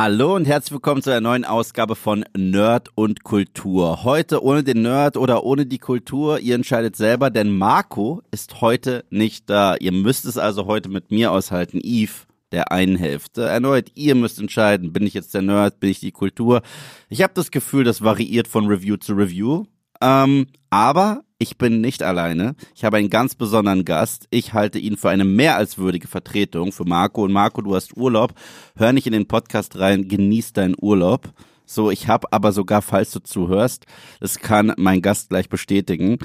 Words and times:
Hallo 0.00 0.36
und 0.36 0.44
herzlich 0.44 0.70
willkommen 0.70 1.02
zu 1.02 1.10
einer 1.10 1.20
neuen 1.20 1.44
Ausgabe 1.44 1.96
von 1.96 2.24
Nerd 2.36 2.88
und 2.94 3.24
Kultur. 3.24 4.04
Heute 4.04 4.44
ohne 4.44 4.62
den 4.62 4.82
Nerd 4.82 5.16
oder 5.16 5.42
ohne 5.42 5.66
die 5.66 5.80
Kultur, 5.80 6.38
ihr 6.38 6.54
entscheidet 6.54 6.94
selber, 6.94 7.30
denn 7.30 7.50
Marco 7.50 8.22
ist 8.30 8.60
heute 8.60 9.04
nicht 9.10 9.50
da. 9.50 9.74
Ihr 9.74 9.90
müsst 9.90 10.24
es 10.24 10.38
also 10.38 10.66
heute 10.66 10.88
mit 10.88 11.10
mir 11.10 11.32
aushalten. 11.32 11.80
Eve, 11.82 12.12
der 12.52 12.70
einen 12.70 12.94
Hälfte. 12.94 13.42
Erneut, 13.42 13.90
ihr 13.96 14.14
müsst 14.14 14.38
entscheiden, 14.38 14.92
bin 14.92 15.04
ich 15.04 15.14
jetzt 15.14 15.34
der 15.34 15.42
Nerd, 15.42 15.80
bin 15.80 15.90
ich 15.90 15.98
die 15.98 16.12
Kultur. 16.12 16.62
Ich 17.08 17.20
habe 17.20 17.34
das 17.34 17.50
Gefühl, 17.50 17.82
das 17.82 18.00
variiert 18.00 18.46
von 18.46 18.68
Review 18.68 18.98
zu 18.98 19.14
Review. 19.14 19.64
Ähm, 20.00 20.46
aber 20.70 21.22
ich 21.38 21.56
bin 21.56 21.80
nicht 21.80 22.02
alleine. 22.02 22.56
Ich 22.74 22.84
habe 22.84 22.96
einen 22.96 23.10
ganz 23.10 23.34
besonderen 23.34 23.84
Gast. 23.84 24.26
Ich 24.30 24.54
halte 24.54 24.78
ihn 24.78 24.96
für 24.96 25.10
eine 25.10 25.24
mehr 25.24 25.56
als 25.56 25.78
würdige 25.78 26.08
Vertretung 26.08 26.72
für 26.72 26.84
Marco. 26.84 27.22
Und 27.22 27.32
Marco, 27.32 27.62
du 27.62 27.74
hast 27.74 27.96
Urlaub. 27.96 28.34
Hör 28.76 28.92
nicht 28.92 29.06
in 29.06 29.12
den 29.12 29.28
Podcast 29.28 29.78
rein, 29.78 30.08
genieß 30.08 30.52
deinen 30.52 30.74
Urlaub. 30.80 31.32
So, 31.64 31.90
ich 31.90 32.08
habe 32.08 32.32
aber 32.32 32.52
sogar, 32.52 32.82
falls 32.82 33.12
du 33.12 33.20
zuhörst, 33.20 33.84
das 34.20 34.38
kann 34.38 34.72
mein 34.78 35.02
Gast 35.02 35.28
gleich 35.28 35.48
bestätigen, 35.48 36.18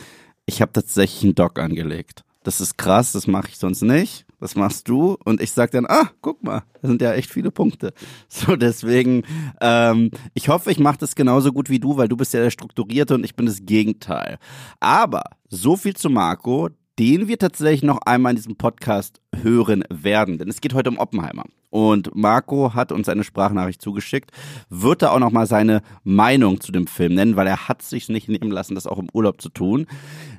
ich 0.45 0.61
habe 0.61 0.71
tatsächlich 0.71 1.23
einen 1.23 1.35
Doc 1.35 1.59
angelegt. 1.59 2.23
Das 2.43 2.61
ist 2.61 2.77
krass, 2.77 3.11
das 3.11 3.27
mache 3.27 3.49
ich 3.49 3.57
sonst 3.57 3.81
nicht 3.81 4.25
was 4.43 4.55
machst 4.55 4.89
du? 4.89 5.17
Und 5.23 5.41
ich 5.41 5.51
sag 5.51 5.71
dann, 5.71 5.85
ah, 5.87 6.11
guck 6.21 6.43
mal, 6.43 6.63
das 6.81 6.89
sind 6.89 7.01
ja 7.01 7.13
echt 7.13 7.31
viele 7.31 7.49
Punkte. 7.49 7.93
So, 8.27 8.55
deswegen, 8.55 9.23
ähm, 9.61 10.09
ich 10.33 10.49
hoffe, 10.49 10.71
ich 10.71 10.79
mache 10.79 10.97
das 10.97 11.15
genauso 11.15 11.53
gut 11.53 11.69
wie 11.69 11.79
du, 11.79 11.97
weil 11.97 12.07
du 12.07 12.17
bist 12.17 12.33
ja 12.33 12.41
der 12.41 12.49
Strukturierte 12.49 13.15
und 13.15 13.23
ich 13.23 13.35
bin 13.35 13.45
das 13.45 13.65
Gegenteil. 13.65 14.37
Aber 14.79 15.23
so 15.49 15.77
viel 15.77 15.95
zu 15.95 16.09
Marco, 16.09 16.69
den 16.99 17.27
wir 17.27 17.39
tatsächlich 17.39 17.83
noch 17.83 17.99
einmal 18.05 18.31
in 18.31 18.35
diesem 18.37 18.55
Podcast 18.55 19.21
hören 19.41 19.83
werden. 19.89 20.37
Denn 20.37 20.49
es 20.49 20.61
geht 20.61 20.73
heute 20.73 20.89
um 20.89 20.99
Oppenheimer. 20.99 21.45
Und 21.73 22.13
Marco 22.13 22.75
hat 22.75 22.91
uns 22.91 23.09
eine 23.09 23.23
Sprachnachricht 23.23 23.81
zugeschickt, 23.81 24.29
wird 24.69 25.01
da 25.01 25.09
auch 25.09 25.17
nochmal 25.17 25.47
seine 25.47 25.81
Meinung 26.03 26.61
zu 26.61 26.71
dem 26.71 26.85
Film 26.85 27.15
nennen, 27.15 27.35
weil 27.35 27.47
er 27.47 27.67
hat 27.67 27.81
sich 27.81 28.09
nicht 28.09 28.29
nehmen 28.29 28.51
lassen, 28.51 28.75
das 28.75 28.85
auch 28.85 28.99
im 28.99 29.09
Urlaub 29.11 29.41
zu 29.41 29.49
tun. 29.49 29.87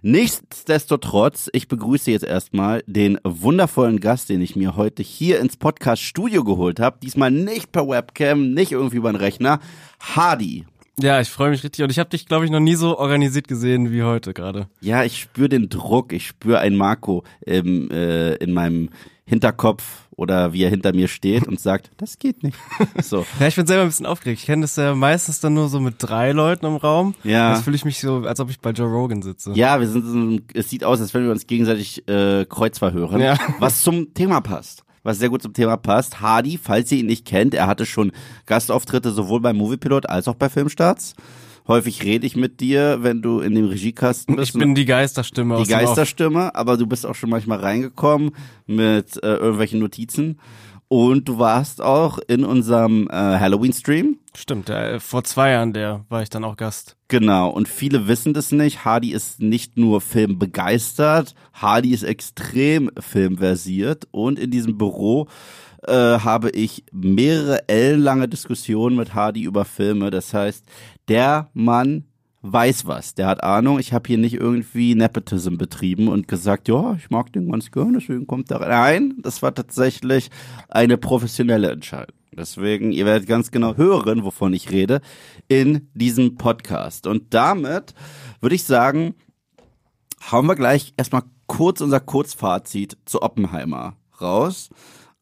Nichtsdestotrotz, 0.01 1.51
ich 1.53 1.67
begrüße 1.67 2.13
jetzt 2.13 2.25
erstmal 2.25 2.85
den 2.87 3.19
wundervollen 3.25 3.99
Gast, 3.99 4.29
den 4.29 4.43
ich 4.43 4.55
mir 4.55 4.77
heute 4.77 5.03
hier 5.03 5.41
ins 5.41 5.57
Podcast-Studio 5.57 6.45
geholt 6.45 6.79
habe. 6.79 6.99
Diesmal 7.03 7.33
nicht 7.33 7.73
per 7.73 7.89
Webcam, 7.89 8.53
nicht 8.53 8.71
irgendwie 8.71 8.99
über 8.99 9.11
den 9.11 9.17
Rechner. 9.17 9.59
Hardy. 9.99 10.67
Ja, 11.01 11.21
ich 11.21 11.29
freue 11.29 11.51
mich 11.51 11.65
richtig 11.65 11.83
und 11.83 11.91
ich 11.91 11.99
habe 11.99 12.11
dich, 12.11 12.27
glaube 12.27 12.45
ich, 12.45 12.51
noch 12.51 12.61
nie 12.61 12.77
so 12.77 12.99
organisiert 12.99 13.49
gesehen 13.49 13.91
wie 13.91 14.03
heute 14.03 14.33
gerade. 14.33 14.69
Ja, 14.81 15.03
ich 15.03 15.21
spüre 15.21 15.49
den 15.49 15.69
Druck, 15.69 16.13
ich 16.13 16.27
spüre 16.27 16.61
ein 16.61 16.77
Marco 16.77 17.25
im, 17.41 17.91
äh, 17.91 18.35
in 18.37 18.53
meinem 18.53 18.91
Hinterkopf 19.27 20.07
oder 20.11 20.53
wie 20.53 20.63
er 20.63 20.71
hinter 20.71 20.95
mir 20.95 21.09
steht 21.09 21.49
und 21.49 21.59
sagt, 21.59 21.91
das 21.97 22.19
geht 22.19 22.43
nicht. 22.43 22.57
So. 23.03 23.27
ja, 23.41 23.49
ich 23.49 23.57
bin 23.57 23.67
selber 23.67 23.83
ein 23.83 23.89
bisschen 23.89 24.07
aufgeregt. 24.07 24.41
Ich 24.41 24.47
kenne 24.47 24.63
das 24.63 24.77
ja 24.77 24.95
meistens 24.95 25.41
dann 25.41 25.55
nur 25.55 25.69
so 25.69 25.81
mit 25.81 25.97
drei 25.99 26.33
Leuten 26.33 26.67
im 26.67 26.77
Raum. 26.77 27.15
Ja. 27.25 27.55
Jetzt 27.55 27.65
fühle 27.65 27.77
ich 27.77 27.85
mich 27.85 27.99
so, 27.99 28.19
als 28.19 28.39
ob 28.39 28.51
ich 28.51 28.61
bei 28.61 28.71
Joe 28.71 28.89
Rogan 28.89 29.23
sitze. 29.23 29.53
Ja, 29.55 29.81
wir 29.81 29.89
sind 29.89 30.45
es 30.55 30.71
sieht 30.71 30.85
aus, 30.85 31.01
als 31.01 31.13
wenn 31.13 31.25
wir 31.25 31.33
uns 31.33 31.47
gegenseitig 31.47 32.07
äh, 32.09 32.45
Kreuzverhören, 32.49 33.21
ja. 33.21 33.37
was 33.59 33.83
zum 33.83 34.15
Thema 34.15 34.41
passt 34.41 34.85
was 35.05 35.21
sehr 35.21 35.29
gut 35.29 35.43
zum 35.43 35.53
Thema 35.53 35.77
passt. 35.77 36.21
Hardy, 36.21 36.59
falls 36.61 36.91
ihr 36.91 36.99
ihn 36.99 37.07
nicht 37.07 37.25
kennt, 37.25 37.55
er 37.55 37.69
hatte 37.69 37.87
schon 37.87 38.11
Gastauftritte 38.47 39.13
sowohl 39.13 39.41
beim 39.41 39.57
Moviepilot 39.57 40.09
als 40.09 40.27
auch 40.27 40.35
bei 40.35 40.49
Filmstarts. 40.49 41.15
Häufig 41.67 42.03
rede 42.03 42.27
ich 42.27 42.37
mit 42.37 42.61
dir, 42.61 42.99
wenn 43.01 43.23
du 43.23 43.41
in 43.41 43.55
dem 43.55 43.67
Regiekasten 43.67 44.37
bist. 44.37 44.55
Ich 44.55 44.59
bin 44.59 44.75
die 44.75 44.85
Geisterstimme. 44.85 45.63
Die 45.63 45.71
Geisterstimme, 45.71 46.55
aber 46.55 46.77
du 46.77 46.87
bist 46.87 47.07
auch 47.07 47.15
schon 47.15 47.31
manchmal 47.31 47.61
reingekommen 47.61 48.33
mit 48.67 49.17
äh, 49.23 49.37
irgendwelchen 49.37 49.81
Notizen. 49.81 50.39
Und 50.95 51.29
du 51.29 51.41
warst 51.41 51.83
auch 51.83 52.21
in 52.29 52.45
unserem 52.45 53.09
äh, 53.11 53.15
Halloween-Stream. 53.15 54.21
Stimmt, 54.33 54.71
äh, 54.71 55.01
vor 55.01 55.25
zwei 55.25 55.51
Jahren 55.51 55.73
der 55.73 56.05
war 56.09 56.23
ich 56.23 56.31
dann 56.31 56.45
auch 56.45 56.57
Gast. 56.57 56.97
Genau, 57.09 57.51
und 57.51 57.67
viele 57.67 58.07
wissen 58.07 58.33
das 58.33 58.53
nicht. 58.53 58.85
Hardy 58.85 59.11
ist 59.11 59.43
nicht 59.43 59.77
nur 59.77 60.01
filmbegeistert, 60.01 61.35
Hardy 61.53 61.93
ist 61.93 62.05
extrem 62.05 62.93
filmversiert 62.97 64.07
und 64.13 64.39
in 64.39 64.53
diesem 64.53 64.79
Büro 64.79 65.27
äh, 65.83 65.93
habe 65.93 66.51
ich 66.51 66.85
mehrere 66.93 67.69
ellenlange 67.69 68.29
Diskussionen 68.29 68.95
mit 68.95 69.15
Hardy 69.15 69.43
über 69.43 69.65
Filme. 69.65 70.13
Das 70.13 70.33
heißt, 70.33 70.65
der 71.09 71.51
Mann 71.55 72.05
weiß 72.45 72.87
was, 72.87 73.15
der 73.15 73.27
hat 73.27 73.43
Ahnung. 73.43 73.79
Ich 73.79 73.95
habe 73.95 74.07
hier 74.07 74.19
nicht 74.19 74.35
irgendwie 74.35 74.95
Nepotism 74.95 75.57
betrieben 75.57 76.09
und 76.09 76.29
gesagt, 76.29 76.69
ja, 76.69 76.95
ich 76.95 77.09
mag 77.09 77.33
den 77.33 77.51
ganz 77.51 77.71
gern, 77.71 77.95
deswegen 77.95 78.27
kommt 78.27 78.51
er 78.51 78.61
rein. 78.61 79.15
Das 79.23 79.43
war 79.43 79.55
tatsächlich 79.55 80.31
eine 80.69 80.99
professionelle 80.99 81.71
Entscheidung. 81.71 82.17
Deswegen, 82.33 82.93
ihr 82.93 83.07
werdet 83.07 83.27
ganz 83.27 83.51
genau 83.51 83.77
hören, 83.77 84.25
wovon 84.25 84.53
ich 84.53 84.71
rede, 84.71 85.01
in 85.49 85.89
diesem 85.95 86.37
Podcast. 86.37 87.07
Und 87.07 87.33
damit 87.33 87.95
würde 88.41 88.57
ich 88.57 88.65
sagen, 88.65 89.15
hauen 90.31 90.47
wir 90.47 90.55
gleich 90.57 90.93
erstmal 90.99 91.23
kurz 91.47 91.81
unser 91.81 92.01
Kurzfazit 92.01 92.99
zu 93.07 93.23
Oppenheimer 93.23 93.97
raus. 94.21 94.69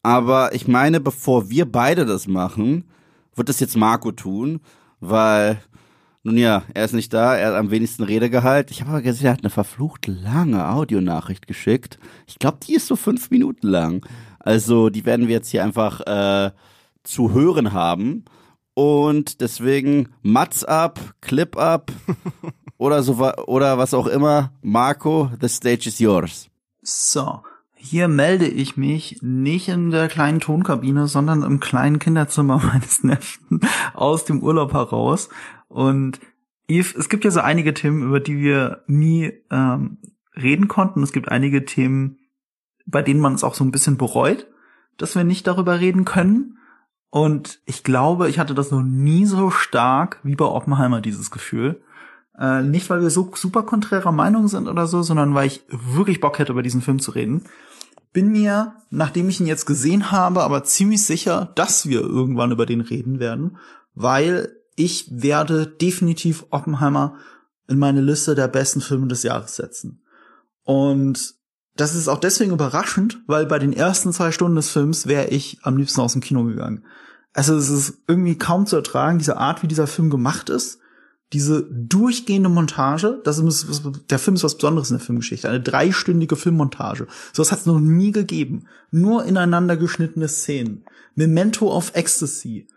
Aber 0.01 0.53
ich 0.53 0.67
meine, 0.67 0.99
bevor 0.99 1.49
wir 1.49 1.71
beide 1.71 2.05
das 2.05 2.27
machen, 2.27 2.83
wird 3.35 3.47
das 3.47 3.61
jetzt 3.61 3.77
Marco 3.77 4.11
tun, 4.11 4.59
weil 4.99 5.61
nun 6.23 6.37
ja, 6.37 6.63
er 6.73 6.85
ist 6.85 6.93
nicht 6.93 7.13
da, 7.13 7.35
er 7.35 7.49
hat 7.49 7.55
am 7.55 7.69
wenigsten 7.69 8.03
Redegehalt. 8.03 8.71
Ich 8.71 8.79
habe 8.79 8.91
aber 8.91 9.01
gesehen, 9.01 9.27
er 9.27 9.33
hat 9.33 9.41
eine 9.41 9.49
verflucht 9.49 10.07
lange 10.07 10.69
Audionachricht 10.69 11.47
geschickt. 11.47 11.99
Ich 12.27 12.39
glaube, 12.39 12.59
die 12.65 12.75
ist 12.75 12.87
so 12.87 12.95
fünf 12.95 13.29
Minuten 13.29 13.67
lang. 13.67 14.05
Also 14.39 14.89
die 14.89 15.05
werden 15.05 15.27
wir 15.27 15.35
jetzt 15.35 15.49
hier 15.49 15.63
einfach 15.63 15.99
äh, 16.01 16.51
zu 17.03 17.33
hören 17.33 17.73
haben. 17.73 18.23
Und 18.73 19.41
deswegen 19.41 20.13
Mats 20.21 20.63
ab, 20.63 20.99
Clip 21.19 21.57
ab 21.57 21.91
oder 22.77 23.03
so 23.03 23.19
oder 23.45 23.77
was 23.77 23.93
auch 23.93 24.07
immer. 24.07 24.53
Marco, 24.61 25.29
the 25.41 25.49
stage 25.49 25.87
is 25.87 25.99
yours. 25.99 26.49
So, 26.81 27.41
hier 27.75 28.07
melde 28.07 28.47
ich 28.47 28.77
mich 28.77 29.19
nicht 29.21 29.67
in 29.67 29.91
der 29.91 30.07
kleinen 30.07 30.39
Tonkabine, 30.39 31.07
sondern 31.07 31.43
im 31.43 31.59
kleinen 31.59 31.99
Kinderzimmer 31.99 32.57
meines 32.73 33.03
Neffen 33.03 33.59
aus 33.93 34.23
dem 34.23 34.41
Urlaub 34.41 34.73
heraus. 34.73 35.27
Und 35.73 36.19
Eve, 36.67 36.97
es 36.99 37.09
gibt 37.09 37.25
ja 37.25 37.31
so 37.31 37.39
einige 37.39 37.73
Themen, 37.73 38.03
über 38.03 38.19
die 38.19 38.37
wir 38.37 38.83
nie 38.85 39.33
ähm, 39.49 39.97
reden 40.35 40.67
konnten. 40.67 41.01
Es 41.01 41.11
gibt 41.11 41.29
einige 41.29 41.65
Themen, 41.65 42.19
bei 42.85 43.01
denen 43.01 43.19
man 43.19 43.33
es 43.33 43.43
auch 43.43 43.55
so 43.55 43.63
ein 43.63 43.71
bisschen 43.71 43.97
bereut, 43.97 44.45
dass 44.97 45.15
wir 45.15 45.23
nicht 45.23 45.47
darüber 45.47 45.79
reden 45.79 46.05
können. 46.05 46.59
Und 47.09 47.59
ich 47.65 47.83
glaube, 47.83 48.29
ich 48.29 48.37
hatte 48.37 48.53
das 48.53 48.69
noch 48.69 48.83
nie 48.83 49.25
so 49.25 49.49
stark 49.49 50.19
wie 50.21 50.35
bei 50.35 50.45
Oppenheimer, 50.45 51.01
dieses 51.01 51.31
Gefühl. 51.31 51.81
Äh, 52.37 52.61
nicht, 52.61 52.91
weil 52.91 53.01
wir 53.01 53.09
so 53.09 53.31
super 53.33 53.63
konträrer 53.63 54.11
Meinung 54.11 54.47
sind 54.47 54.67
oder 54.67 54.85
so, 54.85 55.01
sondern 55.01 55.33
weil 55.33 55.47
ich 55.47 55.63
wirklich 55.69 56.19
Bock 56.19 56.37
hätte, 56.37 56.51
über 56.51 56.63
diesen 56.63 56.81
Film 56.81 56.99
zu 56.99 57.11
reden. 57.11 57.45
Bin 58.11 58.31
mir, 58.31 58.75
nachdem 58.91 59.27
ich 59.27 59.39
ihn 59.39 59.47
jetzt 59.47 59.65
gesehen 59.65 60.11
habe, 60.11 60.43
aber 60.43 60.63
ziemlich 60.65 61.03
sicher, 61.03 61.51
dass 61.55 61.87
wir 61.87 62.01
irgendwann 62.01 62.51
über 62.51 62.67
den 62.67 62.81
reden 62.81 63.19
werden, 63.19 63.57
weil 63.95 64.55
ich 64.75 65.07
werde 65.11 65.67
definitiv 65.67 66.45
Oppenheimer 66.49 67.17
in 67.67 67.79
meine 67.79 68.01
Liste 68.01 68.35
der 68.35 68.47
besten 68.47 68.81
Filme 68.81 69.07
des 69.07 69.23
Jahres 69.23 69.55
setzen. 69.55 70.03
Und 70.63 71.35
das 71.75 71.95
ist 71.95 72.07
auch 72.07 72.19
deswegen 72.19 72.51
überraschend, 72.51 73.21
weil 73.25 73.45
bei 73.45 73.59
den 73.59 73.73
ersten 73.73 74.13
zwei 74.13 74.31
Stunden 74.31 74.55
des 74.55 74.69
Films 74.69 75.07
wäre 75.07 75.27
ich 75.27 75.59
am 75.63 75.77
liebsten 75.77 76.01
aus 76.01 76.13
dem 76.13 76.21
Kino 76.21 76.43
gegangen. 76.43 76.83
Also 77.33 77.55
es 77.55 77.69
ist 77.69 77.97
irgendwie 78.07 78.37
kaum 78.37 78.65
zu 78.65 78.75
ertragen, 78.75 79.17
diese 79.17 79.37
Art, 79.37 79.63
wie 79.63 79.67
dieser 79.67 79.87
Film 79.87 80.09
gemacht 80.09 80.49
ist. 80.49 80.79
Diese 81.31 81.63
durchgehende 81.63 82.49
Montage, 82.49 83.19
das 83.23 83.39
ist, 83.39 83.81
der 84.11 84.19
Film 84.19 84.35
ist 84.35 84.43
was 84.43 84.55
Besonderes 84.55 84.91
in 84.91 84.97
der 84.97 85.05
Filmgeschichte. 85.05 85.49
Eine 85.49 85.61
dreistündige 85.61 86.35
Filmmontage. 86.35 87.07
So 87.31 87.41
was 87.41 87.51
hat 87.51 87.61
es 87.61 87.65
noch 87.65 87.79
nie 87.79 88.11
gegeben. 88.11 88.67
Nur 88.91 89.25
ineinander 89.25 89.75
geschnittene 89.75 90.27
Szenen. 90.27 90.85
Memento 91.15 91.75
of 91.75 91.91
Ecstasy. 91.95 92.67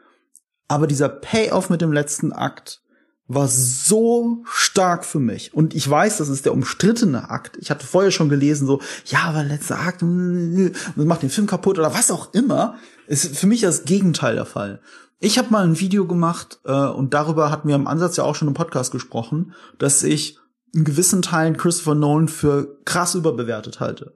Aber 0.69 0.87
dieser 0.87 1.09
Payoff 1.09 1.71
mit 1.71 1.80
dem 1.80 1.92
letzten 1.92 2.33
Akt 2.33 2.83
war 3.28 3.48
so 3.48 4.45
stark 4.45 5.04
für 5.04 5.18
mich. 5.18 5.53
Und 5.53 5.74
ich 5.74 5.89
weiß, 5.89 6.18
das 6.18 6.28
ist 6.28 6.45
der 6.45 6.53
umstrittene 6.53 7.28
Akt. 7.30 7.57
Ich 7.60 7.71
hatte 7.71 7.86
vorher 7.86 8.13
schon 8.13 8.28
gelesen, 8.28 8.66
so, 8.66 8.80
ja, 9.07 9.24
aber 9.24 9.42
letzter 9.42 9.80
Akt, 9.80 10.03
das 10.03 11.04
macht 11.04 11.22
den 11.22 11.30
Film 11.30 11.47
kaputt 11.47 11.78
oder 11.78 11.92
was 11.92 12.10
auch 12.10 12.33
immer. 12.34 12.77
Ist 13.09 13.36
für 13.36 13.47
mich 13.47 13.63
das 13.63 13.84
Gegenteil 13.84 14.36
der 14.36 14.47
Fall. 14.47 14.80
Ich 15.18 15.39
habe 15.39 15.51
mal 15.51 15.65
ein 15.65 15.80
Video 15.80 16.07
gemacht 16.07 16.60
äh, 16.65 16.72
und 16.72 17.15
darüber 17.15 17.51
hatten 17.51 17.69
wir 17.69 17.74
im 17.74 17.86
Ansatz 17.86 18.16
ja 18.16 18.24
auch 18.24 18.34
schon 18.34 18.48
im 18.48 18.54
Podcast 18.54 18.92
gesprochen, 18.92 19.54
dass 19.78 20.03
ich 20.03 20.39
in 20.74 20.84
gewissen 20.84 21.22
Teilen 21.22 21.57
Christopher 21.57 21.95
Nolan 21.95 22.28
für 22.28 22.78
krass 22.84 23.15
überbewertet 23.15 23.80
halte. 23.80 24.15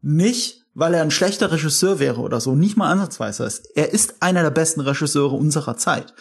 Nicht, 0.00 0.64
weil 0.74 0.94
er 0.94 1.02
ein 1.02 1.10
schlechter 1.10 1.50
Regisseur 1.50 1.98
wäre 1.98 2.20
oder 2.20 2.40
so, 2.40 2.54
nicht 2.54 2.76
mal 2.76 2.90
ansatzweise. 2.90 3.50
Er 3.74 3.92
ist 3.92 4.16
einer 4.20 4.42
der 4.42 4.50
besten 4.50 4.80
Regisseure 4.80 5.34
unserer 5.34 5.76
Zeit. 5.76 6.14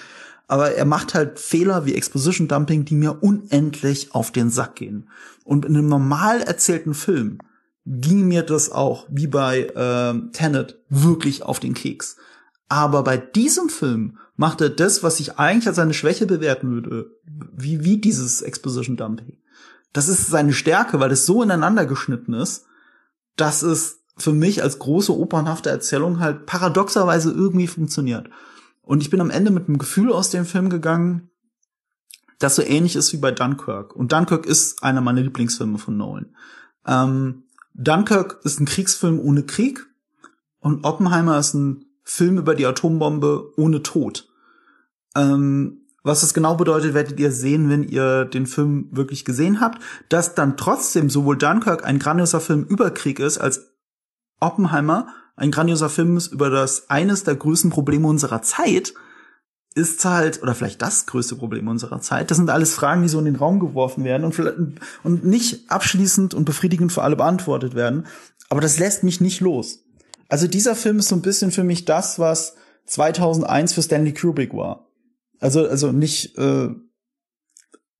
Aber 0.47 0.71
er 0.71 0.85
macht 0.85 1.13
halt 1.13 1.39
Fehler 1.39 1.85
wie 1.85 1.95
Exposition 1.95 2.47
Dumping, 2.47 2.85
die 2.85 2.95
mir 2.95 3.21
unendlich 3.21 4.15
auf 4.15 4.31
den 4.31 4.49
Sack 4.49 4.75
gehen. 4.75 5.09
Und 5.43 5.65
in 5.65 5.75
einem 5.75 5.89
normal 5.89 6.41
erzählten 6.41 6.93
Film 6.93 7.39
ging 7.85 8.27
mir 8.27 8.43
das 8.43 8.71
auch, 8.71 9.05
wie 9.09 9.27
bei 9.27 9.61
äh, 9.61 10.31
Tenet, 10.31 10.79
wirklich 10.89 11.43
auf 11.43 11.59
den 11.59 11.73
Keks. 11.73 12.17
Aber 12.69 13.03
bei 13.03 13.17
diesem 13.17 13.69
Film 13.69 14.17
macht 14.35 14.61
er 14.61 14.69
das, 14.69 15.03
was 15.03 15.19
ich 15.19 15.37
eigentlich 15.37 15.67
als 15.67 15.77
seine 15.77 15.93
Schwäche 15.93 16.25
bewerten 16.25 16.69
würde, 16.69 17.11
wie, 17.25 17.83
wie 17.83 17.97
dieses 17.97 18.41
Exposition 18.41 18.97
Dumping. 18.97 19.37
Das 19.93 20.09
ist 20.09 20.27
seine 20.27 20.53
Stärke, 20.53 20.99
weil 20.99 21.11
es 21.11 21.25
so 21.25 21.41
ineinander 21.41 21.85
geschnitten 21.85 22.33
ist, 22.33 22.65
dass 23.35 23.61
es 23.61 23.96
für 24.17 24.33
mich 24.33 24.63
als 24.63 24.79
große 24.79 25.15
opernhafte 25.15 25.69
Erzählung 25.69 26.19
halt 26.19 26.45
paradoxerweise 26.45 27.31
irgendwie 27.31 27.67
funktioniert. 27.67 28.29
Und 28.81 29.01
ich 29.01 29.09
bin 29.09 29.21
am 29.21 29.29
Ende 29.29 29.51
mit 29.51 29.67
einem 29.67 29.77
Gefühl 29.77 30.11
aus 30.11 30.29
dem 30.29 30.45
Film 30.45 30.69
gegangen, 30.69 31.29
das 32.39 32.55
so 32.55 32.61
ähnlich 32.61 32.95
ist 32.95 33.13
wie 33.13 33.17
bei 33.17 33.31
Dunkirk. 33.31 33.95
Und 33.95 34.11
Dunkirk 34.11 34.45
ist 34.45 34.83
einer 34.83 35.01
meiner 35.01 35.21
Lieblingsfilme 35.21 35.77
von 35.77 35.97
Nolan. 35.97 36.35
Ähm, 36.85 37.43
Dunkirk 37.73 38.39
ist 38.43 38.59
ein 38.59 38.65
Kriegsfilm 38.65 39.19
ohne 39.19 39.43
Krieg 39.43 39.85
und 40.59 40.83
Oppenheimer 40.83 41.37
ist 41.37 41.53
ein 41.53 41.85
Film 42.03 42.37
über 42.37 42.55
die 42.55 42.65
Atombombe 42.65 43.53
ohne 43.57 43.83
Tod. 43.83 44.29
Ähm, 45.15 45.81
was 46.03 46.21
das 46.21 46.33
genau 46.33 46.55
bedeutet, 46.55 46.93
werdet 46.93 47.19
ihr 47.19 47.31
sehen, 47.33 47.69
wenn 47.69 47.83
ihr 47.83 48.23
den 48.23 48.45
Film 48.45 48.87
wirklich 48.91 49.25
gesehen 49.25 49.59
habt. 49.59 49.81
Dass 50.07 50.35
dann 50.35 50.55
trotzdem 50.55 51.09
sowohl 51.09 51.37
Dunkirk 51.37 51.85
ein 51.85 51.99
grandioser 51.99 52.39
Film 52.39 52.63
über 52.63 52.91
Krieg 52.91 53.19
ist, 53.19 53.37
als 53.37 53.76
Oppenheimer 54.39 55.07
ein 55.37 55.51
grandioser 55.51 55.89
Film 55.89 56.17
ist 56.17 56.27
über 56.27 56.49
das 56.49 56.89
eines 56.89 57.23
der 57.23 57.35
größten 57.35 57.69
Probleme 57.69 58.07
unserer 58.07 58.41
Zeit, 58.41 58.93
ist 59.75 60.03
halt, 60.03 60.41
oder 60.41 60.55
vielleicht 60.55 60.81
das 60.81 61.05
größte 61.05 61.35
Problem 61.35 61.67
unserer 61.67 62.01
Zeit. 62.01 62.31
Das 62.31 62.37
sind 62.37 62.49
alles 62.49 62.73
Fragen, 62.73 63.03
die 63.03 63.07
so 63.07 63.19
in 63.19 63.25
den 63.25 63.35
Raum 63.35 63.59
geworfen 63.59 64.03
werden 64.03 64.23
und, 64.23 64.79
und 65.03 65.23
nicht 65.23 65.69
abschließend 65.69 66.33
und 66.33 66.45
befriedigend 66.45 66.91
für 66.91 67.03
alle 67.03 67.15
beantwortet 67.15 67.75
werden. 67.75 68.07
Aber 68.49 68.59
das 68.59 68.79
lässt 68.79 69.03
mich 69.03 69.21
nicht 69.21 69.39
los. 69.39 69.83
Also 70.27 70.47
dieser 70.47 70.75
Film 70.75 70.97
ist 70.97 71.09
so 71.09 71.15
ein 71.15 71.21
bisschen 71.21 71.51
für 71.51 71.63
mich 71.63 71.85
das, 71.85 72.17
was 72.17 72.55
2001 72.87 73.73
für 73.73 73.83
Stanley 73.83 74.13
Kubrick 74.15 74.55
war. 74.55 74.87
Also, 75.39 75.67
also 75.67 75.91
nicht, 75.91 76.35
äh, 76.39 76.69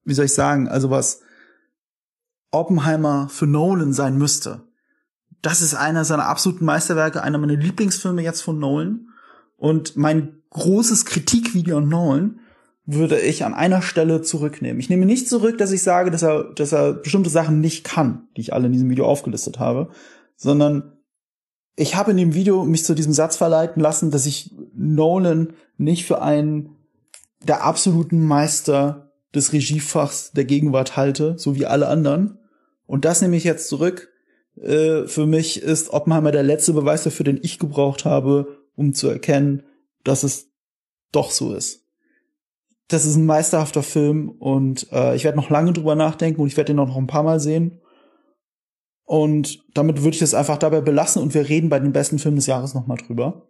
wie 0.03 0.13
soll 0.15 0.25
ich 0.25 0.33
sagen, 0.33 0.67
also 0.67 0.89
was 0.89 1.21
Oppenheimer 2.49 3.29
für 3.29 3.45
Nolan 3.45 3.93
sein 3.93 4.17
müsste. 4.17 4.66
Das 5.41 5.61
ist 5.61 5.75
einer 5.75 6.03
seiner 6.05 6.25
absoluten 6.25 6.65
Meisterwerke, 6.65 7.21
einer 7.21 7.37
meiner 7.37 7.55
Lieblingsfilme 7.55 8.21
jetzt 8.21 8.41
von 8.41 8.59
Nolan. 8.59 9.09
Und 9.55 9.95
mein 9.97 10.41
großes 10.51 11.05
Kritikvideo 11.05 11.77
an 11.77 11.89
Nolan 11.89 12.39
würde 12.85 13.19
ich 13.19 13.43
an 13.43 13.53
einer 13.53 13.81
Stelle 13.81 14.21
zurücknehmen. 14.21 14.79
Ich 14.79 14.89
nehme 14.89 15.05
nicht 15.05 15.27
zurück, 15.27 15.57
dass 15.57 15.71
ich 15.71 15.83
sage, 15.83 16.09
dass 16.09 16.23
er, 16.23 16.53
dass 16.53 16.71
er 16.71 16.93
bestimmte 16.93 17.29
Sachen 17.29 17.59
nicht 17.59 17.83
kann, 17.83 18.27
die 18.35 18.41
ich 18.41 18.53
alle 18.53 18.67
in 18.67 18.71
diesem 18.71 18.89
Video 18.89 19.05
aufgelistet 19.05 19.59
habe, 19.59 19.89
sondern 20.37 20.93
ich 21.75 21.95
habe 21.95 22.11
in 22.11 22.17
dem 22.17 22.33
Video 22.33 22.63
mich 22.63 22.85
zu 22.85 22.95
diesem 22.95 23.13
Satz 23.13 23.35
verleiten 23.35 23.81
lassen, 23.81 24.09
dass 24.09 24.25
ich 24.25 24.55
Nolan 24.73 25.53
nicht 25.77 26.05
für 26.05 26.21
einen 26.21 26.75
der 27.43 27.63
absoluten 27.63 28.25
Meister 28.25 29.11
des 29.35 29.53
Regiefachs 29.53 30.31
der 30.31 30.45
Gegenwart 30.45 30.97
halte, 30.97 31.37
so 31.37 31.55
wie 31.55 31.65
alle 31.65 31.87
anderen. 31.87 32.39
Und 32.85 33.05
das 33.05 33.21
nehme 33.21 33.35
ich 33.35 33.43
jetzt 33.43 33.67
zurück. 33.67 34.09
Äh, 34.61 35.07
für 35.07 35.25
mich 35.25 35.61
ist 35.61 35.91
Oppenheimer 35.91 36.31
der 36.31 36.43
letzte 36.43 36.73
Beweis 36.73 37.03
dafür, 37.03 37.23
den 37.23 37.39
ich 37.41 37.59
gebraucht 37.59 38.05
habe, 38.05 38.57
um 38.75 38.93
zu 38.93 39.07
erkennen, 39.07 39.63
dass 40.03 40.23
es 40.23 40.49
doch 41.11 41.31
so 41.31 41.53
ist. 41.53 41.83
Das 42.87 43.05
ist 43.05 43.15
ein 43.15 43.25
meisterhafter 43.25 43.83
Film 43.83 44.29
und 44.29 44.91
äh, 44.91 45.15
ich 45.15 45.25
werde 45.25 45.37
noch 45.37 45.49
lange 45.49 45.73
drüber 45.73 45.95
nachdenken 45.95 46.41
und 46.41 46.47
ich 46.47 46.57
werde 46.57 46.71
ihn 46.71 46.79
auch 46.79 46.87
noch 46.87 46.97
ein 46.97 47.07
paar 47.07 47.23
Mal 47.23 47.39
sehen. 47.39 47.81
Und 49.03 49.63
damit 49.73 50.03
würde 50.03 50.15
ich 50.15 50.21
es 50.21 50.33
einfach 50.33 50.57
dabei 50.57 50.81
belassen 50.81 51.21
und 51.21 51.33
wir 51.33 51.47
reden 51.47 51.69
bei 51.69 51.79
den 51.79 51.93
besten 51.93 52.19
Filmen 52.19 52.37
des 52.37 52.45
Jahres 52.45 52.73
nochmal 52.73 52.97
drüber. 52.97 53.47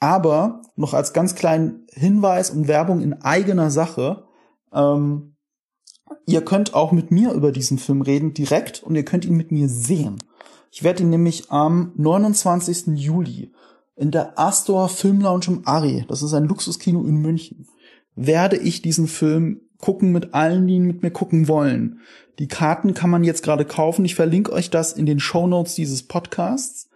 Aber 0.00 0.62
noch 0.74 0.94
als 0.94 1.12
ganz 1.12 1.34
kleinen 1.34 1.86
Hinweis 1.92 2.50
und 2.50 2.66
Werbung 2.66 3.00
in 3.00 3.22
eigener 3.22 3.70
Sache, 3.70 4.24
ähm, 4.72 5.36
ihr 6.26 6.44
könnt 6.44 6.74
auch 6.74 6.92
mit 6.92 7.10
mir 7.10 7.32
über 7.32 7.52
diesen 7.52 7.78
Film 7.78 8.02
reden 8.02 8.34
direkt 8.34 8.82
und 8.82 8.94
ihr 8.96 9.04
könnt 9.04 9.24
ihn 9.24 9.36
mit 9.36 9.52
mir 9.52 9.68
sehen. 9.68 10.18
Ich 10.74 10.82
werde 10.82 11.02
ihn 11.02 11.10
nämlich 11.10 11.50
am 11.50 11.92
29. 11.96 12.98
Juli 12.98 13.52
in 13.94 14.10
der 14.10 14.38
Astor 14.38 14.88
Film 14.88 15.20
Lounge 15.20 15.44
im 15.48 15.68
Ari, 15.68 16.06
das 16.08 16.22
ist 16.22 16.32
ein 16.32 16.48
Luxuskino 16.48 17.04
in 17.04 17.16
München, 17.16 17.66
werde 18.16 18.56
ich 18.56 18.80
diesen 18.80 19.06
Film 19.06 19.60
gucken 19.76 20.12
mit 20.12 20.32
allen, 20.32 20.66
die 20.66 20.76
ihn 20.76 20.86
mit 20.86 21.02
mir 21.02 21.10
gucken 21.10 21.46
wollen. 21.46 22.00
Die 22.38 22.48
Karten 22.48 22.94
kann 22.94 23.10
man 23.10 23.22
jetzt 23.22 23.42
gerade 23.42 23.66
kaufen. 23.66 24.06
Ich 24.06 24.14
verlinke 24.14 24.50
euch 24.52 24.70
das 24.70 24.94
in 24.94 25.04
den 25.04 25.20
Show 25.20 25.46
Notes 25.46 25.74
dieses 25.74 26.04
Podcasts. 26.04 26.88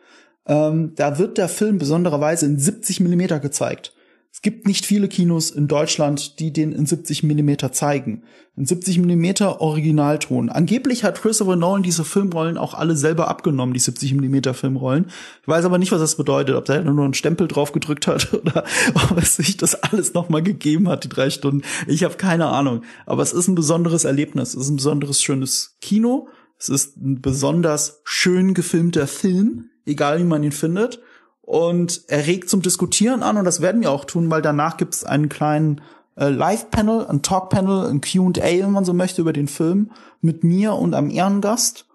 Ähm, 0.47 0.93
da 0.95 1.19
wird 1.19 1.37
der 1.37 1.51
Film 1.51 1.77
besondererweise 1.77 2.47
in 2.47 2.59
70 2.59 3.01
Millimeter 3.01 3.41
gezeigt. 3.41 3.93
Es 4.37 4.43
gibt 4.43 4.67
nicht 4.67 4.85
viele 4.85 5.09
Kinos 5.09 5.51
in 5.51 5.67
Deutschland, 5.67 6.41
die 6.41 6.53
den 6.53 6.73
in 6.73 6.85
70 6.85 7.23
Millimeter 7.23 7.73
zeigen. 7.73 8.23
In 8.55 8.67
70 8.67 8.99
Millimeter 8.99 9.63
Originalton. 9.63 10.51
Angeblich 10.51 11.05
hat 11.05 11.23
Christopher 11.23 11.57
Nolan 11.57 11.83
diese 11.83 12.05
Filmrollen 12.05 12.59
auch 12.59 12.75
alle 12.75 12.97
selber 12.97 13.29
abgenommen, 13.29 13.73
die 13.73 13.81
70 13.81 14.13
Millimeter 14.13 14.53
Filmrollen. 14.53 15.07
Ich 15.41 15.49
weiß 15.49 15.65
aber 15.65 15.79
nicht, 15.79 15.91
was 15.91 16.01
das 16.01 16.19
bedeutet, 16.19 16.55
ob 16.55 16.67
der 16.67 16.83
nur 16.85 17.03
einen 17.03 17.15
Stempel 17.15 17.49
drauf 17.49 17.73
gedrückt 17.73 18.07
hat 18.07 18.35
oder 18.35 18.65
ob 19.11 19.17
es 19.17 19.37
sich 19.37 19.57
das 19.57 19.75
alles 19.75 20.13
nochmal 20.13 20.43
gegeben 20.43 20.91
hat, 20.91 21.05
die 21.05 21.09
drei 21.09 21.31
Stunden. 21.31 21.63
Ich 21.87 22.05
habe 22.05 22.17
keine 22.17 22.49
Ahnung. 22.49 22.83
Aber 23.07 23.23
es 23.23 23.33
ist 23.33 23.49
ein 23.49 23.55
besonderes 23.55 24.05
Erlebnis. 24.05 24.51
Es 24.51 24.65
ist 24.65 24.69
ein 24.69 24.77
besonderes 24.77 25.23
schönes 25.23 25.79
Kino. 25.81 26.29
Es 26.59 26.69
ist 26.69 26.99
ein 26.99 27.23
besonders 27.23 28.03
schön 28.05 28.53
gefilmter 28.53 29.07
Film, 29.07 29.71
egal 29.87 30.19
wie 30.19 30.25
man 30.25 30.45
ihn 30.45 30.53
findet 30.53 31.01
und 31.47 32.03
er 32.09 32.27
regt 32.27 32.51
zum 32.51 32.61
Diskutieren 32.61 33.23
an 33.23 33.39
und 33.39 33.45
das 33.45 33.63
werden 33.63 33.81
wir 33.81 33.93
auch 33.93 34.05
tun, 34.05 34.29
weil 34.31 34.43
danach 34.43 34.77
gibt 34.77 34.95
es 34.95 35.05
einen 35.05 35.29
kleinen 35.29 35.81
äh, 36.17 36.29
Live-Panel, 36.29 37.07
ein 37.07 37.23
Talk-Panel, 37.23 37.89
ein 37.89 38.01
Q&A, 38.01 38.43
wenn 38.43 38.73
man 38.73 38.85
so 38.85 38.93
möchte, 38.93 39.23
über 39.23 39.33
den 39.33 39.47
Film 39.47 39.93
mit 40.21 40.43
mir 40.43 40.75
und 40.75 40.93
einem 40.93 41.09
Ehrengast. 41.09 41.87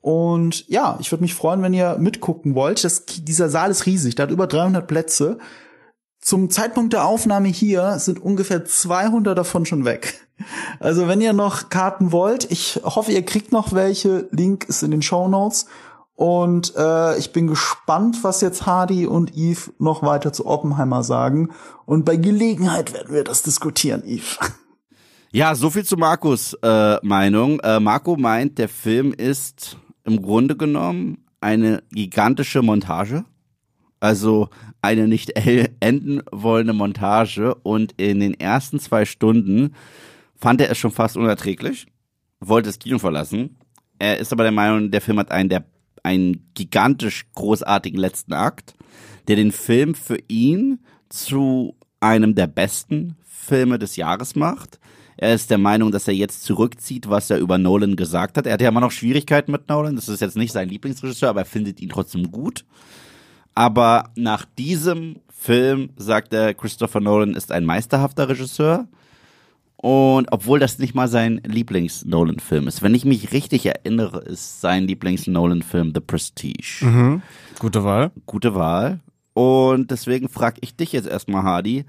Und 0.00 0.68
ja, 0.68 0.98
ich 1.00 1.12
würde 1.12 1.22
mich 1.22 1.34
freuen, 1.34 1.62
wenn 1.62 1.74
ihr 1.74 1.96
mitgucken 1.98 2.56
wollt. 2.56 2.82
Das, 2.82 3.04
dieser 3.06 3.48
Saal 3.48 3.70
ist 3.70 3.86
riesig, 3.86 4.16
der 4.16 4.24
hat 4.24 4.32
über 4.32 4.48
300 4.48 4.86
Plätze. 4.86 5.38
Zum 6.20 6.50
Zeitpunkt 6.50 6.92
der 6.92 7.04
Aufnahme 7.04 7.48
hier 7.48 8.00
sind 8.00 8.20
ungefähr 8.20 8.64
200 8.64 9.38
davon 9.38 9.64
schon 9.64 9.84
weg. 9.84 10.26
Also 10.80 11.08
wenn 11.08 11.20
ihr 11.20 11.32
noch 11.32 11.68
Karten 11.68 12.12
wollt, 12.12 12.50
ich 12.50 12.80
hoffe, 12.84 13.12
ihr 13.12 13.24
kriegt 13.24 13.52
noch 13.52 13.72
welche. 13.72 14.28
Link 14.30 14.64
ist 14.68 14.82
in 14.82 14.90
den 14.90 15.02
Show 15.02 15.28
Notes. 15.28 15.66
Und 16.18 16.74
äh, 16.76 17.16
ich 17.16 17.30
bin 17.30 17.46
gespannt, 17.46 18.24
was 18.24 18.40
jetzt 18.40 18.66
Hardy 18.66 19.06
und 19.06 19.36
Eve 19.36 19.70
noch 19.78 20.02
weiter 20.02 20.32
zu 20.32 20.46
Oppenheimer 20.46 21.04
sagen. 21.04 21.50
Und 21.86 22.04
bei 22.04 22.16
Gelegenheit 22.16 22.92
werden 22.92 23.14
wir 23.14 23.22
das 23.22 23.44
diskutieren, 23.44 24.02
Eve. 24.04 24.36
Ja, 25.30 25.54
so 25.54 25.70
viel 25.70 25.84
zu 25.84 25.96
Markus 25.96 26.54
äh, 26.54 26.96
Meinung. 27.06 27.60
Äh, 27.60 27.78
Marco 27.78 28.16
meint, 28.16 28.58
der 28.58 28.68
Film 28.68 29.12
ist 29.12 29.76
im 30.02 30.20
Grunde 30.20 30.56
genommen 30.56 31.24
eine 31.40 31.84
gigantische 31.92 32.62
Montage. 32.62 33.24
Also 34.00 34.48
eine 34.82 35.06
nicht 35.06 35.34
enden 35.78 36.22
wollende 36.32 36.72
Montage. 36.72 37.54
Und 37.62 37.92
in 37.96 38.18
den 38.18 38.34
ersten 38.34 38.80
zwei 38.80 39.04
Stunden 39.04 39.72
fand 40.34 40.60
er 40.60 40.70
es 40.72 40.78
schon 40.78 40.90
fast 40.90 41.16
unerträglich, 41.16 41.86
wollte 42.40 42.70
das 42.70 42.80
Kino 42.80 42.98
verlassen. 42.98 43.60
Er 44.00 44.18
ist 44.18 44.32
aber 44.32 44.42
der 44.42 44.50
Meinung, 44.50 44.90
der 44.90 45.00
Film 45.00 45.20
hat 45.20 45.30
einen 45.30 45.48
der 45.48 45.64
einen 46.04 46.50
gigantisch 46.54 47.26
großartigen 47.34 47.98
letzten 47.98 48.32
Akt, 48.32 48.74
der 49.28 49.36
den 49.36 49.52
Film 49.52 49.94
für 49.94 50.18
ihn 50.28 50.80
zu 51.08 51.76
einem 52.00 52.34
der 52.34 52.46
besten 52.46 53.16
Filme 53.24 53.78
des 53.78 53.96
Jahres 53.96 54.36
macht. 54.36 54.78
Er 55.16 55.34
ist 55.34 55.50
der 55.50 55.58
Meinung, 55.58 55.90
dass 55.90 56.06
er 56.06 56.14
jetzt 56.14 56.44
zurückzieht, 56.44 57.08
was 57.08 57.28
er 57.28 57.38
über 57.38 57.58
Nolan 57.58 57.96
gesagt 57.96 58.38
hat. 58.38 58.46
Er 58.46 58.52
hat 58.52 58.60
ja 58.60 58.68
immer 58.68 58.80
noch 58.80 58.92
Schwierigkeiten 58.92 59.50
mit 59.50 59.68
Nolan. 59.68 59.96
Das 59.96 60.08
ist 60.08 60.20
jetzt 60.20 60.36
nicht 60.36 60.52
sein 60.52 60.68
Lieblingsregisseur, 60.68 61.30
aber 61.30 61.40
er 61.40 61.46
findet 61.46 61.80
ihn 61.80 61.88
trotzdem 61.88 62.30
gut. 62.30 62.64
Aber 63.54 64.10
nach 64.14 64.44
diesem 64.44 65.16
Film 65.28 65.90
sagt 65.96 66.32
er, 66.32 66.54
Christopher 66.54 67.00
Nolan 67.00 67.34
ist 67.34 67.50
ein 67.50 67.64
meisterhafter 67.64 68.28
Regisseur. 68.28 68.86
Und 69.80 70.26
obwohl 70.32 70.58
das 70.58 70.78
nicht 70.78 70.96
mal 70.96 71.06
sein 71.06 71.40
Lieblings-Nolan-Film 71.44 72.66
ist. 72.66 72.82
Wenn 72.82 72.96
ich 72.96 73.04
mich 73.04 73.32
richtig 73.32 73.64
erinnere, 73.64 74.18
ist 74.18 74.60
sein 74.60 74.88
Lieblings-Nolan-Film 74.88 75.92
The 75.94 76.00
Prestige. 76.00 76.84
Mhm. 76.84 77.22
Gute 77.60 77.84
Wahl. 77.84 78.10
Gute 78.26 78.56
Wahl. 78.56 78.98
Und 79.34 79.92
deswegen 79.92 80.28
frage 80.28 80.56
ich 80.62 80.74
dich 80.74 80.90
jetzt 80.90 81.06
erstmal, 81.06 81.44
Hardy, 81.44 81.84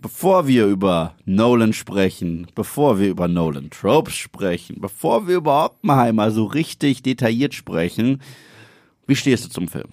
bevor 0.00 0.46
wir 0.46 0.64
über 0.64 1.16
Nolan 1.26 1.74
sprechen, 1.74 2.46
bevor 2.54 2.98
wir 2.98 3.08
über 3.08 3.28
Nolan 3.28 3.68
Tropes 3.68 4.14
sprechen, 4.14 4.80
bevor 4.80 5.28
wir 5.28 5.36
über 5.36 5.66
Oppenheimer 5.66 6.30
so 6.30 6.46
richtig 6.46 7.02
detailliert 7.02 7.52
sprechen, 7.52 8.22
wie 9.06 9.16
stehst 9.16 9.44
du 9.44 9.50
zum 9.50 9.68
Film? 9.68 9.88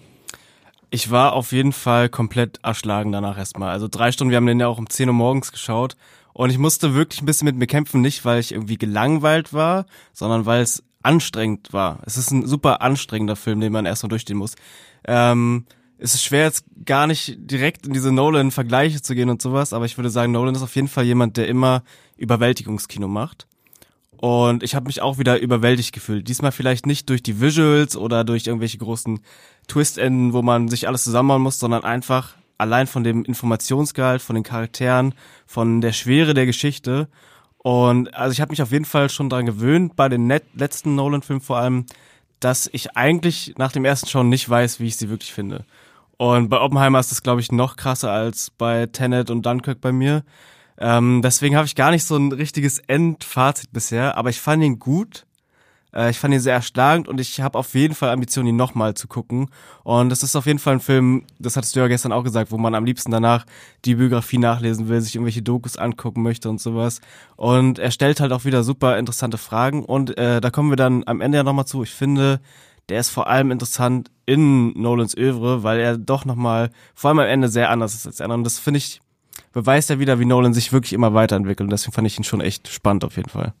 Ich 0.88 1.10
war 1.10 1.34
auf 1.34 1.52
jeden 1.52 1.72
Fall 1.72 2.08
komplett 2.08 2.60
erschlagen 2.62 3.12
danach 3.12 3.36
erstmal. 3.36 3.72
Also 3.72 3.88
drei 3.88 4.10
Stunden, 4.10 4.30
wir 4.30 4.38
haben 4.38 4.46
den 4.46 4.60
ja 4.60 4.68
auch 4.68 4.78
um 4.78 4.88
10 4.88 5.08
Uhr 5.08 5.14
morgens 5.14 5.52
geschaut 5.52 5.96
und 6.36 6.50
ich 6.50 6.58
musste 6.58 6.92
wirklich 6.92 7.22
ein 7.22 7.24
bisschen 7.24 7.46
mit 7.46 7.56
mir 7.56 7.66
kämpfen, 7.66 8.02
nicht 8.02 8.26
weil 8.26 8.40
ich 8.40 8.52
irgendwie 8.52 8.76
gelangweilt 8.76 9.54
war, 9.54 9.86
sondern 10.12 10.44
weil 10.44 10.60
es 10.60 10.84
anstrengend 11.02 11.72
war. 11.72 12.00
Es 12.04 12.18
ist 12.18 12.30
ein 12.30 12.46
super 12.46 12.82
anstrengender 12.82 13.36
Film, 13.36 13.58
den 13.60 13.72
man 13.72 13.86
erstmal 13.86 14.10
durchstehen 14.10 14.36
muss. 14.36 14.54
Ähm, 15.06 15.64
es 15.96 16.12
ist 16.12 16.24
schwer 16.24 16.44
jetzt 16.44 16.66
gar 16.84 17.06
nicht 17.06 17.38
direkt 17.38 17.86
in 17.86 17.94
diese 17.94 18.12
Nolan-Vergleiche 18.12 19.00
zu 19.00 19.14
gehen 19.14 19.30
und 19.30 19.40
sowas, 19.40 19.72
aber 19.72 19.86
ich 19.86 19.96
würde 19.96 20.10
sagen, 20.10 20.32
Nolan 20.32 20.54
ist 20.54 20.60
auf 20.60 20.76
jeden 20.76 20.88
Fall 20.88 21.06
jemand, 21.06 21.38
der 21.38 21.48
immer 21.48 21.82
Überwältigungskino 22.18 23.08
macht. 23.08 23.46
Und 24.18 24.62
ich 24.62 24.74
habe 24.74 24.88
mich 24.88 25.00
auch 25.00 25.16
wieder 25.16 25.40
überwältigt 25.40 25.94
gefühlt. 25.94 26.28
Diesmal 26.28 26.52
vielleicht 26.52 26.84
nicht 26.84 27.08
durch 27.08 27.22
die 27.22 27.40
Visuals 27.40 27.96
oder 27.96 28.24
durch 28.24 28.46
irgendwelche 28.46 28.76
großen 28.76 29.20
Twist-Enden, 29.68 30.34
wo 30.34 30.42
man 30.42 30.68
sich 30.68 30.86
alles 30.86 31.04
zusammenbauen 31.04 31.40
muss, 31.40 31.58
sondern 31.58 31.82
einfach 31.82 32.34
allein 32.58 32.86
von 32.86 33.04
dem 33.04 33.24
Informationsgehalt, 33.24 34.22
von 34.22 34.34
den 34.34 34.44
Charakteren, 34.44 35.14
von 35.46 35.80
der 35.80 35.92
Schwere 35.92 36.34
der 36.34 36.46
Geschichte. 36.46 37.08
Und 37.58 38.14
also 38.14 38.32
ich 38.32 38.40
habe 38.40 38.50
mich 38.50 38.62
auf 38.62 38.72
jeden 38.72 38.84
Fall 38.84 39.10
schon 39.10 39.28
dran 39.28 39.46
gewöhnt, 39.46 39.96
bei 39.96 40.08
den 40.08 40.28
letzten 40.54 40.94
Nolan-Filmen 40.94 41.40
vor 41.40 41.58
allem, 41.58 41.86
dass 42.40 42.68
ich 42.72 42.96
eigentlich 42.96 43.54
nach 43.58 43.72
dem 43.72 43.84
ersten 43.84 44.08
Schauen 44.08 44.28
nicht 44.28 44.48
weiß, 44.48 44.80
wie 44.80 44.86
ich 44.86 44.96
sie 44.96 45.08
wirklich 45.08 45.32
finde. 45.32 45.64
Und 46.18 46.48
bei 46.48 46.60
Oppenheimer 46.60 47.00
ist 47.00 47.10
das, 47.10 47.22
glaube 47.22 47.40
ich, 47.40 47.52
noch 47.52 47.76
krasser 47.76 48.10
als 48.10 48.50
bei 48.50 48.86
Tenet 48.86 49.30
und 49.30 49.44
Dunkirk 49.44 49.80
bei 49.80 49.92
mir. 49.92 50.24
Ähm, 50.78 51.22
deswegen 51.22 51.56
habe 51.56 51.66
ich 51.66 51.74
gar 51.74 51.90
nicht 51.90 52.04
so 52.04 52.16
ein 52.16 52.32
richtiges 52.32 52.78
Endfazit 52.78 53.72
bisher, 53.72 54.16
aber 54.16 54.30
ich 54.30 54.40
fand 54.40 54.62
ihn 54.62 54.78
gut. 54.78 55.26
Äh, 55.96 56.10
ich 56.10 56.18
fand 56.18 56.34
ihn 56.34 56.40
sehr 56.40 56.54
erschlagend 56.54 57.08
und 57.08 57.20
ich 57.20 57.40
habe 57.40 57.58
auf 57.58 57.74
jeden 57.74 57.94
Fall 57.94 58.10
Ambitionen, 58.10 58.48
ihn 58.48 58.56
nochmal 58.56 58.94
zu 58.94 59.08
gucken. 59.08 59.48
Und 59.82 60.10
das 60.10 60.22
ist 60.22 60.36
auf 60.36 60.46
jeden 60.46 60.58
Fall 60.58 60.74
ein 60.74 60.80
Film, 60.80 61.24
das 61.38 61.56
hattest 61.56 61.74
du 61.74 61.80
ja 61.80 61.88
gestern 61.88 62.12
auch 62.12 62.22
gesagt, 62.22 62.52
wo 62.52 62.58
man 62.58 62.74
am 62.74 62.84
liebsten 62.84 63.10
danach 63.10 63.46
die 63.84 63.94
Biografie 63.94 64.38
nachlesen 64.38 64.88
will, 64.88 65.00
sich 65.00 65.14
irgendwelche 65.14 65.42
Dokus 65.42 65.76
angucken 65.76 66.22
möchte 66.22 66.50
und 66.50 66.60
sowas. 66.60 67.00
Und 67.36 67.78
er 67.78 67.90
stellt 67.90 68.20
halt 68.20 68.32
auch 68.32 68.44
wieder 68.44 68.62
super 68.62 68.98
interessante 68.98 69.38
Fragen. 69.38 69.84
Und 69.84 70.16
äh, 70.18 70.40
da 70.40 70.50
kommen 70.50 70.70
wir 70.70 70.76
dann 70.76 71.02
am 71.06 71.20
Ende 71.20 71.38
ja 71.38 71.44
nochmal 71.44 71.66
zu. 71.66 71.82
Ich 71.82 71.92
finde, 71.92 72.40
der 72.88 73.00
ist 73.00 73.08
vor 73.08 73.26
allem 73.26 73.50
interessant 73.50 74.10
in 74.26 74.72
Nolans 74.80 75.16
Övre, 75.16 75.62
weil 75.62 75.80
er 75.80 75.96
doch 75.96 76.24
nochmal, 76.24 76.70
vor 76.94 77.08
allem 77.08 77.20
am 77.20 77.26
Ende 77.26 77.48
sehr 77.48 77.70
anders 77.70 77.94
ist 77.94 78.06
als 78.06 78.16
der 78.16 78.24
andere. 78.24 78.38
Und 78.38 78.44
das 78.44 78.58
finde 78.58 78.78
ich, 78.78 79.00
beweist 79.52 79.90
ja 79.90 79.98
wieder, 79.98 80.20
wie 80.20 80.24
Nolan 80.24 80.54
sich 80.54 80.72
wirklich 80.72 80.92
immer 80.92 81.14
weiterentwickelt. 81.14 81.66
Und 81.66 81.70
deswegen 81.70 81.92
fand 81.92 82.06
ich 82.06 82.18
ihn 82.18 82.24
schon 82.24 82.40
echt 82.40 82.68
spannend 82.68 83.04
auf 83.04 83.16
jeden 83.16 83.30
Fall. 83.30 83.54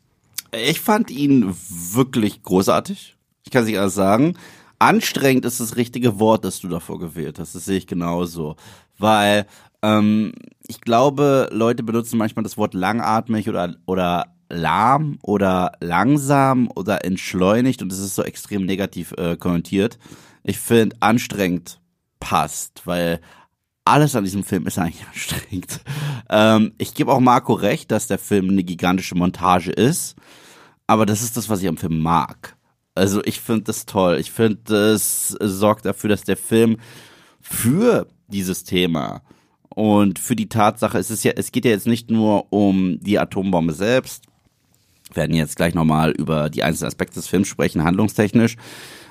Ich 0.52 0.80
fand 0.80 1.10
ihn 1.10 1.54
wirklich 1.68 2.42
großartig. 2.42 3.16
Ich 3.44 3.50
kann 3.50 3.62
es 3.62 3.68
nicht 3.68 3.78
anders 3.78 3.94
sagen. 3.94 4.34
Anstrengend 4.78 5.44
ist 5.44 5.60
das 5.60 5.76
richtige 5.76 6.18
Wort, 6.18 6.44
das 6.44 6.60
du 6.60 6.68
davor 6.68 6.98
gewählt 6.98 7.38
hast. 7.38 7.54
Das 7.54 7.64
sehe 7.64 7.78
ich 7.78 7.86
genauso. 7.86 8.56
Weil 8.98 9.46
ähm, 9.82 10.32
ich 10.66 10.80
glaube, 10.80 11.48
Leute 11.52 11.82
benutzen 11.82 12.18
manchmal 12.18 12.42
das 12.42 12.56
Wort 12.56 12.74
langatmig 12.74 13.48
oder, 13.48 13.76
oder 13.86 14.34
lahm 14.48 15.18
oder 15.22 15.72
langsam 15.80 16.68
oder 16.74 17.04
entschleunigt 17.04 17.82
und 17.82 17.92
es 17.92 17.98
ist 17.98 18.14
so 18.14 18.22
extrem 18.22 18.64
negativ 18.64 19.12
äh, 19.16 19.36
kommentiert. 19.36 19.98
Ich 20.44 20.58
finde, 20.58 20.96
anstrengend 21.00 21.80
passt, 22.20 22.82
weil 22.86 23.20
alles 23.86 24.14
an 24.16 24.24
diesem 24.24 24.44
Film 24.44 24.66
ist 24.66 24.78
eigentlich 24.78 25.06
anstrengend. 25.12 25.80
Ähm, 26.28 26.72
ich 26.78 26.94
gebe 26.94 27.12
auch 27.12 27.20
Marco 27.20 27.54
recht, 27.54 27.90
dass 27.90 28.06
der 28.06 28.18
Film 28.18 28.50
eine 28.50 28.64
gigantische 28.64 29.14
Montage 29.14 29.70
ist, 29.70 30.16
aber 30.86 31.06
das 31.06 31.22
ist 31.22 31.36
das, 31.36 31.48
was 31.48 31.62
ich 31.62 31.68
am 31.68 31.76
Film 31.76 32.00
mag. 32.00 32.56
Also 32.94 33.22
ich 33.24 33.40
finde 33.40 33.64
das 33.64 33.86
toll. 33.86 34.18
Ich 34.18 34.32
finde, 34.32 34.58
das 34.64 35.28
sorgt 35.28 35.84
dafür, 35.84 36.08
dass 36.08 36.22
der 36.22 36.36
Film 36.36 36.78
für 37.40 38.06
dieses 38.28 38.64
Thema 38.64 39.22
und 39.68 40.18
für 40.18 40.34
die 40.34 40.48
Tatsache, 40.48 40.98
es 40.98 41.10
ist 41.10 41.22
ja, 41.22 41.32
es 41.36 41.52
geht 41.52 41.66
ja 41.66 41.70
jetzt 41.70 41.86
nicht 41.86 42.10
nur 42.10 42.50
um 42.50 42.98
die 43.00 43.18
Atombombe 43.18 43.74
selbst. 43.74 44.24
Wir 45.10 45.16
werden 45.16 45.36
jetzt 45.36 45.56
gleich 45.56 45.74
nochmal 45.74 46.12
über 46.12 46.48
die 46.48 46.62
einzelnen 46.62 46.88
Aspekte 46.88 47.16
des 47.16 47.28
Films 47.28 47.48
sprechen, 47.48 47.84
handlungstechnisch. 47.84 48.56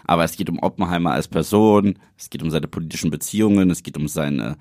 Aber 0.05 0.23
es 0.23 0.35
geht 0.35 0.49
um 0.49 0.59
Oppenheimer 0.59 1.11
als 1.11 1.27
Person, 1.27 1.99
es 2.17 2.29
geht 2.29 2.43
um 2.43 2.51
seine 2.51 2.67
politischen 2.67 3.11
Beziehungen, 3.11 3.69
es 3.69 3.83
geht 3.83 3.97
um 3.97 4.07
seine 4.07 4.57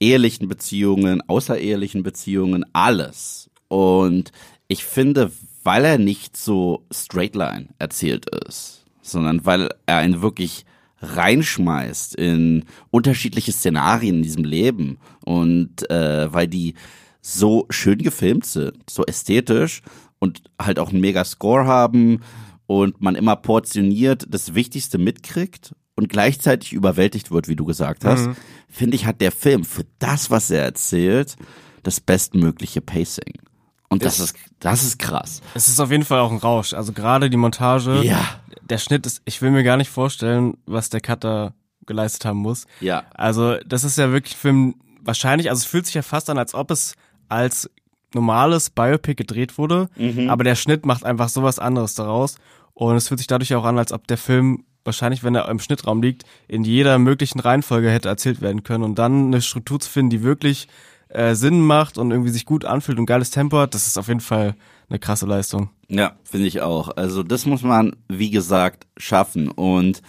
ehelichen 0.00 0.48
Beziehungen, 0.48 1.22
außerehelichen 1.28 2.02
Beziehungen, 2.02 2.64
alles. 2.72 3.50
Und 3.68 4.32
ich 4.68 4.84
finde, 4.84 5.30
weil 5.62 5.84
er 5.84 5.98
nicht 5.98 6.36
so 6.36 6.84
straightline 6.92 7.68
erzählt 7.78 8.26
ist, 8.48 8.84
sondern 9.00 9.46
weil 9.46 9.70
er 9.86 9.98
einen 9.98 10.22
wirklich 10.22 10.64
reinschmeißt 11.00 12.14
in 12.14 12.64
unterschiedliche 12.90 13.52
Szenarien 13.52 14.16
in 14.16 14.22
diesem 14.22 14.44
Leben 14.44 14.98
und 15.24 15.88
äh, 15.90 16.32
weil 16.32 16.48
die 16.48 16.74
so 17.20 17.66
schön 17.70 17.98
gefilmt 17.98 18.46
sind, 18.46 18.78
so 18.88 19.04
ästhetisch 19.04 19.82
und 20.18 20.42
halt 20.60 20.78
auch 20.78 20.90
einen 20.90 21.00
mega 21.00 21.24
Score 21.24 21.66
haben 21.66 22.20
und 22.66 23.00
man 23.00 23.14
immer 23.14 23.36
portioniert 23.36 24.26
das 24.28 24.54
Wichtigste 24.54 24.98
mitkriegt 24.98 25.74
und 25.94 26.08
gleichzeitig 26.08 26.72
überwältigt 26.72 27.30
wird, 27.30 27.48
wie 27.48 27.56
du 27.56 27.64
gesagt 27.64 28.04
hast, 28.04 28.26
mhm. 28.26 28.36
finde 28.68 28.96
ich, 28.96 29.06
hat 29.06 29.20
der 29.20 29.32
Film 29.32 29.64
für 29.64 29.84
das, 29.98 30.30
was 30.30 30.50
er 30.50 30.62
erzählt, 30.62 31.36
das 31.82 32.00
bestmögliche 32.00 32.80
Pacing. 32.80 33.40
Und 33.88 34.04
das, 34.04 34.16
das 34.16 34.26
ist, 34.26 34.36
das 34.58 34.84
ist 34.84 34.98
krass. 34.98 35.42
Es 35.54 35.68
ist 35.68 35.78
auf 35.78 35.90
jeden 35.90 36.04
Fall 36.04 36.20
auch 36.20 36.32
ein 36.32 36.38
Rausch. 36.38 36.72
Also 36.72 36.92
gerade 36.92 37.28
die 37.28 37.36
Montage, 37.36 38.02
ja. 38.02 38.24
der 38.62 38.78
Schnitt 38.78 39.04
ist, 39.04 39.20
ich 39.26 39.42
will 39.42 39.50
mir 39.50 39.64
gar 39.64 39.76
nicht 39.76 39.90
vorstellen, 39.90 40.56
was 40.64 40.88
der 40.88 41.02
Cutter 41.02 41.54
geleistet 41.84 42.24
haben 42.24 42.38
muss. 42.38 42.64
Ja. 42.80 43.04
Also 43.12 43.58
das 43.66 43.84
ist 43.84 43.98
ja 43.98 44.10
wirklich 44.10 44.34
ein 44.34 44.38
Film, 44.38 44.74
wahrscheinlich, 45.02 45.50
also 45.50 45.60
es 45.60 45.66
fühlt 45.66 45.84
sich 45.84 45.94
ja 45.94 46.02
fast 46.02 46.30
an, 46.30 46.38
als 46.38 46.54
ob 46.54 46.70
es 46.70 46.94
als 47.28 47.70
normales 48.14 48.70
Biopic 48.70 49.14
gedreht 49.14 49.58
wurde, 49.58 49.88
mhm. 49.96 50.30
aber 50.30 50.44
der 50.44 50.54
Schnitt 50.54 50.86
macht 50.86 51.04
einfach 51.04 51.28
sowas 51.28 51.58
anderes 51.58 51.94
daraus 51.94 52.36
und 52.74 52.96
es 52.96 53.08
fühlt 53.08 53.18
sich 53.18 53.26
dadurch 53.26 53.54
auch 53.54 53.64
an, 53.64 53.78
als 53.78 53.92
ob 53.92 54.06
der 54.06 54.18
Film 54.18 54.64
wahrscheinlich, 54.84 55.22
wenn 55.22 55.34
er 55.34 55.48
im 55.48 55.60
Schnittraum 55.60 56.02
liegt, 56.02 56.24
in 56.48 56.64
jeder 56.64 56.98
möglichen 56.98 57.40
Reihenfolge 57.40 57.90
hätte 57.90 58.08
erzählt 58.08 58.40
werden 58.40 58.62
können 58.64 58.84
und 58.84 58.98
dann 58.98 59.26
eine 59.26 59.42
Struktur 59.42 59.78
zu 59.80 59.88
finden, 59.88 60.10
die 60.10 60.22
wirklich 60.22 60.68
äh, 61.08 61.34
Sinn 61.34 61.60
macht 61.60 61.98
und 61.98 62.10
irgendwie 62.10 62.30
sich 62.30 62.46
gut 62.46 62.64
anfühlt 62.64 62.98
und 62.98 63.06
geiles 63.06 63.30
Tempo 63.30 63.58
hat, 63.58 63.74
das 63.74 63.86
ist 63.86 63.98
auf 63.98 64.08
jeden 64.08 64.20
Fall 64.20 64.54
eine 64.88 64.98
krasse 64.98 65.26
Leistung. 65.26 65.70
Ja, 65.88 66.16
finde 66.24 66.46
ich 66.46 66.60
auch. 66.60 66.96
Also 66.96 67.22
das 67.22 67.46
muss 67.46 67.62
man, 67.62 67.94
wie 68.08 68.30
gesagt, 68.30 68.86
schaffen 68.96 69.48
und 69.50 70.02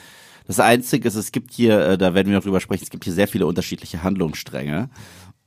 das 0.45 0.60
Einzige 0.60 1.07
ist, 1.07 1.15
es 1.15 1.31
gibt 1.31 1.53
hier, 1.53 1.79
äh, 1.79 1.98
da 1.98 2.13
werden 2.13 2.27
wir 2.27 2.36
noch 2.36 2.43
drüber 2.43 2.60
sprechen, 2.60 2.83
es 2.83 2.89
gibt 2.89 3.05
hier 3.05 3.13
sehr 3.13 3.27
viele 3.27 3.45
unterschiedliche 3.45 4.03
Handlungsstränge 4.03 4.89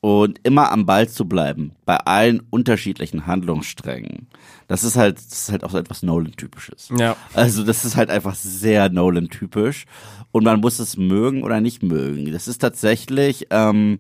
und 0.01 0.41
immer 0.45 0.71
am 0.71 0.87
Ball 0.87 1.09
zu 1.09 1.27
bleiben 1.27 1.73
bei 1.85 1.97
allen 1.97 2.41
unterschiedlichen 2.51 3.27
Handlungssträngen. 3.27 4.29
Das 4.69 4.85
ist 4.85 4.97
halt, 4.97 5.17
das 5.17 5.27
ist 5.27 5.53
halt 5.53 5.65
auch 5.65 5.71
so 5.71 5.79
etwas 5.79 6.03
Nolan-typisches. 6.03 6.91
Ja. 6.97 7.17
Also 7.35 7.65
das 7.65 7.85
ist 7.85 7.97
halt 7.97 8.11
einfach 8.11 8.35
sehr 8.35 8.89
Nolan-typisch 8.89 9.87
und 10.33 10.45
man 10.45 10.61
muss 10.61 10.79
es 10.79 10.97
mögen 10.97 11.43
oder 11.43 11.61
nicht 11.61 11.83
mögen. 11.83 12.33
Das 12.33 12.49
ist 12.49 12.59
tatsächlich, 12.59 13.47
ähm, 13.51 13.99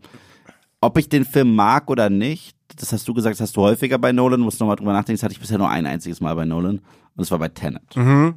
ob 0.80 0.98
ich 0.98 1.08
den 1.08 1.24
Film 1.24 1.54
mag 1.54 1.90
oder 1.90 2.10
nicht. 2.10 2.56
Das 2.76 2.92
hast 2.92 3.08
du 3.08 3.14
gesagt, 3.14 3.34
das 3.34 3.40
hast 3.40 3.56
du 3.56 3.62
häufiger 3.62 3.98
bei 3.98 4.12
Nolan. 4.12 4.40
Musst 4.40 4.60
nochmal 4.60 4.76
drüber 4.76 4.92
nachdenken. 4.92 5.18
Das 5.18 5.22
hatte 5.22 5.32
ich 5.32 5.40
bisher 5.40 5.58
nur 5.58 5.70
ein 5.70 5.86
einziges 5.86 6.20
Mal 6.20 6.34
bei 6.34 6.44
Nolan 6.44 6.78
und 6.78 6.82
das 7.16 7.30
war 7.30 7.38
bei 7.38 7.48
Tenet. 7.48 7.96
Mhm. 7.96 8.34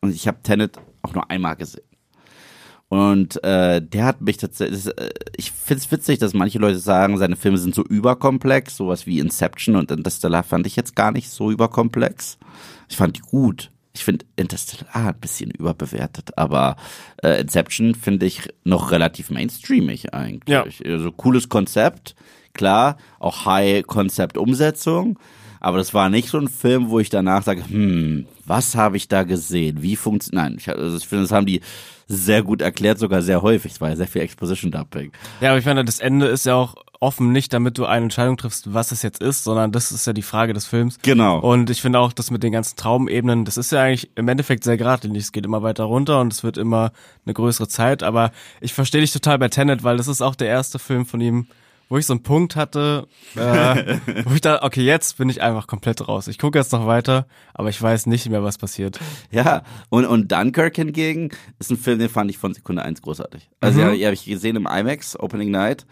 Und 0.00 0.14
ich 0.14 0.28
habe 0.28 0.42
Tenet 0.42 0.78
auch 1.02 1.14
nur 1.14 1.30
einmal 1.30 1.56
gesehen. 1.56 1.87
Und 2.88 3.42
äh, 3.44 3.82
der 3.82 4.06
hat 4.06 4.22
mich 4.22 4.38
tatsächlich, 4.38 4.86
äh, 4.86 5.10
ich 5.36 5.52
finde 5.52 5.82
es 5.82 5.90
witzig, 5.90 6.18
dass 6.18 6.32
manche 6.32 6.58
Leute 6.58 6.78
sagen, 6.78 7.18
seine 7.18 7.36
Filme 7.36 7.58
sind 7.58 7.74
so 7.74 7.84
überkomplex, 7.84 8.76
sowas 8.76 9.06
wie 9.06 9.18
Inception 9.18 9.76
und 9.76 9.90
Interstellar 9.90 10.42
fand 10.42 10.66
ich 10.66 10.74
jetzt 10.74 10.96
gar 10.96 11.12
nicht 11.12 11.28
so 11.28 11.50
überkomplex. 11.50 12.38
Ich 12.88 12.96
fand 12.96 13.18
die 13.18 13.22
gut. 13.22 13.70
Ich 13.92 14.04
finde 14.04 14.24
Interstellar 14.36 15.08
ein 15.08 15.20
bisschen 15.20 15.50
überbewertet, 15.50 16.38
aber 16.38 16.76
äh, 17.22 17.40
Inception 17.40 17.94
finde 17.94 18.26
ich 18.26 18.48
noch 18.64 18.90
relativ 18.90 19.30
mainstreamig 19.30 20.14
eigentlich. 20.14 20.48
Ja. 20.48 20.64
Also 20.86 21.12
cooles 21.12 21.48
Konzept, 21.48 22.14
klar, 22.54 22.96
auch 23.18 23.44
High-Konzept-Umsetzung, 23.44 25.18
aber 25.60 25.78
das 25.78 25.94
war 25.94 26.08
nicht 26.08 26.28
so 26.28 26.38
ein 26.38 26.48
Film, 26.48 26.90
wo 26.90 27.00
ich 27.00 27.10
danach 27.10 27.42
sage, 27.42 27.64
hm, 27.68 28.26
was 28.44 28.74
habe 28.74 28.96
ich 28.96 29.08
da 29.08 29.24
gesehen? 29.24 29.82
Wie 29.82 29.96
funktioniert? 29.96 30.44
Nein, 30.44 30.56
ich, 30.58 30.68
also 30.68 30.96
ich 30.96 31.06
finde, 31.06 31.24
das 31.24 31.32
haben 31.32 31.46
die 31.46 31.60
sehr 32.06 32.42
gut 32.42 32.62
erklärt, 32.62 32.98
sogar 32.98 33.22
sehr 33.22 33.42
häufig. 33.42 33.72
Es 33.72 33.80
war 33.80 33.90
ja 33.90 33.96
sehr 33.96 34.06
viel 34.06 34.22
Exposition-Dumping. 34.22 35.12
Ja, 35.40 35.50
aber 35.50 35.58
ich 35.58 35.66
meine, 35.66 35.84
das 35.84 36.00
Ende 36.00 36.26
ist 36.26 36.46
ja 36.46 36.54
auch 36.54 36.74
offen, 37.00 37.32
nicht 37.32 37.52
damit 37.52 37.78
du 37.78 37.84
eine 37.84 38.04
Entscheidung 38.04 38.36
triffst, 38.36 38.72
was 38.72 38.92
es 38.92 39.02
jetzt 39.02 39.20
ist, 39.20 39.44
sondern 39.44 39.72
das 39.72 39.92
ist 39.92 40.06
ja 40.06 40.12
die 40.12 40.22
Frage 40.22 40.52
des 40.52 40.66
Films. 40.66 40.98
Genau. 41.02 41.38
Und 41.38 41.70
ich 41.70 41.80
finde 41.80 42.00
auch, 42.00 42.12
das 42.12 42.30
mit 42.30 42.42
den 42.42 42.52
ganzen 42.52 42.76
Traumebenen, 42.76 43.44
das 43.44 43.56
ist 43.56 43.72
ja 43.72 43.82
eigentlich 43.82 44.10
im 44.16 44.26
Endeffekt 44.26 44.64
sehr 44.64 44.76
geradlinig. 44.76 45.22
Es 45.22 45.32
geht 45.32 45.44
immer 45.44 45.62
weiter 45.62 45.84
runter 45.84 46.20
und 46.20 46.32
es 46.32 46.42
wird 46.42 46.56
immer 46.56 46.92
eine 47.24 47.34
größere 47.34 47.68
Zeit. 47.68 48.02
Aber 48.02 48.32
ich 48.60 48.74
verstehe 48.74 49.00
dich 49.00 49.12
total 49.12 49.38
bei 49.38 49.48
Tenet, 49.48 49.84
weil 49.84 49.96
das 49.96 50.08
ist 50.08 50.22
auch 50.22 50.34
der 50.34 50.48
erste 50.48 50.78
Film 50.78 51.06
von 51.06 51.20
ihm, 51.20 51.46
wo 51.88 51.96
ich 51.96 52.06
so 52.06 52.12
einen 52.12 52.22
Punkt 52.22 52.56
hatte, 52.56 53.06
äh, 53.34 53.96
wo 54.24 54.34
ich 54.34 54.40
da, 54.40 54.62
okay, 54.62 54.82
jetzt 54.82 55.16
bin 55.16 55.28
ich 55.28 55.42
einfach 55.42 55.66
komplett 55.66 56.06
raus. 56.06 56.28
Ich 56.28 56.38
gucke 56.38 56.58
jetzt 56.58 56.72
noch 56.72 56.86
weiter, 56.86 57.26
aber 57.54 57.70
ich 57.70 57.80
weiß 57.80 58.06
nicht 58.06 58.28
mehr, 58.28 58.42
was 58.42 58.58
passiert. 58.58 58.98
Ja, 59.30 59.62
und, 59.88 60.04
und 60.04 60.30
Dunkirk 60.30 60.76
hingegen 60.76 61.30
ist 61.58 61.70
ein 61.70 61.78
Film, 61.78 61.98
den 61.98 62.08
fand 62.08 62.30
ich 62.30 62.38
von 62.38 62.54
Sekunde 62.54 62.82
eins 62.82 63.02
großartig. 63.02 63.50
Also, 63.60 63.80
mhm. 63.80 63.94
ja, 63.94 64.06
habe 64.06 64.14
ich 64.14 64.24
gesehen 64.24 64.56
im 64.56 64.66
IMAX, 64.66 65.18
Opening 65.18 65.50
Night, 65.50 65.86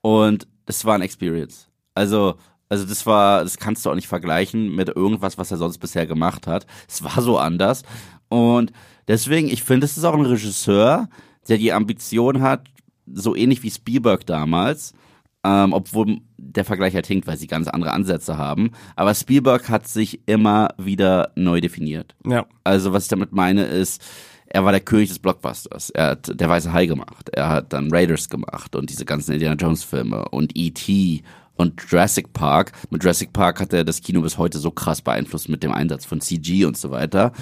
und 0.00 0.48
es 0.66 0.84
war 0.84 0.94
ein 0.94 1.02
Experience. 1.02 1.68
Also, 1.94 2.36
also 2.68 2.86
das 2.86 3.06
war, 3.06 3.42
das 3.42 3.58
kannst 3.58 3.84
du 3.84 3.90
auch 3.90 3.94
nicht 3.94 4.08
vergleichen 4.08 4.74
mit 4.74 4.88
irgendwas, 4.88 5.38
was 5.38 5.50
er 5.50 5.58
sonst 5.58 5.78
bisher 5.78 6.06
gemacht 6.06 6.46
hat. 6.46 6.66
Es 6.88 7.04
war 7.04 7.20
so 7.20 7.38
anders. 7.38 7.82
Und 8.28 8.72
deswegen, 9.08 9.48
ich 9.48 9.62
finde, 9.62 9.84
es 9.84 9.96
ist 9.96 10.04
auch 10.04 10.14
ein 10.14 10.26
Regisseur, 10.26 11.08
der 11.48 11.58
die 11.58 11.72
Ambition 11.72 12.40
hat, 12.40 12.66
so 13.06 13.36
ähnlich 13.36 13.62
wie 13.62 13.70
Spielberg 13.70 14.26
damals. 14.26 14.94
Ähm, 15.44 15.72
obwohl 15.72 16.20
der 16.36 16.64
Vergleich 16.64 16.94
halt 16.94 17.06
hinkt, 17.06 17.26
weil 17.26 17.36
sie 17.36 17.48
ganz 17.48 17.66
andere 17.66 17.92
Ansätze 17.92 18.38
haben. 18.38 18.70
Aber 18.94 19.14
Spielberg 19.14 19.68
hat 19.68 19.88
sich 19.88 20.20
immer 20.26 20.68
wieder 20.78 21.32
neu 21.34 21.60
definiert. 21.60 22.14
Ja. 22.24 22.46
Also 22.62 22.92
was 22.92 23.04
ich 23.04 23.08
damit 23.08 23.32
meine 23.32 23.64
ist, 23.64 24.02
er 24.46 24.64
war 24.64 24.72
der 24.72 24.82
König 24.82 25.08
des 25.08 25.18
Blockbusters. 25.18 25.90
Er 25.90 26.10
hat 26.10 26.38
der 26.38 26.48
Weiße 26.48 26.72
Hai 26.72 26.84
gemacht. 26.86 27.30
Er 27.30 27.48
hat 27.48 27.72
dann 27.72 27.90
Raiders 27.90 28.28
gemacht 28.28 28.76
und 28.76 28.90
diese 28.90 29.06
ganzen 29.06 29.32
Indiana 29.32 29.56
Jones 29.56 29.82
Filme 29.82 30.28
und 30.28 30.52
E.T. 30.54 31.22
und 31.56 31.82
Jurassic 31.88 32.34
Park. 32.34 32.72
Mit 32.90 33.02
Jurassic 33.02 33.32
Park 33.32 33.60
hat 33.60 33.72
er 33.72 33.82
das 33.82 34.02
Kino 34.02 34.20
bis 34.20 34.36
heute 34.36 34.58
so 34.58 34.70
krass 34.70 35.00
beeinflusst 35.00 35.48
mit 35.48 35.62
dem 35.62 35.72
Einsatz 35.72 36.04
von 36.04 36.20
CG 36.20 36.66
und 36.66 36.76
so 36.76 36.90
weiter. 36.90 37.32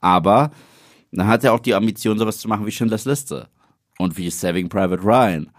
Aber 0.00 0.50
dann 1.10 1.26
hat 1.26 1.42
er 1.42 1.54
auch 1.54 1.60
die 1.60 1.74
Ambition, 1.74 2.18
sowas 2.18 2.38
zu 2.38 2.48
machen 2.48 2.66
wie 2.66 2.70
Schindlers 2.70 3.06
Liste 3.06 3.48
und 3.98 4.18
wie 4.18 4.28
Saving 4.28 4.68
Private 4.68 5.02
Ryan. 5.02 5.50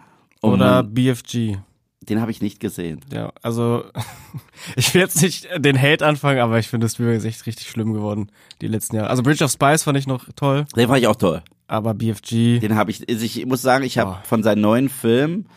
Und 0.41 0.53
Oder 0.53 0.83
BFG. 0.83 1.57
Den 2.01 2.21
habe 2.21 2.31
ich 2.31 2.41
nicht 2.41 2.59
gesehen. 2.59 3.01
Ja, 3.13 3.31
also 3.41 3.83
ich 4.75 4.93
will 4.93 5.01
jetzt 5.01 5.21
nicht 5.21 5.47
den 5.57 5.79
Hate 5.81 6.05
anfangen, 6.05 6.39
aber 6.39 6.59
ich 6.59 6.67
finde, 6.67 6.87
Spielberg 6.89 7.17
ist 7.17 7.25
echt 7.25 7.45
richtig 7.45 7.69
schlimm 7.69 7.93
geworden 7.93 8.31
die 8.61 8.67
letzten 8.67 8.95
Jahre. 8.95 9.09
Also 9.09 9.23
Bridge 9.23 9.43
of 9.43 9.51
Spies 9.51 9.83
fand 9.83 9.97
ich 9.97 10.07
noch 10.07 10.25
toll, 10.35 10.65
Den 10.75 10.87
fand 10.87 10.99
ich 10.99 11.07
auch 11.07 11.15
toll. 11.15 11.41
aber 11.67 11.93
BFG, 11.93 12.59
Den 12.59 12.75
habe 12.75 12.91
ich, 12.91 13.07
also 13.09 13.23
ich 13.25 13.45
muss 13.45 13.61
sagen, 13.61 13.83
ich 13.83 13.97
habe 13.97 14.11
Oh. 14.11 14.25
von 14.27 14.43
seinen 14.43 14.61
neuen 14.61 14.89
Filmen 14.89 15.47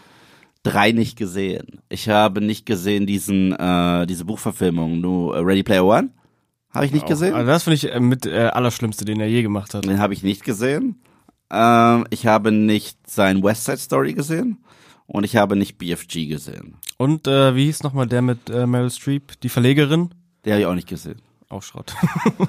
drei 0.65 0.93
nicht 0.93 1.17
gesehen. 1.17 1.81
Ich 1.89 2.09
habe 2.09 2.41
nicht 2.41 2.67
gesehen 2.67 3.07
diesen, 3.07 3.53
äh, 3.53 4.07
diese 4.07 4.25
Buchverfilmung, 4.25 5.01
nur 5.01 5.37
äh, 5.37 5.41
Ready 5.41 5.63
Player 5.63 5.85
One. 5.85 6.11
Habe 6.75 6.87
ich 6.87 6.93
nicht 6.93 7.07
gesehen. 7.07 7.35
also 7.35 7.47
das 7.47 7.65
finde 7.65 7.75
ich 7.75 7.93
äh, 7.93 8.01
mit 8.01 8.27
äh, 8.27 8.47
allerschlimmste, 8.47 9.05
den 9.05 9.21
er 9.21 9.29
je 9.29 9.43
gemacht 9.43 9.75
hat. 9.75 9.85
Den 9.85 9.99
habe 9.99 10.15
ich 10.15 10.23
nicht 10.23 10.43
gesehen. 10.45 11.03
Ähm, 11.51 12.07
ich 12.11 12.27
habe 12.27 12.51
nicht 12.53 12.97
sein 13.11 13.43
West 13.43 13.65
Side 13.67 13.79
Story 13.79 14.15
gesehen. 14.15 14.59
Und 15.13 15.25
ich 15.25 15.37
habe 15.37 15.57
nicht 15.57 15.77
BFG 15.77 16.27
gesehen. 16.27 16.77
Und 16.97 17.27
äh, 17.27 17.55
wie 17.55 17.67
hieß 17.67 17.83
nochmal 17.83 18.07
der 18.07 18.23
mit 18.23 18.49
äh, 18.49 18.67
Meryl 18.67 18.91
Streep, 18.91 19.39
die 19.43 19.51
Verlegerin? 19.51 20.09
Den 20.43 20.55
habe 20.55 20.63
ich 20.63 20.67
auch 20.67 20.75
nicht 20.75 20.89
gesehen. 20.89 21.21
Auch 21.51 21.63
Schrott. 21.63 21.95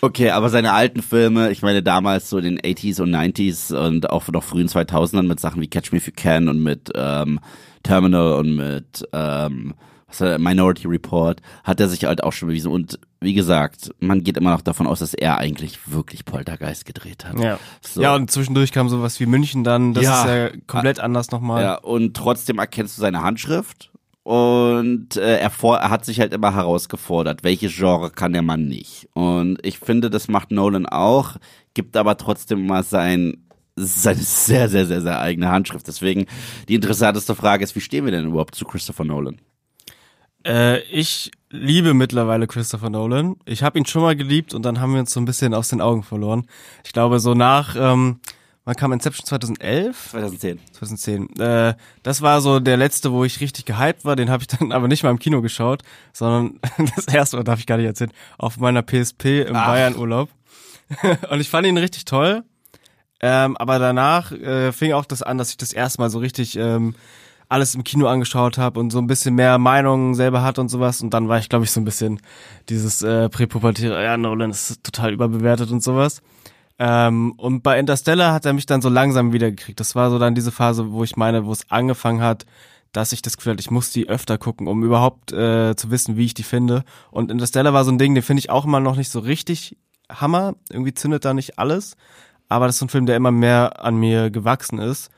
Okay, 0.00 0.30
aber 0.30 0.48
seine 0.48 0.74
alten 0.74 1.02
Filme, 1.02 1.50
ich 1.50 1.62
meine 1.62 1.82
damals 1.82 2.30
so 2.30 2.38
in 2.38 2.44
den 2.44 2.60
80s 2.60 3.02
und 3.02 3.10
90s 3.10 3.74
und 3.74 4.10
auch 4.10 4.28
noch 4.28 4.44
frühen 4.44 4.68
2000ern 4.68 5.22
mit 5.22 5.40
Sachen 5.40 5.60
wie 5.60 5.66
Catch 5.66 5.90
Me 5.90 5.98
If 5.98 6.06
You 6.06 6.12
Can 6.14 6.48
und 6.48 6.62
mit 6.62 6.92
ähm, 6.94 7.40
Terminal 7.82 8.34
und 8.34 8.54
mit 8.54 9.08
ähm, 9.12 9.74
Minority 10.20 10.86
Report, 10.88 11.40
hat 11.64 11.80
er 11.80 11.88
sich 11.88 12.04
halt 12.04 12.22
auch 12.22 12.32
schon 12.32 12.48
bewiesen. 12.48 12.70
Und 12.70 12.98
wie 13.20 13.34
gesagt, 13.34 13.90
man 14.00 14.22
geht 14.24 14.36
immer 14.36 14.50
noch 14.52 14.62
davon 14.62 14.86
aus, 14.86 14.98
dass 15.00 15.14
er 15.14 15.38
eigentlich 15.38 15.78
wirklich 15.90 16.24
Poltergeist 16.24 16.84
gedreht 16.84 17.24
hat. 17.24 17.38
ja. 17.38 17.58
So. 17.80 18.02
Ja, 18.02 18.14
und 18.14 18.30
zwischendurch 18.30 18.72
kam 18.72 18.88
sowas 18.88 19.20
wie 19.20 19.26
München 19.26 19.64
dann, 19.64 19.94
das 19.94 20.04
Ja. 20.04 20.20
ist 20.22 20.28
ja 20.28 20.60
komplett 20.66 21.00
anders 21.00 21.30
nochmal. 21.30 21.62
Ja, 21.62 21.74
und 21.76 22.14
trotzdem 22.16 22.58
erkennst 22.58 22.96
du 22.98 23.00
seine 23.00 23.22
Handschrift. 23.22 23.90
Und 24.24 25.16
äh, 25.16 25.38
er, 25.38 25.50
vor, 25.50 25.78
er 25.78 25.90
hat 25.90 26.04
sich 26.04 26.20
halt 26.20 26.32
immer 26.32 26.54
herausgefordert, 26.54 27.42
welches 27.42 27.74
Genre 27.74 28.10
kann 28.10 28.32
der 28.32 28.42
Mann 28.42 28.66
nicht. 28.68 29.08
Und 29.14 29.58
ich 29.64 29.80
finde, 29.80 30.10
das 30.10 30.28
macht 30.28 30.52
Nolan 30.52 30.86
auch, 30.86 31.36
gibt 31.74 31.96
aber 31.96 32.16
trotzdem 32.16 32.66
mal 32.66 32.84
sein, 32.84 33.38
seine 33.74 34.20
sehr, 34.20 34.68
sehr, 34.68 34.86
sehr, 34.86 35.00
sehr 35.00 35.20
eigene 35.20 35.48
Handschrift. 35.48 35.88
Deswegen 35.88 36.26
die 36.68 36.74
interessanteste 36.76 37.34
Frage 37.34 37.64
ist, 37.64 37.74
wie 37.74 37.80
stehen 37.80 38.04
wir 38.04 38.12
denn 38.12 38.26
überhaupt 38.28 38.54
zu 38.54 38.64
Christopher 38.64 39.04
Nolan? 39.04 39.40
Äh, 40.46 40.80
ich 40.84 41.30
liebe 41.50 41.94
mittlerweile 41.94 42.46
Christopher 42.46 42.90
Nolan. 42.90 43.36
Ich 43.44 43.62
habe 43.62 43.78
ihn 43.78 43.86
schon 43.86 44.02
mal 44.02 44.16
geliebt 44.16 44.54
und 44.54 44.62
dann 44.62 44.80
haben 44.80 44.92
wir 44.94 45.00
uns 45.00 45.12
so 45.12 45.20
ein 45.20 45.24
bisschen 45.24 45.54
aus 45.54 45.68
den 45.68 45.80
Augen 45.80 46.02
verloren. 46.02 46.46
Ich 46.84 46.92
glaube, 46.92 47.20
so 47.20 47.34
nach, 47.34 47.76
ähm, 47.78 48.20
wann 48.64 48.76
kam 48.76 48.92
Inception 48.92 49.26
2011? 49.26 50.10
2010. 50.10 50.58
2010. 50.72 51.40
Äh, 51.40 51.74
das 52.02 52.22
war 52.22 52.40
so 52.40 52.58
der 52.58 52.76
letzte, 52.76 53.12
wo 53.12 53.24
ich 53.24 53.40
richtig 53.40 53.64
gehypt 53.66 54.04
war. 54.04 54.16
Den 54.16 54.30
habe 54.30 54.42
ich 54.42 54.48
dann 54.48 54.72
aber 54.72 54.88
nicht 54.88 55.02
mal 55.02 55.10
im 55.10 55.18
Kino 55.18 55.42
geschaut, 55.42 55.82
sondern 56.12 56.58
das 56.96 57.06
erste 57.06 57.36
Mal 57.36 57.44
darf 57.44 57.60
ich 57.60 57.66
gar 57.66 57.76
nicht 57.76 57.86
erzählen, 57.86 58.12
auf 58.38 58.58
meiner 58.58 58.82
PSP 58.82 59.42
im. 59.42 59.54
Bayern-Urlaub. 59.54 60.28
und 61.30 61.40
ich 61.40 61.48
fand 61.48 61.66
ihn 61.66 61.78
richtig 61.78 62.04
toll. 62.04 62.42
Ähm, 63.24 63.56
aber 63.56 63.78
danach 63.78 64.32
äh, 64.32 64.72
fing 64.72 64.92
auch 64.94 65.04
das 65.04 65.22
an, 65.22 65.38
dass 65.38 65.50
ich 65.50 65.56
das 65.56 65.72
erste 65.72 66.00
Mal 66.00 66.10
so 66.10 66.18
richtig 66.18 66.56
ähm, 66.56 66.96
alles 67.52 67.74
im 67.74 67.84
Kino 67.84 68.06
angeschaut 68.06 68.58
habe 68.58 68.80
und 68.80 68.90
so 68.90 68.98
ein 68.98 69.06
bisschen 69.06 69.34
mehr 69.34 69.58
Meinungen 69.58 70.14
selber 70.14 70.42
hatte 70.42 70.60
und 70.60 70.68
sowas. 70.68 71.02
Und 71.02 71.14
dann 71.14 71.28
war 71.28 71.38
ich, 71.38 71.48
glaube 71.48 71.64
ich, 71.64 71.70
so 71.70 71.80
ein 71.80 71.84
bisschen 71.84 72.20
dieses 72.68 73.02
äh, 73.02 73.28
präpubertäre, 73.28 74.02
ja, 74.02 74.16
Nolan 74.16 74.50
ist 74.50 74.82
total 74.82 75.12
überbewertet 75.12 75.70
und 75.70 75.82
sowas. 75.82 76.22
Ähm, 76.78 77.32
und 77.36 77.62
bei 77.62 77.78
Interstellar 77.78 78.32
hat 78.32 78.46
er 78.46 78.54
mich 78.54 78.66
dann 78.66 78.82
so 78.82 78.88
langsam 78.88 79.32
wiedergekriegt. 79.32 79.78
Das 79.78 79.94
war 79.94 80.10
so 80.10 80.18
dann 80.18 80.34
diese 80.34 80.50
Phase, 80.50 80.92
wo 80.92 81.04
ich 81.04 81.16
meine, 81.16 81.44
wo 81.44 81.52
es 81.52 81.70
angefangen 81.70 82.22
hat, 82.22 82.46
dass 82.92 83.12
ich 83.12 83.22
das 83.22 83.36
Gefühl 83.36 83.52
hatte, 83.52 83.60
ich 83.60 83.70
muss 83.70 83.90
die 83.90 84.08
öfter 84.08 84.38
gucken, 84.38 84.66
um 84.66 84.82
überhaupt 84.82 85.32
äh, 85.32 85.76
zu 85.76 85.90
wissen, 85.90 86.16
wie 86.16 86.24
ich 86.24 86.34
die 86.34 86.42
finde. 86.42 86.84
Und 87.10 87.30
Interstellar 87.30 87.72
war 87.72 87.84
so 87.84 87.92
ein 87.92 87.98
Ding, 87.98 88.14
den 88.14 88.22
finde 88.22 88.40
ich 88.40 88.50
auch 88.50 88.64
immer 88.64 88.80
noch 88.80 88.96
nicht 88.96 89.10
so 89.10 89.20
richtig 89.20 89.76
Hammer. 90.10 90.54
Irgendwie 90.70 90.94
zündet 90.94 91.24
da 91.24 91.34
nicht 91.34 91.58
alles. 91.58 91.96
Aber 92.48 92.66
das 92.66 92.76
ist 92.76 92.82
ein 92.82 92.88
Film, 92.88 93.06
der 93.06 93.16
immer 93.16 93.30
mehr 93.30 93.84
an 93.84 93.96
mir 93.96 94.30
gewachsen 94.30 94.78
ist. 94.78 95.10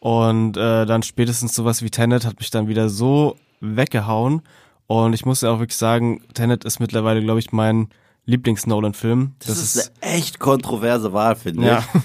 Und 0.00 0.56
äh, 0.56 0.86
dann 0.86 1.02
spätestens 1.02 1.54
sowas 1.54 1.82
wie 1.82 1.90
Tenet 1.90 2.24
hat 2.26 2.38
mich 2.40 2.50
dann 2.50 2.68
wieder 2.68 2.88
so 2.88 3.36
weggehauen. 3.60 4.42
Und 4.86 5.12
ich 5.12 5.24
muss 5.24 5.42
ja 5.42 5.50
auch 5.52 5.58
wirklich 5.60 5.76
sagen, 5.76 6.22
Tenet 6.34 6.64
ist 6.64 6.80
mittlerweile, 6.80 7.22
glaube 7.22 7.38
ich, 7.38 7.52
mein 7.52 7.88
Lieblings-Nolan-Film. 8.26 9.32
Das, 9.46 9.58
ist, 9.58 9.92
eine 10.00 10.12
echt 10.14 10.38
kontroverse 10.38 11.12
Wahl, 11.12 11.36
finde 11.36 11.66
Ja. 11.66 11.78
ich. 11.94 12.00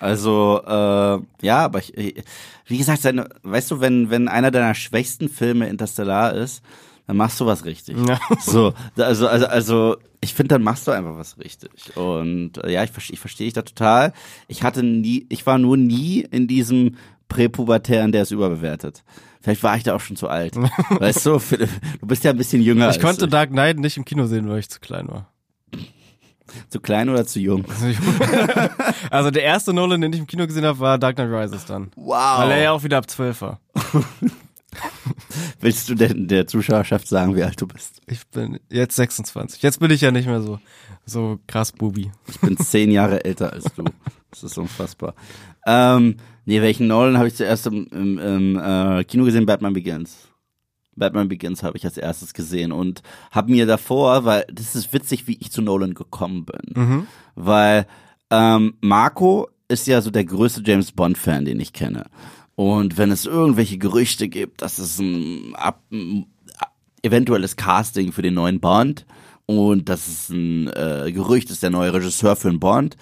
Also, 0.00 0.60
äh, 0.64 1.18
ja, 1.44 1.58
aber 1.64 1.80
ich, 1.80 1.96
ich- 1.96 2.22
wie 2.66 2.78
gesagt, 2.78 3.02
seine, 3.02 3.28
weißt 3.42 3.70
du, 3.72 3.80
wenn, 3.80 4.10
wenn 4.10 4.28
einer 4.28 4.50
deiner 4.52 4.74
schwächsten 4.74 5.28
Filme 5.28 5.68
Interstellar 5.68 6.34
ist, 6.34 6.62
dann 7.08 7.16
machst 7.16 7.40
du 7.40 7.46
was 7.46 7.64
richtig. 7.64 7.96
Ja. 8.06 8.20
So, 8.40 8.74
also, 8.96 9.26
also, 9.26 9.46
also, 9.46 9.96
ich 10.20 10.34
finde, 10.34 10.54
dann 10.54 10.62
machst 10.62 10.86
du 10.86 10.90
einfach 10.92 11.16
was 11.16 11.38
richtig. 11.38 11.70
Und 11.96 12.58
äh, 12.62 12.72
ja, 12.72 12.84
ich, 12.84 12.90
verste- 12.90 13.12
ich 13.14 13.18
verstehe 13.20 13.46
dich 13.46 13.54
da 13.54 13.62
total. 13.62 14.12
Ich 14.46 14.62
hatte 14.62 14.82
nie, 14.84 15.26
ich 15.30 15.46
war 15.46 15.58
nur 15.58 15.76
nie 15.76 16.20
in 16.30 16.46
diesem 16.46 16.96
Präpubertären, 17.28 18.12
der 18.12 18.22
ist 18.22 18.30
überbewertet. 18.30 19.04
Vielleicht 19.40 19.62
war 19.62 19.76
ich 19.76 19.82
da 19.82 19.94
auch 19.94 20.00
schon 20.00 20.16
zu 20.16 20.28
alt. 20.28 20.56
weißt 20.90 21.26
du, 21.26 21.38
Philipp, 21.38 21.70
du 22.00 22.06
bist 22.06 22.24
ja 22.24 22.32
ein 22.32 22.36
bisschen 22.36 22.62
jünger. 22.62 22.90
ich 22.90 23.00
konnte 23.00 23.28
Dark 23.28 23.50
Knight 23.50 23.78
nicht 23.78 23.96
im 23.96 24.04
Kino 24.04 24.26
sehen, 24.26 24.48
weil 24.48 24.58
ich 24.58 24.68
zu 24.68 24.80
klein 24.80 25.08
war. 25.08 25.30
Zu 26.70 26.80
klein 26.80 27.08
oder 27.08 27.26
zu 27.26 27.40
jung? 27.40 27.64
Also 29.10 29.30
der 29.30 29.42
erste 29.42 29.72
Nolan, 29.72 30.02
den 30.02 30.12
ich 30.12 30.18
im 30.18 30.26
Kino 30.26 30.46
gesehen 30.46 30.66
habe, 30.66 30.80
war 30.80 30.98
Dark 30.98 31.16
Knight 31.16 31.30
Rises 31.30 31.64
dann. 31.64 31.90
Wow. 31.96 32.40
Weil 32.40 32.50
er 32.50 32.58
ja 32.58 32.72
auch 32.72 32.82
wieder 32.82 32.98
ab 32.98 33.08
12 33.08 33.40
war. 33.40 33.60
Willst 35.60 35.88
du 35.88 35.94
denn 35.94 36.28
der 36.28 36.46
Zuschauerschaft 36.46 37.08
sagen, 37.08 37.34
wie 37.36 37.42
alt 37.42 37.60
du 37.60 37.66
bist? 37.66 38.02
Ich 38.06 38.26
bin 38.28 38.60
jetzt 38.70 38.96
26. 38.96 39.62
Jetzt 39.62 39.80
bin 39.80 39.90
ich 39.90 40.02
ja 40.02 40.10
nicht 40.10 40.26
mehr 40.26 40.42
so, 40.42 40.60
so 41.06 41.38
krass 41.46 41.72
Bubi. 41.72 42.12
Ich 42.28 42.38
bin 42.40 42.56
zehn 42.58 42.90
Jahre 42.90 43.24
älter 43.24 43.52
als 43.52 43.64
du. 43.74 43.84
Das 44.30 44.42
ist 44.42 44.58
unfassbar. 44.58 45.14
Ähm, 45.68 46.16
nee, 46.46 46.62
welchen 46.62 46.86
Nolan 46.86 47.18
habe 47.18 47.28
ich 47.28 47.34
zuerst 47.34 47.66
im, 47.66 47.86
im, 47.92 48.18
im 48.18 48.56
äh, 48.56 49.04
Kino 49.04 49.24
gesehen? 49.24 49.44
Batman 49.44 49.74
Begins. 49.74 50.28
Batman 50.96 51.28
Begins 51.28 51.62
habe 51.62 51.76
ich 51.76 51.84
als 51.84 51.98
erstes 51.98 52.32
gesehen 52.32 52.72
und 52.72 53.02
habe 53.30 53.52
mir 53.52 53.66
davor, 53.66 54.24
weil 54.24 54.46
das 54.50 54.74
ist 54.74 54.92
witzig, 54.94 55.28
wie 55.28 55.36
ich 55.40 55.52
zu 55.52 55.60
Nolan 55.60 55.92
gekommen 55.92 56.46
bin. 56.46 56.74
Weil 57.34 57.86
ähm, 58.30 58.74
Marco 58.80 59.48
ist 59.68 59.86
ja 59.86 60.00
so 60.00 60.10
der 60.10 60.24
größte 60.24 60.62
James 60.64 60.90
Bond-Fan, 60.92 61.44
den 61.44 61.60
ich 61.60 61.74
kenne. 61.74 62.06
Und 62.56 62.96
wenn 62.96 63.10
es 63.10 63.26
irgendwelche 63.26 63.78
Gerüchte 63.78 64.28
gibt, 64.28 64.62
dass 64.62 64.78
es 64.78 64.98
ein, 64.98 65.54
ab, 65.54 65.82
ein 65.92 66.26
eventuelles 67.02 67.56
Casting 67.56 68.10
für 68.10 68.22
den 68.22 68.34
neuen 68.34 68.58
Bond 68.58 69.06
und 69.46 69.88
dass 69.88 70.08
es 70.08 70.30
ein 70.30 70.68
äh, 70.68 71.12
Gerücht 71.12 71.50
ist, 71.50 71.62
der 71.62 71.70
neue 71.70 71.92
Regisseur 71.92 72.36
für 72.36 72.48
einen 72.48 72.58
Bond, 72.58 72.96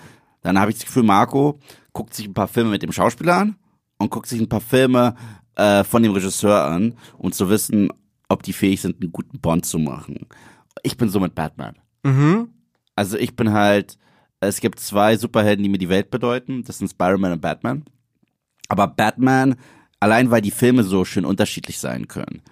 dann 0.46 0.60
habe 0.60 0.70
ich 0.70 0.76
das 0.76 0.86
Gefühl, 0.86 1.02
Marco 1.02 1.58
guckt 1.92 2.14
sich 2.14 2.26
ein 2.26 2.34
paar 2.34 2.46
Filme 2.46 2.70
mit 2.70 2.82
dem 2.82 2.92
Schauspieler 2.92 3.36
an 3.36 3.56
und 3.98 4.10
guckt 4.10 4.28
sich 4.28 4.40
ein 4.40 4.48
paar 4.48 4.60
Filme 4.60 5.16
äh, 5.56 5.82
von 5.82 6.04
dem 6.04 6.12
Regisseur 6.12 6.64
an, 6.64 6.94
um 7.18 7.32
zu 7.32 7.48
wissen, 7.48 7.88
ob 8.28 8.44
die 8.44 8.52
fähig 8.52 8.80
sind, 8.80 9.02
einen 9.02 9.10
guten 9.10 9.40
Bond 9.40 9.66
zu 9.66 9.80
machen. 9.80 10.26
Ich 10.84 10.96
bin 10.96 11.08
so 11.08 11.18
mit 11.18 11.34
Batman. 11.34 11.74
Mhm. 12.04 12.50
Also 12.94 13.18
ich 13.18 13.34
bin 13.34 13.52
halt, 13.52 13.98
es 14.38 14.60
gibt 14.60 14.78
zwei 14.78 15.16
Superhelden, 15.16 15.64
die 15.64 15.68
mir 15.68 15.78
die 15.78 15.88
Welt 15.88 16.10
bedeuten. 16.10 16.62
Das 16.62 16.78
sind 16.78 16.88
Spider-Man 16.88 17.32
und 17.32 17.40
Batman. 17.40 17.84
Aber 18.68 18.86
Batman, 18.86 19.56
allein 19.98 20.30
weil 20.30 20.42
die 20.42 20.52
Filme 20.52 20.84
so 20.84 21.04
schön 21.04 21.24
unterschiedlich 21.24 21.80
sein 21.80 22.06
können, 22.06 22.42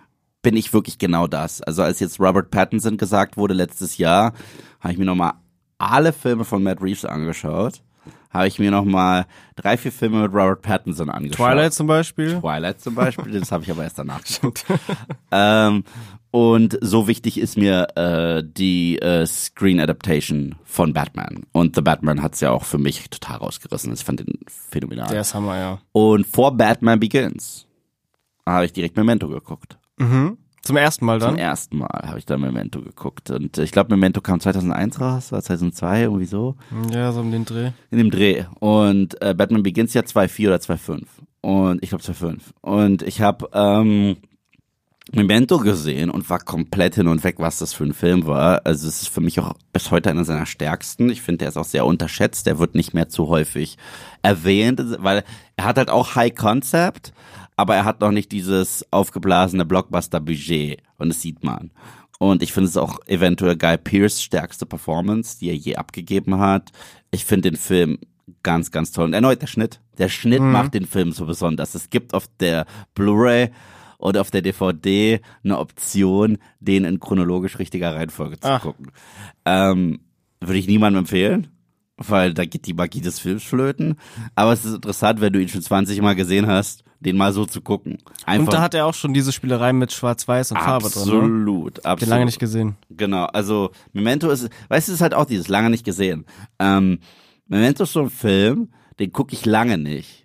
bin 0.42 0.56
ich 0.56 0.72
wirklich 0.72 0.98
genau 0.98 1.28
das. 1.28 1.62
Also 1.62 1.84
als 1.84 2.00
jetzt 2.00 2.18
Robert 2.18 2.50
Pattinson 2.50 2.96
gesagt 2.96 3.36
wurde 3.36 3.54
letztes 3.54 3.98
Jahr, 3.98 4.32
habe 4.80 4.92
ich 4.92 4.98
mir 4.98 5.04
nochmal 5.04 5.34
alle 5.78 6.12
Filme 6.12 6.44
von 6.44 6.62
Matt 6.62 6.80
Reeves 6.82 7.04
angeschaut. 7.04 7.82
Habe 8.30 8.48
ich 8.48 8.58
mir 8.58 8.72
nochmal 8.72 9.26
drei, 9.54 9.76
vier 9.76 9.92
Filme 9.92 10.22
mit 10.22 10.32
Robert 10.32 10.60
Pattinson 10.62 11.08
angeschaut. 11.08 11.36
Twilight 11.36 11.72
zum 11.72 11.86
Beispiel. 11.86 12.40
Twilight 12.40 12.80
zum 12.80 12.96
Beispiel, 12.96 13.38
das 13.38 13.52
habe 13.52 13.62
ich 13.62 13.70
aber 13.70 13.84
erst 13.84 13.98
danach 13.98 14.24
geguckt. 14.24 14.64
ähm, 15.30 15.84
Und 16.32 16.76
so 16.80 17.06
wichtig 17.06 17.38
ist 17.38 17.56
mir 17.56 17.96
äh, 17.96 18.42
die 18.44 18.98
äh, 18.98 19.24
Screen 19.24 19.78
Adaptation 19.78 20.56
von 20.64 20.92
Batman. 20.92 21.44
Und 21.52 21.76
The 21.76 21.80
Batman 21.80 22.22
hat's 22.22 22.40
ja 22.40 22.50
auch 22.50 22.64
für 22.64 22.78
mich 22.78 23.08
total 23.08 23.36
rausgerissen. 23.36 23.92
Ich 23.92 24.02
fand 24.02 24.18
den 24.18 24.40
phänomenal. 24.48 25.06
Der 25.10 25.20
ist 25.20 25.32
Hammer, 25.32 25.56
ja. 25.56 25.78
Und 25.92 26.26
vor 26.26 26.56
Batman 26.56 26.98
Begins 26.98 27.68
habe 28.44 28.64
ich 28.64 28.72
direkt 28.72 28.96
Memento 28.96 29.28
geguckt. 29.28 29.78
Mhm. 29.96 30.38
Zum 30.64 30.76
ersten 30.76 31.04
Mal 31.04 31.20
Zum 31.20 31.30
dann? 31.30 31.38
ersten 31.38 31.78
Mal 31.78 32.02
habe 32.06 32.18
ich 32.18 32.24
da 32.24 32.38
Memento 32.38 32.80
geguckt. 32.80 33.30
Und 33.30 33.58
ich 33.58 33.70
glaube, 33.70 33.94
Memento 33.94 34.22
kam 34.22 34.40
2001 34.40 35.00
raus, 35.00 35.32
oder 35.32 35.42
2002, 35.42 36.02
irgendwie 36.02 36.24
so. 36.24 36.56
Ja, 36.90 37.12
so 37.12 37.20
um 37.20 37.30
den 37.30 37.44
Dreh. 37.44 37.70
In 37.90 37.98
dem 37.98 38.10
Dreh. 38.10 38.44
Und 38.60 39.20
äh, 39.20 39.34
Batman 39.34 39.62
Begins 39.62 39.92
ja 39.92 40.02
2.4 40.02 40.46
oder 40.46 40.56
2.5. 40.56 41.02
Und 41.42 41.82
ich 41.82 41.90
glaube 41.90 42.02
2.5. 42.02 42.38
Und 42.62 43.02
ich 43.02 43.20
habe 43.20 43.48
ähm, 43.52 44.16
Memento 45.12 45.58
gesehen 45.58 46.08
und 46.08 46.30
war 46.30 46.38
komplett 46.38 46.94
hin 46.94 47.08
und 47.08 47.22
weg, 47.24 47.36
was 47.38 47.58
das 47.58 47.74
für 47.74 47.84
ein 47.84 47.92
Film 47.92 48.26
war. 48.26 48.62
Also 48.64 48.88
es 48.88 49.02
ist 49.02 49.08
für 49.08 49.20
mich 49.20 49.38
auch 49.38 49.52
bis 49.72 49.90
heute 49.90 50.08
einer 50.08 50.24
seiner 50.24 50.46
stärksten. 50.46 51.10
Ich 51.10 51.20
finde, 51.20 51.40
der 51.40 51.48
ist 51.48 51.58
auch 51.58 51.64
sehr 51.66 51.84
unterschätzt. 51.84 52.46
Der 52.46 52.58
wird 52.58 52.74
nicht 52.74 52.94
mehr 52.94 53.10
zu 53.10 53.28
häufig 53.28 53.76
erwähnt, 54.22 54.82
weil 55.00 55.22
er 55.56 55.64
hat 55.66 55.76
halt 55.76 55.90
auch 55.90 56.14
High 56.14 56.34
Concept, 56.34 57.12
aber 57.56 57.76
er 57.76 57.84
hat 57.84 58.00
noch 58.00 58.10
nicht 58.10 58.32
dieses 58.32 58.84
aufgeblasene 58.90 59.64
Blockbuster-Budget. 59.64 60.82
Und 60.98 61.08
das 61.08 61.20
sieht 61.20 61.44
man. 61.44 61.70
Und 62.18 62.42
ich 62.42 62.52
finde 62.52 62.68
es 62.68 62.76
auch 62.76 62.98
eventuell 63.06 63.56
Guy 63.56 63.76
Pearce 63.76 64.22
stärkste 64.22 64.66
Performance, 64.66 65.38
die 65.38 65.48
er 65.48 65.56
je 65.56 65.76
abgegeben 65.76 66.38
hat. 66.38 66.70
Ich 67.10 67.24
finde 67.24 67.50
den 67.50 67.58
Film 67.58 67.98
ganz, 68.42 68.70
ganz 68.70 68.92
toll. 68.92 69.06
Und 69.06 69.14
erneut 69.14 69.42
der 69.42 69.46
Schnitt. 69.46 69.80
Der 69.98 70.08
Schnitt 70.08 70.40
macht 70.40 70.74
den 70.74 70.86
Film 70.86 71.12
so 71.12 71.26
besonders. 71.26 71.74
Es 71.74 71.90
gibt 71.90 72.14
auf 72.14 72.28
der 72.40 72.66
Blu-ray 72.94 73.50
und 73.98 74.16
auf 74.16 74.30
der 74.30 74.42
DVD 74.42 75.20
eine 75.44 75.58
Option, 75.58 76.38
den 76.60 76.84
in 76.84 77.00
chronologisch 77.00 77.58
richtiger 77.58 77.94
Reihenfolge 77.94 78.40
zu 78.40 78.48
Ach. 78.48 78.62
gucken. 78.62 78.90
Ähm, 79.44 80.00
würde 80.40 80.58
ich 80.58 80.66
niemandem 80.66 81.00
empfehlen, 81.00 81.48
weil 81.96 82.34
da 82.34 82.44
geht 82.44 82.66
die 82.66 82.74
Magie 82.74 83.00
des 83.00 83.18
Films 83.18 83.44
flöten. 83.44 83.96
Aber 84.34 84.52
es 84.52 84.64
ist 84.64 84.74
interessant, 84.74 85.20
wenn 85.20 85.32
du 85.32 85.40
ihn 85.40 85.48
schon 85.48 85.62
20 85.62 86.00
Mal 86.02 86.14
gesehen 86.14 86.46
hast, 86.46 86.84
den 87.00 87.16
mal 87.16 87.32
so 87.32 87.44
zu 87.44 87.60
gucken. 87.60 87.98
Einfach 88.24 88.46
Und 88.46 88.52
da 88.54 88.62
hat 88.62 88.74
er 88.74 88.86
auch 88.86 88.94
schon 88.94 89.14
diese 89.14 89.32
Spielerei 89.32 89.72
mit 89.72 89.92
Schwarz-Weiß 89.92 90.52
und 90.52 90.58
Farbe 90.58 90.88
drin. 90.88 91.08
Ne? 91.08 91.14
absolut, 91.14 91.78
absolut. 91.84 92.02
Den 92.02 92.08
lange 92.08 92.24
nicht 92.24 92.38
gesehen. 92.38 92.76
Genau, 92.90 93.24
also 93.26 93.70
Memento 93.92 94.30
ist, 94.30 94.48
weißt 94.68 94.88
du, 94.88 94.92
es 94.92 94.96
ist 94.96 95.00
halt 95.00 95.14
auch 95.14 95.26
dieses 95.26 95.48
lange 95.48 95.70
nicht 95.70 95.84
gesehen. 95.84 96.24
Ähm, 96.58 96.98
Memento 97.46 97.84
ist 97.84 97.92
so 97.92 98.00
ein 98.02 98.10
Film, 98.10 98.70
den 98.98 99.12
gucke 99.12 99.34
ich 99.34 99.44
lange 99.44 99.78
nicht. 99.78 100.23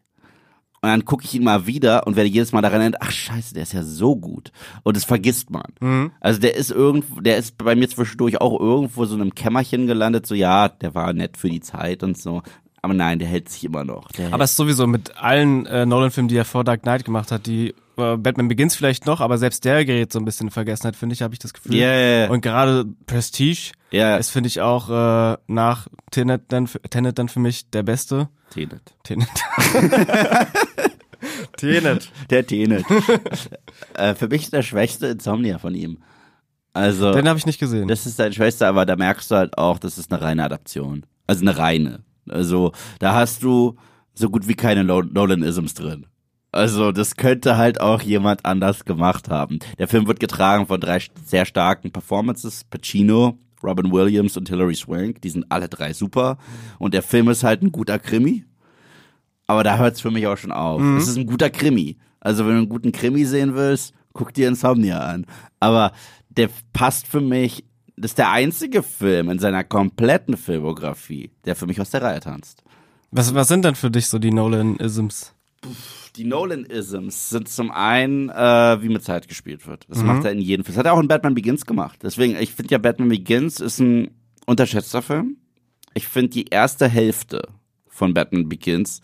Und 0.82 0.90
dann 0.90 1.04
gucke 1.04 1.26
ich 1.26 1.34
ihn 1.34 1.44
mal 1.44 1.68
wieder 1.68 2.08
und 2.08 2.16
werde 2.16 2.30
jedes 2.30 2.52
Mal 2.52 2.62
daran 2.62 2.82
erinnert, 2.82 3.02
ach 3.02 3.12
scheiße, 3.12 3.54
der 3.54 3.64
ist 3.64 3.74
ja 3.74 3.84
so 3.84 4.16
gut. 4.16 4.52
Und 4.84 4.96
das 4.96 5.04
vergisst 5.04 5.50
man. 5.50 5.74
Mhm. 5.82 6.12
Also 6.22 6.40
der 6.40 6.56
ist 6.56 6.72
irgendwo, 6.72 7.20
der 7.20 7.38
ist 7.38 7.58
bei 7.58 7.76
mir 7.76 7.90
zwischendurch 7.90 8.40
auch 8.40 8.60
irgendwo 8.60 9.06
so 9.06 9.16
in 9.16 9.22
einem 9.22 9.36
Kämmerchen 9.36 9.88
gelandet, 9.88 10.26
so 10.26 10.36
ja, 10.36 10.70
der 10.70 10.96
war 10.96 11.12
nett 11.14 11.38
für 11.38 11.50
die 11.50 11.60
Zeit 11.60 12.04
und 12.04 12.18
so. 12.18 12.42
Aber 12.82 12.94
nein, 12.94 13.20
der 13.20 13.28
hält 13.28 13.50
sich 13.50 13.66
immer 13.66 13.84
noch. 13.84 14.10
Der 14.14 14.34
Aber 14.34 14.46
es 14.46 14.52
ist 14.52 14.58
sowieso 14.58 14.88
mit 14.88 15.18
allen 15.18 15.66
äh, 15.66 15.86
Nolan-Filmen, 15.86 16.30
die 16.30 16.38
er 16.38 16.46
vor 16.46 16.64
Dark 16.64 16.84
Knight 16.84 17.04
gemacht 17.04 17.32
hat, 17.32 17.46
die 17.46 17.76
Batman 18.18 18.48
Begins 18.48 18.76
vielleicht 18.76 19.06
noch, 19.06 19.22
aber 19.22 19.38
selbst 19.38 19.66
der 19.66 19.86
gerät 19.86 20.12
so 20.12 20.20
ein 20.20 20.26
bisschen 20.26 20.48
in 20.48 20.52
Vergessenheit, 20.52 20.96
finde 20.96 21.14
ich, 21.14 21.22
habe 21.22 21.34
ich 21.34 21.40
das 21.40 21.54
Gefühl. 21.54 21.76
Ja, 21.76 21.92
ja, 21.94 22.20
ja. 22.26 22.30
Und 22.30 22.42
gerade 22.42 22.86
Prestige 23.06 23.72
Ja. 23.92 24.18
ist, 24.18 24.30
finde 24.30 24.48
ich, 24.48 24.62
auch 24.62 24.90
äh, 24.90 25.38
nach 25.48 25.88
Tenet 26.12 26.44
dann, 26.52 26.68
für- 26.68 26.82
Tenet 26.82 27.18
dann 27.20 27.30
für 27.30 27.40
mich 27.40 27.70
der 27.70 27.84
beste. 27.84 28.30
Tenet. 28.52 28.82
Tenet. 29.04 29.28
Tenet. 31.58 32.12
Der 32.30 32.46
Tenet. 32.48 32.86
äh, 33.96 34.16
für 34.16 34.28
mich 34.28 34.44
ist 34.44 34.54
der 34.54 34.64
schwächste 34.64 35.08
Insomnia 35.08 35.58
von 35.60 35.76
ihm. 35.76 35.98
Also. 36.74 37.12
Den 37.14 37.28
habe 37.28 37.38
ich 37.40 37.46
nicht 37.46 37.60
gesehen. 37.60 37.88
Das 37.88 38.06
ist 38.06 38.20
deine 38.20 38.34
Schwester, 38.34 38.68
aber 38.68 38.86
da 38.86 38.96
merkst 38.96 39.30
du 39.32 39.36
halt 39.36 39.58
auch, 39.58 39.80
das 39.80 39.98
ist 39.98 40.12
eine 40.12 40.22
reine 40.22 40.44
Adaption. 40.46 41.06
Also 41.28 41.42
eine 41.42 41.58
reine. 41.58 42.04
Also 42.30 42.72
da 43.00 43.14
hast 43.16 43.44
du 43.44 43.76
so 44.14 44.30
gut 44.30 44.48
wie 44.48 44.54
keine 44.56 44.84
Nolan-Isms 44.84 45.74
drin. 45.74 46.06
Also 46.52 46.92
das 46.92 47.16
könnte 47.16 47.58
halt 47.58 47.80
auch 47.80 48.02
jemand 48.02 48.46
anders 48.46 48.86
gemacht 48.86 49.30
haben. 49.30 49.60
Der 49.78 49.88
Film 49.88 50.08
wird 50.08 50.20
getragen 50.20 50.66
von 50.66 50.82
drei 50.82 51.00
sehr 51.24 51.46
starken 51.46 51.92
Performances. 51.92 52.64
Pacino, 52.64 53.38
Robin 53.64 53.92
Williams 53.92 54.36
und 54.36 54.50
Hilary 54.50 54.76
Swank. 54.76 55.22
Die 55.22 55.30
sind 55.30 55.46
alle 55.50 55.70
drei 55.70 55.94
super. 55.94 56.38
Und 56.80 56.94
der 56.94 57.04
Film 57.04 57.30
ist 57.30 57.44
halt 57.44 57.62
ein 57.62 57.72
guter 57.72 58.00
Krimi. 58.00 58.46
Aber 59.46 59.64
da 59.64 59.78
hört's 59.78 60.02
für 60.02 60.12
mich 60.12 60.28
auch 60.28 60.38
schon 60.38 60.52
auf. 60.52 60.82
Es 60.98 61.08
ist 61.08 61.18
ein 61.18 61.26
guter 61.26 61.50
Krimi. 61.50 61.98
Also 62.20 62.46
wenn 62.46 62.54
du 62.54 62.58
einen 62.60 62.70
guten 62.70 62.92
Krimi 62.92 63.26
sehen 63.26 63.56
willst, 63.56 63.94
guck 64.14 64.34
dir 64.34 64.48
Insomnia 64.48 65.00
an. 65.00 65.26
Aber 65.60 65.92
der 66.30 66.50
passt 66.74 67.08
für 67.08 67.22
mich, 67.22 67.66
das 67.96 68.12
ist 68.12 68.18
der 68.18 68.32
einzige 68.32 68.84
Film 68.84 69.30
in 69.30 69.40
seiner 69.40 69.64
kompletten 69.64 70.38
Filmografie, 70.38 71.32
der 71.46 71.56
für 71.56 71.66
mich 71.66 71.82
aus 71.82 71.90
der 71.90 72.02
Reihe 72.02 72.20
tanzt. 72.20 72.64
Was, 73.12 73.34
was 73.34 73.48
sind 73.48 73.66
denn 73.66 73.76
für 73.76 73.90
dich 73.90 74.08
so 74.08 74.20
die 74.20 74.32
Nolan-Isms? 74.32 75.34
Die 76.20 76.26
Nolan-Isms 76.26 77.30
sind 77.30 77.48
zum 77.48 77.72
einen, 77.72 78.28
äh, 78.30 78.82
wie 78.82 78.90
mit 78.90 79.04
Zeit 79.06 79.30
gespielt 79.30 79.66
wird. 79.68 79.86
Das 79.90 80.04
macht 80.04 80.26
er 80.26 80.34
in 80.34 80.40
jedem 80.40 80.66
Film. 80.66 80.76
Das 80.76 80.80
hat 80.80 80.86
er 80.86 80.94
auch 80.94 81.00
in 81.00 81.08
Batman 81.08 81.34
Begins 81.34 81.66
gemacht. 81.66 82.00
Deswegen, 82.04 82.36
ich 82.36 82.54
finde 82.54 82.72
ja, 82.72 82.78
Batman 82.78 83.08
Begins 83.08 83.62
ist 83.62 83.80
ein 83.80 84.12
unterschätzter 84.46 85.02
Film. 85.02 85.38
Ich 85.94 86.10
finde 86.10 86.32
die 86.32 86.46
erste 86.50 86.90
Hälfte 86.90 87.48
von 87.88 88.14
Batman 88.14 88.50
Begins 88.50 89.00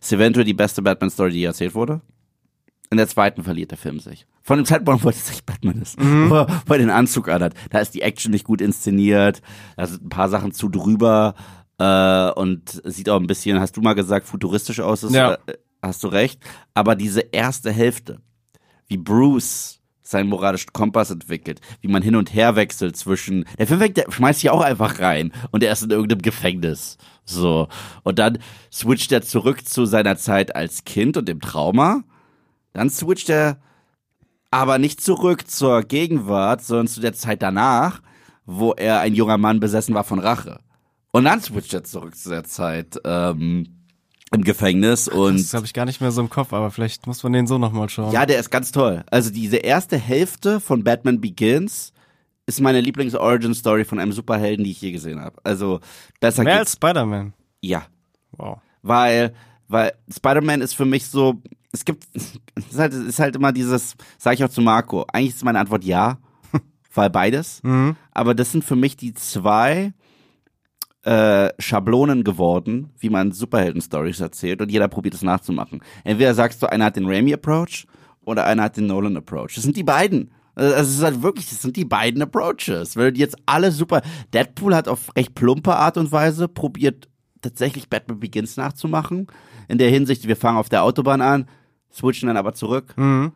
ist 0.00 0.12
eventuell 0.14 0.46
die 0.46 0.54
beste 0.54 0.80
Batman-Story, 0.80 1.32
die 1.32 1.38
je 1.40 1.44
erzählt 1.44 1.74
wurde. 1.74 2.00
In 2.90 2.96
der 2.96 3.08
zweiten 3.08 3.42
verliert 3.44 3.70
der 3.70 3.78
Film 3.78 4.00
sich. 4.00 4.26
Von 4.42 4.58
dem 4.58 4.64
Zeitpunkt, 4.64 5.04
wo 5.04 5.10
es 5.10 5.30
echt 5.30 5.44
Batman 5.44 5.82
ist. 5.82 5.98
Wo, 5.98 6.34
er- 6.34 6.62
wo 6.66 6.72
er 6.72 6.78
den 6.78 6.88
Anzug 6.90 7.28
anhat. 7.28 7.52
Da 7.68 7.80
ist 7.80 7.90
die 7.94 8.00
Action 8.02 8.30
nicht 8.30 8.44
gut 8.46 8.62
inszeniert. 8.62 9.42
Da 9.76 9.86
sind 9.86 10.04
ein 10.04 10.08
paar 10.08 10.30
Sachen 10.30 10.52
zu 10.52 10.70
drüber. 10.70 11.34
Äh, 11.78 12.30
und 12.30 12.80
sieht 12.84 13.08
auch 13.10 13.18
ein 13.20 13.26
bisschen, 13.26 13.58
hast 13.60 13.76
du 13.76 13.80
mal 13.82 13.94
gesagt, 13.94 14.26
futuristisch 14.26 14.78
aus. 14.80 15.00
Das, 15.00 15.12
Ja. 15.12 15.34
äh, 15.46 15.54
hast 15.86 16.02
du 16.04 16.08
recht. 16.08 16.40
Aber 16.74 16.96
diese 16.96 17.20
erste 17.20 17.70
Hälfte, 17.70 18.20
wie 18.86 18.96
Bruce 18.96 19.80
seinen 20.02 20.28
moralischen 20.28 20.72
Kompass 20.72 21.10
entwickelt, 21.10 21.60
wie 21.80 21.88
man 21.88 22.02
hin 22.02 22.14
und 22.14 22.34
her 22.34 22.56
wechselt 22.56 22.96
zwischen, 22.96 23.46
der 23.58 23.66
Film 23.66 23.94
der 23.94 24.10
schmeißt 24.10 24.40
sich 24.40 24.50
auch 24.50 24.60
einfach 24.60 25.00
rein 25.00 25.32
und 25.50 25.62
er 25.62 25.72
ist 25.72 25.82
in 25.82 25.90
irgendeinem 25.90 26.20
Gefängnis. 26.20 26.98
So. 27.24 27.68
Und 28.02 28.18
dann 28.18 28.38
switcht 28.70 29.12
er 29.12 29.22
zurück 29.22 29.66
zu 29.66 29.86
seiner 29.86 30.16
Zeit 30.16 30.54
als 30.54 30.84
Kind 30.84 31.16
und 31.16 31.26
dem 31.26 31.40
Trauma. 31.40 32.04
Dann 32.74 32.90
switcht 32.90 33.30
er 33.30 33.58
aber 34.50 34.78
nicht 34.78 35.00
zurück 35.00 35.48
zur 35.50 35.82
Gegenwart, 35.82 36.62
sondern 36.62 36.86
zu 36.86 37.00
der 37.00 37.14
Zeit 37.14 37.42
danach, 37.42 38.02
wo 38.44 38.72
er 38.72 39.00
ein 39.00 39.14
junger 39.14 39.38
Mann 39.38 39.58
besessen 39.58 39.94
war 39.94 40.04
von 40.04 40.18
Rache. 40.18 40.60
Und 41.12 41.24
dann 41.24 41.40
switcht 41.40 41.72
er 41.72 41.84
zurück 41.84 42.14
zu 42.14 42.28
der 42.28 42.44
Zeit 42.44 43.00
ähm, 43.04 43.83
im 44.34 44.44
Gefängnis 44.44 45.08
und 45.08 45.38
Das 45.38 45.54
habe 45.54 45.64
ich 45.66 45.72
gar 45.74 45.84
nicht 45.86 46.00
mehr 46.00 46.10
so 46.12 46.20
im 46.20 46.28
Kopf, 46.30 46.52
aber 46.52 46.70
vielleicht 46.70 47.06
muss 47.06 47.22
man 47.22 47.32
den 47.32 47.46
so 47.46 47.58
nochmal 47.58 47.88
schauen. 47.88 48.12
ja, 48.12 48.26
der 48.26 48.38
ist 48.40 48.50
ganz 48.50 48.72
toll. 48.72 49.04
Also 49.10 49.30
diese 49.30 49.56
erste 49.56 49.96
Hälfte 49.96 50.60
von 50.60 50.84
Batman 50.84 51.20
Begins 51.20 51.92
ist 52.46 52.60
meine 52.60 52.80
Lieblings-Origin-Story 52.80 53.84
von 53.84 53.98
einem 53.98 54.12
Superhelden, 54.12 54.64
die 54.64 54.72
ich 54.72 54.80
je 54.80 54.92
gesehen 54.92 55.20
habe. 55.20 55.36
Also 55.44 55.80
besser 56.20 56.42
Mehr 56.44 56.58
als. 56.58 56.72
Spider-Man. 56.72 57.32
Ja, 57.62 57.86
Wow. 58.32 58.58
weil 58.82 59.32
weil 59.68 59.92
Spider-Man 60.14 60.60
ist 60.60 60.74
für 60.74 60.84
mich 60.84 61.06
so, 61.06 61.40
es 61.72 61.84
gibt, 61.86 62.04
es 62.14 62.32
ist 62.70 62.78
halt, 62.78 62.92
ist 62.92 63.18
halt 63.18 63.34
immer 63.36 63.52
dieses, 63.52 63.94
sage 64.18 64.34
ich 64.34 64.44
auch 64.44 64.50
zu 64.50 64.60
Marco, 64.60 65.06
eigentlich 65.12 65.34
ist 65.36 65.44
meine 65.44 65.58
Antwort 65.58 65.84
ja, 65.84 66.18
weil 66.94 67.08
beides. 67.08 67.60
Mhm. 67.62 67.96
Aber 68.12 68.34
das 68.34 68.52
sind 68.52 68.62
für 68.64 68.76
mich 68.76 68.96
die 68.96 69.14
zwei 69.14 69.94
äh, 71.04 71.50
Schablonen 71.58 72.24
geworden, 72.24 72.90
wie 72.98 73.10
man 73.10 73.32
Superhelden-Stories 73.32 74.20
erzählt 74.20 74.60
und 74.62 74.70
jeder 74.70 74.88
probiert 74.88 75.14
es 75.14 75.22
nachzumachen. 75.22 75.80
Entweder 76.02 76.34
sagst 76.34 76.62
du, 76.62 76.66
einer 76.66 76.86
hat 76.86 76.96
den 76.96 77.06
Raimi-Approach 77.06 77.86
oder 78.24 78.46
einer 78.46 78.64
hat 78.64 78.76
den 78.76 78.86
Nolan-Approach. 78.86 79.54
Das 79.54 79.64
sind 79.64 79.76
die 79.76 79.82
beiden. 79.82 80.30
Also 80.54 80.74
es 80.74 80.88
ist 80.96 81.02
halt 81.02 81.22
wirklich, 81.22 81.48
das 81.50 81.60
sind 81.62 81.76
die 81.76 81.84
beiden 81.84 82.22
Approaches. 82.22 82.96
Weil 82.96 83.16
jetzt 83.18 83.36
alle 83.44 83.70
super. 83.72 84.02
Deadpool 84.32 84.74
hat 84.74 84.88
auf 84.88 85.14
recht 85.16 85.34
plumpe 85.34 85.74
Art 85.76 85.98
und 85.98 86.10
Weise 86.12 86.48
probiert, 86.48 87.08
tatsächlich 87.42 87.90
Batman 87.90 88.20
Begins 88.20 88.56
nachzumachen. 88.56 89.26
In 89.68 89.78
der 89.78 89.90
Hinsicht, 89.90 90.26
wir 90.28 90.36
fangen 90.36 90.56
auf 90.58 90.68
der 90.68 90.84
Autobahn 90.84 91.20
an, 91.20 91.48
switchen 91.92 92.28
dann 92.28 92.36
aber 92.36 92.54
zurück 92.54 92.94
Mhm. 92.96 93.32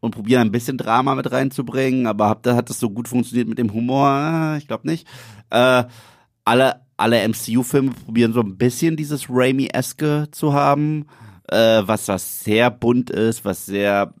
und 0.00 0.10
probieren 0.14 0.40
ein 0.42 0.52
bisschen 0.52 0.78
Drama 0.78 1.14
mit 1.14 1.30
reinzubringen, 1.30 2.06
aber 2.06 2.28
hat 2.30 2.46
das 2.46 2.80
so 2.80 2.90
gut 2.90 3.08
funktioniert 3.08 3.46
mit 3.48 3.58
dem 3.58 3.72
Humor? 3.72 4.08
Ah, 4.08 4.56
Ich 4.56 4.66
glaube 4.66 4.86
nicht. 4.88 5.06
Äh, 5.50 5.84
alle 6.46 6.80
alle 6.96 7.26
MCU-Filme 7.28 7.90
probieren 8.04 8.32
so 8.32 8.40
ein 8.40 8.56
bisschen 8.56 8.96
dieses 8.96 9.26
Raimi-eske 9.28 10.28
zu 10.30 10.52
haben, 10.52 11.06
äh, 11.48 11.82
was 11.84 12.08
was 12.08 12.44
sehr 12.44 12.70
bunt 12.70 13.10
ist, 13.10 13.44
was 13.44 13.66
sehr 13.66 14.14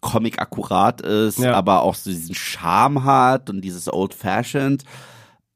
Comic-akkurat 0.00 1.00
ist, 1.00 1.38
Ja. 1.38 1.54
aber 1.54 1.82
auch 1.82 1.94
so 1.94 2.10
diesen 2.10 2.34
Charme 2.34 3.04
hat 3.04 3.50
und 3.50 3.60
dieses 3.62 3.92
Old-Fashioned. 3.92 4.84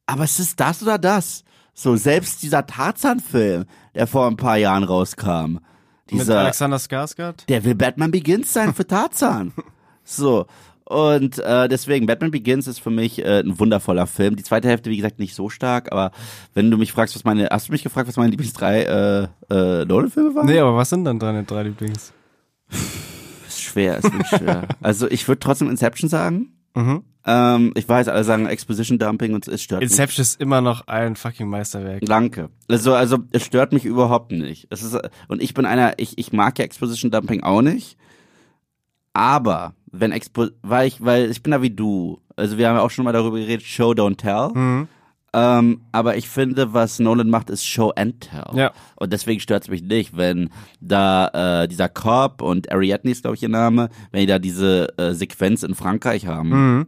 Aber 0.07 0.25
es 0.25 0.39
ist 0.41 0.59
das 0.61 0.83
oder 0.83 0.99
das. 0.99 1.45
So, 1.75 1.97
selbst 1.97 2.43
dieser 2.43 2.67
Tarzan-Film, 2.67 3.65
der 3.95 4.07
vor 4.07 4.27
ein 4.27 4.37
paar 4.37 4.57
Jahren 4.59 4.85
rauskam, 4.85 5.55
Mit 5.55 5.63
dieser, 6.11 6.41
Alexander 6.41 6.77
Skarsgård. 6.79 7.47
der 7.49 7.65
will 7.65 7.75
Batman 7.75 8.11
Begins 8.11 8.53
sein 8.53 8.75
für 8.75 8.87
Tarzan. 8.87 9.53
so. 10.05 10.47
Und 10.93 11.39
äh, 11.39 11.69
deswegen, 11.69 12.05
Batman 12.05 12.31
Begins 12.31 12.67
ist 12.67 12.79
für 12.79 12.91
mich 12.91 13.25
äh, 13.25 13.41
ein 13.41 13.59
wundervoller 13.59 14.07
Film. 14.07 14.37
Die 14.37 14.43
zweite 14.43 14.69
Hälfte, 14.69 14.91
wie 14.91 14.97
gesagt, 14.97 15.19
nicht 15.19 15.35
so 15.35 15.49
stark, 15.49 15.91
aber 15.91 16.11
wenn 16.53 16.71
du 16.71 16.77
mich 16.77 16.93
fragst, 16.93 17.15
was 17.15 17.25
meine, 17.25 17.49
hast 17.51 17.69
du 17.69 17.73
mich 17.73 17.83
gefragt, 17.83 18.09
was 18.09 18.19
meine 18.19 18.31
Lieblings 18.31 18.53
drei 18.53 18.83
äh, 18.83 19.23
äh, 19.51 19.87
Nolan-Filme 19.87 20.35
waren? 20.35 20.45
Nee, 20.45 20.59
aber 20.59 20.77
was 20.77 20.91
sind 20.91 21.07
dann 21.07 21.19
deine 21.19 21.45
drei 21.45 21.63
Lieblings? 21.63 22.13
Ist 23.49 23.63
schwer, 23.63 23.97
ist 23.97 24.05
wirklich 24.05 24.29
schwer. 24.29 24.69
also 24.83 25.11
ich 25.11 25.27
würde 25.27 25.39
trotzdem 25.39 25.71
Inception 25.71 26.11
sagen. 26.11 26.53
Mhm. 26.75 27.05
Ähm, 27.25 27.73
ich 27.75 27.89
weiß, 27.89 28.09
alle 28.09 28.25
sagen 28.25 28.45
Exposition 28.45 28.99
Dumping 28.99 29.33
und 29.33 29.49
es 29.49 29.63
stört 29.63 29.81
mich. 29.81 29.91
Inception 29.91 30.23
ist 30.23 30.43
immer 30.43 30.61
noch 30.61 30.89
ein 30.89 31.17
fucking 31.17 31.49
Meisterwerk. 31.49 32.03
Danke. 32.05 32.51
Also, 32.69 32.93
also 32.93 33.19
es 33.31 33.47
stört 33.47 33.73
mich 33.73 33.87
überhaupt 33.87 34.31
nicht. 34.31 34.67
Es 34.69 34.83
ist, 34.83 34.99
und 35.29 35.43
ich 35.43 35.55
bin 35.55 35.65
einer, 35.65 35.95
ich, 35.99 36.19
ich 36.19 36.35
mag 36.35 36.59
ja 36.59 36.67
Exposition 36.67 37.11
Dumping 37.11 37.43
auch 37.43 37.63
nicht. 37.63 37.97
Aber 39.15 39.75
wenn 39.93 40.11
Expo, 40.13 40.49
weil 40.63 40.89
ich, 40.89 41.05
weil 41.05 41.31
ich 41.31 41.43
bin 41.43 41.53
da 41.53 41.63
wie 41.63 41.71
du. 41.71 42.21
Also 42.37 42.59
wir 42.59 42.69
haben 42.69 42.77
ja 42.77 42.83
auch 42.83 42.91
schon 42.91 43.05
mal 43.05 43.13
darüber 43.13 43.39
geredet, 43.39 43.65
Show 43.67 43.91
don't 43.93 44.17
tell. 44.17 44.49
Mhm. 44.55 44.89
Ähm, 45.35 45.81
aber 45.93 46.17
ich 46.19 46.29
finde, 46.29 46.75
was 46.75 46.99
Nolan 46.99 47.31
macht, 47.31 47.49
ist 47.49 47.67
Show 47.67 47.91
and 47.97 48.21
Tell. 48.21 48.55
Ja. 48.55 48.73
Und 48.97 49.15
deswegen 49.15 49.41
stört 49.41 49.63
es 49.63 49.71
mich 49.71 49.83
nicht, 49.83 50.15
wenn 50.15 50.51
da 50.81 51.63
äh, 51.63 51.69
dieser 51.69 51.89
Cop 51.89 52.43
und 52.43 52.71
Ariadne 52.71 53.11
ist, 53.11 53.23
glaube 53.23 53.37
ich, 53.37 53.43
ihr 53.43 53.49
Name, 53.49 53.89
wenn 54.11 54.21
die 54.21 54.27
da 54.27 54.39
diese 54.39 54.89
äh, 54.99 55.15
Sequenz 55.15 55.63
in 55.63 55.75
Frankreich 55.75 56.27
haben 56.27 56.51
Mhm. 56.51 56.87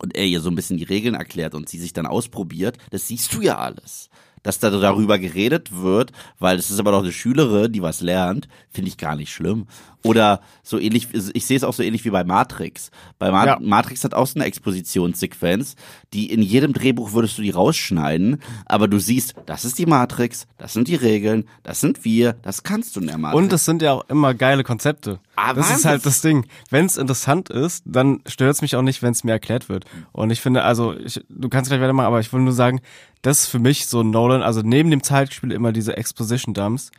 und 0.00 0.14
er 0.16 0.24
ihr 0.24 0.40
so 0.40 0.50
ein 0.50 0.54
bisschen 0.54 0.76
die 0.76 0.84
Regeln 0.84 1.16
erklärt 1.16 1.56
und 1.56 1.68
sie 1.68 1.78
sich 1.80 1.92
dann 1.92 2.06
ausprobiert, 2.06 2.78
das 2.90 3.08
siehst 3.08 3.34
du 3.34 3.40
ja 3.40 3.58
alles. 3.58 4.08
Dass 4.44 4.58
da 4.60 4.70
darüber 4.70 5.18
geredet 5.18 5.82
wird, 5.82 6.12
weil 6.38 6.58
es 6.58 6.70
ist 6.70 6.78
aber 6.78 6.92
doch 6.92 7.02
eine 7.02 7.12
Schülerin, 7.12 7.72
die 7.72 7.82
was 7.82 8.00
lernt, 8.00 8.46
finde 8.70 8.88
ich 8.88 8.96
gar 8.98 9.14
nicht 9.16 9.30
schlimm. 9.32 9.66
Oder 10.02 10.40
so 10.62 10.78
ähnlich, 10.78 11.08
ich 11.34 11.44
sehe 11.46 11.56
es 11.56 11.64
auch 11.64 11.74
so 11.74 11.82
ähnlich 11.82 12.04
wie 12.04 12.10
bei 12.10 12.24
Matrix. 12.24 12.90
Bei 13.18 13.30
Ma 13.30 13.44
Ja. 13.46 13.58
Matrix 13.60 14.02
hat 14.04 14.14
auch 14.14 14.26
so 14.26 14.36
eine 14.38 14.46
Expositionssequenz, 14.46 15.76
die 16.14 16.32
in 16.32 16.40
jedem 16.42 16.72
Drehbuch 16.72 17.12
würdest 17.12 17.36
du 17.38 17.42
die 17.42 17.50
rausschneiden, 17.50 18.40
aber 18.66 18.88
du 18.88 18.98
siehst, 18.98 19.34
das 19.46 19.64
ist 19.64 19.78
die 19.78 19.86
Matrix, 19.86 20.46
das 20.58 20.72
sind 20.72 20.88
die 20.88 20.94
Regeln, 20.94 21.46
das 21.62 21.80
sind 21.80 22.04
wir, 22.04 22.34
das 22.42 22.62
kannst 22.62 22.96
du 22.96 23.00
in 23.00 23.08
der 23.08 23.18
Matrix. 23.18 23.38
Und 23.44 23.52
es 23.52 23.64
sind 23.64 23.82
ja 23.82 23.92
auch 23.92 24.08
immer 24.08 24.32
geile 24.34 24.64
Konzepte. 24.64 25.20
Ah, 25.36 25.54
das 25.54 25.70
ist 25.70 25.84
halt 25.84 26.04
das 26.04 26.20
Ding. 26.20 26.46
Wenn 26.70 26.86
es 26.86 26.96
interessant 26.96 27.50
ist, 27.50 27.82
dann 27.86 28.20
stört 28.26 28.54
es 28.54 28.62
mich 28.62 28.76
auch 28.76 28.82
nicht, 28.82 29.02
wenn 29.02 29.12
es 29.12 29.24
mir 29.24 29.32
erklärt 29.32 29.68
wird. 29.68 29.84
Und 30.12 30.30
ich 30.30 30.40
finde, 30.40 30.62
also, 30.64 30.94
ich, 30.96 31.22
du 31.28 31.48
kannst 31.48 31.70
gleich 31.70 31.80
weitermachen, 31.80 32.06
aber 32.06 32.20
ich 32.20 32.32
will 32.32 32.40
nur 32.40 32.52
sagen, 32.52 32.80
das 33.22 33.40
ist 33.40 33.46
für 33.46 33.58
mich 33.58 33.86
so 33.86 34.02
Nolan, 34.02 34.42
also 34.42 34.62
neben 34.62 34.90
dem 34.90 35.02
Zeitspiel 35.02 35.52
immer 35.52 35.72
diese 35.72 35.96
Exposition-Dumps, 35.96 36.90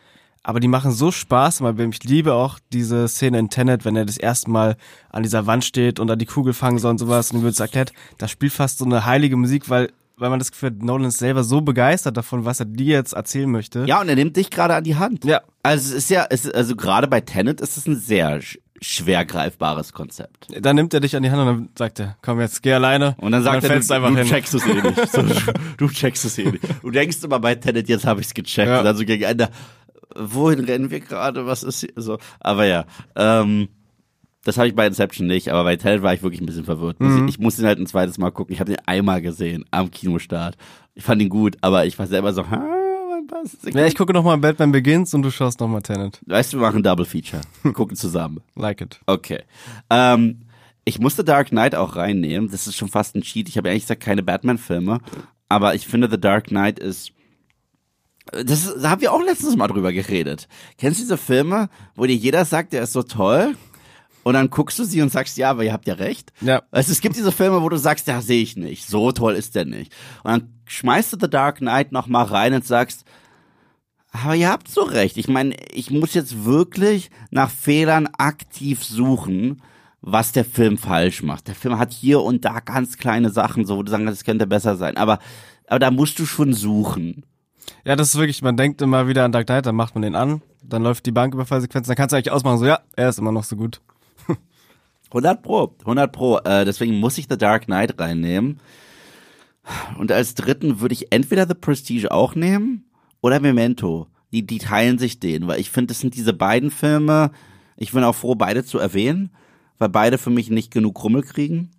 aber 0.43 0.59
die 0.59 0.67
machen 0.67 0.91
so 0.91 1.11
Spaß, 1.11 1.61
weil 1.61 1.79
ich 1.89 2.03
liebe 2.03 2.33
auch 2.33 2.59
diese 2.73 3.07
Szene 3.07 3.39
in 3.39 3.49
Tenet, 3.49 3.85
wenn 3.85 3.95
er 3.95 4.05
das 4.05 4.17
erste 4.17 4.49
Mal 4.49 4.75
an 5.09 5.23
dieser 5.23 5.45
Wand 5.45 5.63
steht 5.65 5.99
und 5.99 6.07
da 6.07 6.15
die 6.15 6.25
Kugel 6.25 6.53
fangen 6.53 6.79
soll 6.79 6.91
und 6.91 6.97
sowas 6.97 7.31
und 7.31 7.39
ihm 7.39 7.43
wird 7.43 7.53
es 7.53 7.59
erklärt, 7.59 7.93
das 8.17 8.31
spielt 8.31 8.53
fast 8.53 8.79
so 8.79 8.85
eine 8.85 9.05
heilige 9.05 9.37
Musik, 9.37 9.69
weil 9.69 9.91
weil 10.17 10.29
man 10.29 10.37
das 10.37 10.51
Gefühl 10.51 10.69
hat, 10.69 10.83
Nolan 10.83 11.07
ist 11.07 11.17
selber 11.17 11.43
so 11.43 11.61
begeistert 11.61 12.15
davon, 12.15 12.45
was 12.45 12.59
er 12.59 12.67
dir 12.67 12.95
jetzt 12.95 13.13
erzählen 13.13 13.49
möchte. 13.49 13.85
ja, 13.87 13.99
und 13.99 14.07
er 14.07 14.13
nimmt 14.15 14.37
dich 14.37 14.51
gerade 14.51 14.75
an 14.75 14.83
die 14.83 14.95
Hand. 14.95 15.25
Ja. 15.25 15.41
Also 15.63 15.89
es 15.89 16.03
ist 16.03 16.09
ja, 16.11 16.27
es 16.29 16.45
ist, 16.45 16.53
also 16.53 16.75
gerade 16.75 17.07
bei 17.07 17.21
Tenet 17.21 17.59
ist 17.59 17.75
es 17.75 17.87
ein 17.87 17.95
sehr 17.95 18.39
sch 18.39 18.59
schwer 18.83 19.25
greifbares 19.25 19.93
Konzept. 19.93 20.47
Dann 20.59 20.75
nimmt 20.75 20.91
er 20.93 21.01
dich 21.01 21.15
an 21.15 21.21
die 21.21 21.29
Hand 21.29 21.39
und 21.41 21.45
dann 21.47 21.69
sagt 21.77 21.99
er, 21.99 22.17
komm 22.23 22.39
jetzt, 22.39 22.63
geh 22.63 22.73
alleine. 22.73 23.15
Und 23.19 23.31
dann 23.31 23.43
sagt 23.43 23.63
er, 23.63 23.69
fällst 23.69 23.91
du, 23.91 23.93
einfach 23.93 24.09
du 24.09 24.17
hin. 24.17 24.27
checkst 24.27 24.55
es 24.55 24.65
eh 24.65 24.73
nicht. 24.73 25.07
So, 25.11 25.23
du 25.77 25.87
checkst 25.87 26.25
es 26.25 26.37
eh 26.39 26.49
nicht. 26.49 26.63
Du 26.81 26.89
denkst 26.89 27.17
immer 27.23 27.39
bei 27.39 27.53
Tenet, 27.53 27.89
jetzt 27.89 28.05
habe 28.05 28.21
ich 28.21 28.27
es 28.27 28.33
gecheckt. 28.33 28.69
Ja. 28.69 28.79
Und 28.79 28.85
dann 28.85 28.97
so 28.97 29.05
gegen 29.05 29.23
Ende, 29.23 29.49
wohin 30.15 30.59
rennen 30.59 30.91
wir 30.91 30.99
gerade? 30.99 31.45
Was 31.45 31.63
ist 31.63 31.81
hier? 31.81 31.91
So, 31.95 32.17
aber 32.39 32.65
ja, 32.65 32.85
ähm, 33.15 33.69
das 34.43 34.57
habe 34.57 34.67
ich 34.67 34.75
bei 34.75 34.87
Inception 34.87 35.27
nicht, 35.27 35.49
aber 35.49 35.63
bei 35.63 35.75
Tenet 35.75 36.01
war 36.01 36.13
ich 36.13 36.23
wirklich 36.23 36.41
ein 36.41 36.47
bisschen 36.47 36.65
verwirrt. 36.65 36.99
Mhm. 36.99 37.27
Ich, 37.27 37.35
ich 37.35 37.39
musste 37.39 37.61
ihn 37.61 37.67
halt 37.67 37.79
ein 37.79 37.85
zweites 37.85 38.17
Mal 38.17 38.31
gucken. 38.31 38.53
Ich 38.53 38.59
habe 38.59 38.71
ihn 38.71 38.77
einmal 38.85 39.21
gesehen 39.21 39.65
am 39.71 39.91
Kinostart. 39.91 40.57
Ich 40.95 41.03
fand 41.03 41.21
ihn 41.21 41.29
gut, 41.29 41.57
aber 41.61 41.85
ich 41.85 41.97
war 41.99 42.07
selber 42.07 42.33
so, 42.33 42.49
ha? 42.49 42.77
Ja, 43.73 43.85
ich 43.85 43.95
gucke 43.95 44.13
nochmal 44.13 44.37
Batman 44.37 44.71
Begins 44.71 45.13
und 45.13 45.21
du 45.21 45.31
schaust 45.31 45.59
nochmal 45.59 45.81
Tenet. 45.81 46.19
Weißt 46.25 46.53
du, 46.53 46.57
wir 46.57 46.67
machen 46.67 46.83
Double 46.83 47.05
Feature. 47.05 47.41
Wir 47.63 47.71
gucken 47.71 47.95
zusammen. 47.95 48.41
Like 48.55 48.81
it. 48.81 48.99
Okay. 49.05 49.43
Ähm, 49.89 50.41
ich 50.85 50.99
musste 50.99 51.23
Dark 51.23 51.49
Knight 51.49 51.75
auch 51.75 51.95
reinnehmen. 51.95 52.49
Das 52.49 52.67
ist 52.67 52.75
schon 52.75 52.89
fast 52.89 53.15
ein 53.15 53.21
Cheat. 53.21 53.47
Ich 53.47 53.57
habe 53.57 53.69
ehrlich 53.69 53.83
gesagt 53.83 54.01
keine 54.01 54.23
Batman-Filme. 54.23 54.99
Aber 55.49 55.75
ich 55.75 55.87
finde, 55.87 56.09
The 56.09 56.19
Dark 56.19 56.47
Knight 56.47 56.79
ist. 56.79 57.11
Das 58.31 58.73
da 58.81 58.89
haben 58.91 59.01
wir 59.01 59.13
auch 59.13 59.23
letztens 59.23 59.55
mal 59.55 59.67
drüber 59.67 59.91
geredet. 59.91 60.47
Kennst 60.77 60.99
du 60.99 61.03
diese 61.03 61.17
Filme, 61.17 61.69
wo 61.95 62.05
dir 62.05 62.15
jeder 62.15 62.45
sagt, 62.45 62.73
der 62.73 62.83
ist 62.83 62.93
so 62.93 63.03
toll? 63.03 63.55
Und 64.23 64.35
dann 64.35 64.49
guckst 64.49 64.77
du 64.77 64.83
sie 64.83 65.01
und 65.01 65.11
sagst, 65.11 65.37
ja, 65.37 65.49
aber 65.49 65.63
ihr 65.63 65.73
habt 65.73 65.87
ja 65.87 65.95
recht. 65.95 66.31
Ja. 66.41 66.61
Du, 66.71 66.77
es 66.77 67.01
gibt 67.01 67.15
diese 67.15 67.31
Filme, 67.31 67.61
wo 67.63 67.69
du 67.69 67.77
sagst, 67.77 68.07
ja, 68.07 68.21
sehe 68.21 68.43
ich 68.43 68.55
nicht. 68.55 68.87
So 68.87 69.11
toll 69.11 69.33
ist 69.33 69.55
der 69.55 69.65
nicht. 69.65 69.93
Und 70.23 70.31
dann 70.31 70.53
schmeißt 70.65 71.13
du 71.13 71.17
The 71.19 71.29
Dark 71.29 71.57
Knight 71.57 71.91
noch 71.91 72.07
mal 72.07 72.23
rein 72.23 72.53
und 72.53 72.65
sagst, 72.65 73.03
aber 74.11 74.35
ihr 74.35 74.49
habt 74.49 74.67
so 74.67 74.81
recht. 74.81 75.17
Ich 75.17 75.27
meine, 75.27 75.55
ich 75.71 75.89
muss 75.89 76.13
jetzt 76.13 76.43
wirklich 76.45 77.09
nach 77.31 77.49
Fehlern 77.49 78.09
aktiv 78.17 78.83
suchen, 78.83 79.61
was 80.01 80.31
der 80.31 80.45
Film 80.45 80.77
falsch 80.77 81.23
macht. 81.23 81.47
Der 81.47 81.55
Film 81.55 81.79
hat 81.79 81.93
hier 81.93 82.21
und 82.21 82.43
da 82.43 82.59
ganz 82.59 82.97
kleine 82.97 83.29
Sachen, 83.29 83.65
so 83.65 83.77
wo 83.77 83.83
du 83.83 83.91
kannst, 83.91 84.07
das 84.07 84.23
könnte 84.25 84.47
besser 84.47 84.75
sein. 84.75 84.97
Aber, 84.97 85.19
aber 85.67 85.79
da 85.79 85.91
musst 85.91 86.19
du 86.19 86.25
schon 86.25 86.53
suchen. 86.53 87.23
Ja, 87.85 87.95
das 87.95 88.09
ist 88.09 88.19
wirklich, 88.19 88.41
man 88.41 88.57
denkt 88.57 88.81
immer 88.81 89.07
wieder 89.07 89.25
an 89.25 89.31
Dark 89.31 89.47
Knight, 89.47 89.65
dann 89.65 89.75
macht 89.75 89.95
man 89.95 90.01
den 90.01 90.15
an, 90.15 90.41
dann 90.63 90.83
läuft 90.83 91.05
die 91.05 91.11
Banküberfallsequenz, 91.11 91.87
dann 91.87 91.95
kannst 91.95 92.13
du 92.13 92.17
eigentlich 92.17 92.31
ausmachen, 92.31 92.57
so 92.57 92.65
ja, 92.65 92.79
er 92.95 93.09
ist 93.09 93.19
immer 93.19 93.31
noch 93.31 93.43
so 93.43 93.55
gut. 93.55 93.81
100 95.11 95.41
Pro, 95.41 95.75
100 95.81 96.11
Pro. 96.11 96.37
Äh, 96.39 96.65
deswegen 96.65 96.99
muss 96.99 97.17
ich 97.17 97.27
The 97.29 97.37
Dark 97.37 97.65
Knight 97.65 97.99
reinnehmen. 97.99 98.59
Und 99.97 100.11
als 100.11 100.33
dritten 100.33 100.79
würde 100.79 100.93
ich 100.93 101.11
entweder 101.11 101.47
The 101.47 101.53
Prestige 101.53 102.11
auch 102.11 102.33
nehmen 102.33 102.85
oder 103.21 103.39
Memento. 103.39 104.07
Die, 104.31 104.45
die 104.45 104.59
teilen 104.59 104.97
sich 104.97 105.19
den, 105.19 105.47
weil 105.47 105.59
ich 105.59 105.69
finde, 105.69 105.87
das 105.87 105.99
sind 105.99 106.15
diese 106.15 106.33
beiden 106.33 106.71
Filme. 106.71 107.31
Ich 107.75 107.91
bin 107.91 108.03
auch 108.03 108.15
froh, 108.15 108.35
beide 108.35 108.63
zu 108.63 108.79
erwähnen, 108.79 109.31
weil 109.77 109.89
beide 109.89 110.17
für 110.17 110.29
mich 110.29 110.49
nicht 110.49 110.71
genug 110.71 111.03
Rummel 111.03 111.23
kriegen. 111.23 111.71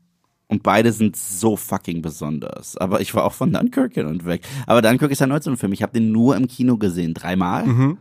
Und 0.52 0.62
beide 0.62 0.92
sind 0.92 1.16
so 1.16 1.56
fucking 1.56 2.02
besonders. 2.02 2.76
Aber 2.76 3.00
ich 3.00 3.14
war 3.14 3.24
auch 3.24 3.32
von 3.32 3.50
Dunkirk 3.54 3.94
hin 3.94 4.04
und 4.04 4.26
weg. 4.26 4.42
Aber 4.66 4.82
Dunkirk 4.82 5.10
ist 5.10 5.22
ja 5.22 5.26
19 5.26 5.56
Film. 5.56 5.72
Ich 5.72 5.82
habe 5.82 5.94
den 5.94 6.12
nur 6.12 6.36
im 6.36 6.46
Kino 6.46 6.76
gesehen, 6.76 7.14
dreimal. 7.14 7.64
Mhm. 7.64 7.96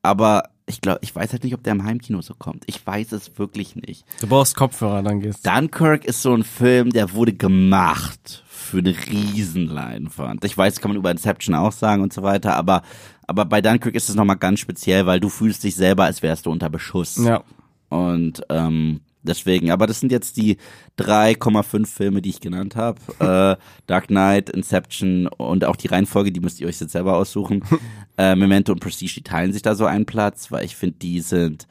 Aber 0.00 0.44
ich 0.64 0.80
glaube, 0.80 1.00
ich 1.02 1.14
weiß 1.14 1.30
halt 1.32 1.44
nicht, 1.44 1.52
ob 1.52 1.62
der 1.62 1.74
im 1.74 1.84
Heimkino 1.84 2.22
so 2.22 2.32
kommt. 2.32 2.64
Ich 2.64 2.86
weiß 2.86 3.12
es 3.12 3.38
wirklich 3.38 3.76
nicht. 3.76 4.06
Du 4.22 4.28
brauchst 4.28 4.56
Kopfhörer, 4.56 5.02
dann 5.02 5.20
gehst 5.20 5.44
du. 5.44 5.50
Dunkirk 5.50 6.06
ist 6.06 6.22
so 6.22 6.32
ein 6.32 6.42
Film, 6.42 6.88
der 6.88 7.12
wurde 7.12 7.34
gemacht 7.34 8.44
für 8.48 8.78
eine 8.78 8.94
Riesenleinwand. 8.96 10.46
Ich 10.46 10.56
weiß, 10.56 10.80
kann 10.80 10.92
man 10.92 10.96
über 10.96 11.10
Inception 11.10 11.54
auch 11.54 11.72
sagen 11.72 12.02
und 12.02 12.14
so 12.14 12.22
weiter, 12.22 12.56
aber, 12.56 12.80
aber 13.26 13.44
bei 13.44 13.60
Dunkirk 13.60 13.94
ist 13.94 14.08
es 14.08 14.14
nochmal 14.14 14.38
ganz 14.38 14.60
speziell, 14.60 15.04
weil 15.04 15.20
du 15.20 15.28
fühlst 15.28 15.64
dich 15.64 15.76
selber, 15.76 16.04
als 16.04 16.22
wärst 16.22 16.46
du 16.46 16.50
unter 16.50 16.70
Beschuss. 16.70 17.22
Ja. 17.22 17.44
Und 17.90 18.42
ähm, 18.48 19.02
deswegen, 19.22 19.70
aber 19.70 19.86
das 19.86 20.00
sind 20.00 20.12
jetzt 20.12 20.36
die 20.36 20.56
3,5 20.98 21.86
Filme, 21.86 22.22
die 22.22 22.30
ich 22.30 22.40
genannt 22.40 22.76
habe. 22.76 23.00
äh, 23.58 23.62
Dark 23.86 24.08
Knight, 24.08 24.50
Inception 24.50 25.26
und 25.28 25.64
auch 25.64 25.76
die 25.76 25.88
Reihenfolge, 25.88 26.32
die 26.32 26.40
müsst 26.40 26.60
ihr 26.60 26.68
euch 26.68 26.80
jetzt 26.80 26.92
selber 26.92 27.16
aussuchen. 27.16 27.64
äh, 28.18 28.34
Memento 28.34 28.72
und 28.72 28.80
Prestige, 28.80 29.14
die 29.14 29.22
teilen 29.22 29.52
sich 29.52 29.62
da 29.62 29.74
so 29.74 29.86
einen 29.86 30.06
Platz, 30.06 30.50
weil 30.50 30.64
ich 30.64 30.76
finde, 30.76 30.98
die 30.98 31.20
sind 31.20 31.66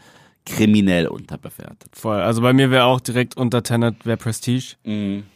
kriminell 0.47 1.07
unterbewertet. 1.07 1.89
Voll. 1.93 2.21
Also 2.21 2.41
bei 2.41 2.53
mir 2.53 2.71
wäre 2.71 2.85
auch 2.85 3.01
direkt 3.01 3.35
unter 3.35 3.63
Tenet 3.63 4.05
wäre 4.05 4.17
Prestige. 4.17 4.75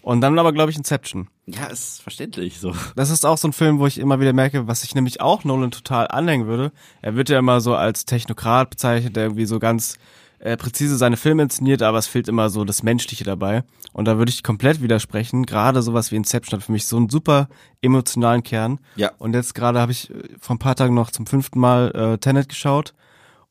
Und 0.01 0.21
dann 0.21 0.39
aber, 0.39 0.53
glaube 0.53 0.71
ich, 0.71 0.77
Inception. 0.77 1.27
Ja, 1.47 1.65
ist 1.65 2.01
verständlich 2.01 2.59
so. 2.59 2.73
Das 2.95 3.09
ist 3.09 3.25
auch 3.25 3.37
so 3.37 3.49
ein 3.49 3.53
Film, 3.53 3.79
wo 3.79 3.87
ich 3.87 3.97
immer 3.97 4.21
wieder 4.21 4.31
merke, 4.31 4.67
was 4.67 4.83
ich 4.85 4.95
nämlich 4.95 5.19
auch 5.19 5.43
Nolan 5.43 5.71
total 5.71 6.07
anhängen 6.07 6.47
würde. 6.47 6.71
Er 7.01 7.15
wird 7.15 7.29
ja 7.29 7.39
immer 7.39 7.59
so 7.59 7.75
als 7.75 8.05
Technokrat 8.05 8.69
bezeichnet, 8.69 9.17
der 9.17 9.23
irgendwie 9.23 9.45
so 9.45 9.59
ganz 9.59 9.97
äh, 10.41 10.57
präzise 10.57 10.97
seine 10.97 11.17
Filme 11.17 11.43
inszeniert, 11.43 11.83
aber 11.83 11.99
es 11.99 12.07
fehlt 12.07 12.27
immer 12.27 12.49
so 12.49 12.65
das 12.65 12.81
Menschliche 12.81 13.23
dabei. 13.23 13.63
Und 13.93 14.05
da 14.05 14.17
würde 14.17 14.31
ich 14.31 14.43
komplett 14.43 14.81
widersprechen. 14.81 15.45
Gerade 15.45 15.81
sowas 15.81 16.11
wie 16.11 16.15
Inception 16.15 16.59
hat 16.59 16.65
für 16.65 16.71
mich 16.71 16.87
so 16.87 16.97
einen 16.97 17.09
super 17.09 17.47
emotionalen 17.81 18.41
Kern. 18.41 18.79
Ja. 18.95 19.11
Und 19.19 19.35
jetzt 19.35 19.53
gerade 19.53 19.79
habe 19.79 19.91
ich 19.91 20.09
äh, 20.09 20.29
vor 20.39 20.55
ein 20.55 20.59
paar 20.59 20.75
Tagen 20.75 20.95
noch 20.95 21.11
zum 21.11 21.27
fünften 21.27 21.59
Mal 21.59 21.91
äh, 21.91 22.17
Tenet 22.17 22.49
geschaut. 22.49 22.93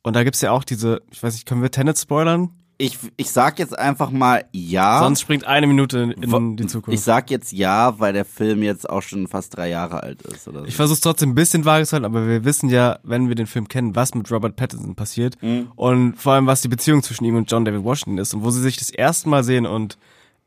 Und 0.03 0.17
da 0.17 0.25
gibt's 0.25 0.41
ja 0.41 0.51
auch 0.51 0.65
diese, 0.65 1.03
ich 1.11 1.23
weiß 1.23 1.35
nicht, 1.35 1.47
können 1.47 1.63
wir 1.63 1.71
Tenet 1.71 1.99
spoilern? 1.99 2.51
Ich, 2.83 2.99
ich 3.19 3.31
sag 3.31 3.59
jetzt 3.59 3.79
einfach 3.79 4.11
mal 4.11 4.45
ja. 4.53 5.01
Sonst 5.01 5.21
springt 5.21 5.45
eine 5.45 5.67
Minute 5.67 5.99
in, 6.17 6.57
die 6.57 6.63
Ich 6.65 6.69
Zukunft. 6.71 7.03
sag 7.05 7.31
jetzt 7.31 7.53
ja, 7.53 7.99
weil 7.99 8.15
der 8.15 8.25
Film 8.25 8.63
jetzt 8.63 8.89
auch 8.89 9.03
schon 9.03 9.29
fast 9.29 9.55
drei 9.57 9.69
Jahre 9.69 10.03
alt 10.03 10.23
ist. 10.23 10.49
Oder 10.49 10.61
so. 10.61 10.65
Ich 10.67 10.77
versuche 10.77 10.95
es 10.95 11.01
trotzdem 11.03 11.31
ein 11.31 11.35
bisschen 11.35 11.67
vage 11.67 11.85
zu 11.85 11.93
halten, 11.93 12.07
aber 12.07 12.27
wir 12.27 12.45
wissen 12.45 12.71
ja, 12.71 12.99
wenn 13.03 13.29
wir 13.29 13.35
den 13.35 13.47
Film 13.47 13.69
kennen, 13.69 13.95
was 13.97 14.15
mit 14.15 14.31
Robert 14.31 14.57
Pattinson 14.57 14.95
passiert 14.95 15.37
Mhm. 15.43 15.69
und 15.77 16.15
vor 16.17 16.33
allem, 16.33 16.47
was 16.47 16.63
die 16.63 16.69
Beziehung 16.69 17.03
zwischen 17.03 17.25
ihm 17.25 17.37
und 17.37 17.51
John 17.51 17.65
David 17.67 17.85
Washington 17.85 18.17
ist 18.19 18.33
und 18.33 18.43
wo 18.45 18.51
sie 18.51 18.63
sich 18.63 18.79
das 18.79 18.89
erste 18.91 19.29
Mal 19.29 19.45
sehen 19.45 19.67
und 19.67 19.99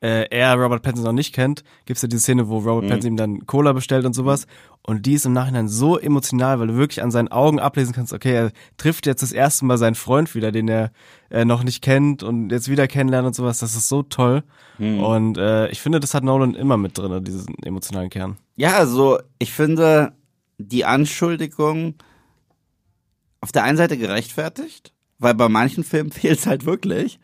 äh, 0.04 0.28
er 0.30 0.56
Robert 0.56 0.84
Pattinson 0.84 1.06
noch 1.06 1.14
nicht 1.14 1.34
kennt, 1.34 1.64
gibt's 1.86 2.02
ja 2.02 2.10
diese 2.10 2.22
Szene, 2.22 2.50
wo 2.50 2.58
Robert 2.58 2.90
Pattinson 2.90 3.14
ihm 3.14 3.18
dann 3.18 3.48
Cola 3.48 3.72
bestellt 3.72 4.06
und 4.06 4.14
sowas. 4.14 4.48
Und 4.86 5.06
die 5.06 5.14
ist 5.14 5.26
im 5.26 5.32
Nachhinein 5.32 5.70
so 5.70 5.98
emotional, 5.98 6.60
weil 6.60 6.68
du 6.68 6.76
wirklich 6.76 7.02
an 7.02 7.10
seinen 7.10 7.30
Augen 7.30 7.60
ablesen 7.60 7.94
kannst, 7.94 8.12
okay, 8.12 8.34
er 8.34 8.52
trifft 8.76 9.06
jetzt 9.06 9.24
das 9.24 9.32
erste 9.32 9.64
Mal 9.64 9.78
seinen 9.78 9.96
Freund 9.96 10.36
wieder, 10.36 10.52
den 10.52 10.68
er 10.68 10.92
äh, 11.30 11.46
noch 11.46 11.64
nicht 11.64 11.82
kennt 11.82 12.22
und 12.22 12.52
jetzt 12.52 12.68
wieder 12.68 12.88
kennenlernt 12.88 13.28
und 13.28 13.36
sowas. 13.36 13.60
Das 13.60 13.76
ist 13.76 13.88
so 13.88 14.04
toll. 14.04 14.44
Und 14.80 15.38
äh, 15.38 15.70
ich 15.70 15.80
finde, 15.80 16.00
das 16.00 16.14
hat 16.14 16.24
Nolan 16.24 16.56
immer 16.56 16.78
mit 16.78 16.98
drin, 16.98 17.24
diesen 17.24 17.56
emotionalen 17.64 18.10
Kern. 18.10 18.38
Ja, 18.56 18.76
also 18.76 19.20
ich 19.40 19.54
finde 19.54 20.14
die 20.58 20.84
Anschuldigung 20.84 21.96
auf 23.40 23.52
der 23.52 23.64
einen 23.64 23.78
Seite 23.78 23.98
gerechtfertigt, 23.98 24.94
weil 25.20 25.36
bei 25.36 25.48
manchen 25.48 25.84
Filmen 25.84 26.12
fehlt 26.14 26.40
es 26.40 26.48
halt 26.48 26.66
wirklich, 26.66 27.20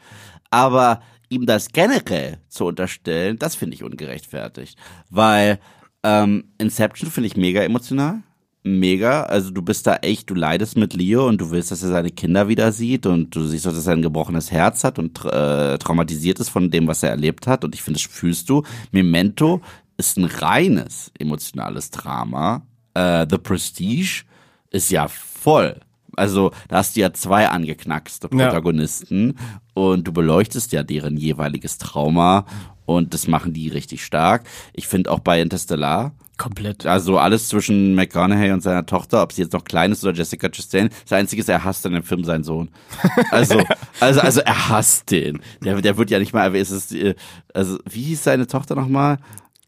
aber 0.51 1.01
ihm 1.29 1.45
das 1.45 1.69
generell 1.69 2.39
zu 2.49 2.65
unterstellen, 2.65 3.37
das 3.39 3.55
finde 3.55 3.75
ich 3.75 3.83
ungerechtfertigt, 3.83 4.77
weil 5.09 5.59
ähm, 6.03 6.45
Inception 6.57 7.09
finde 7.09 7.27
ich 7.27 7.37
mega 7.37 7.61
emotional. 7.61 8.23
Mega, 8.61 9.23
also 9.23 9.51
du 9.51 9.61
bist 9.61 9.87
da 9.87 9.95
echt, 9.97 10.29
du 10.29 10.35
leidest 10.35 10.77
mit 10.77 10.93
Leo 10.93 11.27
und 11.27 11.39
du 11.39 11.49
willst, 11.49 11.71
dass 11.71 11.81
er 11.81 11.89
seine 11.89 12.11
Kinder 12.11 12.49
wieder 12.49 12.73
sieht 12.73 13.05
und 13.05 13.33
du 13.33 13.45
siehst 13.45 13.65
auch, 13.65 13.71
dass 13.71 13.87
er 13.87 13.93
ein 13.93 14.01
gebrochenes 14.01 14.51
Herz 14.51 14.83
hat 14.83 14.99
und 14.99 15.23
äh, 15.23 15.77
traumatisiert 15.77 16.41
ist 16.41 16.49
von 16.49 16.69
dem, 16.69 16.85
was 16.85 17.01
er 17.01 17.11
erlebt 17.11 17.47
hat 17.47 17.63
und 17.63 17.73
ich 17.73 17.81
finde, 17.81 17.99
das 17.99 18.11
fühlst 18.11 18.49
du. 18.49 18.63
Memento 18.91 19.61
ist 19.97 20.17
ein 20.17 20.25
reines 20.25 21.11
emotionales 21.17 21.89
Drama. 21.89 22.63
Äh, 22.93 23.25
The 23.29 23.37
Prestige 23.37 24.23
ist 24.71 24.91
ja 24.91 25.07
voll. 25.07 25.79
Also 26.15 26.51
da 26.67 26.77
hast 26.77 26.95
du 26.95 27.01
ja 27.01 27.13
zwei 27.13 27.47
angeknackste 27.47 28.29
Ja. 28.33 28.47
Protagonisten 28.47 29.37
und 29.73 30.07
du 30.07 30.11
beleuchtest 30.11 30.71
ja 30.71 30.83
deren 30.83 31.17
jeweiliges 31.17 31.77
Trauma 31.77 32.45
und 32.85 33.13
das 33.13 33.27
machen 33.27 33.53
die 33.53 33.69
richtig 33.69 34.03
stark. 34.03 34.43
Ich 34.73 34.87
finde 34.87 35.11
auch 35.11 35.19
bei 35.19 35.41
Interstellar, 35.41 36.11
Komplett. 36.37 36.85
also 36.85 37.17
alles 37.19 37.49
zwischen 37.49 37.93
McConaughey 37.95 38.51
und 38.51 38.61
seiner 38.63 38.85
Tochter, 38.85 39.21
ob 39.21 39.33
sie 39.33 39.41
jetzt 39.43 39.53
noch 39.53 39.63
klein 39.65 39.91
ist 39.91 40.03
oder 40.03 40.13
Jessica 40.15 40.49
Chastain, 40.49 40.89
das 41.03 41.13
Einzige 41.17 41.41
ist, 41.41 41.49
er 41.49 41.63
hasst 41.63 41.85
in 41.85 41.93
dem 41.93 42.03
Film 42.03 42.23
seinen 42.23 42.43
Sohn. 42.43 42.69
Also, 43.31 43.61
also, 43.99 44.21
also 44.21 44.41
er 44.41 44.69
hasst 44.69 45.11
den. 45.11 45.39
Der, 45.63 45.79
der 45.81 45.97
wird 45.97 46.09
ja 46.09 46.17
nicht 46.19 46.33
mal 46.33 46.43
erwähnt. 46.43 46.69
Ist, 46.71 46.93
äh, 46.93 47.13
also, 47.53 47.77
wie 47.89 48.01
hieß 48.03 48.23
seine 48.23 48.47
Tochter 48.47 48.75
nochmal? 48.75 49.17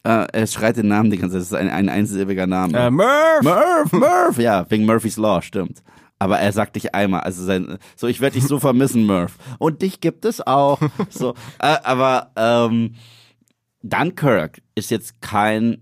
Äh, 0.03 0.25
er 0.33 0.47
schreit 0.47 0.77
den 0.77 0.87
Namen 0.87 1.11
die 1.11 1.17
ganze 1.17 1.33
Zeit. 1.35 1.41
Das 1.41 1.47
ist 1.51 1.53
ein, 1.53 1.69
ein 1.69 1.89
einsilbiger 1.89 2.47
Name. 2.47 2.75
Äh, 2.75 2.89
Murph! 2.89 3.41
Murph, 3.43 3.91
Murph, 3.91 4.37
ja, 4.39 4.65
wegen 4.69 4.85
Murphy's 4.85 5.17
Law, 5.17 5.41
stimmt. 5.43 5.83
Aber 6.21 6.37
er 6.37 6.53
sagt 6.53 6.75
dich 6.75 6.93
einmal, 6.93 7.21
also 7.21 7.43
sein, 7.43 7.79
so 7.95 8.05
ich 8.05 8.21
werde 8.21 8.35
dich 8.35 8.45
so 8.45 8.59
vermissen, 8.59 9.07
Murph. 9.07 9.39
Und 9.57 9.81
dich 9.81 10.01
gibt 10.01 10.23
es 10.23 10.45
auch. 10.45 10.79
So, 11.09 11.33
äh, 11.57 11.77
aber 11.83 12.29
ähm, 12.35 12.93
Dunkirk 13.81 14.61
ist 14.75 14.91
jetzt 14.91 15.19
kein 15.21 15.81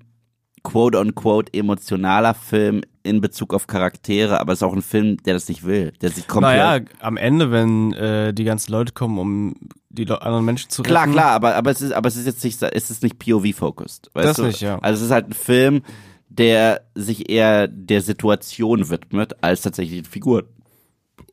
quote-unquote 0.63 1.54
emotionaler 1.54 2.34
Film 2.34 2.84
in 3.04 3.19
Bezug 3.19 3.54
auf 3.54 3.67
Charaktere, 3.67 4.39
aber 4.39 4.54
es 4.54 4.60
ist 4.60 4.63
auch 4.63 4.73
ein 4.73 4.82
Film, 4.82 5.17
der 5.23 5.34
das 5.34 5.49
nicht 5.49 5.65
will, 5.65 5.91
der 6.02 6.10
sich 6.12 6.25
komplett 6.25 6.58
Naja, 6.58 6.86
am 7.02 7.17
Ende, 7.17 7.52
wenn 7.52 7.91
äh, 7.91 8.34
die 8.34 8.45
ganzen 8.45 8.71
Leute 8.71 8.93
kommen, 8.93 9.19
um 9.19 9.56
die 9.89 10.06
Le 10.06 10.21
anderen 10.21 10.45
Menschen 10.45 10.69
zu 10.69 10.84
retten. 10.84 10.89
Klar, 10.93 11.08
klar, 11.10 11.32
aber, 11.32 11.56
aber 11.56 11.71
es 11.71 11.82
ist, 11.82 11.91
aber 11.91 12.08
es 12.08 12.15
ist 12.15 12.25
jetzt 12.25 12.45
nicht, 12.45 12.63
es 12.63 12.89
ist 12.89 13.04
nicht 13.04 13.19
POV-focused. 13.19 14.10
weißt 14.13 14.30
Das 14.30 14.38
du? 14.38 14.43
nicht, 14.43 14.62
ja. 14.62 14.80
Also 14.80 14.99
es 15.02 15.08
ist 15.08 15.12
halt 15.12 15.28
ein 15.28 15.34
Film, 15.34 15.82
der 16.39 16.82
sich 16.95 17.30
eher 17.30 17.67
der 17.67 18.02
Situation 18.02 18.89
widmet, 18.89 19.36
als 19.43 19.62
tatsächlich 19.62 20.02
den 20.02 20.10
Figuren. 20.10 20.45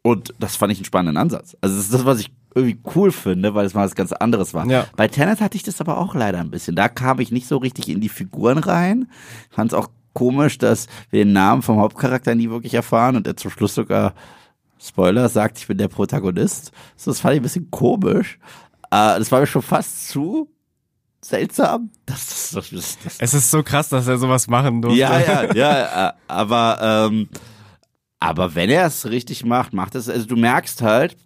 Und 0.02 0.34
das 0.38 0.56
fand 0.56 0.72
ich 0.72 0.78
einen 0.78 0.84
spannenden 0.84 1.16
Ansatz. 1.16 1.56
Also 1.60 1.76
das 1.76 1.84
ist 1.86 1.94
das, 1.94 2.04
was 2.04 2.20
ich 2.20 2.32
irgendwie 2.54 2.78
cool 2.94 3.12
finde, 3.12 3.54
weil 3.54 3.66
es 3.66 3.74
mal 3.74 3.84
was 3.84 3.94
ganz 3.94 4.12
anderes 4.12 4.52
war. 4.52 4.66
Ja. 4.66 4.86
Bei 4.96 5.08
Tenet 5.08 5.40
hatte 5.40 5.56
ich 5.56 5.62
das 5.62 5.80
aber 5.80 5.98
auch 5.98 6.14
leider 6.14 6.40
ein 6.40 6.50
bisschen. 6.50 6.74
Da 6.74 6.88
kam 6.88 7.20
ich 7.20 7.30
nicht 7.30 7.46
so 7.46 7.58
richtig 7.58 7.88
in 7.88 8.00
die 8.00 8.08
Figuren 8.08 8.58
rein. 8.58 9.08
Fand 9.50 9.72
es 9.72 9.78
auch 9.78 9.88
komisch, 10.12 10.58
dass 10.58 10.88
wir 11.10 11.24
den 11.24 11.32
Namen 11.32 11.62
vom 11.62 11.78
Hauptcharakter 11.78 12.34
nie 12.34 12.50
wirklich 12.50 12.74
erfahren 12.74 13.16
und 13.16 13.26
er 13.26 13.36
zum 13.36 13.50
Schluss 13.50 13.74
sogar 13.74 14.14
Spoiler, 14.78 15.28
sagt, 15.28 15.58
ich 15.58 15.66
bin 15.66 15.78
der 15.78 15.88
Protagonist. 15.88 16.72
So, 16.96 17.10
das 17.10 17.20
fand 17.20 17.34
ich 17.34 17.40
ein 17.40 17.44
bisschen 17.44 17.70
komisch. 17.70 18.38
Äh, 18.90 19.18
das 19.18 19.30
war 19.32 19.40
mir 19.40 19.46
schon 19.46 19.62
fast 19.62 20.08
zu 20.08 20.48
seltsam. 21.28 21.90
Das, 22.06 22.50
das, 22.52 22.70
das, 22.70 22.98
das, 23.02 23.16
Es 23.20 23.34
ist 23.34 23.50
so 23.50 23.62
krass, 23.62 23.88
dass 23.88 24.06
er 24.06 24.18
sowas 24.18 24.48
machen 24.48 24.82
durfte. 24.82 24.98
ja, 24.98 25.18
ja, 25.20 25.54
ja, 25.54 26.14
aber, 26.28 27.08
ähm, 27.10 27.28
aber 28.20 28.54
wenn 28.54 28.70
er 28.70 28.86
es 28.86 29.06
richtig 29.08 29.44
macht, 29.44 29.72
macht 29.72 29.94
es, 29.94 30.08
also 30.08 30.26
du 30.26 30.36
merkst 30.36 30.82
halt, 30.82 31.16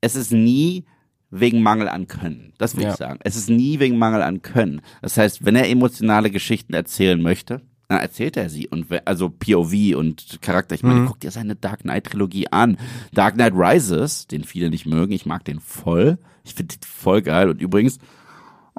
es 0.00 0.16
ist 0.16 0.32
nie 0.32 0.84
wegen 1.30 1.62
Mangel 1.62 1.88
an 1.88 2.06
Können. 2.08 2.54
Das 2.58 2.76
will 2.76 2.84
Ja. 2.84 2.90
ich 2.90 2.96
sagen. 2.96 3.20
Es 3.22 3.36
ist 3.36 3.48
nie 3.50 3.78
wegen 3.78 3.98
Mangel 3.98 4.22
an 4.22 4.42
Können. 4.42 4.80
Das 5.02 5.16
heißt, 5.16 5.44
wenn 5.44 5.54
er 5.56 5.68
emotionale 5.68 6.30
Geschichten 6.30 6.74
erzählen 6.74 7.20
möchte, 7.22 7.60
dann 7.88 7.98
erzählt 8.00 8.36
er 8.36 8.48
sie. 8.50 8.66
Und 8.68 8.86
also 9.06 9.28
POV 9.30 9.96
und 9.96 10.38
Charakter. 10.40 10.74
Ich 10.74 10.82
meine, 10.82 11.06
guck 11.06 11.20
dir 11.20 11.30
seine 11.30 11.54
Dark 11.56 11.80
Knight 11.82 12.04
Trilogie 12.06 12.48
an. 12.50 12.78
Dark 13.12 13.34
Knight 13.34 13.52
Rises, 13.54 14.26
den 14.26 14.44
viele 14.44 14.70
nicht 14.70 14.86
mögen, 14.86 15.12
ich 15.12 15.26
mag 15.26 15.44
den 15.44 15.60
voll. 15.60 16.18
Ich 16.44 16.54
finde 16.54 16.76
den 16.76 16.82
voll 16.88 17.20
geil. 17.22 17.48
Und 17.50 17.60
übrigens, 17.60 17.98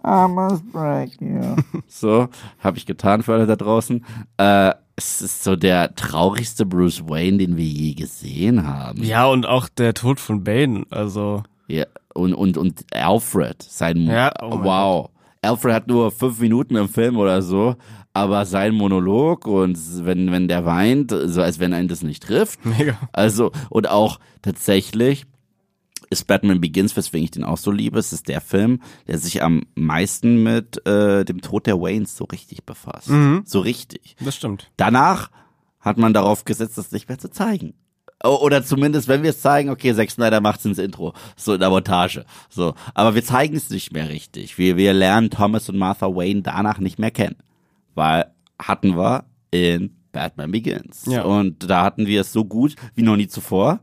I 0.04 0.28
must 0.28 0.64
break 0.72 1.22
you. 1.22 1.56
So, 1.88 2.30
habe 2.60 2.78
ich 2.78 2.86
getan 2.86 3.22
für 3.22 3.34
alle 3.34 3.46
da 3.46 3.56
draußen. 3.56 4.06
Äh, 4.38 4.74
es 4.96 5.22
ist 5.22 5.44
so 5.44 5.56
der 5.56 5.96
traurigste 5.96 6.66
Bruce 6.66 7.08
Wayne, 7.08 7.38
den 7.38 7.58
wir 7.58 7.66
je 7.66 7.94
gesehen 7.94 8.68
haben. 8.68 9.04
Ja, 9.04 9.26
und 9.26 9.46
auch 9.46 9.70
der 9.70 9.94
Tod 9.94 10.20
von 10.20 10.44
Bane, 10.44 10.86
also. 10.90 11.44
Ja, 11.68 11.86
und, 12.14 12.34
und, 12.34 12.58
und 12.58 12.86
Alfred, 12.94 13.62
sein, 13.62 13.98
Ja, 14.08 14.32
oh 14.42 14.64
wow. 14.64 15.10
Alfred 15.42 15.74
hat 15.74 15.88
nur 15.88 16.12
fünf 16.12 16.40
Minuten 16.40 16.76
im 16.76 16.88
Film 16.88 17.18
oder 17.18 17.42
so, 17.42 17.76
aber 18.14 18.46
sein 18.46 18.76
Monolog 18.76 19.48
und 19.48 19.78
wenn, 20.06 20.32
wenn 20.32 20.48
der 20.48 20.66
weint, 20.66 21.12
so 21.26 21.42
als 21.42 21.60
wenn 21.60 21.74
einen 21.74 21.88
das 21.88 22.04
nicht 22.04 22.24
trifft. 22.24 22.64
Mega. 22.66 22.96
Also, 23.12 23.52
und 23.70 23.90
auch 23.90 24.20
tatsächlich 24.42 25.26
ist 26.12 26.28
Batman 26.28 26.62
Begins, 26.62 26.96
weswegen 26.96 27.24
ich 27.24 27.32
den 27.32 27.44
auch 27.44 27.58
so 27.58 27.72
liebe, 27.72 27.98
es 27.98 28.14
ist 28.14 28.28
der 28.28 28.42
Film, 28.42 28.82
der 29.08 29.18
sich 29.18 29.42
am 29.42 29.64
meisten 29.76 30.44
mit 30.44 30.86
äh, 30.86 31.26
dem 31.26 31.42
Tod 31.42 31.66
der 31.66 31.82
Waynes 31.82 32.16
so 32.16 32.26
richtig 32.26 32.66
befasst. 32.66 33.10
So 33.46 33.62
richtig. 33.62 34.16
Das 34.24 34.36
stimmt. 34.36 34.70
Danach 34.78 35.32
hat 35.80 35.98
man 35.98 36.14
darauf 36.14 36.46
gesetzt, 36.46 36.78
das 36.78 36.92
nicht 36.92 37.10
mehr 37.10 37.18
zu 37.18 37.32
zeigen. 37.32 37.74
Oder 38.24 38.64
zumindest, 38.64 39.08
wenn 39.08 39.24
wir 39.24 39.32
es 39.32 39.42
zeigen, 39.42 39.70
okay, 39.70 39.96
Zack 39.96 40.12
Snyder 40.12 40.42
macht's 40.42 40.66
ins 40.66 40.78
Intro, 40.78 41.14
so 41.36 41.56
in 41.56 41.60
der 41.60 41.72
Montage. 41.72 42.26
So, 42.50 42.76
aber 42.94 43.16
wir 43.16 43.24
zeigen 43.24 43.56
es 43.56 43.72
nicht 43.72 43.94
mehr 43.94 44.10
richtig. 44.10 44.60
Wir, 44.60 44.78
wir 44.78 44.94
lernen 44.94 45.32
Thomas 45.32 45.70
und 45.70 45.78
Martha 45.78 46.08
Wayne 46.08 46.44
danach 46.44 46.78
nicht 46.78 47.00
mehr 47.00 47.10
kennen. 47.10 47.38
Weil 47.96 48.32
hatten 48.60 48.96
wir 48.96 49.26
in 49.50 49.96
Batman 50.12 50.52
Begins. 50.52 51.06
Ja. 51.08 51.24
Und 51.24 51.68
da 51.70 51.84
hatten 51.84 52.06
wir 52.06 52.22
es 52.22 52.32
so 52.32 52.46
gut 52.46 52.76
wie 52.94 53.02
noch 53.02 53.16
nie 53.16 53.28
zuvor. 53.28 53.80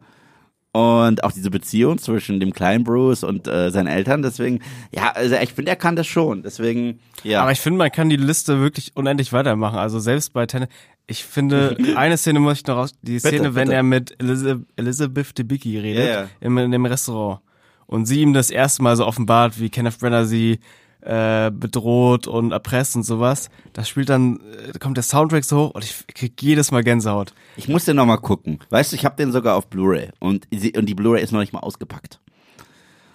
Und 0.79 1.25
auch 1.25 1.33
diese 1.33 1.51
Beziehung 1.51 1.99
zwischen 1.99 2.39
dem 2.39 2.53
kleinen 2.53 2.85
Bruce 2.85 3.25
und 3.25 3.49
äh, 3.49 3.71
seinen 3.71 3.89
Eltern. 3.89 4.23
Deswegen, 4.23 4.61
ja, 4.93 5.11
also 5.11 5.35
ich 5.35 5.53
finde, 5.53 5.73
er 5.73 5.77
kann 5.77 5.97
das 5.97 6.07
schon. 6.07 6.45
Deswegen, 6.45 7.01
ja. 7.25 7.43
Aber 7.43 7.51
ich 7.51 7.59
finde, 7.59 7.79
man 7.79 7.91
kann 7.91 8.09
die 8.09 8.17
Liste 8.17 8.61
wirklich 8.61 8.93
unendlich 8.95 9.33
weitermachen. 9.33 9.77
Also 9.77 9.99
selbst 9.99 10.33
bei 10.33 10.47
Tenet. 10.47 10.71
Ich 11.09 11.25
finde, 11.25 11.77
eine 11.97 12.17
Szene 12.17 12.39
muss 12.39 12.59
ich 12.59 12.67
noch 12.67 12.77
raus. 12.77 12.95
Die 13.03 13.19
Szene, 13.19 13.57
wenn 13.57 13.69
bitte. 13.69 13.75
er 13.75 13.83
mit 13.83 14.15
Elizabeth, 14.23 14.67
Elizabeth 14.77 15.39
Debicki 15.39 15.79
redet, 15.79 16.05
Ja, 16.07 16.21
ja. 16.23 16.29
Im, 16.41 16.57
in 16.59 16.71
dem 16.71 16.87
Restaurant. 16.87 17.41
Und 17.87 18.07
sie 18.07 18.21
ihm 18.21 18.33
das 18.33 18.51
erste 18.51 18.83
Mal 18.85 18.95
so 18.95 19.05
offenbart, 19.05 19.59
wie 19.59 19.71
Kenneth 19.71 19.99
Brenner 19.99 20.27
sie 20.27 20.61
äh, 21.01 21.51
bedroht 21.51 22.27
und 22.27 22.53
erpresst 22.53 22.97
und 22.97 23.03
sowas. 23.05 23.51
Das 23.73 23.89
spielt 23.89 24.09
dann, 24.09 24.37
äh, 24.41 24.73
da 24.73 24.79
kommt 24.79 24.97
der 24.97 25.05
Soundtrack 25.05 25.45
so 25.45 25.69
hoch 25.69 25.71
und 25.71 25.85
ich 25.85 26.07
krieg 26.09 26.41
jedes 26.43 26.71
Mal 26.71 26.83
Gänsehaut. 26.83 27.33
Ich 27.57 27.69
muss 27.69 27.85
den 27.85 27.97
noch 27.97 28.07
mal 28.07 28.17
gucken. 28.19 28.59
Weißt 28.71 28.93
du, 28.93 28.97
ich 28.97 29.05
habe 29.05 29.17
den 29.17 29.33
sogar 29.33 29.57
auf 29.57 29.69
Blu-ray 29.69 30.11
und, 30.19 30.47
und 30.77 30.87
die 30.87 30.95
Blu-ray 30.95 31.23
ist 31.23 31.33
noch 31.33 31.41
nicht 31.41 31.53
mal 31.53 31.61
ausgepackt. 31.61 32.21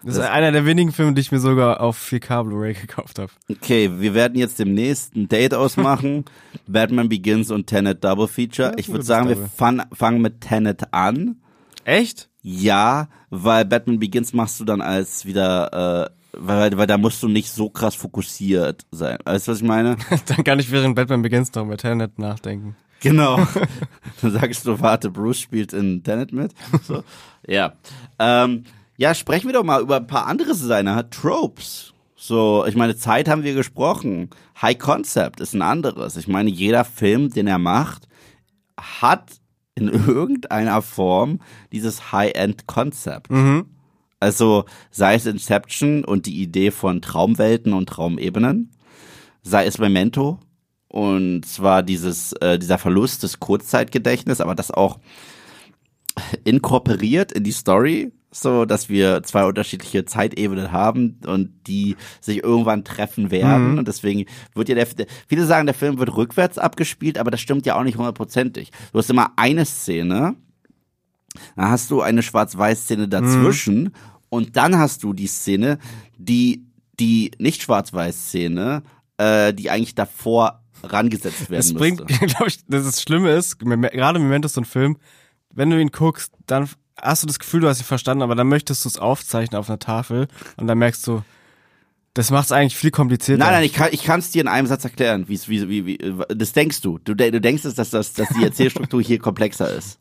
Das, 0.06 0.16
ist 0.16 0.22
einer 0.22 0.52
der 0.52 0.66
wenigen 0.66 0.92
Filme, 0.92 1.14
die 1.14 1.22
ich 1.22 1.32
mir 1.32 1.40
sogar 1.40 1.80
auf 1.80 1.98
4K 1.98 2.44
Blu-ray 2.44 2.74
gekauft 2.82 3.20
habe. 3.20 3.32
Okay, 3.50 3.90
wir 4.00 4.14
werden 4.14 4.38
jetzt 4.38 4.60
demnächst 4.60 5.16
ein 5.16 5.30
Date 5.30 5.54
ausmachen. 5.54 6.26
Batman 6.68 7.08
Begins 7.08 7.52
und 7.52 7.68
Tenet 7.68 8.04
Double 8.04 8.28
Feature. 8.28 8.72
Ja, 8.72 8.78
ich 8.78 8.90
würde 8.90 9.04
sagen, 9.06 9.30
wir 9.30 9.36
Double. 9.36 9.50
fan- 9.56 9.84
fangen 9.94 10.22
mit 10.22 10.42
Tenet 10.42 10.94
an. 10.94 11.38
Echt? 11.86 12.30
Ja, 12.42 13.08
weil 13.30 13.64
Batman 13.64 14.00
Begins 14.00 14.34
machst 14.34 14.60
du 14.60 14.66
dann 14.66 14.82
als 14.82 15.26
wieder, 15.26 16.10
äh, 16.12 16.23
weil, 16.38 16.78
weil 16.78 16.88
da 16.88 16.98
musst 16.98 17.22
du 17.24 17.28
nicht 17.28 17.52
so 17.52 17.70
krass 17.70 17.96
fokussiert 17.96 18.86
sein. 18.92 19.18
Weißt 19.24 19.48
du, 19.48 19.52
was 19.52 19.60
ich 19.60 19.68
meine? 19.68 19.98
Dann 20.28 20.44
kann 20.44 20.60
ich 20.60 20.72
während 20.72 20.96
Batman 20.96 21.22
Begins 21.22 21.54
noch 21.54 21.66
über 21.66 21.78
Tenet 21.78 22.20
nachdenken. 22.20 22.76
Genau. 23.02 23.38
Dann 24.22 24.32
sagst 24.32 24.66
du, 24.66 24.80
warte, 24.80 25.10
Bruce 25.10 25.40
spielt 25.40 25.74
in 25.74 26.04
Tenet 26.04 26.32
mit. 26.32 26.54
So. 26.84 27.04
Ja. 27.46 27.74
Ähm, 28.20 28.64
ja, 28.98 29.14
sprechen 29.14 29.48
wir 29.48 29.54
doch 29.54 29.64
mal 29.64 29.82
über 29.82 29.98
ein 29.98 30.08
paar 30.08 30.28
andere 30.28 30.56
seiner 30.56 31.10
Tropes. 31.10 31.94
So, 32.16 32.66
ich 32.66 32.76
meine, 32.76 32.96
Zeit 32.96 33.28
haben 33.28 33.44
wir 33.44 33.54
gesprochen. 33.54 34.30
High 34.62 34.78
Concept 34.78 35.42
ist 35.42 35.54
ein 35.54 35.62
anderes. 35.62 36.16
Ich 36.16 36.30
meine, 36.30 36.50
jeder 36.50 36.86
Film, 36.86 37.30
den 37.30 37.48
er 37.48 37.58
macht, 37.58 38.08
hat 38.80 39.42
in 39.76 39.88
irgendeiner 40.08 40.82
Form 40.82 41.40
dieses 41.72 42.12
High-End-Concept. 42.12 43.30
Mhm. 43.30 43.66
Also 44.24 44.66
sei 44.90 45.16
es 45.16 45.26
Inception 45.26 46.06
und 46.06 46.26
die 46.26 46.42
Idee 46.42 46.72
von 46.72 47.02
Traumwelten 47.02 47.74
und 47.74 47.90
Traumebenen, 47.90 48.72
sei 49.44 49.66
es 49.66 49.78
Memento 49.78 50.40
und 50.88 51.46
zwar 51.46 51.84
dieses 51.84 52.34
äh, 52.34 52.58
dieser 52.58 52.78
Verlust 52.78 53.24
des 53.24 53.40
Kurzzeitgedächtnisses, 53.40 54.42
aber 54.42 54.56
das 54.56 54.72
auch 54.72 55.00
inkorporiert 56.44 57.32
in 57.32 57.44
die 57.44 57.52
Story, 57.52 58.14
so 58.32 58.66
dass 58.66 58.90
wir 58.90 59.24
zwei 59.24 59.44
unterschiedliche 59.46 60.06
Zeitebenen 60.06 60.72
haben 60.72 61.20
und 61.26 61.68
die 61.68 61.96
sich 62.22 62.44
irgendwann 62.44 62.84
treffen 62.84 63.32
werden. 63.32 63.74
Mhm. 63.74 63.78
Und 63.80 63.88
deswegen 63.88 64.26
wird 64.54 64.70
ja 64.70 64.76
der, 64.76 64.88
viele 65.28 65.46
sagen, 65.46 65.66
der 65.66 65.76
Film 65.76 65.98
wird 65.98 66.16
rückwärts 66.16 66.58
abgespielt, 66.58 67.18
aber 67.18 67.32
das 67.32 67.42
stimmt 67.42 67.66
ja 67.66 67.76
auch 67.76 67.84
nicht 67.84 67.98
hundertprozentig. 67.98 68.72
Du 68.92 69.00
hast 69.00 69.10
immer 69.10 69.34
eine 69.36 69.66
Szene, 69.66 70.36
dann 71.56 71.70
hast 71.70 71.90
du 71.92 72.02
eine 72.02 72.22
Schwarz-Weiß-Szene 72.22 73.08
dazwischen 73.08 73.94
und 74.34 74.56
dann 74.58 74.78
hast 74.78 75.04
du 75.04 75.14
die 75.14 75.28
Szene, 75.28 75.78
die 76.18 76.66
die 77.00 77.32
nicht 77.40 77.64
Schwarz-Weiß-Szene, 77.64 78.84
äh, 79.18 79.54
die 79.54 79.70
eigentlich 79.70 79.96
davor 79.96 80.62
rangesetzt 80.84 81.50
werden 81.50 81.60
Es 81.60 81.74
bringt, 81.74 82.08
müsste. 82.08 82.26
glaube 82.28 82.48
ich, 82.48 82.60
das 82.68 83.02
Schlimme 83.02 83.32
ist, 83.32 83.58
gerade 83.60 84.18
im 84.18 84.24
Moment 84.24 84.46
ist 84.46 84.54
so 84.54 84.62
ein 84.62 84.66
Film, 84.66 84.98
wenn 85.54 85.70
du 85.70 85.80
ihn 85.80 85.92
guckst, 85.92 86.34
dann 86.46 86.70
hast 87.02 87.24
du 87.24 87.28
das 87.28 87.40
Gefühl, 87.40 87.62
du 87.62 87.68
hast 87.68 87.80
ihn 87.82 87.86
verstanden, 87.86 88.22
aber 88.22 88.36
dann 88.36 88.48
möchtest 88.48 88.86
du 88.86 88.90
es 88.90 88.98
aufzeichnen 89.00 89.58
auf 89.60 89.70
einer 89.70 89.80
Tafel 89.80 90.28
und 90.58 90.68
dann 90.68 90.78
merkst 90.78 91.06
du, 91.08 91.24
das 92.14 92.30
macht 92.30 92.46
es 92.46 92.52
eigentlich 92.52 92.78
viel 92.78 92.92
komplizierter. 92.92 93.44
Nein, 93.44 93.54
nein, 93.54 93.64
ich 93.64 93.74
kann 93.74 93.90
ich 93.92 94.04
kann's 94.04 94.30
dir 94.30 94.42
in 94.42 94.48
einem 94.48 94.68
Satz 94.68 94.84
erklären, 94.84 95.26
wie's, 95.28 95.50
wie, 95.50 95.68
wie, 95.68 95.86
wie, 95.88 95.98
das 96.30 96.54
denkst 96.54 96.82
du. 96.82 97.00
Du, 97.00 97.16
du 97.16 97.42
denkst, 97.42 97.64
dass, 97.64 97.74
dass, 97.76 98.14
dass 98.14 98.30
die 98.30 98.44
Erzählstruktur 98.44 99.02
hier 99.02 99.18
komplexer 99.18 99.74
ist. 99.74 100.00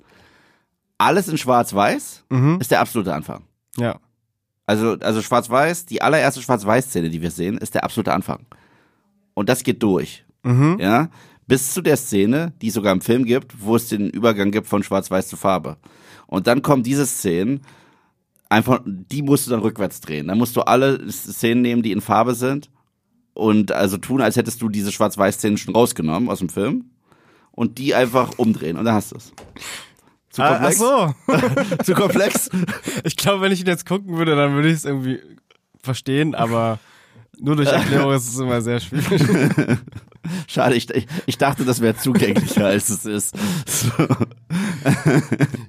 Alles 0.99 1.29
in 1.29 1.39
Schwarz-Weiß 1.39 2.25
Mhm. 2.29 2.59
ist 2.61 2.71
der 2.71 2.81
absolute 2.81 3.15
Anfang. 3.15 3.45
Ja. 3.79 3.99
Also, 4.67 4.97
also 5.01 5.23
Schwarz-Weiß, 5.23 5.87
die 5.87 6.03
allererste 6.03 6.41
Schwarz-Weiß-Szene, 6.41 7.11
die 7.11 7.23
wir 7.23 7.31
sehen, 7.31 7.59
ist 7.59 7.75
der 7.75 7.85
absolute 7.85 8.13
Anfang. 8.13 8.47
Und 9.35 9.49
das 9.49 9.65
geht 9.65 9.83
durch. 9.83 10.25
Mhm. 10.43 10.77
Ja. 10.81 11.11
Bis 11.47 11.75
zu 11.75 11.83
der 11.83 11.97
Szene, 11.97 12.53
die 12.63 12.69
es 12.69 12.75
sogar 12.75 12.93
im 12.93 13.01
Film 13.01 13.25
gibt, 13.25 13.61
wo 13.61 13.77
es 13.77 13.89
den 13.89 14.11
Übergang 14.11 14.51
gibt 14.51 14.69
von 14.69 14.83
Schwarz-Weiß 14.83 15.29
zu 15.29 15.37
Farbe. 15.37 15.77
Und 16.27 16.47
dann 16.47 16.63
kommen 16.63 16.83
diese 16.83 17.07
Szenen, 17.07 17.63
einfach, 18.49 18.81
die 18.85 19.23
musst 19.23 19.47
du 19.47 19.51
dann 19.51 19.61
rückwärts 19.61 20.01
drehen. 20.01 20.29
Dann 20.29 20.39
musst 20.39 20.57
du 20.57 20.63
alle 20.63 21.11
Szenen 21.11 21.63
nehmen, 21.63 21.83
die 21.83 21.93
in 21.93 22.01
Farbe 22.01 22.35
sind 22.35 22.71
und 23.35 23.73
also 23.73 23.97
tun, 23.97 24.21
als 24.21 24.37
hättest 24.37 24.63
du 24.63 24.69
diese 24.69 24.93
Schwarz-Weiß-Szenen 24.93 25.59
schon 25.59 25.75
rausgenommen 25.75 26.29
aus 26.29 26.39
dem 26.39 26.49
Film 26.49 26.91
und 27.51 27.79
die 27.79 27.95
einfach 27.95 28.39
umdrehen 28.39 28.77
und 28.77 28.85
dann 28.85 28.95
hast 28.95 29.13
du 29.13 29.17
es. 29.17 29.33
Zu 30.33 30.43
Ah, 30.43 30.49
ach 30.49 30.75
komplex? 30.75 30.79
so. 30.79 31.15
Zu 31.85 31.95
komplex? 31.95 32.51
Ich 33.05 33.17
glaube, 33.17 33.43
wenn 33.43 33.53
ich 33.53 33.61
ihn 33.61 33.67
jetzt 33.67 33.87
gucken 33.87 34.17
würde, 34.17 34.35
dann 34.37 34.55
würde 34.55 34.69
ich 34.69 34.75
es 34.75 34.85
irgendwie 34.85 35.21
verstehen, 35.83 36.35
aber 36.35 36.79
nur 37.39 37.57
durch 37.57 37.69
Erklärung 37.73 38.13
ist 38.15 38.29
es 38.29 38.39
immer 38.39 38.61
sehr 38.63 38.81
schwierig. 38.81 39.23
Schade, 40.47 40.75
ich, 40.77 40.87
ich, 41.27 41.39
dachte, 41.39 41.65
das 41.65 41.81
wäre 41.81 41.97
zugänglicher, 41.97 42.67
als 42.67 42.89
es 42.91 43.05
ist. 43.07 43.35
So. 43.67 43.91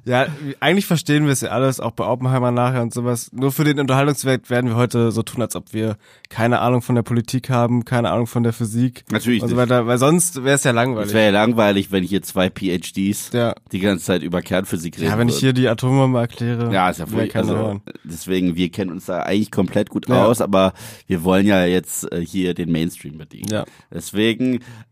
Ja, 0.06 0.28
eigentlich 0.60 0.86
verstehen 0.86 1.26
wir 1.26 1.32
es 1.32 1.42
ja 1.42 1.50
alles, 1.50 1.80
auch 1.80 1.92
bei 1.92 2.06
Oppenheimer 2.06 2.52
nachher 2.52 2.82
und 2.82 2.94
sowas. 2.94 3.30
Nur 3.32 3.52
für 3.54 3.64
den 3.64 3.80
Unterhaltungswert 3.80 4.50
werden 4.50 4.70
wir 4.72 4.76
heute 4.76 5.12
so 5.12 5.24
tun, 5.24 5.42
als 5.42 5.56
ob 5.56 5.74
wir 5.74 5.96
keine 6.30 6.60
Ahnung 6.60 6.82
von 6.82 6.96
der 6.96 7.04
Politik 7.04 7.50
haben, 7.50 7.86
keine 7.86 8.10
Ahnung 8.12 8.28
von 8.28 8.44
der 8.44 8.52
Physik 8.52 9.06
Natürlich 9.12 9.42
und 9.42 9.50
so 9.50 9.56
nicht. 9.56 9.62
weiter, 9.64 9.88
weil 9.88 9.98
sonst 9.98 10.44
wäre 10.44 10.56
es 10.56 10.64
ja 10.66 10.72
Es 10.72 10.76
langweilig. 10.76 11.14
wäre 11.14 11.26
ja 11.26 11.32
langweilig, 11.32 11.92
wenn 11.92 12.04
hier 12.04 12.22
zwei 12.22 12.50
PhDs 12.50 13.32
Ja. 13.32 13.56
die 13.72 13.80
ganze 13.80 14.04
Zeit 14.06 14.24
über 14.24 14.42
Kernphysik 14.42 14.98
reden 14.98 15.10
ja, 15.12 15.18
wenn 15.18 15.30
ich 15.30 15.38
hier 15.38 15.54
die 15.54 15.68
Atombombe 15.70 16.20
erkläre, 16.20 16.74
Ja, 16.74 16.90
ist 16.90 17.00
ja 17.00 17.06
keiner 17.06 17.36
also, 17.36 17.56
hören. 17.56 17.82
deswegen, 18.04 18.56
wir 18.58 18.70
kennen 18.70 18.92
uns 18.92 19.06
da 19.06 19.22
eigentlich 19.22 19.52
komplett 19.52 19.90
gut 19.90 20.10
Ja. 20.10 20.26
aus, 20.26 20.42
aber 20.42 20.74
wir 21.08 21.24
wollen 21.24 21.46
ja 21.48 21.64
jetzt 21.66 22.12
äh, 22.12 22.20
hier 22.26 22.54
den 22.54 22.72
Mainstream 22.72 23.18
bedienen. 23.18 23.48
Ja. 23.50 23.64
Deswegen 23.92 24.43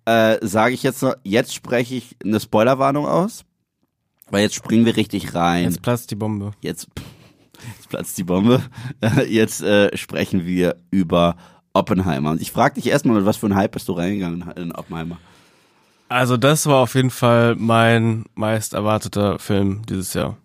äh, 0.05 0.37
sage 0.41 0.73
ich 0.73 0.83
jetzt 0.83 1.01
noch, 1.01 1.15
jetzt 1.23 1.53
spreche 1.53 1.95
ich 1.95 2.15
eine 2.23 2.39
Spoilerwarnung 2.39 3.05
aus, 3.05 3.43
weil 4.29 4.41
jetzt 4.43 4.55
springen 4.55 4.85
wir 4.85 4.95
richtig 4.95 5.33
rein. 5.35 5.65
Jetzt 5.65 5.81
platzt 5.81 6.11
die 6.11 6.15
Bombe. 6.15 6.51
Jetzt, 6.61 6.87
jetzt 7.77 7.89
platzt 7.89 8.17
die 8.17 8.23
Bombe. 8.23 8.61
Jetzt 9.27 9.61
äh, 9.61 9.95
sprechen 9.97 10.45
wir 10.45 10.77
über 10.89 11.35
Oppenheimer. 11.73 12.31
Und 12.31 12.41
ich 12.41 12.51
frage 12.51 12.75
dich 12.75 12.87
erstmal, 12.87 13.17
mit 13.17 13.25
was 13.25 13.37
für 13.37 13.47
ein 13.47 13.55
Hype 13.55 13.73
bist 13.73 13.87
du 13.87 13.93
reingegangen 13.93 14.49
in 14.55 14.71
Oppenheimer? 14.71 15.17
Also 16.09 16.35
das 16.35 16.65
war 16.65 16.77
auf 16.77 16.95
jeden 16.95 17.09
Fall 17.09 17.55
mein 17.55 18.25
meist 18.35 18.73
erwarteter 18.73 19.39
Film 19.39 19.83
dieses 19.87 20.13
Jahr. 20.13 20.37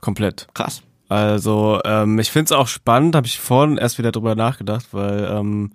Komplett. 0.00 0.48
Krass. 0.54 0.82
Also 1.08 1.80
ähm, 1.84 2.18
ich 2.18 2.30
find's 2.30 2.52
auch 2.52 2.68
spannend, 2.68 3.14
habe 3.14 3.26
ich 3.26 3.38
vorhin 3.38 3.76
erst 3.76 3.98
wieder 3.98 4.12
drüber 4.12 4.34
nachgedacht, 4.34 4.86
weil 4.92 5.28
ähm, 5.30 5.72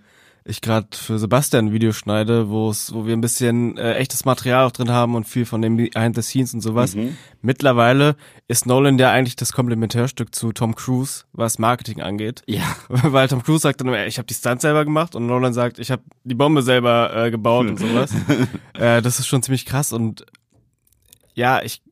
ich 0.49 0.61
gerade 0.61 0.87
für 0.93 1.19
Sebastian 1.19 1.67
ein 1.67 1.73
Video 1.73 1.91
schneide, 1.91 2.49
wo 2.49 2.69
es, 2.69 2.93
wo 2.93 3.05
wir 3.05 3.13
ein 3.13 3.21
bisschen 3.21 3.77
äh, 3.77 3.93
echtes 3.93 4.25
Material 4.25 4.65
auch 4.65 4.71
drin 4.71 4.89
haben 4.89 5.15
und 5.15 5.25
viel 5.25 5.45
von 5.45 5.61
dem 5.61 5.77
Behind 5.77 6.15
the 6.15 6.21
Scenes 6.21 6.53
und 6.53 6.61
sowas. 6.61 6.97
Mittlerweile 7.41 8.15
ist 8.47 8.65
Nolan 8.65 8.97
ja 8.97 9.11
eigentlich 9.11 9.35
das 9.35 9.53
Komplementärstück 9.53 10.33
zu 10.33 10.51
Tom 10.51 10.75
Cruise, 10.75 11.25
was 11.33 11.59
Marketing 11.59 12.01
angeht. 12.01 12.41
Ja. 12.47 12.63
Weil 12.89 13.27
Tom 13.27 13.43
Cruise 13.43 13.61
sagt 13.61 13.79
dann 13.79 13.87
immer, 13.87 14.05
ich 14.07 14.17
habe 14.17 14.25
die 14.25 14.33
Stunts 14.33 14.63
selber 14.63 14.85
gemacht 14.85 15.15
und 15.15 15.27
Nolan 15.27 15.53
sagt, 15.53 15.77
ich 15.77 15.91
habe 15.91 16.01
die 16.23 16.35
Bombe 16.35 16.63
selber 16.63 17.15
äh, 17.15 17.31
gebaut 17.31 17.67
und 17.67 17.79
sowas. 17.79 18.11
äh, 18.73 19.01
das 19.01 19.19
ist 19.19 19.27
schon 19.27 19.43
ziemlich 19.43 19.65
krass 19.65 19.93
und 19.93 20.25
ja, 21.35 21.61
ich 21.61 21.83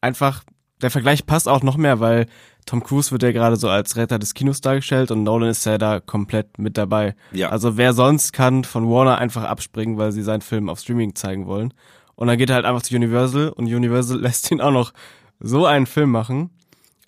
einfach, 0.00 0.44
der 0.80 0.90
Vergleich 0.90 1.26
passt 1.26 1.48
auch 1.48 1.62
noch 1.62 1.76
mehr, 1.76 1.98
weil 1.98 2.26
Tom 2.66 2.82
Cruise 2.82 3.10
wird 3.12 3.22
ja 3.22 3.32
gerade 3.32 3.56
so 3.56 3.68
als 3.68 3.96
Retter 3.96 4.18
des 4.18 4.34
Kinos 4.34 4.60
dargestellt 4.60 5.10
und 5.10 5.22
Nolan 5.22 5.50
ist 5.50 5.66
ja 5.66 5.76
da 5.78 6.00
komplett 6.00 6.58
mit 6.58 6.78
dabei. 6.78 7.14
Ja. 7.32 7.50
Also 7.50 7.76
wer 7.76 7.92
sonst 7.92 8.32
kann 8.32 8.64
von 8.64 8.88
Warner 8.88 9.18
einfach 9.18 9.44
abspringen, 9.44 9.98
weil 9.98 10.12
sie 10.12 10.22
seinen 10.22 10.40
Film 10.40 10.68
auf 10.68 10.80
Streaming 10.80 11.14
zeigen 11.14 11.46
wollen. 11.46 11.74
Und 12.14 12.28
dann 12.28 12.38
geht 12.38 12.48
er 12.50 12.56
halt 12.56 12.64
einfach 12.64 12.82
zu 12.82 12.94
Universal 12.94 13.48
und 13.50 13.66
Universal 13.66 14.18
lässt 14.20 14.50
ihn 14.50 14.60
auch 14.60 14.70
noch 14.70 14.92
so 15.40 15.66
einen 15.66 15.86
Film 15.86 16.10
machen. 16.10 16.50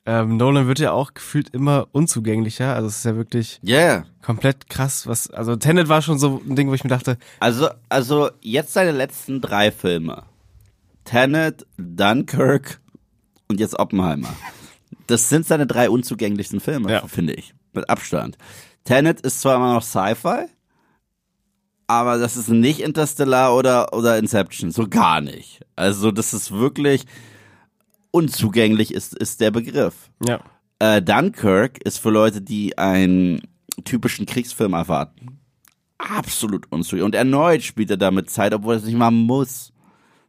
Ähm, 0.08 0.36
Nolan 0.36 0.68
wird 0.68 0.78
ja 0.78 0.92
auch 0.92 1.14
gefühlt 1.14 1.48
immer 1.48 1.88
unzugänglicher. 1.90 2.74
Also 2.74 2.88
es 2.88 2.98
ist 2.98 3.04
ja 3.04 3.16
wirklich 3.16 3.58
Yeah. 3.66 4.04
komplett 4.22 4.68
krass, 4.68 5.06
was. 5.08 5.30
Also 5.30 5.56
Tenet 5.56 5.88
war 5.88 6.00
schon 6.02 6.18
so 6.18 6.40
ein 6.48 6.54
Ding, 6.54 6.68
wo 6.68 6.74
ich 6.74 6.84
mir 6.84 6.90
dachte, 6.90 7.18
Also, 7.40 7.68
also 7.88 8.30
jetzt 8.40 8.72
seine 8.72 8.92
letzten 8.92 9.40
drei 9.40 9.72
Filme. 9.72 10.22
Tenet, 11.04 11.66
Dunkirk 11.76 12.80
und 13.48 13.58
jetzt 13.60 13.78
Oppenheimer. 13.78 14.28
Das 15.06 15.28
sind 15.28 15.46
seine 15.46 15.66
drei 15.66 15.88
unzugänglichsten 15.90 16.60
Filme, 16.60 16.90
Ja. 16.90 17.06
finde 17.06 17.34
ich. 17.34 17.54
Mit 17.72 17.88
Abstand. 17.90 18.36
Tenet 18.84 19.20
ist 19.20 19.40
zwar 19.40 19.56
immer 19.56 19.74
noch 19.74 19.82
Sci-Fi, 19.82 20.46
aber 21.86 22.18
das 22.18 22.36
ist 22.36 22.48
nicht 22.48 22.80
Interstellar 22.80 23.54
oder, 23.54 23.92
oder 23.92 24.18
Inception. 24.18 24.70
So 24.70 24.88
gar 24.88 25.20
nicht. 25.20 25.60
Also, 25.76 26.10
das 26.10 26.34
ist 26.34 26.50
wirklich 26.52 27.04
unzugänglich 28.10 28.92
ist, 28.94 29.14
ist 29.16 29.40
der 29.40 29.50
Begriff. 29.50 30.10
ja, 30.24 30.40
Äh, 30.78 31.00
Dunkirk 31.02 31.78
ist 31.84 31.98
für 31.98 32.10
Leute, 32.10 32.42
die 32.42 32.76
einen 32.76 33.40
typischen 33.84 34.26
Kriegsfilm 34.26 34.72
erwarten. 34.74 35.38
Absolut 35.98 36.70
unzugänglich. 36.70 37.04
Und 37.06 37.14
erneut 37.14 37.62
spielt 37.62 37.90
er 37.90 37.96
damit 37.96 38.28
Zeit, 38.30 38.52
obwohl 38.52 38.74
er 38.74 38.78
es 38.78 38.84
nicht 38.84 38.96
mal 38.96 39.10
muss. 39.10 39.72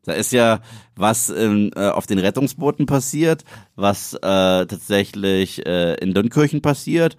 Da 0.07 0.13
ist 0.13 0.31
ja 0.31 0.61
was 0.95 1.29
in, 1.29 1.71
äh, 1.75 1.89
auf 1.89 2.07
den 2.07 2.17
Rettungsbooten 2.17 2.85
passiert, 2.85 3.43
was 3.75 4.13
äh, 4.13 4.19
tatsächlich 4.21 5.65
äh, 5.65 5.95
in 5.95 6.13
Dunkirchen 6.13 6.61
passiert 6.61 7.17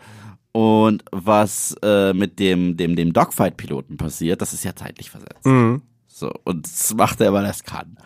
und 0.52 1.04
was 1.12 1.76
äh, 1.82 2.12
mit 2.14 2.38
dem 2.38 2.76
dem 2.76 2.96
dem 2.96 3.12
Dogfight-Piloten 3.12 3.96
passiert. 3.98 4.42
Das 4.42 4.52
ist 4.52 4.64
ja 4.64 4.74
zeitlich 4.74 5.10
versetzt. 5.10 5.44
mhm. 5.44 5.82
So 6.06 6.32
und 6.44 6.66
das 6.66 6.94
macht 6.94 7.20
er, 7.20 7.32
weil 7.32 7.44
er 7.44 7.50
es 7.50 7.62
kann. 7.62 7.98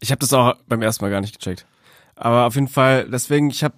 Ich 0.00 0.10
habe 0.10 0.18
das 0.18 0.32
auch 0.34 0.56
beim 0.68 0.82
ersten 0.82 1.04
Mal 1.04 1.10
gar 1.10 1.22
nicht 1.22 1.38
gecheckt. 1.38 1.64
Aber 2.16 2.46
auf 2.46 2.54
jeden 2.54 2.68
Fall, 2.68 3.08
deswegen, 3.08 3.48
ich 3.48 3.64
habe 3.64 3.74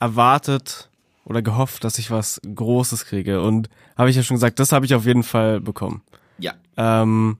erwartet 0.00 0.90
oder 1.24 1.42
gehofft, 1.42 1.84
dass 1.84 1.98
ich 1.98 2.10
was 2.10 2.40
Großes 2.42 3.04
kriege. 3.04 3.42
Und 3.42 3.68
habe 3.96 4.10
ich 4.10 4.16
ja 4.16 4.22
schon 4.22 4.36
gesagt, 4.36 4.58
das 4.58 4.72
habe 4.72 4.86
ich 4.86 4.94
auf 4.94 5.04
jeden 5.04 5.22
Fall 5.22 5.60
bekommen. 5.60 6.02
Ja. 6.38 6.54
Ähm, 6.76 7.38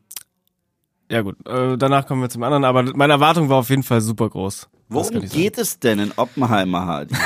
ja 1.11 1.23
gut, 1.23 1.37
äh, 1.47 1.77
danach 1.79 2.07
kommen 2.07 2.23
wir 2.23 2.29
zum 2.29 2.43
anderen, 2.43 2.65
aber 2.65 2.83
meine 2.97 3.13
Erwartung 3.15 3.49
war 3.49 3.59
auf 3.59 3.71
jeden 3.71 3.83
Fall 3.83 4.01
super 4.01 4.29
groß. 4.29 4.69
Worum 4.89 5.21
geht 5.29 5.59
es 5.59 5.81
denn 5.81 5.99
in 5.99 6.13
Oppenheimer 6.17 6.87
halt? 6.87 7.11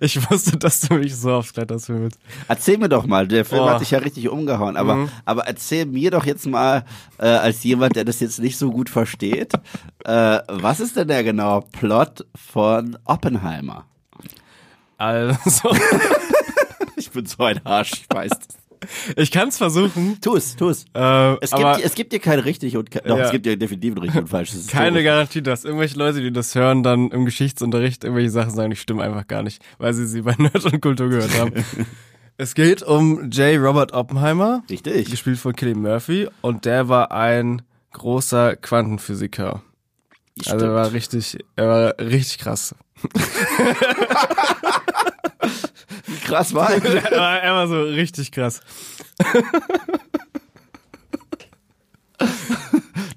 Ich 0.00 0.28
wusste, 0.28 0.56
dass 0.58 0.80
du 0.80 0.94
mich 0.94 1.14
so 1.16 1.32
aufs 1.32 1.52
Kletters 1.52 1.86
führen 1.86 2.02
willst. 2.02 2.18
Erzähl 2.48 2.78
mir 2.78 2.88
doch 2.88 3.06
mal, 3.06 3.28
der 3.28 3.44
Film 3.44 3.62
Oh. 3.62 3.68
hat 3.70 3.80
dich 3.80 3.92
ja 3.92 4.00
richtig 4.00 4.28
umgehauen, 4.28 4.76
aber, 4.76 4.96
Mhm. 4.96 5.08
aber 5.24 5.46
erzähl 5.46 5.86
mir 5.86 6.10
doch 6.10 6.26
jetzt 6.26 6.46
mal, 6.46 6.84
äh, 7.18 7.26
als 7.28 7.62
jemand, 7.62 7.94
der 7.94 8.04
das 8.04 8.18
jetzt 8.18 8.40
nicht 8.40 8.58
so 8.58 8.72
gut 8.72 8.90
versteht, 8.90 9.54
äh, 10.04 10.40
was 10.48 10.80
ist 10.80 10.96
denn 10.96 11.06
der 11.06 11.22
genaue 11.22 11.62
Plot 11.72 12.26
von 12.34 12.98
Oppenheimer? 13.04 13.84
Also, 14.96 15.70
Ich 16.96 17.10
bin 17.12 17.24
so 17.26 17.44
ein 17.44 17.64
Arsch, 17.64 17.92
ich 17.92 18.06
weiß 18.12 18.30
das. 18.30 18.56
Ich 19.16 19.30
kann 19.30 19.48
es 19.48 19.56
versuchen. 19.58 20.18
Tu 20.20 20.36
es, 20.36 20.56
tu 20.56 20.68
es. 20.68 20.84
Äh, 20.94 21.36
Es 21.40 21.50
gibt, 21.50 21.84
es 21.84 21.94
gibt 21.94 22.12
dir 22.12 22.18
kein 22.20 22.38
richtig 22.38 22.76
und 22.76 22.90
ke- 22.90 23.02
doch, 23.04 23.18
Ja. 23.18 23.24
es 23.24 23.30
gibt 23.30 23.46
dir 23.46 23.56
definitiv 23.56 23.94
ein 23.94 23.98
richtig 23.98 24.20
und 24.22 24.28
falsch. 24.28 24.50
Keine 24.70 24.98
doof. 24.98 25.04
Garantie, 25.04 25.42
dass 25.42 25.64
irgendwelche 25.64 25.98
Leute, 25.98 26.20
die 26.20 26.32
das 26.32 26.54
hören, 26.54 26.82
dann 26.82 27.10
im 27.10 27.24
Geschichtsunterricht 27.24 28.04
irgendwelche 28.04 28.30
Sachen 28.30 28.50
sagen, 28.54 28.70
die 28.70 28.76
stimmen 28.76 29.00
einfach 29.00 29.26
gar 29.26 29.42
nicht, 29.42 29.62
weil 29.78 29.92
sie 29.94 30.06
sie 30.06 30.22
bei 30.22 30.34
Nerd 30.38 30.64
und 30.64 30.80
Kultur 30.80 31.08
gehört 31.08 31.38
haben. 31.38 31.52
es 32.36 32.54
geht 32.54 32.82
um 32.82 33.30
J. 33.30 33.58
Robert 33.60 33.92
Oppenheimer, 33.92 34.62
Richtig. 34.70 35.10
gespielt 35.10 35.38
von 35.38 35.54
Killian 35.56 35.80
Murphy, 35.82 36.28
und 36.40 36.64
der 36.64 36.88
war 36.88 37.12
ein 37.12 37.62
großer 37.92 38.56
Quantenphysiker. 38.56 39.62
Also 40.46 40.66
er 40.66 40.74
war 40.74 40.92
richtig, 40.92 41.38
er 41.56 41.68
war 41.68 41.94
richtig 41.98 42.38
krass. 42.38 42.74
Wie 46.06 46.16
krass 46.18 46.54
war 46.54 46.70
er? 46.70 46.82
er, 47.42 47.54
war, 47.54 47.68
so 47.68 47.82
richtig 47.82 48.32
krass. 48.32 48.60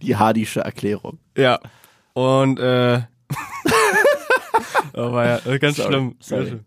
Die 0.02 0.16
hardische 0.16 0.62
Erklärung. 0.62 1.20
Ja. 1.38 1.60
Und 2.14 2.60
äh 2.60 3.02
Oh 4.94 5.12
war 5.14 5.26
ja 5.26 5.58
ganz 5.58 5.78
Sorry, 5.78 5.90
schlimm. 5.90 6.16
sorry. 6.20 6.40
Ganz 6.40 6.50
schlimm. 6.50 6.66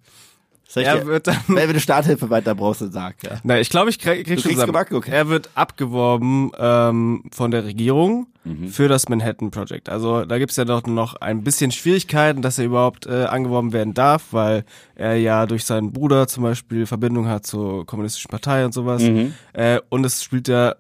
Soll 0.75 0.83
Er 0.83 1.07
wird 1.07 1.27
dann 1.29 1.37
Wenn 1.47 1.72
du 1.72 1.81
Starthilfe 1.81 2.29
weiter 2.31 2.55
brauchst, 2.55 2.83
dann 2.83 2.93
sag, 2.93 3.22
ja. 3.22 3.39
Na, 3.45 3.61
ich 3.61 3.70
glaube, 3.70 3.91
ich 3.91 3.99
krieg, 3.99 4.27
krieg 4.27 4.43
Du 4.43 4.51
schon 4.51 4.66
gebacken, 4.66 4.97
okay. 4.97 5.12
Er 5.12 5.29
wird 5.29 5.51
abgeworben 5.55 6.51
ähm, 6.59 7.25
von 7.33 7.51
der 7.51 7.64
Regierung 7.64 8.27
Mhm. 8.45 8.68
für 8.68 8.89
das 8.89 9.09
Manhattan 9.09 9.51
Project. 9.51 9.89
Also 9.89 10.27
da 10.27 10.39
gibt's 10.39 10.57
ja 10.57 10.66
doch 10.66 10.87
noch 10.87 11.14
ein 11.16 11.43
bisschen 11.43 11.70
Schwierigkeiten, 11.70 12.43
dass 12.43 12.59
er 12.59 12.66
überhaupt 12.66 13.07
äh, 13.07 13.25
angeworben 13.25 13.72
werden 13.72 13.95
darf, 13.95 14.33
weil 14.33 14.64
er 14.95 15.16
ja 15.16 15.47
durch 15.47 15.64
seinen 15.64 15.93
Bruder 15.93 16.29
zum 16.29 16.43
Beispiel 16.43 16.85
Verbindung 16.85 17.27
hat 17.27 17.47
zur 17.47 17.87
kommunistischen 17.87 18.29
Partei 18.29 18.66
und 18.66 18.75
sowas. 18.75 19.03
Mhm. 19.03 19.33
Äh, 19.55 19.81
und 19.89 20.05
es 20.05 20.22
spielt 20.22 20.49
ja 20.49 20.75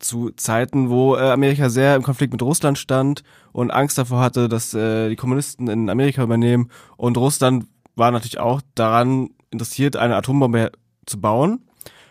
zu 0.00 0.30
Zeiten, 0.30 0.90
wo 0.90 1.16
äh, 1.16 1.30
Amerika 1.30 1.70
sehr 1.70 1.94
im 1.96 2.02
Konflikt 2.02 2.32
mit 2.32 2.42
Russland 2.42 2.78
stand 2.78 3.22
und 3.52 3.70
Angst 3.70 3.98
davor 3.98 4.20
hatte, 4.20 4.48
dass 4.48 4.74
äh, 4.74 5.08
die 5.08 5.16
Kommunisten 5.16 5.68
in 5.68 5.90
Amerika 5.90 6.22
übernehmen. 6.22 6.68
Und 6.96 7.16
Russland 7.16 7.66
war 7.98 8.10
natürlich 8.10 8.38
auch 8.38 8.60
daran 8.74 9.30
interessiert, 9.50 9.96
eine 9.96 10.16
Atombombe 10.16 10.72
zu 11.06 11.20
bauen. 11.20 11.64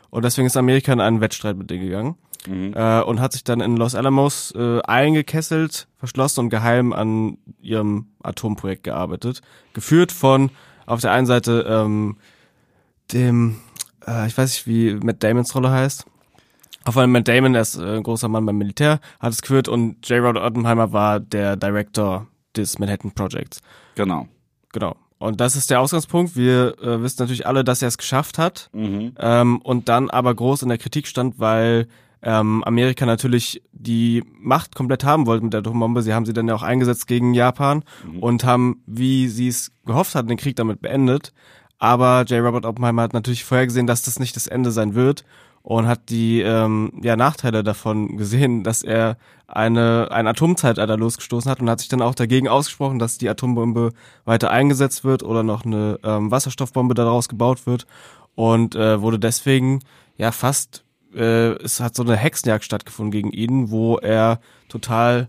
Und 0.10 0.24
deswegen 0.24 0.48
ist 0.48 0.58
Amerika 0.58 0.94
in 0.94 1.02
einen 1.02 1.22
Wettstreit 1.22 1.58
mit 1.58 1.70
denen 1.70 1.84
gegangen 1.84 2.16
äh, 2.48 3.02
und 3.02 3.20
hat 3.20 3.34
sich 3.34 3.44
dann 3.44 3.62
in 3.62 3.78
Los 3.78 3.96
Alamos 3.96 4.54
äh, 4.56 4.82
eingekesselt, 4.82 5.88
verschlossen 5.98 6.42
und 6.42 6.50
geheim 6.50 6.94
an 6.94 7.38
ihrem 7.62 8.08
Atomprojekt 8.24 8.84
gearbeitet. 8.84 9.42
Geführt 9.74 10.12
von 10.12 10.52
auf 10.86 11.02
der 11.02 11.12
einen 11.12 11.28
Seite 11.28 11.66
ähm, 11.68 12.18
dem, 13.12 13.60
äh, 14.06 14.28
ich 14.28 14.38
weiß 14.38 14.52
nicht, 14.52 14.68
wie 14.68 14.94
Matt 14.94 15.24
Damons 15.24 15.54
Rolle 15.56 15.72
heißt. 15.72 16.06
Auf 16.86 16.98
einmal 16.98 17.20
Matt 17.20 17.28
Damon, 17.28 17.54
der 17.54 17.64
ist 17.64 17.78
äh, 17.78 17.98
ein 17.98 18.04
großer 18.04 18.30
Mann 18.30 18.46
beim 18.46 18.58
Militär, 18.58 19.00
hat 19.20 19.34
es 19.34 19.42
geführt 19.42 19.68
und 19.68 20.08
J. 20.08 20.20
Robert 20.20 20.44
Oppenheimer 20.44 20.94
war 20.94 21.20
der 21.20 21.58
Director 21.58 22.28
des 22.56 22.80
Manhattan 22.80 23.12
Projects. 23.12 23.62
Genau. 23.96 24.28
Genau. 24.72 24.96
Und 25.20 25.42
das 25.42 25.56
ist 25.56 25.70
der 25.70 25.82
Ausgangspunkt. 25.82 26.36
Wir 26.36 26.76
äh, 26.82 27.02
wissen 27.02 27.18
natürlich 27.20 27.48
alle, 27.48 27.64
dass 27.64 27.82
er 27.82 27.88
es 27.88 27.98
geschafft 27.98 28.38
hat 28.38 28.70
Mhm. 28.74 29.14
ähm, 29.20 29.58
und 29.62 29.90
dann 29.90 30.10
aber 30.10 30.34
groß 30.36 30.62
in 30.62 30.70
der 30.70 30.78
Kritik 30.78 31.08
stand, 31.08 31.40
weil 31.40 31.88
ähm, 32.22 32.64
Amerika 32.64 33.06
natürlich 33.06 33.62
die 33.72 34.24
Macht 34.40 34.76
komplett 34.76 35.04
haben 35.04 35.26
wollte 35.28 35.44
mit 35.44 35.54
der 35.54 35.60
Atombombe. 35.60 36.02
Sie 36.02 36.14
haben 36.14 36.26
sie 36.26 36.34
dann 36.34 36.48
ja 36.48 36.56
auch 36.56 36.64
eingesetzt 36.64 37.08
gegen 37.08 37.34
Japan 37.34 37.84
und 38.22 38.44
haben, 38.44 38.82
wie 38.88 39.28
sie 39.28 39.48
es 39.48 39.72
gehofft 39.86 40.16
hatten, 40.16 40.28
den 40.28 40.38
Krieg 40.38 40.56
damit 40.56 40.82
beendet. 40.82 41.32
Aber 41.80 42.24
J. 42.28 42.44
Robert 42.44 42.66
Oppenheimer 42.66 43.04
hat 43.04 43.14
natürlich 43.14 43.44
vorhergesehen, 43.44 43.86
dass 43.86 44.02
das 44.02 44.20
nicht 44.20 44.36
das 44.36 44.48
Ende 44.48 44.72
sein 44.72 44.96
wird 44.96 45.24
und 45.68 45.86
hat 45.86 46.08
die 46.08 46.40
ähm, 46.40 46.94
ja, 47.02 47.18
Nachteile 47.18 47.62
davon 47.62 48.16
gesehen, 48.16 48.64
dass 48.64 48.84
er 48.84 49.18
eine 49.48 50.08
ein 50.12 50.26
Atomzeitalter 50.26 50.96
losgestoßen 50.96 51.52
hat 51.52 51.60
und 51.60 51.70
hat 51.70 51.82
sich 51.82 51.90
dann 51.90 52.02
auch 52.02 52.16
dagegen 52.16 52.48
ausgesprochen, 52.48 53.00
dass 53.00 53.18
die 53.18 53.28
Atombombe 53.28 53.92
weiter 54.24 54.50
eingesetzt 54.50 55.04
wird 55.04 55.24
oder 55.24 55.44
noch 55.44 55.66
eine 55.66 56.00
ähm, 56.06 56.32
Wasserstoffbombe 56.32 56.94
daraus 56.94 57.28
gebaut 57.28 57.68
wird. 57.68 57.86
Und 58.34 58.76
äh, 58.76 59.02
wurde 59.02 59.20
deswegen 59.20 59.82
ja 60.16 60.32
fast 60.32 60.86
äh, 61.14 61.62
es 61.62 61.82
hat 61.82 61.96
so 61.96 62.04
eine 62.04 62.16
Hexenjagd 62.16 62.64
stattgefunden 62.64 63.12
gegen 63.12 63.32
ihn, 63.34 63.70
wo 63.70 63.98
er 63.98 64.40
total 64.70 65.28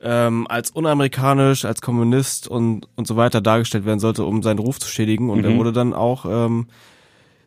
ähm, 0.00 0.46
als 0.48 0.70
unamerikanisch, 0.70 1.66
als 1.66 1.82
Kommunist 1.82 2.48
und 2.48 2.88
und 2.96 3.06
so 3.06 3.16
weiter 3.16 3.42
dargestellt 3.42 3.84
werden 3.84 4.00
sollte, 4.00 4.24
um 4.24 4.42
seinen 4.42 4.58
Ruf 4.58 4.78
zu 4.78 4.88
schädigen. 4.88 5.28
Und 5.28 5.44
er 5.44 5.54
wurde 5.58 5.72
dann 5.72 5.92
auch 5.92 6.24
ähm, 6.24 6.68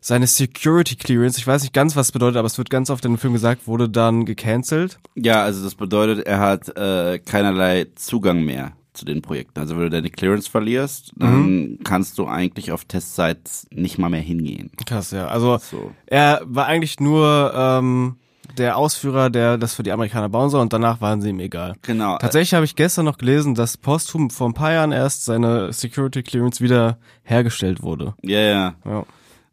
seine 0.06 0.26
Security 0.26 0.96
Clearance, 0.96 1.38
ich 1.38 1.46
weiß 1.46 1.62
nicht 1.62 1.72
ganz, 1.72 1.96
was 1.96 2.08
es 2.08 2.12
bedeutet, 2.12 2.36
aber 2.36 2.44
es 2.44 2.58
wird 2.58 2.68
ganz 2.68 2.90
oft 2.90 3.02
in 3.06 3.12
dem 3.14 3.18
Film 3.18 3.32
gesagt, 3.32 3.66
wurde 3.66 3.88
dann 3.88 4.26
gecancelt. 4.26 4.98
Ja, 5.14 5.42
also 5.42 5.64
das 5.64 5.74
bedeutet, 5.76 6.26
er 6.26 6.40
hat 6.40 6.68
äh, 6.76 7.18
keinerlei 7.20 7.86
Zugang 7.94 8.42
mehr 8.42 8.72
zu 8.92 9.06
den 9.06 9.22
Projekten. 9.22 9.58
Also 9.58 9.76
wenn 9.76 9.84
du 9.84 9.88
deine 9.90 10.10
Clearance 10.10 10.46
verlierst, 10.50 11.12
dann 11.16 11.78
kannst 11.84 12.18
du 12.18 12.26
eigentlich 12.26 12.70
auf 12.70 12.84
Testsites 12.84 13.66
nicht 13.70 13.96
mal 13.96 14.10
mehr 14.10 14.20
hingehen. 14.20 14.70
Krass, 14.84 15.10
ja. 15.10 15.28
Also 15.28 15.56
So. 15.56 15.92
er 16.04 16.42
war 16.44 16.66
eigentlich 16.66 17.00
nur 17.00 17.54
ähm, 17.56 18.16
der 18.58 18.76
Ausführer, 18.76 19.30
der 19.30 19.56
das 19.56 19.72
für 19.74 19.84
die 19.84 19.90
Amerikaner 19.92 20.28
bauen 20.28 20.50
soll 20.50 20.60
und 20.60 20.74
danach 20.74 21.00
waren 21.00 21.22
sie 21.22 21.30
ihm 21.30 21.40
egal. 21.40 21.76
Genau. 21.80 22.18
Tatsächlich 22.18 22.52
habe 22.52 22.66
ich 22.66 22.76
gestern 22.76 23.06
noch 23.06 23.16
gelesen, 23.16 23.54
dass 23.54 23.78
posthum 23.78 24.28
vor 24.28 24.50
ein 24.50 24.54
paar 24.54 24.72
Jahren 24.74 24.92
erst 24.92 25.24
seine 25.24 25.72
Security 25.72 26.22
Clearance 26.22 26.62
wieder 26.62 26.98
hergestellt 27.22 27.82
wurde. 27.82 28.12
Ja, 28.22 28.40
ja. 28.40 28.74
Ja. 28.84 29.06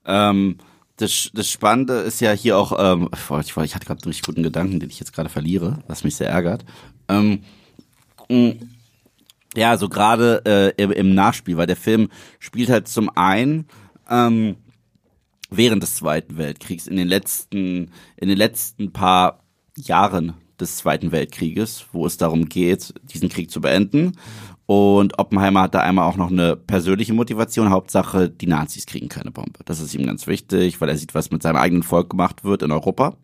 Ähm, 0.05 0.57
das, 0.97 1.31
das 1.33 1.49
Spannende 1.49 1.95
ist 2.01 2.21
ja 2.21 2.31
hier 2.31 2.57
auch, 2.57 2.73
ähm, 2.77 3.09
ich, 3.13 3.57
ich, 3.57 3.75
hatte 3.75 3.85
gerade 3.85 4.01
einen 4.01 4.09
richtig 4.09 4.25
guten 4.25 4.43
Gedanken, 4.43 4.79
den 4.79 4.89
ich 4.89 4.99
jetzt 4.99 5.13
gerade 5.13 5.29
verliere, 5.29 5.79
was 5.87 6.03
mich 6.03 6.15
sehr 6.15 6.29
ärgert. 6.29 6.63
Ähm, 7.07 7.43
mh, 8.29 8.55
ja, 9.55 9.77
so 9.77 9.89
gerade 9.89 10.41
äh, 10.45 10.81
im, 10.81 10.91
im 10.91 11.13
Nachspiel, 11.13 11.57
weil 11.57 11.67
der 11.67 11.75
Film 11.75 12.09
spielt 12.39 12.69
halt 12.69 12.87
zum 12.87 13.09
einen 13.15 13.65
ähm, 14.09 14.57
während 15.49 15.83
des 15.83 15.95
Zweiten 15.95 16.37
Weltkriegs, 16.37 16.87
in 16.87 16.95
den 16.95 17.07
letzten, 17.07 17.91
in 18.15 18.29
den 18.29 18.37
letzten 18.37 18.93
paar 18.93 19.43
Jahren 19.75 20.33
des 20.61 20.77
Zweiten 20.77 21.11
Weltkrieges, 21.11 21.85
wo 21.91 22.05
es 22.05 22.17
darum 22.17 22.47
geht, 22.47 22.93
diesen 23.03 23.29
Krieg 23.29 23.51
zu 23.51 23.61
beenden. 23.61 24.13
Und 24.65 25.19
Oppenheimer 25.19 25.63
hat 25.63 25.75
da 25.75 25.81
einmal 25.81 26.07
auch 26.07 26.15
noch 26.15 26.31
eine 26.31 26.55
persönliche 26.55 27.13
Motivation. 27.13 27.71
Hauptsache, 27.71 28.29
die 28.29 28.47
Nazis 28.47 28.85
kriegen 28.85 29.09
keine 29.09 29.31
Bombe. 29.31 29.59
Das 29.65 29.81
ist 29.81 29.93
ihm 29.93 30.05
ganz 30.05 30.27
wichtig, 30.27 30.79
weil 30.79 30.87
er 30.87 30.97
sieht, 30.97 31.13
was 31.13 31.31
mit 31.31 31.43
seinem 31.43 31.57
eigenen 31.57 31.83
Volk 31.83 32.09
gemacht 32.11 32.45
wird 32.45 32.63
in 32.63 32.71
Europa. 32.71 33.17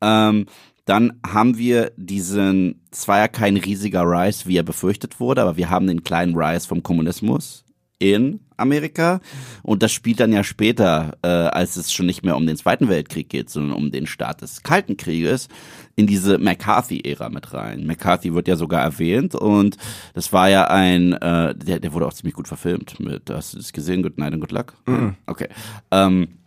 Ähm, 0.00 0.46
dann 0.84 1.20
haben 1.26 1.58
wir 1.58 1.92
diesen, 1.96 2.82
es 2.90 3.06
war 3.06 3.18
ja 3.18 3.28
kein 3.28 3.56
riesiger 3.56 4.02
Rise, 4.02 4.46
wie 4.46 4.56
er 4.56 4.62
befürchtet 4.62 5.20
wurde, 5.20 5.42
aber 5.42 5.56
wir 5.56 5.70
haben 5.70 5.86
den 5.86 6.04
kleinen 6.04 6.34
Rise 6.36 6.66
vom 6.66 6.82
Kommunismus 6.82 7.61
in 8.02 8.40
Amerika. 8.56 9.20
Und 9.62 9.84
das 9.84 9.92
spielt 9.92 10.18
dann 10.18 10.32
ja 10.32 10.42
später, 10.42 11.16
äh, 11.22 11.28
als 11.28 11.76
es 11.76 11.92
schon 11.92 12.06
nicht 12.06 12.24
mehr 12.24 12.36
um 12.36 12.46
den 12.46 12.56
Zweiten 12.56 12.88
Weltkrieg 12.88 13.28
geht, 13.28 13.48
sondern 13.48 13.76
um 13.76 13.92
den 13.92 14.08
Start 14.08 14.42
des 14.42 14.64
Kalten 14.64 14.96
Krieges, 14.96 15.48
in 15.94 16.08
diese 16.08 16.38
McCarthy-Ära 16.38 17.28
mit 17.28 17.52
rein. 17.52 17.86
McCarthy 17.86 18.34
wird 18.34 18.48
ja 18.48 18.56
sogar 18.56 18.82
erwähnt 18.82 19.36
und 19.36 19.76
das 20.14 20.32
war 20.32 20.48
ja 20.48 20.64
ein, 20.64 21.12
äh, 21.12 21.54
der, 21.54 21.78
der 21.78 21.92
wurde 21.92 22.06
auch 22.06 22.12
ziemlich 22.12 22.34
gut 22.34 22.48
verfilmt 22.48 22.98
mit, 22.98 23.30
hast 23.30 23.54
du 23.54 23.58
das 23.58 23.72
gesehen? 23.72 24.02
Good 24.02 24.18
Night 24.18 24.32
and 24.32 24.40
Good 24.40 24.52
Luck? 24.52 24.74
Okay. 25.26 25.48
Ähm, 25.92 26.38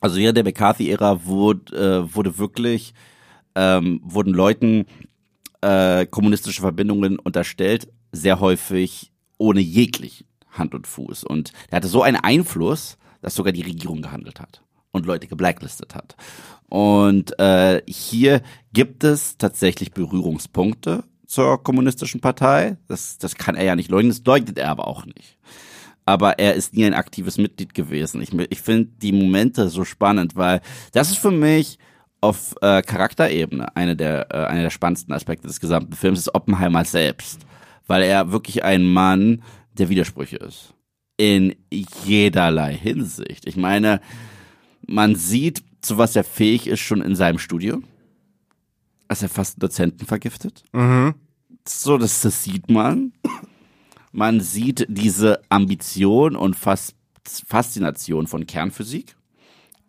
also 0.00 0.16
während 0.16 0.38
der 0.38 0.44
McCarthy-Ära 0.44 1.26
wurde, 1.26 1.76
äh, 1.76 2.14
wurde 2.14 2.38
wirklich, 2.38 2.94
ähm, 3.54 4.00
wurden 4.04 4.32
Leuten 4.32 4.86
äh, 5.60 6.06
kommunistische 6.06 6.62
Verbindungen 6.62 7.18
unterstellt, 7.18 7.88
sehr 8.10 8.40
häufig 8.40 9.12
ohne 9.36 9.60
jeglich 9.60 10.24
Hand 10.52 10.74
und 10.74 10.86
Fuß. 10.86 11.24
Und 11.24 11.52
er 11.70 11.76
hatte 11.76 11.88
so 11.88 12.02
einen 12.02 12.16
Einfluss, 12.16 12.96
dass 13.20 13.34
sogar 13.34 13.52
die 13.52 13.62
Regierung 13.62 14.02
gehandelt 14.02 14.40
hat 14.40 14.62
und 14.90 15.06
Leute 15.06 15.26
geblacklistet 15.26 15.94
hat. 15.94 16.16
Und 16.68 17.38
äh, 17.38 17.82
hier 17.86 18.42
gibt 18.72 19.04
es 19.04 19.36
tatsächlich 19.36 19.92
Berührungspunkte 19.92 21.04
zur 21.26 21.62
kommunistischen 21.62 22.20
Partei. 22.20 22.76
Das, 22.88 23.18
das 23.18 23.34
kann 23.34 23.54
er 23.54 23.64
ja 23.64 23.76
nicht 23.76 23.90
leugnen, 23.90 24.10
das 24.10 24.24
leugnet 24.24 24.58
er 24.58 24.70
aber 24.70 24.86
auch 24.86 25.04
nicht 25.04 25.38
aber 26.04 26.38
er 26.38 26.54
ist 26.54 26.74
nie 26.74 26.84
ein 26.84 26.94
aktives 26.94 27.38
Mitglied 27.38 27.74
gewesen. 27.74 28.20
Ich, 28.22 28.32
ich 28.50 28.60
finde 28.60 28.90
die 29.00 29.12
Momente 29.12 29.68
so 29.68 29.84
spannend, 29.84 30.36
weil 30.36 30.60
das 30.92 31.10
ist 31.10 31.18
für 31.18 31.30
mich 31.30 31.78
auf 32.20 32.54
äh, 32.60 32.82
Charakterebene 32.82 33.74
eine 33.76 33.96
der, 33.96 34.28
äh, 34.30 34.46
einer 34.46 34.62
der 34.62 34.70
spannendsten 34.70 35.14
Aspekte 35.14 35.46
des 35.46 35.60
gesamten 35.60 35.94
Films, 35.94 36.20
ist 36.20 36.34
Oppenheimer 36.34 36.84
selbst. 36.84 37.40
Weil 37.86 38.02
er 38.02 38.30
wirklich 38.30 38.64
ein 38.64 38.84
Mann 38.84 39.42
der 39.78 39.88
Widersprüche 39.88 40.36
ist. 40.36 40.74
In 41.16 41.54
jederlei 41.70 42.74
Hinsicht. 42.74 43.46
Ich 43.46 43.56
meine, 43.56 44.00
man 44.86 45.14
sieht, 45.14 45.62
zu 45.80 45.98
was 45.98 46.16
er 46.16 46.24
fähig 46.24 46.66
ist, 46.66 46.80
schon 46.80 47.02
in 47.02 47.14
seinem 47.14 47.38
Studio. 47.38 47.82
Als 49.08 49.22
er 49.22 49.28
fast 49.28 49.56
einen 49.56 49.68
Dozenten 49.68 50.06
vergiftet. 50.06 50.64
Mhm. 50.72 51.14
So, 51.68 51.98
das, 51.98 52.22
das 52.22 52.42
sieht 52.42 52.70
man. 52.70 53.12
Man 54.10 54.40
sieht 54.40 54.86
diese 54.88 55.40
Ambition 55.48 56.36
und 56.36 56.56
Fas 56.56 56.94
Faszination 57.24 58.26
von 58.26 58.46
Kernphysik. 58.46 59.14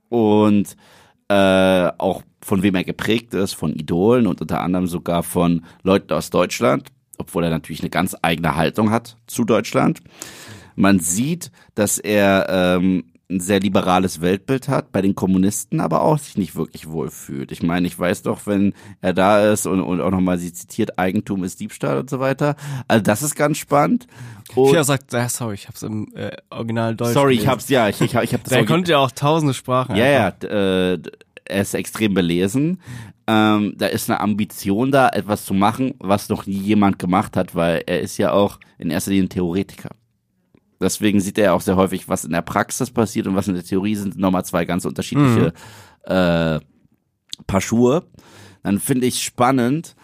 Und 0.09 0.77
äh, 1.29 1.91
auch 1.97 2.21
von 2.41 2.61
wem 2.61 2.75
er 2.75 2.83
geprägt 2.83 3.33
ist, 3.33 3.53
von 3.53 3.73
Idolen 3.73 4.27
und 4.27 4.41
unter 4.41 4.61
anderem 4.61 4.87
sogar 4.87 5.23
von 5.23 5.65
Leuten 5.81 6.13
aus 6.13 6.29
Deutschland, 6.29 6.89
obwohl 7.17 7.43
er 7.43 7.49
natürlich 7.49 7.81
eine 7.81 7.89
ganz 7.89 8.15
eigene 8.21 8.55
Haltung 8.55 8.91
hat 8.91 9.17
zu 9.27 9.43
Deutschland. 9.45 10.01
Man 10.75 10.99
sieht, 10.99 11.51
dass 11.75 11.97
er 11.99 12.47
ähm, 12.49 13.05
ein 13.29 13.39
sehr 13.39 13.59
liberales 13.59 14.21
Weltbild 14.21 14.67
hat, 14.67 14.91
bei 14.91 15.01
den 15.01 15.15
Kommunisten 15.15 15.79
aber 15.79 16.01
auch 16.01 16.17
sich 16.19 16.37
nicht 16.37 16.55
wirklich 16.55 16.89
wohlfühlt. 16.89 17.51
Ich 17.51 17.63
meine, 17.63 17.87
ich 17.87 17.97
weiß 17.97 18.23
doch, 18.23 18.45
wenn 18.45 18.73
er 19.01 19.13
da 19.13 19.51
ist 19.51 19.65
und, 19.65 19.79
und 19.81 20.01
auch 20.01 20.11
nochmal 20.11 20.37
sie 20.37 20.51
zitiert, 20.53 20.99
Eigentum 20.99 21.43
ist 21.43 21.59
Diebstahl 21.59 21.97
und 21.99 22.09
so 22.09 22.19
weiter. 22.19 22.55
Also 22.87 23.01
das 23.03 23.23
ist 23.23 23.35
ganz 23.35 23.57
spannend. 23.57 24.07
Und 24.55 24.71
Pia 24.71 24.83
sagt, 24.83 25.13
ja, 25.13 25.29
sorry, 25.29 25.53
ich 25.55 25.67
hab's 25.67 25.83
im 25.83 26.13
äh, 26.15 26.31
Original 26.49 26.95
Deutsch. 26.95 27.13
sorry, 27.13 27.33
ich 27.33 27.39
gelesen. 27.39 27.51
hab's, 27.51 27.69
ja, 27.69 27.87
ich, 27.89 28.01
ich, 28.01 28.13
ich 28.13 28.33
hab 28.33 28.43
das 28.43 28.49
Der 28.53 28.65
konnte 28.65 28.91
ja 28.91 28.97
auch 28.99 29.11
tausende 29.11 29.53
Sprachen. 29.53 29.95
Ja, 29.95 30.05
ja, 30.05 30.25
einfach. 30.27 30.39
d- 30.39 30.93
äh, 30.93 31.01
er 31.45 31.61
ist 31.61 31.73
extrem 31.73 32.13
belesen. 32.13 32.79
Ähm, 33.27 33.73
da 33.77 33.87
ist 33.87 34.09
eine 34.09 34.19
Ambition 34.19 34.91
da, 34.91 35.09
etwas 35.09 35.45
zu 35.45 35.53
machen, 35.53 35.95
was 35.99 36.29
noch 36.29 36.45
nie 36.45 36.57
jemand 36.57 36.99
gemacht 36.99 37.37
hat, 37.37 37.55
weil 37.55 37.83
er 37.85 38.01
ist 38.01 38.17
ja 38.17 38.31
auch 38.31 38.59
in 38.77 38.89
erster 38.89 39.11
Linie 39.11 39.25
ein 39.25 39.29
Theoretiker. 39.29 39.89
Deswegen 40.81 41.21
sieht 41.21 41.37
er 41.37 41.45
ja 41.45 41.53
auch 41.53 41.61
sehr 41.61 41.77
häufig, 41.77 42.09
was 42.09 42.25
in 42.25 42.31
der 42.31 42.41
Praxis 42.41 42.91
passiert 42.91 43.27
und 43.27 43.35
was 43.35 43.47
in 43.47 43.53
der 43.53 43.63
Theorie 43.63 43.95
sind 43.95 44.17
nochmal 44.17 44.43
zwei 44.43 44.65
ganz 44.65 44.83
unterschiedliche 44.83 45.53
äh, 46.03 46.59
Paar 47.47 47.61
Schuhe. 47.61 48.03
Dann 48.63 48.79
finde 48.79 49.07
ich 49.07 49.23
spannend, 49.23 49.95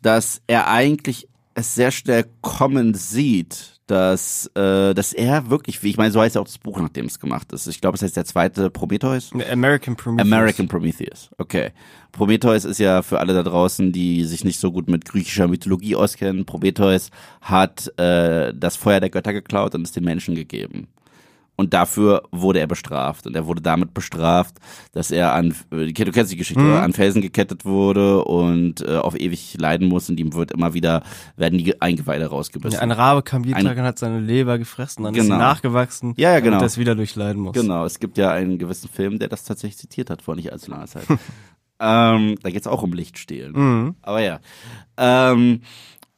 dass 0.00 0.40
er 0.46 0.68
eigentlich 0.68 1.28
es 1.54 1.74
sehr 1.74 1.90
schnell 1.90 2.26
kommen 2.40 2.94
sieht, 2.94 3.79
dass, 3.90 4.46
äh, 4.54 4.94
dass 4.94 5.12
er 5.12 5.50
wirklich, 5.50 5.82
wie 5.82 5.90
ich 5.90 5.96
meine, 5.96 6.12
so 6.12 6.20
heißt 6.20 6.36
ja 6.36 6.40
auch 6.40 6.46
das 6.46 6.58
Buch, 6.58 6.78
nachdem 6.80 7.06
es 7.06 7.18
gemacht 7.18 7.52
ist. 7.52 7.66
Ich 7.66 7.80
glaube, 7.80 7.96
es 7.96 8.02
heißt 8.02 8.16
der 8.16 8.24
zweite 8.24 8.70
Prometheus. 8.70 9.32
American 9.50 9.96
Prometheus. 9.96 10.32
American 10.32 10.68
Prometheus. 10.68 11.30
Okay. 11.38 11.70
Prometheus 12.12 12.64
ist 12.64 12.78
ja 12.78 13.02
für 13.02 13.18
alle 13.20 13.34
da 13.34 13.42
draußen, 13.42 13.92
die 13.92 14.24
sich 14.24 14.44
nicht 14.44 14.60
so 14.60 14.72
gut 14.72 14.88
mit 14.88 15.04
griechischer 15.04 15.48
Mythologie 15.48 15.96
auskennen. 15.96 16.44
Prometheus 16.44 17.10
hat 17.40 17.92
äh, 17.98 18.52
das 18.54 18.76
Feuer 18.76 19.00
der 19.00 19.10
Götter 19.10 19.32
geklaut 19.32 19.74
und 19.74 19.82
es 19.82 19.92
den 19.92 20.04
Menschen 20.04 20.34
gegeben. 20.34 20.88
Und 21.60 21.74
dafür 21.74 22.22
wurde 22.32 22.58
er 22.58 22.66
bestraft. 22.66 23.26
Und 23.26 23.36
er 23.36 23.46
wurde 23.46 23.60
damit 23.60 23.92
bestraft, 23.92 24.56
dass 24.92 25.10
er 25.10 25.34
an, 25.34 25.54
äh, 25.70 25.92
du 25.92 26.10
kennst 26.12 26.32
die 26.32 26.36
Geschichte, 26.38 26.62
oder? 26.62 26.82
an 26.82 26.94
Felsen 26.94 27.20
gekettet 27.20 27.66
wurde 27.66 28.24
und 28.24 28.80
äh, 28.80 28.96
auf 28.96 29.14
ewig 29.20 29.56
leiden 29.58 29.88
muss. 29.88 30.08
Und 30.08 30.18
ihm 30.18 30.32
wird 30.32 30.52
immer 30.52 30.72
wieder, 30.72 31.02
werden 31.36 31.58
die 31.58 31.80
Eingeweide 31.82 32.26
rausgebissen. 32.28 32.76
Ja, 32.78 32.80
ein 32.80 32.92
Rabe 32.92 33.22
kam 33.22 33.44
jeden 33.44 33.56
Ein- 33.58 33.66
Tag 33.66 33.76
und 33.76 33.84
hat 33.84 33.98
seine 33.98 34.20
Leber 34.20 34.56
gefressen, 34.58 35.04
dann 35.04 35.14
ist 35.14 35.22
Genau. 35.24 35.34
sie 35.34 35.38
nachgewachsen, 35.38 36.14
Ja, 36.16 36.32
ja, 36.32 36.40
genau. 36.40 36.60
er 36.60 36.64
es 36.64 36.78
wieder 36.78 36.94
durchleiden 36.94 37.42
muss. 37.42 37.52
Genau, 37.52 37.84
es 37.84 37.98
gibt 38.00 38.16
ja 38.16 38.30
einen 38.30 38.58
gewissen 38.58 38.88
Film, 38.88 39.18
der 39.18 39.28
das 39.28 39.44
tatsächlich 39.44 39.76
zitiert 39.76 40.08
hat 40.08 40.22
vor 40.22 40.34
nicht 40.36 40.50
allzu 40.52 40.70
langer 40.70 40.86
Zeit. 40.86 41.04
ähm, 41.78 42.36
da 42.42 42.50
geht's 42.50 42.66
auch 42.66 42.82
um 42.82 42.94
Lichtstehlen. 42.94 43.52
Mhm. 43.52 43.94
Aber 44.00 44.22
ja. 44.22 44.40
Ähm, 44.96 45.60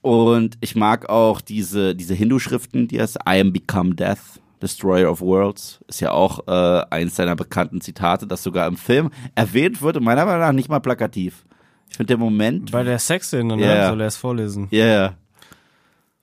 und 0.01 0.57
ich 0.61 0.75
mag 0.77 1.09
auch 1.09 1.41
diese, 1.41 1.95
diese 1.95 2.15
Hindu-Schriften, 2.15 2.89
die 2.89 2.99
es 2.99 3.17
I 3.17 3.41
am 3.41 3.53
become 3.53 3.95
death, 3.95 4.41
Destroyer 4.63 5.11
of 5.11 5.21
Worlds, 5.21 5.81
ist 5.89 6.01
ja 6.01 6.13
auch 6.13 6.47
äh, 6.47 6.85
eins 6.91 7.17
seiner 7.17 7.35
bekannten 7.35 7.81
Zitate, 7.81 8.27
das 8.27 8.43
sogar 8.43 8.69
im 8.69 8.77
Film 8.77 9.11
erwähnt 9.35 9.83
wird 9.83 9.97
und 9.97 10.05
meiner 10.05 10.25
Meinung 10.25 10.41
nach 10.41 10.53
nicht 10.53 10.69
mal 10.69 10.79
plakativ. 10.79 11.45
Ich 11.91 11.97
finde 11.97 12.07
der 12.07 12.19
Moment. 12.19 12.71
Bei 12.71 12.85
der 12.85 12.99
Sexszene, 12.99 13.57
ne, 13.57 13.63
Ja. 13.67 13.89
soll 13.89 14.01
er 14.01 14.07
es 14.07 14.17
vorlesen. 14.17 14.69
Ja, 14.71 14.87
ja. 14.87 15.15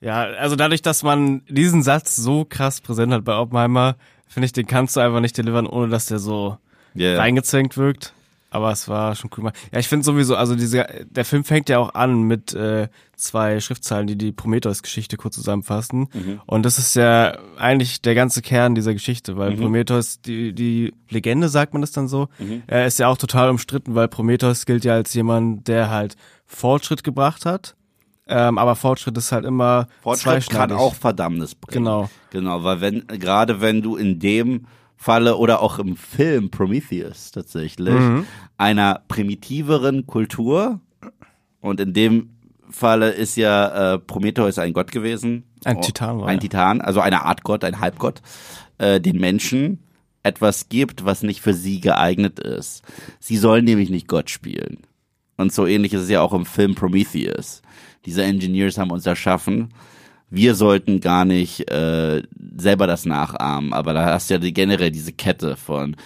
Ja, 0.00 0.22
also 0.22 0.56
dadurch, 0.56 0.80
dass 0.80 1.02
man 1.02 1.42
diesen 1.48 1.82
Satz 1.82 2.16
so 2.16 2.46
krass 2.48 2.80
präsent 2.80 3.12
hat 3.12 3.24
bei 3.24 3.36
Oppenheimer, 3.36 3.96
finde 4.26 4.46
ich, 4.46 4.52
den 4.52 4.66
kannst 4.66 4.96
du 4.96 5.00
einfach 5.00 5.20
nicht 5.20 5.36
delivern, 5.36 5.66
ohne 5.66 5.88
dass 5.88 6.06
der 6.06 6.18
so 6.18 6.56
ja. 6.94 7.16
reingezwängt 7.18 7.76
wirkt. 7.76 8.14
Aber 8.50 8.72
es 8.72 8.88
war 8.88 9.14
schon 9.14 9.30
cool. 9.36 9.52
Ja, 9.72 9.78
ich 9.78 9.86
finde 9.86 10.04
sowieso, 10.04 10.34
also 10.34 10.56
diese, 10.56 10.84
der 11.08 11.24
Film 11.24 11.44
fängt 11.44 11.68
ja 11.68 11.78
auch 11.78 11.94
an 11.94 12.22
mit 12.22 12.52
äh, 12.52 12.88
zwei 13.14 13.60
Schriftzeilen, 13.60 14.08
die 14.08 14.16
die 14.18 14.32
Prometheus-Geschichte 14.32 15.16
kurz 15.16 15.36
zusammenfassen. 15.36 16.08
Und 16.46 16.66
das 16.66 16.78
ist 16.78 16.96
ja 16.96 17.38
eigentlich 17.58 18.02
der 18.02 18.16
ganze 18.16 18.42
Kern 18.42 18.74
dieser 18.74 18.92
Geschichte, 18.92 19.36
weil 19.36 19.56
Prometheus, 19.56 20.20
die, 20.20 20.52
die 20.52 20.92
Legende, 21.08 21.48
sagt 21.48 21.74
man 21.74 21.80
das 21.80 21.92
dann 21.92 22.08
so, 22.08 22.28
er 22.66 22.86
ist 22.86 22.98
ja 22.98 23.06
auch 23.06 23.18
total 23.18 23.50
umstritten, 23.50 23.94
weil 23.94 24.08
Prometheus 24.08 24.66
gilt 24.66 24.84
ja 24.84 24.94
als 24.94 25.14
jemand, 25.14 25.68
der 25.68 25.90
halt 25.90 26.16
Fortschritt 26.46 27.04
gebracht 27.04 27.46
hat. 27.46 27.76
Ähm, 28.26 28.58
aber 28.58 28.76
Fortschritt 28.76 29.16
ist 29.18 29.32
halt 29.32 29.44
immer 29.44 29.88
Fortschritt 30.02 30.50
kann 30.50 30.70
auch 30.70 30.94
Verdammnis 30.94 31.56
bringen. 31.56 31.84
Genau. 31.84 32.10
Genau, 32.30 32.62
weil 32.62 32.80
wenn, 32.80 33.06
gerade 33.08 33.60
wenn 33.60 33.82
du 33.82 33.96
in 33.96 34.20
dem 34.20 34.66
Falle 35.02 35.38
oder 35.38 35.62
auch 35.62 35.78
im 35.78 35.96
Film 35.96 36.50
Prometheus 36.50 37.30
tatsächlich 37.30 37.94
Mhm. 37.94 38.26
einer 38.58 39.00
primitiveren 39.08 40.06
Kultur 40.06 40.80
und 41.60 41.80
in 41.80 41.94
dem 41.94 42.30
Falle 42.68 43.08
ist 43.10 43.36
ja 43.36 43.94
äh, 43.94 43.98
Prometheus 43.98 44.58
ein 44.58 44.74
Gott 44.74 44.92
gewesen. 44.92 45.44
Ein 45.64 45.80
Titan 45.80 46.20
war 46.20 46.28
Ein 46.28 46.36
er. 46.36 46.40
Titan, 46.42 46.80
also 46.82 47.00
eine 47.00 47.24
Art 47.24 47.44
Gott, 47.44 47.64
ein 47.64 47.80
Halbgott, 47.80 48.20
äh, 48.76 49.00
den 49.00 49.18
Menschen 49.18 49.78
etwas 50.22 50.68
gibt, 50.68 51.02
was 51.06 51.22
nicht 51.22 51.40
für 51.40 51.54
sie 51.54 51.80
geeignet 51.80 52.38
ist. 52.38 52.82
Sie 53.20 53.38
sollen 53.38 53.64
nämlich 53.64 53.88
nicht 53.88 54.06
Gott 54.06 54.28
spielen. 54.28 54.80
Und 55.38 55.50
so 55.50 55.66
ähnlich 55.66 55.94
ist 55.94 56.02
es 56.02 56.10
ja 56.10 56.20
auch 56.20 56.34
im 56.34 56.44
Film 56.44 56.74
Prometheus. 56.74 57.62
Diese 58.04 58.22
Engineers 58.22 58.76
haben 58.76 58.90
uns 58.90 59.06
erschaffen. 59.06 59.72
Wir 60.30 60.54
sollten 60.54 61.00
gar 61.00 61.24
nicht 61.24 61.70
äh, 61.70 62.22
selber 62.56 62.86
das 62.86 63.04
nachahmen, 63.04 63.72
aber 63.72 63.92
da 63.92 64.06
hast 64.06 64.30
du 64.30 64.34
ja 64.34 64.38
die, 64.38 64.54
generell 64.54 64.90
diese 64.90 65.12
Kette 65.12 65.56
von, 65.56 65.96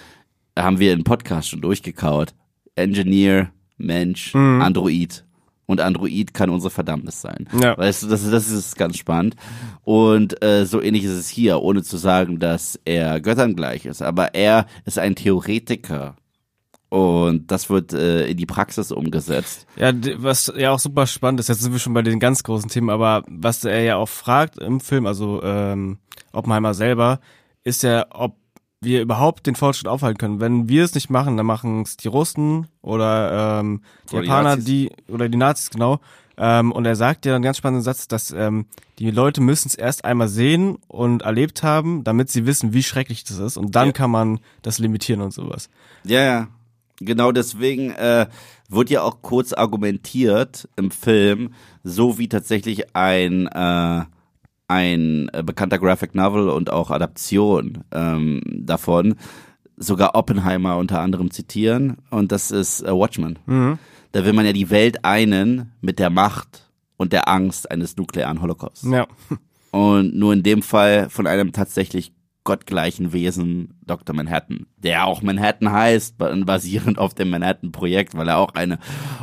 haben 0.59 0.79
wir 0.79 0.93
im 0.93 1.05
Podcast 1.05 1.51
schon 1.51 1.61
durchgekaut. 1.61 2.35
Engineer, 2.75 3.51
Mensch, 3.77 4.35
Android. 4.35 5.25
Und 5.67 5.81
Android 5.81 6.35
kann 6.35 6.51
unsere 6.51 6.71
Verdammnis 6.71 7.23
sein. 7.23 7.49
Ja. 7.61 7.77
Weißt 7.79 8.03
du, 8.03 8.09
das, 8.09 8.29
das 8.31 8.51
ist 8.51 8.77
ganz 8.77 8.99
spannend. 8.99 9.35
Und 9.83 10.43
äh, 10.45 10.67
so 10.67 10.83
ähnlich 10.83 11.05
ist 11.05 11.13
es 11.13 11.29
hier, 11.29 11.61
ohne 11.61 11.83
zu 11.83 11.97
sagen, 11.97 12.39
dass 12.39 12.79
er 12.85 13.21
Göttern 13.21 13.57
gleich 13.57 13.87
ist. 13.87 14.03
Aber 14.03 14.35
er 14.35 14.67
ist 14.85 14.99
ein 14.99 15.15
Theoretiker. 15.15 16.17
Und 16.95 17.51
das 17.51 17.71
wird 17.71 17.93
äh, 17.93 18.29
in 18.29 18.37
die 18.37 18.47
Praxis 18.47 18.93
umgesetzt. 18.93 19.67
Ja, 19.75 19.93
was 20.19 20.53
ja 20.57 20.71
auch 20.71 20.79
super 20.79 21.09
spannend 21.09 21.41
ist, 21.41 21.49
jetzt 21.49 21.61
sind 21.63 21.73
wir 21.73 21.81
schon 21.81 21.93
bei 21.93 22.03
den 22.03 22.21
ganz 22.21 22.45
großen 22.45 22.71
Themen, 22.71 22.89
aber 22.89 23.25
was 23.27 23.65
er 23.65 23.83
ja 23.83 23.97
auch 23.97 24.09
fragt 24.09 24.59
im 24.59 24.79
Film, 24.79 25.07
also 25.07 25.43
ähm, 25.43 25.99
Oppenheimer 26.33 26.73
selber, 26.73 27.19
ist 27.65 27.83
ja, 27.83 28.07
ob 28.11 28.37
wir 28.81 29.03
überhaupt 29.03 29.47
den 29.49 29.57
Fortschritt 29.57 29.89
aufhalten 29.89 30.19
können. 30.19 30.39
Wenn 30.41 30.69
wir 30.69 30.85
es 30.85 30.95
nicht 30.95 31.11
machen, 31.11 31.37
dann 31.37 31.47
machen 31.47 31.83
es 31.83 31.97
die 31.97 32.07
Russen 32.07 32.69
oder 32.81 33.59
ähm, 33.61 33.81
die 34.11 34.15
Oder 34.15 34.23
die 34.23 34.29
Japaner, 34.29 34.49
Nazis. 34.51 34.65
die 34.65 34.91
oder 35.09 35.29
die 35.29 35.39
Nazis, 35.39 35.71
genau. 35.71 35.99
Ähm, 36.37 36.71
und 36.71 36.85
er 36.85 36.95
sagt 36.95 37.27
ja 37.27 37.35
einen 37.35 37.43
ganz 37.43 37.57
spannenden 37.57 37.83
Satz, 37.83 38.07
dass 38.07 38.31
ähm, 38.31 38.67
die 39.01 39.11
Leute 39.11 39.41
müssen 39.41 39.67
es 39.69 39.75
erst 39.75 40.05
einmal 40.05 40.29
sehen 40.29 40.77
und 40.87 41.23
erlebt 41.23 41.65
haben, 41.65 42.05
damit 42.05 42.31
sie 42.31 42.47
wissen, 42.47 42.73
wie 42.73 42.83
schrecklich 42.85 43.25
das 43.25 43.39
ist. 43.39 43.57
Und 43.57 43.75
dann 43.75 43.89
Ja. 43.89 43.93
kann 43.93 44.11
man 44.13 44.39
das 44.63 44.79
limitieren 44.79 45.23
und 45.23 45.33
sowas. 45.33 45.69
Ja, 46.05 46.21
ja. 46.21 46.47
Genau 47.01 47.33
deswegen 47.33 47.91
äh, 47.91 48.27
wird 48.69 48.91
ja 48.91 49.03
auch 49.03 49.23
kurz 49.23 49.53
argumentiert 49.53 50.69
im 50.77 50.91
Film, 50.91 51.55
so 51.83 52.19
wie 52.19 52.29
tatsächlich 52.29 52.95
ein 52.95 53.47
äh, 53.49 54.05
ein 54.67 55.29
äh, 55.33 55.43
bekannter 55.43 55.79
Graphic 55.79 56.15
Novel 56.15 56.49
und 56.49 56.71
auch 56.71 56.91
Adaption 56.91 57.85
ähm, 57.93 58.41
davon 58.45 59.17
sogar 59.77 60.15
Oppenheimer 60.15 60.77
unter 60.79 61.01
anderem 61.01 61.31
zitieren 61.31 61.99
und 62.11 62.33
das 62.33 62.51
ist 62.51 62.83
äh, 62.83 62.93
Watchmen. 62.93 63.39
Da 64.13 64.25
will 64.25 64.33
man 64.33 64.47
ja 64.47 64.53
die 64.53 64.71
Welt 64.71 65.05
einen 65.05 65.73
mit 65.81 65.99
der 65.99 66.11
Macht 66.11 66.71
und 66.97 67.13
der 67.13 67.29
Angst 67.29 67.71
eines 67.71 67.97
nuklearen 67.97 68.41
Holocausts. 68.41 68.87
Ja. 68.89 69.07
Und 69.73 70.15
nur 70.15 70.33
in 70.33 70.45
dem 70.45 70.63
Fall 70.63 71.11
von 71.11 71.27
einem 71.27 71.53
tatsächlich 71.53 72.13
gottgleichen 72.45 73.13
Wesen, 73.15 73.81
Dr. 73.87 74.15
Manhattan, 74.15 74.67
der 74.77 75.07
auch 75.07 75.23
Manhattan 75.23 75.73
heißt, 75.73 76.19
ba- 76.19 76.35
basierend 76.45 76.99
auf 76.99 77.15
dem 77.15 77.31
Manhattan-Projekt, 77.31 78.15
weil 78.17 78.29
er 78.29 78.39
auch 78.39 78.55
eine 78.55 78.79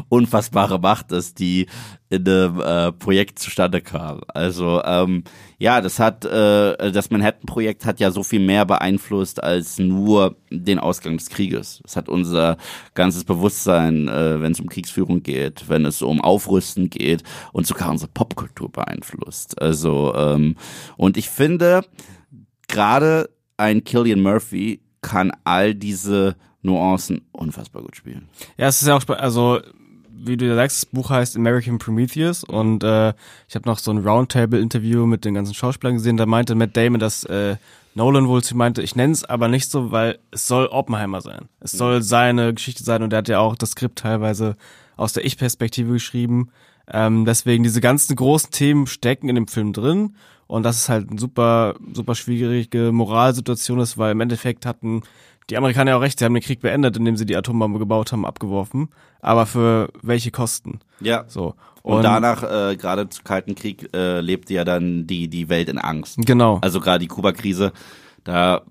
unfassbare 0.09 0.80
Macht 0.80 1.11
ist, 1.11 1.39
die 1.39 1.67
in 2.09 2.24
dem 2.24 2.59
äh, 2.59 2.91
Projekt 2.91 3.39
zustande 3.39 3.80
kam. 3.82 4.22
Also 4.28 4.82
ähm, 4.84 5.24
ja, 5.59 5.82
das 5.82 5.99
hat 5.99 6.26
äh, 6.26 6.91
das 6.91 7.11
Manhattan-Projekt 7.11 7.86
hat 7.86 7.99
ja 7.99 8.09
so 8.11 8.24
viel 8.24 8.39
mehr 8.39 8.65
beeinflusst 8.65 9.41
als 9.41 9.78
nur 9.78 10.36
den 10.49 10.80
Ausgang 10.80 11.17
des 11.17 11.30
Krieges. 11.30 11.82
Es 11.86 11.95
hat 11.95 12.09
unser 12.09 12.57
ganzes 12.95 13.24
Bewusstsein, 13.24 14.07
äh, 14.07 14.41
wenn 14.41 14.51
es 14.51 14.59
um 14.59 14.67
Kriegsführung 14.67 15.22
geht, 15.22 15.69
wenn 15.69 15.86
es 15.86 16.01
um 16.01 16.22
Aufrüsten 16.22 16.89
geht 16.89 17.24
und 17.53 17.67
sogar 17.67 17.91
unsere 17.91 18.11
Popkultur 18.11 18.72
beeinflusst. 18.72 19.61
Also 19.61 20.13
ähm, 20.15 20.55
und 20.97 21.17
ich 21.17 21.30
finde 21.30 21.84
gerade 22.72 23.30
ein 23.57 23.84
Killian 23.84 24.22
Murphy 24.22 24.82
kann 25.01 25.32
all 25.43 25.76
diese 25.76 26.36
Nuancen 26.63 27.22
unfassbar 27.32 27.82
gut 27.82 27.95
spielen. 27.95 28.28
Ja, 28.57 28.67
es 28.67 28.82
ist 28.82 28.88
ja 28.88 28.95
auch. 28.95 29.07
Also, 29.09 29.59
wie 30.09 30.38
du 30.38 30.47
ja 30.47 30.55
sagst, 30.55 30.78
das 30.78 30.86
Buch 30.88 31.09
heißt 31.09 31.36
American 31.36 31.80
Prometheus 31.80 32.43
und 32.43 32.84
äh, 32.84 33.13
ich 33.47 33.55
habe 33.55 33.67
noch 33.67 33.80
so 33.80 33.91
ein 33.91 33.97
Roundtable-Interview 33.99 35.05
mit 35.05 35.26
den 35.26 35.34
ganzen 35.34 35.53
Schauspielern 35.53 35.95
gesehen. 35.95 36.17
Da 36.17 36.26
meinte 36.26 36.55
Matt 36.55 36.78
Damon, 36.78 36.99
dass 36.99 37.24
äh, 37.24 37.57
Nolan 37.95 38.28
wohl 38.28 38.43
zu 38.43 38.55
meinte, 38.55 38.82
ich 38.82 38.95
nenne 38.95 39.13
es 39.13 39.26
aber 39.26 39.47
nicht 39.47 39.69
so, 39.69 39.91
weil 39.91 40.19
es 40.30 40.47
soll 40.47 40.67
Oppenheimer 40.67 41.22
sein. 41.22 41.49
Es 41.59 41.72
soll 41.72 42.03
seine 42.03 42.53
Geschichte 42.53 42.84
sein 42.84 43.03
und 43.03 43.11
er 43.13 43.17
hat 43.17 43.28
ja 43.30 43.39
auch 43.39 43.55
das 43.55 43.72
Skript 43.72 43.99
teilweise 43.99 44.55
aus 44.95 45.13
der 45.13 45.26
Ich-Perspektive 45.26 45.93
geschrieben. 45.93 46.51
Ähm, 46.88 47.26
deswegen 47.26 47.63
diese 47.63 47.82
ganzen 47.82 48.15
großen 48.15 48.51
Themen 48.51 48.86
stecken 48.86 49.30
in 49.30 49.36
dem 49.36 49.47
Film 49.47 49.74
drin 49.74 50.15
und 50.51 50.63
das 50.63 50.75
ist 50.75 50.89
halt 50.89 51.09
eine 51.09 51.17
super, 51.17 51.75
super 51.93 52.13
schwierige 52.13 52.91
Moralsituation 52.91 53.79
ist, 53.79 53.97
weil 53.97 54.11
im 54.11 54.19
Endeffekt 54.19 54.65
hatten 54.65 55.01
die 55.49 55.55
Amerikaner 55.55 55.91
ja 55.91 55.97
auch 55.97 56.01
recht, 56.01 56.19
sie 56.19 56.25
haben 56.25 56.33
den 56.33 56.43
Krieg 56.43 56.59
beendet, 56.59 56.97
indem 56.97 57.15
sie 57.15 57.25
die 57.25 57.37
Atombombe 57.37 57.79
gebaut 57.79 58.11
haben, 58.11 58.25
abgeworfen. 58.25 58.89
Aber 59.21 59.45
für 59.45 59.87
welche 60.01 60.29
Kosten? 60.29 60.81
Ja. 60.99 61.23
So. 61.29 61.55
Und, 61.83 62.03
danach, 62.03 62.43
äh, 62.43 62.75
gerade 62.75 63.07
zu 63.07 63.23
Kalten 63.23 63.55
Krieg, 63.55 63.95
äh, 63.95 64.19
lebte 64.19 64.53
ja 64.53 64.65
dann 64.65 65.07
die, 65.07 65.29
die 65.29 65.47
Welt 65.47 65.69
in 65.69 65.77
Angst. 65.77 66.17
Genau. 66.17 66.59
Also 66.61 66.81
gerade 66.81 66.99
die 66.99 67.07
Kuba-Krise, 67.07 67.71
da 68.25 68.63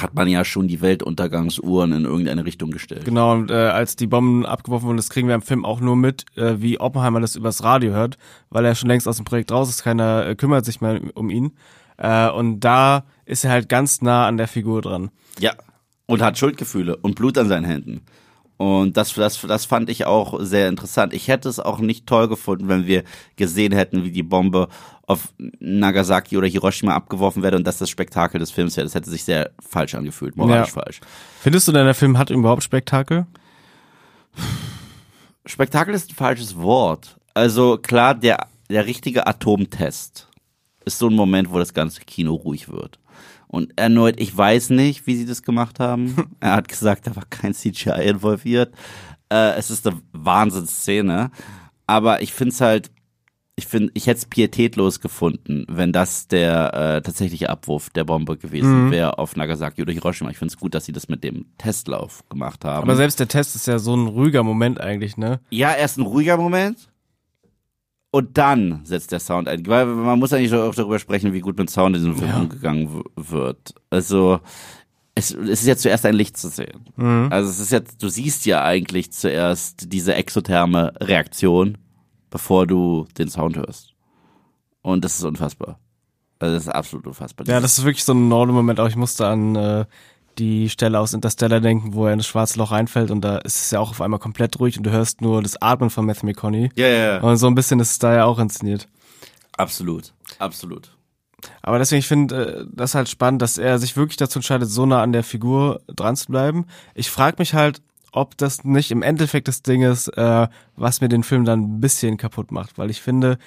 hat 0.00 0.14
man 0.14 0.26
ja 0.26 0.44
schon 0.44 0.68
die 0.68 0.80
Weltuntergangsuhren 0.80 1.92
in 1.92 2.04
irgendeine 2.04 2.44
Richtung 2.44 2.70
gestellt. 2.70 3.04
Genau, 3.04 3.32
und 3.32 3.50
äh, 3.50 3.54
als 3.54 3.94
die 3.94 4.06
Bomben 4.06 4.46
abgeworfen 4.46 4.86
wurden, 4.86 4.96
das 4.96 5.10
kriegen 5.10 5.28
wir 5.28 5.34
im 5.34 5.42
Film 5.42 5.64
auch 5.64 5.80
nur 5.80 5.96
mit, 5.96 6.24
äh, 6.36 6.56
wie 6.58 6.80
Oppenheimer 6.80 7.20
das 7.20 7.36
übers 7.36 7.62
Radio 7.62 7.92
hört, 7.92 8.16
weil 8.50 8.64
er 8.64 8.74
schon 8.74 8.88
längst 8.88 9.06
aus 9.06 9.16
dem 9.16 9.24
Projekt 9.24 9.52
raus 9.52 9.68
ist, 9.68 9.82
keiner 9.82 10.26
äh, 10.26 10.34
kümmert 10.34 10.64
sich 10.64 10.80
mehr 10.80 11.00
um 11.14 11.30
ihn. 11.30 11.52
Äh, 11.98 12.30
und 12.30 12.60
da 12.60 13.04
ist 13.26 13.44
er 13.44 13.50
halt 13.50 13.68
ganz 13.68 14.00
nah 14.00 14.26
an 14.26 14.38
der 14.38 14.48
Figur 14.48 14.80
dran. 14.80 15.10
Ja. 15.38 15.52
Und 16.06 16.22
hat 16.22 16.38
Schuldgefühle 16.38 16.96
und 16.96 17.14
Blut 17.14 17.36
an 17.38 17.48
seinen 17.48 17.64
Händen. 17.64 18.02
Und 18.62 18.96
das, 18.96 19.12
das, 19.14 19.40
das 19.40 19.64
fand 19.64 19.90
ich 19.90 20.04
auch 20.06 20.38
sehr 20.38 20.68
interessant. 20.68 21.12
Ich 21.12 21.26
hätte 21.26 21.48
es 21.48 21.58
auch 21.58 21.80
nicht 21.80 22.06
toll 22.06 22.28
gefunden, 22.28 22.68
wenn 22.68 22.86
wir 22.86 23.02
gesehen 23.34 23.72
hätten, 23.72 24.04
wie 24.04 24.12
die 24.12 24.22
Bombe 24.22 24.68
auf 25.04 25.34
Nagasaki 25.58 26.36
oder 26.36 26.46
Hiroshima 26.46 26.94
abgeworfen 26.94 27.42
werde 27.42 27.56
und 27.56 27.66
das 27.66 27.78
das 27.78 27.90
Spektakel 27.90 28.38
des 28.38 28.52
Films 28.52 28.76
wäre. 28.76 28.84
Das 28.86 28.94
hätte 28.94 29.10
sich 29.10 29.24
sehr 29.24 29.50
falsch 29.58 29.96
angefühlt, 29.96 30.36
moralisch 30.36 30.68
Ja. 30.68 30.74
falsch. 30.74 31.00
Findest 31.40 31.66
du 31.66 31.72
denn, 31.72 31.86
der 31.86 31.94
Film 31.96 32.16
hat 32.18 32.30
überhaupt 32.30 32.62
Spektakel? 32.62 33.26
Spektakel 35.44 35.92
ist 35.92 36.10
ein 36.10 36.14
falsches 36.14 36.56
Wort. 36.56 37.16
Also 37.34 37.78
klar, 37.78 38.14
der, 38.14 38.46
der 38.70 38.86
richtige 38.86 39.26
Atomtest 39.26 40.28
ist 40.84 40.98
so 40.98 41.08
ein 41.08 41.14
Moment, 41.16 41.50
wo 41.50 41.58
das 41.58 41.74
ganze 41.74 42.02
Kino 42.02 42.34
ruhig 42.34 42.68
wird. 42.68 43.00
Und 43.52 43.74
erneut, 43.76 44.18
ich 44.18 44.34
weiß 44.34 44.70
nicht, 44.70 45.06
wie 45.06 45.14
sie 45.14 45.26
das 45.26 45.42
gemacht 45.42 45.78
haben. 45.78 46.30
er 46.40 46.54
hat 46.54 46.68
gesagt, 46.68 47.06
da 47.06 47.14
war 47.14 47.26
kein 47.28 47.52
CGI 47.52 48.08
involviert. 48.08 48.74
Äh, 49.30 49.56
es 49.58 49.70
ist 49.70 49.86
eine 49.86 50.00
Wahnsinnsszene. 50.12 51.30
Aber 51.86 52.22
ich 52.22 52.32
finde 52.32 52.54
es 52.54 52.62
halt, 52.62 52.90
ich 53.54 53.66
finde, 53.66 53.92
ich 53.92 54.06
hätte 54.06 54.20
es 54.20 54.24
pietätlos 54.24 55.00
gefunden, 55.00 55.66
wenn 55.68 55.92
das 55.92 56.28
der 56.28 56.72
äh, 56.72 57.02
tatsächliche 57.02 57.50
Abwurf 57.50 57.90
der 57.90 58.04
Bombe 58.04 58.38
gewesen 58.38 58.90
wäre 58.90 59.18
auf 59.18 59.36
Nagasaki 59.36 59.82
oder 59.82 59.92
Hiroshima. 59.92 60.30
Ich 60.30 60.38
finde 60.38 60.54
es 60.54 60.58
gut, 60.58 60.74
dass 60.74 60.86
sie 60.86 60.92
das 60.92 61.10
mit 61.10 61.22
dem 61.22 61.44
Testlauf 61.58 62.26
gemacht 62.30 62.64
haben. 62.64 62.84
Aber 62.84 62.96
selbst 62.96 63.20
der 63.20 63.28
Test 63.28 63.54
ist 63.54 63.66
ja 63.66 63.78
so 63.78 63.94
ein 63.94 64.06
ruhiger 64.06 64.42
Moment 64.42 64.80
eigentlich, 64.80 65.18
ne? 65.18 65.40
Ja, 65.50 65.74
erst 65.74 65.98
ein 65.98 66.06
ruhiger 66.06 66.38
Moment 66.38 66.91
und 68.12 68.38
dann 68.38 68.84
setzt 68.84 69.10
der 69.10 69.18
Sound 69.18 69.48
ein. 69.48 69.66
Weil 69.66 69.86
man 69.86 70.18
muss 70.20 70.32
eigentlich 70.32 70.54
auch 70.54 70.74
darüber 70.74 71.00
sprechen, 71.00 71.32
wie 71.32 71.40
gut 71.40 71.58
mit 71.58 71.68
Sound 71.70 71.96
in 71.96 72.02
diesem 72.02 72.16
Film 72.16 72.30
Ja. 72.30 72.40
umgegangen 72.40 73.02
wird. 73.16 73.74
Also 73.90 74.38
es, 75.14 75.32
es 75.32 75.62
ist 75.62 75.66
ja 75.66 75.76
zuerst 75.76 76.06
ein 76.06 76.14
Licht 76.14 76.36
zu 76.36 76.48
sehen. 76.48 76.86
Also 77.30 77.50
es 77.50 77.58
ist 77.58 77.72
jetzt, 77.72 78.02
du 78.02 78.08
siehst 78.08 78.46
ja 78.46 78.62
eigentlich 78.62 79.12
zuerst 79.12 79.92
diese 79.92 80.14
exotherme 80.14 80.92
Reaktion, 81.00 81.78
bevor 82.30 82.66
du 82.66 83.06
den 83.18 83.28
Sound 83.28 83.56
hörst. 83.56 83.94
Und 84.82 85.04
das 85.04 85.16
ist 85.18 85.24
unfassbar. 85.24 85.78
Also 86.38 86.54
das 86.54 86.64
ist 86.64 86.68
absolut 86.70 87.06
unfassbar. 87.06 87.46
Ja, 87.46 87.60
das 87.60 87.78
ist 87.78 87.84
wirklich 87.84 88.04
so 88.04 88.12
ein 88.14 88.28
Nolan-Moment, 88.28 88.80
auch 88.80 88.88
ich 88.88 88.96
musste 88.96 89.26
an 89.26 89.54
äh, 89.56 89.84
die 90.38 90.68
Stelle 90.68 90.98
aus 90.98 91.12
Interstellar 91.12 91.60
denken, 91.60 91.94
wo 91.94 92.06
er 92.06 92.12
in 92.12 92.18
das 92.18 92.26
schwarze 92.26 92.58
Loch 92.58 92.72
reinfällt 92.72 93.10
und 93.10 93.20
da 93.22 93.38
ist 93.38 93.56
es 93.64 93.70
ja 93.70 93.80
auch 93.80 93.90
auf 93.90 94.00
einmal 94.00 94.20
komplett 94.20 94.58
ruhig 94.58 94.76
und 94.78 94.84
du 94.84 94.90
hörst 94.90 95.20
nur 95.20 95.42
das 95.42 95.60
Atmen 95.60 95.90
von 95.90 96.06
Matthew 96.06 96.26
McConaughey. 96.26 96.70
ja, 96.74 96.86
ja, 96.86 97.14
ja. 97.14 97.20
Und 97.20 97.36
so 97.36 97.46
ein 97.46 97.54
bisschen 97.54 97.80
ist 97.80 97.92
es 97.92 97.98
da 97.98 98.14
ja 98.14 98.24
auch 98.24 98.38
inszeniert. 98.38 98.88
Absolut. 99.56 100.12
Absolut. 100.38 100.90
Aber 101.60 101.78
deswegen, 101.78 102.00
ich 102.00 102.06
finde 102.06 102.60
äh, 102.60 102.66
das 102.72 102.94
halt 102.94 103.08
spannend, 103.08 103.42
dass 103.42 103.58
er 103.58 103.78
sich 103.78 103.96
wirklich 103.96 104.16
dazu 104.16 104.38
entscheidet, 104.38 104.68
so 104.68 104.86
nah 104.86 105.02
an 105.02 105.12
der 105.12 105.24
Figur 105.24 105.80
dran 105.86 106.16
zu 106.16 106.28
bleiben. 106.28 106.66
Ich 106.94 107.10
frage 107.10 107.36
mich 107.38 107.54
halt, 107.54 107.82
ob 108.12 108.36
das 108.36 108.64
nicht 108.64 108.90
im 108.90 109.02
Endeffekt 109.02 109.48
das 109.48 109.62
Ding 109.62 109.82
ist, 109.82 110.08
äh, 110.08 110.46
was 110.76 111.00
mir 111.00 111.08
den 111.08 111.22
Film 111.22 111.44
dann 111.44 111.60
ein 111.60 111.80
bisschen 111.80 112.16
kaputt 112.16 112.52
macht, 112.52 112.78
weil 112.78 112.90
ich 112.90 113.00
finde, 113.00 113.38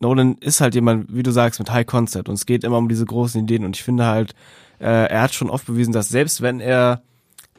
Nolan 0.00 0.36
ist 0.40 0.60
halt 0.60 0.74
jemand, 0.74 1.14
wie 1.14 1.22
du 1.22 1.30
sagst, 1.30 1.58
mit 1.60 1.70
High 1.70 1.86
Concept 1.86 2.28
und 2.28 2.34
es 2.34 2.46
geht 2.46 2.64
immer 2.64 2.78
um 2.78 2.88
diese 2.88 3.04
großen 3.04 3.42
Ideen 3.42 3.64
und 3.64 3.76
ich 3.76 3.82
finde 3.82 4.06
halt, 4.06 4.34
äh, 4.80 5.06
er 5.06 5.22
hat 5.22 5.34
schon 5.34 5.50
oft 5.50 5.66
bewiesen, 5.66 5.92
dass 5.92 6.08
selbst 6.08 6.42
wenn 6.42 6.60
er 6.60 7.02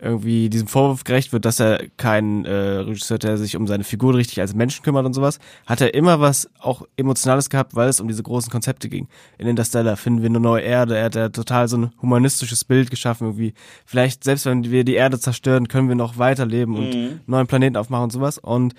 irgendwie 0.02 0.50
diesem 0.50 0.68
Vorwurf 0.68 1.04
gerecht 1.04 1.34
wird, 1.34 1.46
dass 1.46 1.60
er 1.60 1.88
kein 1.98 2.46
äh, 2.46 2.52
Regisseur, 2.52 3.18
der 3.18 3.38
sich 3.38 3.56
um 3.56 3.68
seine 3.68 3.84
Figur 3.84 4.16
richtig 4.16 4.40
als 4.40 4.56
Menschen 4.56 4.84
kümmert 4.84 5.06
und 5.06 5.14
sowas, 5.14 5.40
hat 5.66 5.82
er 5.82 5.94
immer 5.94 6.20
was 6.20 6.50
auch 6.60 6.88
Emotionales 6.96 7.50
gehabt, 7.50 7.76
weil 7.76 7.90
es 7.90 8.00
um 8.00 8.08
diese 8.08 8.24
großen 8.24 8.52
Konzepte 8.52 8.88
ging. 8.88 9.08
In 9.38 9.48
Interstellar 9.48 9.98
finden 9.98 10.22
wir 10.22 10.30
eine 10.30 10.40
neue 10.40 10.62
Erde, 10.62 10.98
er 10.98 11.06
hat 11.06 11.16
ja 11.16 11.30
total 11.30 11.68
so 11.68 11.78
ein 11.78 11.92
humanistisches 12.02 12.64
Bild 12.64 12.90
geschaffen 12.90 13.28
irgendwie. 13.28 13.54
Vielleicht, 13.86 14.24
selbst 14.24 14.46
wenn 14.46 14.64
wir 14.64 14.84
die 14.84 14.96
Erde 14.96 15.20
zerstören, 15.20 15.68
können 15.68 15.90
wir 15.90 15.96
noch 15.96 16.18
weiterleben 16.18 16.76
und 16.76 16.94
einen 16.94 17.22
neuen 17.28 17.48
Planeten 17.48 17.76
aufmachen 17.76 18.06
und 18.06 18.14
sowas. 18.14 18.38
Und 18.38 18.76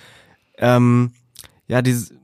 ähm, 0.56 1.12
ja, 1.68 1.82
dieses, 1.82 2.14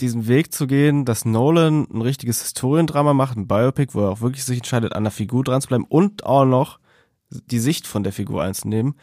diesen 0.00 0.28
Weg 0.28 0.52
zu 0.52 0.66
gehen, 0.66 1.04
dass 1.04 1.24
Nolan 1.24 1.86
ein 1.92 2.02
richtiges 2.02 2.42
Historiendrama 2.42 3.14
macht, 3.14 3.36
ein 3.36 3.46
Biopic, 3.46 3.94
wo 3.94 4.00
er 4.00 4.10
auch 4.10 4.20
wirklich 4.20 4.44
sich 4.44 4.58
entscheidet, 4.58 4.94
an 4.94 5.04
der 5.04 5.10
Figur 5.10 5.44
dran 5.44 5.60
zu 5.60 5.68
bleiben 5.68 5.86
und 5.88 6.24
auch 6.24 6.44
noch 6.44 6.78
die 7.30 7.58
Sicht 7.58 7.86
von 7.86 8.02
der 8.02 8.12
Figur 8.12 8.42
einzunehmen, 8.42 8.94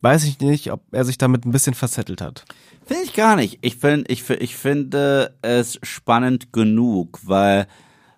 weiß 0.00 0.24
ich 0.24 0.40
nicht, 0.40 0.72
ob 0.72 0.82
er 0.92 1.04
sich 1.04 1.18
damit 1.18 1.44
ein 1.44 1.52
bisschen 1.52 1.74
verzettelt 1.74 2.20
hat. 2.20 2.44
Finde 2.84 3.04
ich 3.04 3.12
gar 3.12 3.36
nicht. 3.36 3.58
Ich 3.60 3.76
finde, 3.76 4.10
ich, 4.10 4.28
ich 4.30 4.56
finde 4.56 5.34
es 5.42 5.78
spannend 5.82 6.52
genug, 6.52 7.20
weil 7.24 7.66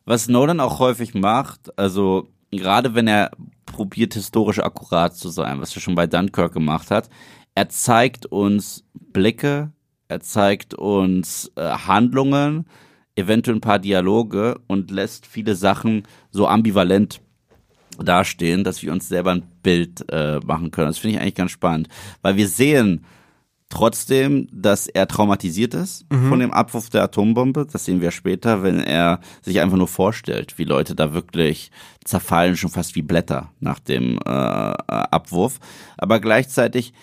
was 0.04 0.28
Nolan 0.28 0.60
auch 0.60 0.78
häufig 0.78 1.14
macht, 1.14 1.76
also 1.78 2.28
gerade 2.50 2.94
wenn 2.94 3.06
er 3.06 3.30
probiert, 3.66 4.14
historisch 4.14 4.58
akkurat 4.58 5.16
zu 5.16 5.28
sein, 5.28 5.60
was 5.60 5.74
er 5.74 5.80
schon 5.80 5.94
bei 5.94 6.06
Dunkirk 6.06 6.52
gemacht 6.52 6.90
hat, 6.90 7.08
er 7.54 7.68
zeigt 7.68 8.26
uns 8.26 8.84
Blicke, 8.94 9.72
er 10.10 10.20
zeigt 10.20 10.74
uns 10.74 11.52
äh, 11.54 11.62
Handlungen, 11.62 12.66
eventuell 13.14 13.58
ein 13.58 13.60
paar 13.60 13.78
Dialoge 13.78 14.58
und 14.66 14.90
lässt 14.90 15.24
viele 15.24 15.54
Sachen 15.54 16.02
so 16.32 16.48
ambivalent 16.48 17.20
dastehen, 17.96 18.64
dass 18.64 18.82
wir 18.82 18.92
uns 18.92 19.08
selber 19.08 19.30
ein 19.30 19.44
Bild 19.62 20.04
äh, 20.10 20.40
machen 20.40 20.72
können. 20.72 20.88
Das 20.88 20.98
finde 20.98 21.16
ich 21.16 21.22
eigentlich 21.22 21.36
ganz 21.36 21.52
spannend, 21.52 21.88
weil 22.22 22.36
wir 22.36 22.48
sehen 22.48 23.04
trotzdem, 23.68 24.48
dass 24.50 24.88
er 24.88 25.06
traumatisiert 25.06 25.74
ist 25.74 26.04
von 26.10 26.40
dem 26.40 26.50
Abwurf 26.50 26.90
der 26.90 27.04
Atombombe. 27.04 27.68
Das 27.70 27.84
sehen 27.84 28.00
wir 28.00 28.10
später, 28.10 28.64
wenn 28.64 28.80
er 28.80 29.20
sich 29.42 29.60
einfach 29.60 29.76
nur 29.76 29.86
vorstellt, 29.86 30.58
wie 30.58 30.64
Leute 30.64 30.96
da 30.96 31.12
wirklich 31.14 31.70
zerfallen, 32.04 32.56
schon 32.56 32.70
fast 32.70 32.96
wie 32.96 33.02
Blätter 33.02 33.52
nach 33.60 33.78
dem 33.78 34.18
äh, 34.24 34.28
Abwurf. 34.28 35.60
Aber 35.96 36.18
gleichzeitig 36.18 36.94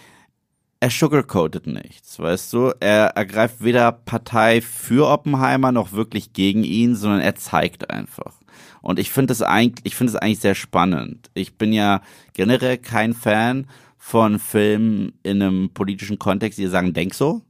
er 0.80 0.90
sugarcoatet 0.90 1.68
nichts, 1.68 2.20
weißt 2.20 2.54
du? 2.54 2.72
Er 2.80 3.08
ergreift 3.16 3.64
weder 3.64 3.92
Partei 3.92 4.62
für 4.62 5.08
Oppenheimer 5.10 5.72
noch 5.72 5.92
wirklich 5.92 6.34
gegen 6.34 6.64
ihn, 6.64 6.96
sondern 6.96 7.22
er 7.22 7.36
zeigt 7.36 7.90
einfach. 7.90 8.36
Und 8.82 9.00
ich 9.00 9.12
finde 9.12 9.34
es 9.34 9.42
eigentlich, 9.42 9.86
ich 9.86 9.96
finde 9.96 10.12
es 10.14 10.16
eigentlich 10.16 10.40
sehr 10.40 10.56
spannend. 10.56 11.30
Ich 11.34 11.58
bin 11.58 11.74
ja 11.74 12.02
generell 12.34 12.78
kein 12.78 13.14
Fan 13.14 13.68
von 13.98 14.40
Filmen 14.40 15.14
in 15.24 15.42
einem 15.42 15.70
politischen 15.72 16.20
Kontext, 16.20 16.60
die 16.60 16.68
sagen, 16.68 16.94
denk 16.94 17.14
so, 17.14 17.42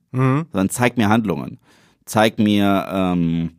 sondern 0.51 0.69
zeig 0.69 0.97
mir 0.97 1.09
Handlungen. 1.09 1.59
Zeig 2.05 2.39
mir, 2.39 2.87
ähm, 2.89 3.51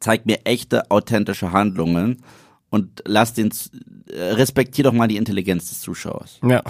zeig 0.00 0.24
mir 0.26 0.40
echte, 0.44 0.90
authentische 0.90 1.52
Handlungen 1.52 2.22
und 2.70 3.02
lass 3.06 3.34
den, 3.34 3.52
äh, 4.08 4.32
respektier 4.32 4.84
doch 4.84 4.94
mal 4.94 5.06
die 5.06 5.18
Intelligenz 5.18 5.68
des 5.68 5.80
Zuschauers. 5.80 6.40
Ja. 6.42 6.62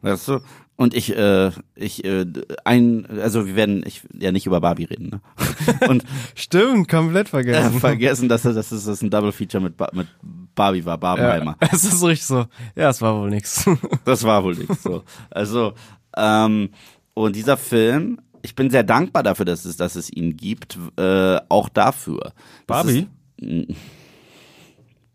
Weißt 0.00 0.28
du? 0.28 0.40
Und 0.82 0.94
ich, 0.94 1.16
äh, 1.16 1.52
ich, 1.76 2.04
äh, 2.04 2.26
ein, 2.64 3.06
also 3.20 3.46
wir 3.46 3.54
werden 3.54 3.84
ich, 3.86 4.02
ja 4.18 4.32
nicht 4.32 4.46
über 4.46 4.60
Barbie 4.60 4.84
reden, 4.84 5.10
ne? 5.10 5.20
Und 5.88 6.02
Stimmt, 6.34 6.88
komplett 6.88 7.28
äh, 7.28 7.30
vergessen. 7.30 7.78
vergessen, 7.78 8.28
dass 8.28 8.42
das, 8.42 8.56
das, 8.56 8.72
ist, 8.72 8.88
das 8.88 9.00
ein 9.00 9.10
Double 9.10 9.30
Feature 9.30 9.62
mit, 9.62 9.76
Ba- 9.76 9.90
mit 9.92 10.08
Barbie 10.56 10.84
war, 10.84 10.98
Barbenheimer. 10.98 11.56
ja, 11.62 11.68
es 11.72 11.84
ist 11.84 12.02
richtig 12.02 12.26
so. 12.26 12.46
Ja, 12.74 12.90
es 12.90 13.00
war 13.00 13.14
wohl 13.20 13.30
nix. 13.30 13.64
Das 14.04 14.24
war 14.24 14.42
wohl 14.42 14.56
nichts 14.56 14.82
so. 14.82 15.04
Also, 15.30 15.74
ähm, 16.16 16.70
und 17.14 17.36
dieser 17.36 17.56
Film, 17.56 18.18
ich 18.42 18.56
bin 18.56 18.68
sehr 18.68 18.82
dankbar 18.82 19.22
dafür, 19.22 19.44
dass 19.44 19.64
es, 19.64 19.76
dass 19.76 19.94
es 19.94 20.10
ihn 20.12 20.36
gibt, 20.36 20.76
äh, 20.96 21.38
auch 21.48 21.68
dafür. 21.68 22.32
Barbie? 22.66 23.06
Ist, 23.36 23.76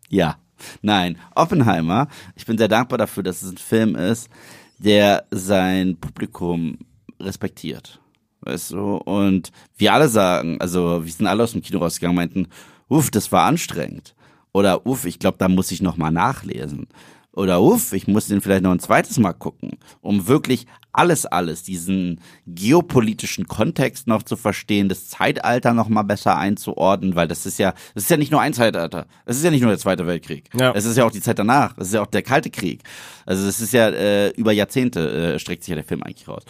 ja, 0.09 0.38
nein, 0.82 1.18
Oppenheimer. 1.36 2.07
Ich 2.36 2.45
bin 2.45 2.57
sehr 2.57 2.70
dankbar 2.70 2.97
dafür, 2.97 3.24
dass 3.24 3.41
es 3.41 3.51
ein 3.51 3.57
Film 3.57 3.95
ist, 3.95 4.30
der 4.78 5.25
sein 5.32 5.97
Publikum 5.97 6.78
respektiert. 7.19 7.99
Weißt 8.41 8.71
du? 8.71 8.95
Und 8.97 9.51
wir 9.78 9.93
alle 9.93 10.07
sagen, 10.07 10.59
also 10.61 11.03
wir 11.03 11.11
sind 11.11 11.28
alle 11.28 11.43
aus 11.43 11.53
dem 11.53 11.61
Kino 11.61 11.80
rausgegangen, 11.80 12.15
meinten, 12.15 12.47
uff, 12.88 13.11
das 13.11 13.32
war 13.32 13.45
anstrengend. 13.45 14.15
Oder 14.53 14.86
uff, 14.86 15.05
ich 15.05 15.19
glaube, 15.19 15.38
da 15.38 15.47
muss 15.47 15.71
ich 15.71 15.82
noch 15.82 15.97
mal 15.97 16.11
nachlesen. 16.11 16.88
Oder 17.34 17.61
uff, 17.61 17.93
ich 17.93 18.07
muss 18.07 18.28
den 18.28 18.41
vielleicht 18.41 18.63
noch 18.63 18.71
ein 18.71 18.80
zweites 18.80 19.19
Mal 19.19 19.34
gucken, 19.34 19.78
um 20.01 20.28
wirklich 20.28 20.65
alles, 20.97 21.25
alles, 21.25 21.63
diesen 21.63 22.21
geopolitischen 22.45 23.47
Kontext 23.47 24.07
noch 24.07 24.23
zu 24.23 24.35
verstehen, 24.35 24.89
das 24.89 25.09
Zeitalter 25.09 25.73
noch 25.73 25.89
mal 25.89 26.03
besser 26.03 26.37
einzuordnen, 26.37 27.15
weil 27.15 27.27
das 27.27 27.45
ist 27.45 27.59
ja, 27.59 27.73
das 27.93 28.03
ist 28.03 28.09
ja 28.09 28.17
nicht 28.17 28.31
nur 28.31 28.41
ein 28.41 28.53
Zeitalter. 28.53 29.05
Es 29.25 29.37
ist 29.37 29.43
ja 29.43 29.51
nicht 29.51 29.61
nur 29.61 29.71
der 29.71 29.79
Zweite 29.79 30.07
Weltkrieg. 30.07 30.49
Ja. 30.53 30.71
Es 30.73 30.85
ist 30.85 30.97
ja 30.97 31.05
auch 31.05 31.11
die 31.11 31.21
Zeit 31.21 31.39
danach. 31.39 31.77
Es 31.77 31.87
ist 31.87 31.93
ja 31.93 32.01
auch 32.01 32.07
der 32.07 32.23
Kalte 32.23 32.49
Krieg. 32.49 32.83
Also 33.25 33.47
es 33.47 33.59
ist 33.61 33.73
ja 33.73 33.89
äh, 33.89 34.29
über 34.31 34.51
Jahrzehnte 34.51 35.35
äh, 35.35 35.39
streckt 35.39 35.63
sich 35.63 35.69
ja 35.69 35.75
der 35.75 35.83
Film 35.83 36.03
eigentlich 36.03 36.27
raus. 36.27 36.43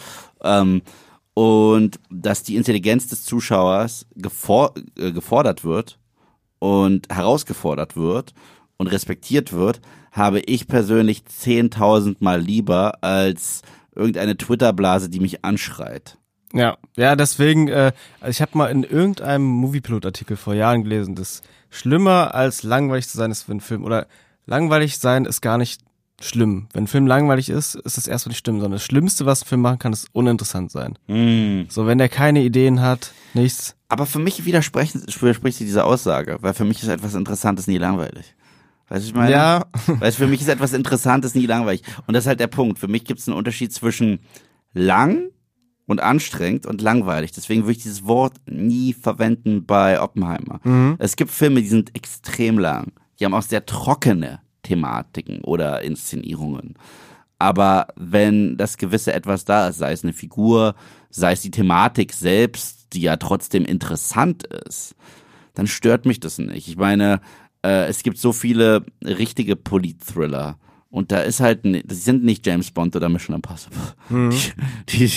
Ähm, 0.43 0.81
und 1.33 1.99
dass 2.09 2.43
die 2.43 2.55
Intelligenz 2.55 3.07
des 3.07 3.23
Zuschauers 3.23 4.07
gefor 4.15 4.73
äh, 4.97 5.11
gefordert 5.11 5.63
wird 5.63 5.99
und 6.59 7.13
herausgefordert 7.13 7.95
wird 7.95 8.33
und 8.77 8.87
respektiert 8.87 9.53
wird, 9.53 9.81
habe 10.11 10.39
ich 10.39 10.67
persönlich 10.67 11.23
10.000 11.23 12.17
Mal 12.19 12.41
lieber 12.41 13.03
als 13.03 13.61
irgendeine 13.97 14.37
Twitter-Blase, 14.37 15.09
die 15.09 15.19
mich 15.19 15.43
anschreit. 15.43 16.17
Ja, 16.53 16.77
ja, 16.95 17.15
deswegen, 17.15 17.67
äh, 17.67 17.91
also 18.21 18.31
ich 18.31 18.41
habe 18.41 18.57
mal 18.57 18.67
in 18.67 18.83
irgendeinem 18.83 19.43
Moviepilot-Artikel 19.43 20.37
vor 20.37 20.53
Jahren 20.53 20.83
gelesen, 20.83 21.15
dass 21.15 21.41
schlimmer 21.69 22.33
als 22.33 22.63
langweilig 22.63 23.09
zu 23.09 23.17
sein 23.17 23.31
ist 23.31 23.43
für 23.43 23.51
einen 23.51 23.61
Film 23.61 23.83
oder 23.83 24.07
langweilig 24.45 24.99
sein 24.99 25.25
ist 25.25 25.41
gar 25.41 25.57
nicht 25.57 25.81
schlimm. 26.21 26.67
Wenn 26.73 26.85
ein 26.85 26.87
Film 26.87 27.05
langweilig 27.05 27.49
ist, 27.49 27.75
ist 27.75 27.97
das 27.97 28.07
erstmal 28.07 28.31
nicht 28.31 28.39
schlimm, 28.39 28.59
sondern 28.59 28.73
das 28.73 28.83
Schlimmste, 28.83 29.25
was 29.25 29.43
ein 29.43 29.47
Film 29.47 29.61
machen 29.61 29.79
kann, 29.79 29.93
ist 29.93 30.07
uninteressant 30.13 30.71
sein. 30.71 30.97
Mm. 31.07 31.69
So, 31.69 31.85
wenn 31.85 31.97
der 31.97 32.09
keine 32.09 32.41
Ideen 32.41 32.81
hat, 32.81 33.11
nichts. 33.33 33.75
Aber 33.89 34.05
für 34.05 34.19
mich 34.19 34.45
widersprechen, 34.45 35.03
widerspricht 35.05 35.57
sie 35.57 35.65
diese 35.65 35.83
Aussage, 35.83 36.37
weil 36.41 36.53
für 36.53 36.65
mich 36.65 36.81
ist 36.81 36.89
etwas 36.89 37.13
Interessantes 37.13 37.67
nie 37.67 37.77
langweilig. 37.77 38.35
Weißt 38.89 39.03
du, 39.03 39.09
ich 39.09 39.15
meine? 39.15 39.31
Ja, 39.31 39.65
Weil 39.87 40.11
für 40.11 40.27
mich 40.27 40.41
ist 40.41 40.47
etwas 40.47 40.73
Interessantes 40.73 41.35
nie 41.35 41.45
langweilig. 41.45 41.83
Und 42.05 42.13
das 42.13 42.23
ist 42.23 42.27
halt 42.27 42.39
der 42.39 42.47
Punkt. 42.47 42.79
Für 42.79 42.87
mich 42.87 43.03
gibt 43.05 43.19
es 43.19 43.27
einen 43.27 43.37
Unterschied 43.37 43.73
zwischen 43.73 44.19
lang 44.73 45.29
und 45.85 46.01
anstrengend 46.01 46.65
und 46.65 46.81
langweilig. 46.81 47.31
Deswegen 47.31 47.63
würde 47.63 47.73
ich 47.73 47.83
dieses 47.83 48.05
Wort 48.05 48.33
nie 48.45 48.93
verwenden 48.93 49.65
bei 49.65 50.01
Oppenheimer. 50.01 50.59
Es 50.99 51.15
gibt 51.15 51.31
Filme, 51.31 51.61
die 51.61 51.67
sind 51.67 51.95
extrem 51.95 52.59
lang. 52.59 52.91
Die 53.19 53.25
haben 53.25 53.33
auch 53.33 53.41
sehr 53.41 53.65
trockene 53.65 54.39
Thematiken 54.63 55.41
oder 55.41 55.81
Inszenierungen. 55.81 56.75
Aber 57.39 57.87
wenn 57.95 58.57
das 58.57 58.77
gewisse 58.77 59.13
etwas 59.13 59.45
da 59.45 59.67
ist, 59.69 59.77
sei 59.77 59.91
es 59.91 60.03
eine 60.03 60.13
Figur, 60.13 60.75
sei 61.09 61.33
es 61.33 61.41
die 61.41 61.51
Thematik 61.51 62.13
selbst, 62.13 62.93
die 62.93 63.01
ja 63.01 63.17
trotzdem 63.17 63.63
interessant 63.65 64.43
ist, 64.43 64.95
dann 65.53 65.67
stört 65.67 66.05
mich 66.05 66.19
das 66.19 66.37
nicht. 66.37 66.67
Ich 66.67 66.77
meine, 66.77 67.21
äh, 67.67 67.87
es 67.87 68.03
gibt 68.03 68.17
so 68.17 68.31
viele 68.31 68.85
richtige 69.03 69.55
Polit-Thriller. 69.55 70.57
Und 70.89 71.11
da 71.11 71.19
ist 71.19 71.41
halt, 71.41 71.65
das 71.85 72.05
sind 72.05 72.23
nicht 72.23 72.47
James 72.47 72.71
Bond 72.71 72.95
oder 72.95 73.09
Mission 73.09 73.35
Impossible. 73.35 73.93
Die, 74.89 75.11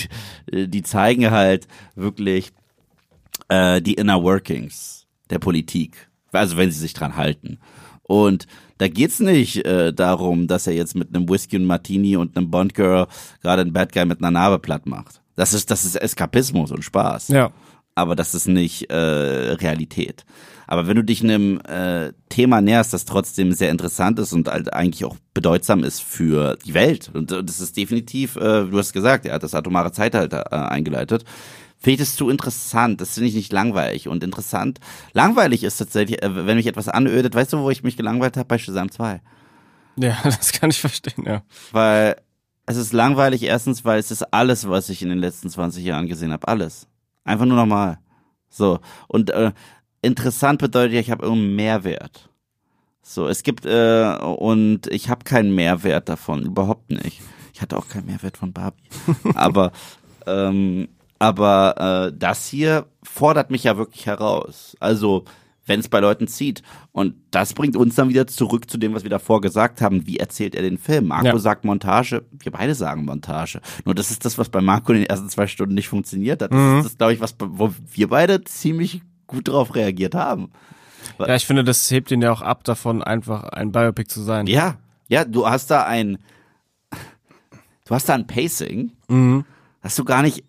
die, 0.53 0.68
die 0.68 0.82
zeigen 0.82 1.30
halt 1.30 1.68
wirklich 1.94 2.53
äh, 3.48 3.80
die 3.80 3.94
Inner 3.94 4.22
Workings 4.22 5.07
der 5.30 5.38
Politik. 5.38 6.09
Also 6.32 6.57
wenn 6.57 6.70
sie 6.70 6.80
sich 6.80 6.92
dran 6.92 7.16
halten. 7.16 7.59
Und 8.03 8.46
da 8.78 8.88
geht's 8.88 9.20
nicht 9.20 9.64
äh, 9.64 9.92
darum, 9.92 10.48
dass 10.48 10.66
er 10.66 10.74
jetzt 10.74 10.96
mit 10.96 11.14
einem 11.14 11.28
Whisky 11.28 11.57
und 11.57 11.66
Martini 11.66 12.16
und 12.16 12.36
einem 12.36 12.51
Bond-Girl 12.51 13.07
gerade 13.40 13.62
einen 13.62 13.72
Bad 13.72 13.92
Guy 13.92 14.05
mit 14.07 14.18
einer 14.18 14.32
Narbe 14.32 14.59
platt 14.59 14.86
macht. 14.86 15.20
Das 15.36 15.55
ist, 15.55 15.70
das 15.70 15.84
ist 15.84 15.94
Eskapismus 15.94 16.72
und 16.72 16.84
Spaß 16.84 17.28
ja. 17.28 17.53
aber 17.94 18.16
das 18.16 18.34
ist 18.34 18.48
nicht 18.48 18.90
äh, 18.90 18.96
Realität. 18.96 20.24
Aber 20.70 20.86
wenn 20.86 20.94
du 20.94 21.02
dich 21.02 21.20
einem 21.20 21.60
äh, 21.62 22.12
Thema 22.28 22.60
näherst, 22.60 22.92
das 22.92 23.04
trotzdem 23.04 23.50
sehr 23.50 23.70
interessant 23.70 24.20
ist 24.20 24.32
und 24.32 24.46
halt 24.46 24.72
eigentlich 24.72 25.04
auch 25.04 25.16
bedeutsam 25.34 25.82
ist 25.82 26.00
für 26.00 26.56
die 26.64 26.74
Welt, 26.74 27.10
und 27.12 27.32
äh, 27.32 27.42
das 27.42 27.60
ist 27.60 27.76
definitiv, 27.76 28.36
äh, 28.36 28.66
du 28.66 28.78
hast 28.78 28.92
gesagt, 28.92 29.26
er 29.26 29.34
hat 29.34 29.42
das 29.42 29.52
atomare 29.52 29.90
Zeitalter 29.90 30.44
äh, 30.52 30.54
eingeleitet, 30.54 31.24
finde 31.76 31.94
ich 31.94 31.98
das 31.98 32.14
zu 32.14 32.30
interessant. 32.30 33.00
Das 33.00 33.14
finde 33.14 33.30
ich 33.30 33.34
nicht 33.34 33.52
langweilig 33.52 34.06
und 34.06 34.22
interessant. 34.22 34.78
Langweilig 35.12 35.64
ist 35.64 35.76
tatsächlich, 35.76 36.22
äh, 36.22 36.46
wenn 36.46 36.56
mich 36.56 36.68
etwas 36.68 36.88
anödet, 36.88 37.34
weißt 37.34 37.52
du, 37.52 37.58
wo 37.58 37.70
ich 37.70 37.82
mich 37.82 37.96
gelangweilt 37.96 38.36
habe? 38.36 38.46
Bei 38.46 38.56
Shazam 38.56 38.92
2. 38.92 39.20
Ja, 39.96 40.18
das 40.22 40.52
kann 40.52 40.70
ich 40.70 40.78
verstehen, 40.78 41.24
ja. 41.26 41.42
Weil 41.72 42.14
es 42.66 42.76
ist 42.76 42.92
langweilig 42.92 43.42
erstens, 43.42 43.84
weil 43.84 43.98
es 43.98 44.12
ist 44.12 44.22
alles, 44.32 44.68
was 44.68 44.88
ich 44.88 45.02
in 45.02 45.08
den 45.08 45.18
letzten 45.18 45.50
20 45.50 45.84
Jahren 45.84 46.06
gesehen 46.06 46.32
habe. 46.32 46.46
Alles. 46.46 46.86
Einfach 47.24 47.46
nur 47.46 47.56
normal. 47.56 47.98
So. 48.50 48.78
Und 49.08 49.30
äh, 49.30 49.50
interessant 50.03 50.59
bedeutet 50.61 50.94
ja, 50.94 51.01
ich 51.01 51.11
habe 51.11 51.24
irgendeinen 51.24 51.57
Mehrwert. 51.57 52.28
So, 53.03 53.26
es 53.28 53.42
gibt, 53.42 53.66
äh, 53.66 54.16
und 54.20 54.86
ich 54.88 55.09
habe 55.09 55.24
keinen 55.24 55.55
Mehrwert 55.55 56.09
davon, 56.09 56.42
überhaupt 56.44 56.90
nicht. 56.90 57.20
Ich 57.55 57.61
hatte 57.61 57.76
auch 57.76 57.88
keinen 57.88 58.07
Mehrwert 58.07 58.36
von 58.36 58.53
Barbie. 58.53 58.82
aber, 59.34 59.72
ähm, 60.26 60.88
aber 61.18 62.09
äh, 62.09 62.16
das 62.16 62.46
hier 62.46 62.86
fordert 63.03 63.51
mich 63.51 63.64
ja 63.64 63.76
wirklich 63.76 64.07
heraus. 64.07 64.76
Also, 64.80 65.24
wenn 65.66 65.80
es 65.80 65.88
bei 65.88 66.01
Leuten 66.01 66.26
zieht. 66.26 66.62
Und 66.90 67.14
das 67.30 67.53
bringt 67.55 67.76
uns 67.76 67.94
dann 67.94 68.09
wieder 68.09 68.26
zurück 68.26 68.68
zu 68.68 68.76
dem, 68.76 68.92
was 68.94 69.03
wir 69.05 69.11
davor 69.11 69.40
gesagt 69.40 69.80
haben. 69.80 70.07
Wie 70.07 70.16
erzählt 70.16 70.55
er 70.57 70.62
den 70.62 70.78
Film? 70.78 71.09
Marco 71.09 71.26
Ja. 71.28 71.38
sagt 71.38 71.64
Montage, 71.64 72.24
wir 72.32 72.51
beide 72.51 72.74
sagen 72.74 73.05
Montage. 73.05 73.61
Nur 73.84 73.94
das 73.94 74.11
ist 74.11 74.24
das, 74.24 74.36
was 74.36 74.48
bei 74.48 74.61
Marco 74.61 74.92
in 74.92 75.01
den 75.01 75.09
ersten 75.09 75.28
zwei 75.28 75.46
Stunden 75.46 75.74
nicht 75.74 75.88
funktioniert 75.88 76.42
hat. 76.42 76.53
Das 76.53 76.59
Mhm. 76.59 76.78
ist 76.78 76.84
das, 76.86 76.98
glaube 76.98 77.12
ich, 77.14 77.20
was, 77.20 77.36
wo 77.38 77.72
wir 77.92 78.09
beide 78.09 78.42
ziemlich 78.42 79.03
gut 79.30 79.48
drauf 79.48 79.74
reagiert 79.74 80.14
haben. 80.14 80.50
Ja, 81.18 81.34
ich 81.34 81.46
finde, 81.46 81.64
das 81.64 81.90
hebt 81.90 82.10
ihn 82.10 82.22
ja 82.22 82.30
auch 82.32 82.42
ab 82.42 82.64
davon, 82.64 83.02
einfach 83.02 83.44
ein 83.44 83.72
Biopic 83.72 84.08
zu 84.10 84.20
sein. 84.22 84.46
Ja, 84.46 84.76
ja, 85.08 85.24
du 85.24 85.48
hast 85.48 85.70
da 85.70 85.84
ein, 85.84 86.18
du 87.86 87.94
hast 87.94 88.08
da 88.08 88.14
ein 88.14 88.26
Pacing, 88.26 88.92
Mhm. 89.08 89.44
das 89.82 89.96
du 89.96 90.04
gar 90.04 90.22
nicht, 90.22 90.44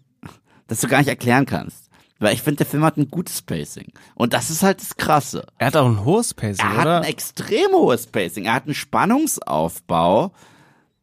das 0.67 0.81
du 0.81 0.87
gar 0.87 0.99
nicht 0.99 1.07
erklären 1.07 1.45
kannst. 1.45 1.89
Weil 2.19 2.35
ich 2.35 2.43
finde, 2.43 2.57
der 2.57 2.65
Film 2.67 2.83
hat 2.85 2.97
ein 2.97 3.09
gutes 3.09 3.41
Pacing. 3.41 3.91
Und 4.13 4.33
das 4.33 4.51
ist 4.51 4.61
halt 4.61 4.79
das 4.79 4.95
Krasse. 4.95 5.47
Er 5.57 5.67
hat 5.67 5.75
auch 5.75 5.87
ein 5.87 6.05
hohes 6.05 6.35
Pacing, 6.35 6.63
Er 6.65 6.73
hat 6.77 6.81
oder? 6.85 6.97
ein 6.97 7.03
extrem 7.05 7.71
hohes 7.71 8.05
Pacing. 8.05 8.45
Er 8.45 8.53
hat 8.53 8.65
einen 8.65 8.75
Spannungsaufbau, 8.75 10.31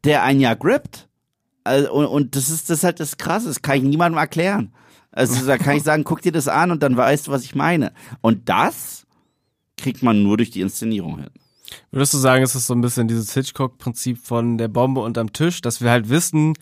der 0.05 0.23
einen 0.23 0.39
ja 0.41 0.55
grippt. 0.55 1.09
Und, 1.67 2.07
und 2.07 2.37
das 2.37 2.51
ist 2.51 2.71
das 2.71 2.79
ist 2.79 2.85
halt 2.85 3.01
das 3.01 3.17
Krasse. 3.17 3.49
Das 3.49 3.63
kann 3.63 3.79
ich 3.79 3.83
niemandem 3.83 4.19
erklären. 4.19 4.73
Also 5.11 5.47
da 5.47 5.59
kann 5.59 5.77
ich 5.77 5.83
sagen, 5.83 6.05
guck 6.05 6.23
dir 6.23 6.33
das 6.33 6.49
an 6.49 6.71
und 6.71 6.83
dann 6.83 6.97
weißt 6.97 7.27
du, 7.27 7.31
was 7.31 7.45
ich 7.45 7.55
meine. 7.55 7.93
Und 8.21 8.49
das 8.49 9.07
kriegt 9.77 10.03
man 10.03 10.23
nur 10.23 10.37
durch 10.37 10.51
die 10.51 10.61
Inszenierung 10.61 11.19
hin. 11.19 11.31
Würdest 11.91 12.15
du 12.15 12.19
sagen, 12.19 12.43
es 12.43 12.55
ist 12.55 12.67
so 12.67 12.75
ein 12.75 12.81
bisschen 12.81 13.09
dieses 13.09 13.33
Hitchcock-Prinzip 13.35 14.19
von 14.19 14.59
der 14.59 14.69
Bombe 14.69 15.01
unterm 15.01 15.33
Tisch, 15.33 15.61
dass 15.61 15.81
wir 15.81 15.91
halt 15.91 16.09
wissen, 16.09 16.55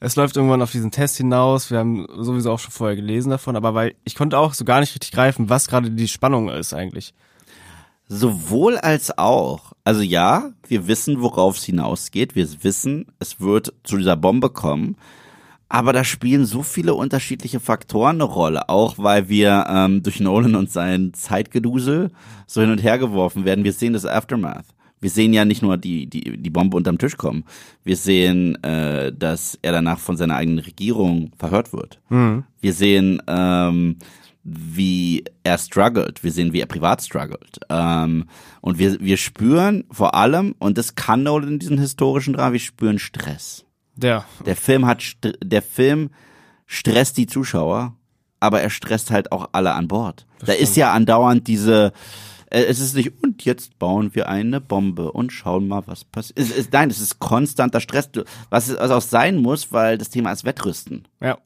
es 0.00 0.14
läuft 0.14 0.36
irgendwann 0.36 0.62
auf 0.62 0.70
diesen 0.70 0.92
Test 0.92 1.16
hinaus. 1.16 1.70
Wir 1.70 1.78
haben 1.78 2.06
sowieso 2.18 2.52
auch 2.52 2.58
schon 2.60 2.70
vorher 2.70 2.96
gelesen 2.96 3.30
davon, 3.30 3.56
aber 3.56 3.74
weil 3.74 3.94
ich 4.04 4.14
konnte 4.14 4.38
auch 4.38 4.54
so 4.54 4.64
gar 4.64 4.80
nicht 4.80 4.94
richtig 4.94 5.10
greifen, 5.10 5.48
was 5.48 5.66
gerade 5.66 5.90
die 5.90 6.08
Spannung 6.08 6.48
ist 6.48 6.72
eigentlich. 6.72 7.14
Sowohl 8.06 8.78
als 8.78 9.18
auch. 9.18 9.72
Also 9.84 10.00
ja, 10.00 10.52
wir 10.66 10.86
wissen, 10.86 11.20
worauf 11.20 11.58
es 11.58 11.64
hinausgeht. 11.64 12.36
Wir 12.36 12.48
wissen, 12.62 13.06
es 13.18 13.40
wird 13.40 13.74
zu 13.82 13.96
dieser 13.96 14.16
Bombe 14.16 14.50
kommen. 14.50 14.96
Aber 15.68 15.92
da 15.92 16.02
spielen 16.02 16.46
so 16.46 16.62
viele 16.62 16.94
unterschiedliche 16.94 17.60
Faktoren 17.60 18.16
eine 18.16 18.24
Rolle, 18.24 18.68
auch 18.68 18.96
weil 18.96 19.28
wir 19.28 19.66
ähm, 19.68 20.02
durch 20.02 20.18
Nolan 20.20 20.54
und 20.54 20.70
sein 20.70 21.12
Zeitgedusel 21.12 22.10
so 22.46 22.60
hin 22.62 22.70
und 22.70 22.82
her 22.82 22.98
geworfen 22.98 23.44
werden. 23.44 23.64
Wir 23.64 23.74
sehen 23.74 23.92
das 23.92 24.06
Aftermath. 24.06 24.64
Wir 25.00 25.10
sehen 25.10 25.32
ja 25.32 25.44
nicht 25.44 25.62
nur 25.62 25.76
die, 25.76 26.06
die, 26.06 26.38
die 26.38 26.50
Bombe 26.50 26.76
unterm 26.76 26.98
Tisch 26.98 27.16
kommen. 27.16 27.44
Wir 27.84 27.96
sehen, 27.96 28.62
äh, 28.64 29.12
dass 29.12 29.58
er 29.62 29.72
danach 29.72 29.98
von 29.98 30.16
seiner 30.16 30.36
eigenen 30.36 30.58
Regierung 30.58 31.32
verhört 31.38 31.72
wird. 31.72 32.00
Wir 32.60 32.72
sehen, 32.72 33.22
ähm, 33.28 33.96
wie 34.42 35.24
er 35.44 35.58
struggelt. 35.58 36.24
Wir 36.24 36.32
sehen, 36.32 36.52
wie 36.52 36.60
er 36.60 36.66
privat 36.66 37.02
struggelt. 37.02 37.60
Ähm, 37.68 38.24
und 38.60 38.78
wir, 38.78 38.98
wir 39.00 39.18
spüren 39.18 39.84
vor 39.90 40.14
allem, 40.14 40.54
und 40.58 40.78
das 40.78 40.94
kann 40.94 41.22
Nolan 41.22 41.52
in 41.52 41.58
diesen 41.58 41.78
historischen 41.78 42.32
Dramen, 42.32 42.54
wir 42.54 42.60
spüren 42.60 42.98
Stress. 42.98 43.64
Ja, 44.02 44.24
Der 44.46 44.56
Film 44.56 44.86
hat, 44.86 45.02
der 45.42 45.62
Film 45.62 46.10
stresst 46.66 47.16
die 47.16 47.26
Zuschauer, 47.26 47.94
aber 48.40 48.60
er 48.60 48.70
stresst 48.70 49.10
halt 49.10 49.32
auch 49.32 49.48
alle 49.52 49.72
an 49.72 49.88
Bord. 49.88 50.26
da 50.44 50.52
ist 50.52 50.76
ja 50.76 50.92
andauernd 50.92 51.48
diese, 51.48 51.92
äh, 52.50 52.62
es 52.64 52.78
ist 52.80 52.94
nicht, 52.94 53.12
und 53.22 53.44
jetzt 53.44 53.78
bauen 53.78 54.14
wir 54.14 54.28
eine 54.28 54.60
Bombe 54.60 55.10
und 55.12 55.32
schauen 55.32 55.66
mal, 55.66 55.82
was 55.86 56.04
passiert. 56.04 56.38
Es 56.38 56.50
ist, 56.50 56.72
nein, 56.72 56.90
es 56.90 57.00
ist 57.00 57.18
konstanter 57.18 57.80
Stress, 57.80 58.10
was 58.50 58.68
es 58.68 58.78
auch 58.78 59.00
sein 59.02 59.36
muss, 59.36 59.72
weil 59.72 59.98
das 59.98 60.10
Thema 60.10 60.32
ist 60.32 60.44
Wettrüsten. 60.44 61.06
ja. 61.20 61.38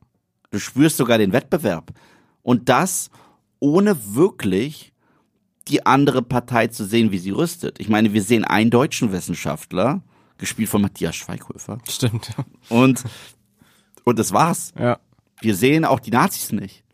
Du 0.50 0.59
spürst 0.59 0.98
sogar 0.98 1.16
den 1.16 1.32
Wettbewerb. 1.32 1.92
Und 2.42 2.68
das 2.68 3.11
ohne 3.59 3.96
wirklich 4.14 4.92
die 5.68 5.86
andere 5.86 6.20
Partei 6.20 6.66
zu 6.66 6.84
sehen, 6.84 7.11
wie 7.11 7.16
sie 7.18 7.30
rüstet. 7.30 7.80
Ich 7.80 7.88
meine, 7.88 8.12
wir 8.12 8.22
sehen 8.22 8.44
einen 8.44 8.68
deutschen 8.70 9.12
Wissenschaftler, 9.12 10.03
gespielt 10.39 10.68
von 10.68 10.83
Matthias 10.83 11.16
Schweighöfer. 11.16 11.78
Stimmt. 11.89 12.30
Und, 12.68 13.03
und 14.05 14.18
das 14.18 14.33
war's. 14.33 14.72
Ja. 14.78 14.99
Wir 15.41 15.55
sehen 15.55 15.85
auch 15.85 16.01
die 16.01 16.11
Nazis 16.11 16.53
nicht. 16.53 16.85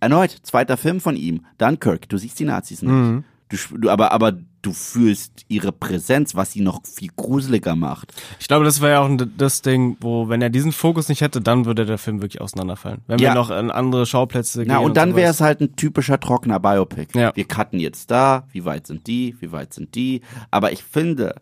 Erneut, 0.00 0.36
zweiter 0.42 0.76
Film 0.76 1.00
von 1.00 1.16
ihm, 1.16 1.46
Dunkirk, 1.58 2.08
du 2.08 2.18
siehst 2.18 2.38
die 2.38 2.44
Nazis 2.44 2.82
nicht. 2.82 3.24
Du, 3.48 3.56
sp- 3.56 3.76
du, 3.80 3.88
aber, 3.90 4.12
aber 4.12 4.32
du 4.62 4.72
fühlst 4.72 5.44
ihre 5.48 5.72
Präsenz, 5.72 6.34
was 6.34 6.52
sie 6.52 6.60
noch 6.62 6.80
viel 6.86 7.10
gruseliger 7.14 7.74
macht. 7.76 8.12
Ich 8.40 8.48
glaube, 8.48 8.64
das 8.64 8.80
wäre 8.80 8.92
ja 8.92 9.00
auch 9.00 9.26
das 9.36 9.60
Ding, 9.62 9.96
wo, 10.00 10.28
wenn 10.28 10.40
er 10.42 10.48
diesen 10.50 10.72
Fokus 10.72 11.08
nicht 11.08 11.20
hätte, 11.20 11.40
dann 11.42 11.64
würde 11.66 11.84
der 11.86 11.98
Film 11.98 12.20
wirklich 12.22 12.40
auseinanderfallen. 12.42 13.02
Wenn 13.06 13.18
Ja. 13.18 13.30
wir 13.30 13.34
noch 13.34 13.50
an 13.50 13.70
andere 13.70 14.04
Schauplätze 14.06 14.64
Na, 14.66 14.78
gehen. 14.78 14.84
und 14.86 14.96
dann 14.96 15.14
wäre 15.16 15.30
es 15.30 15.40
halt 15.40 15.60
ein 15.60 15.76
typischer 15.76 16.18
trockener 16.20 16.60
Biopic. 16.60 17.18
Ja. 17.18 17.34
Wir 17.34 17.44
cutten 17.44 17.78
jetzt 17.78 18.10
da, 18.10 18.46
wie 18.52 18.64
weit 18.64 18.86
sind 18.86 19.06
die, 19.06 19.36
wie 19.40 19.52
weit 19.52 19.72
sind 19.74 19.94
die. 19.94 20.22
Aber 20.50 20.72
ich 20.72 20.82
finde, 20.82 21.34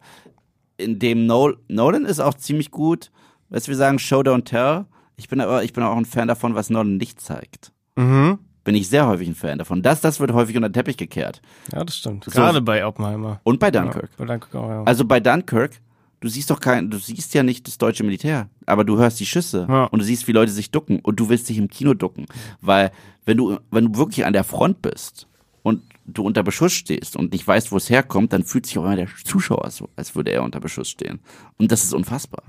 in 0.83 0.99
dem 0.99 1.27
Nol 1.27 1.59
Nolan 1.69 2.05
ist 2.05 2.21
auch 2.21 2.35
ziemlich 2.35 2.71
gut, 2.71 3.11
was 3.49 3.69
wir 3.69 3.77
sagen, 3.77 3.99
Show 3.99 4.21
Don't 4.21 4.45
Tell. 4.45 4.85
Ich 5.17 5.29
bin 5.29 5.41
aber, 5.41 5.63
ich 5.65 5.73
bin 5.73 5.83
auch 5.85 5.97
ein 5.97 6.05
Fan 6.05 6.29
davon, 6.29 6.55
was 6.55 6.71
Nolan 6.71 6.97
nicht 6.97 7.21
zeigt. 7.21 7.73
Mhm. 7.97 8.39
Bin 8.65 8.75
ich 8.77 8.89
sehr 8.89 9.07
häufig 9.07 9.29
ein 9.29 9.35
Fan 9.35 9.59
davon. 9.59 9.83
Das, 9.83 10.01
das 10.01 10.21
wird 10.21 10.33
häufig 10.33 10.55
unter 10.57 10.69
den 10.69 10.75
Teppich 10.75 10.97
gekehrt. 10.97 11.43
Ja, 11.73 11.85
das 11.85 11.97
stimmt. 11.97 12.25
Gerade 12.27 12.61
bei 12.63 12.87
Oppenheimer. 12.87 13.41
Und 13.43 13.59
bei 13.59 13.71
Dunkirk. 13.71 14.11
Ja, 14.11 14.17
bei 14.19 14.25
Dunkirk 14.25 14.55
auch, 14.55 14.69
ja. 14.69 14.83
Also 14.85 15.05
bei 15.05 15.19
Dunkirk, 15.19 15.81
du 16.21 16.29
siehst 16.29 16.49
doch 16.51 16.61
kein, 16.61 16.89
du 16.89 16.99
siehst 16.99 17.35
ja 17.35 17.43
nicht 17.43 17.67
das 17.67 17.77
deutsche 17.79 18.05
Militär, 18.05 18.49
aber 18.67 18.85
du 18.85 18.99
hörst 18.99 19.19
die 19.19 19.27
Schüsse 19.27 19.67
Ja. 19.69 19.85
und 19.87 19.99
du 19.99 20.05
siehst, 20.05 20.29
wie 20.29 20.33
Leute 20.33 20.53
sich 20.53 20.71
ducken 20.71 21.01
und 21.01 21.19
du 21.19 21.29
willst 21.29 21.49
dich 21.49 21.59
im 21.59 21.69
Kino 21.69 21.95
ducken, 21.95 22.27
weil 22.61 22.93
wenn 23.25 23.37
du, 23.37 23.59
wenn 23.73 23.93
du 23.93 23.99
wirklich 23.99 24.25
an 24.25 24.33
der 24.33 24.45
Front 24.45 24.81
bist 24.81 25.27
und 25.65 25.83
du 26.05 26.23
unter 26.23 26.43
Beschuss 26.43 26.73
stehst 26.73 27.17
und 27.17 27.33
nicht 27.33 27.47
weißt, 27.47 27.73
wo 27.73 27.77
es 27.77 27.89
herkommt, 27.91 28.33
dann 28.33 28.45
fühlt 28.45 28.67
sich 28.67 28.79
auch 28.79 28.85
immer 28.85 28.97
der 28.97 29.09
Zuschauer 29.25 29.71
so, 29.71 29.89
als 29.97 30.15
würde 30.15 30.33
er 30.33 30.43
unter 30.43 30.61
Beschuss 30.61 30.89
stehen. 30.89 31.21
Und 31.59 31.73
das 31.73 31.85
ist 31.85 31.95
unfassbar. 31.95 32.43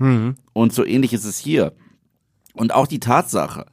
Und 0.52 0.72
so 0.72 0.84
ähnlich 0.84 1.12
ist 1.12 1.24
es 1.24 1.38
hier. 1.38 1.72
Und 2.52 2.74
auch 2.74 2.86
die 2.86 3.00
Tatsache, 3.00 3.66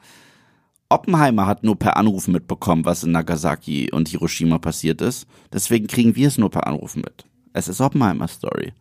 Oppenheimer 0.90 1.46
hat 1.48 1.64
nur 1.64 1.78
per 1.78 1.98
Anruf 1.98 2.28
mitbekommen, 2.28 2.86
was 2.86 3.04
in 3.04 3.12
Nagasaki 3.12 3.92
und 3.92 4.10
Hiroshima 4.10 4.58
passiert 4.58 5.02
ist. 5.02 5.26
Deswegen 5.54 5.88
kriegen 5.88 6.16
wir 6.16 6.28
es 6.28 6.38
nur 6.38 6.52
per 6.52 6.68
Anruf 6.68 6.96
mit. 6.96 7.26
Es 7.54 7.68
ist 7.68 7.82
Oppenheimers 7.82 8.34
Story. 8.34 8.74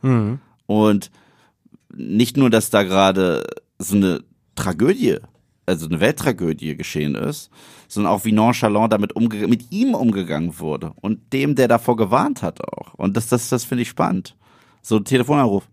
Und 0.66 1.10
nicht 1.94 2.36
nur, 2.36 2.50
dass 2.50 2.70
da 2.70 2.82
gerade 2.82 3.46
so 3.78 3.96
eine 3.96 4.22
Tragödie, 4.54 5.18
also 5.70 5.86
eine 5.86 6.00
Welttragödie 6.00 6.76
geschehen 6.76 7.14
ist, 7.14 7.50
sondern 7.88 8.12
auch 8.12 8.24
wie 8.24 8.32
nonchalant 8.32 8.92
damit 8.92 9.16
umge 9.16 9.46
mit 9.48 9.70
ihm 9.70 9.94
umgegangen 9.94 10.58
wurde 10.58 10.92
und 11.00 11.32
dem, 11.32 11.54
der 11.54 11.68
davor 11.68 11.96
gewarnt 11.96 12.42
hat 12.42 12.60
auch. 12.62 12.94
Und 12.94 13.16
das, 13.16 13.28
das, 13.28 13.48
das 13.48 13.64
finde 13.64 13.82
ich 13.82 13.88
spannend. 13.88 14.36
So 14.82 14.96
ein 14.96 15.04
Telefonanruf. 15.04 15.68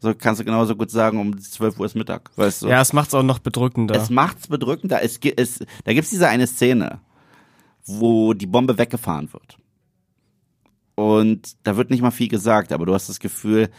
So 0.00 0.14
kannst 0.14 0.40
du 0.40 0.44
genauso 0.44 0.76
gut 0.76 0.90
sagen, 0.90 1.18
um 1.18 1.38
12 1.38 1.78
Uhr 1.78 1.86
ist 1.86 1.94
Mittag, 1.94 2.30
weißt 2.36 2.62
du? 2.62 2.68
ja, 2.68 2.80
es 2.80 2.92
macht's 2.92 3.14
auch 3.14 3.22
noch 3.22 3.38
bedrückender. 3.38 3.94
Es 3.94 4.10
macht's 4.10 4.48
bedrückender. 4.48 5.02
Es, 5.02 5.18
es, 5.18 5.64
da 5.84 5.94
gibt's 5.94 6.10
diese 6.10 6.28
eine 6.28 6.46
Szene, 6.46 7.00
wo 7.86 8.34
die 8.34 8.46
Bombe 8.46 8.76
weggefahren 8.76 9.32
wird. 9.32 9.56
Und 10.94 11.56
da 11.62 11.76
wird 11.76 11.90
nicht 11.90 12.02
mal 12.02 12.10
viel 12.10 12.28
gesagt, 12.28 12.72
aber 12.72 12.86
du 12.86 12.94
hast 12.94 13.08
das 13.08 13.18
Gefühl, 13.18 13.70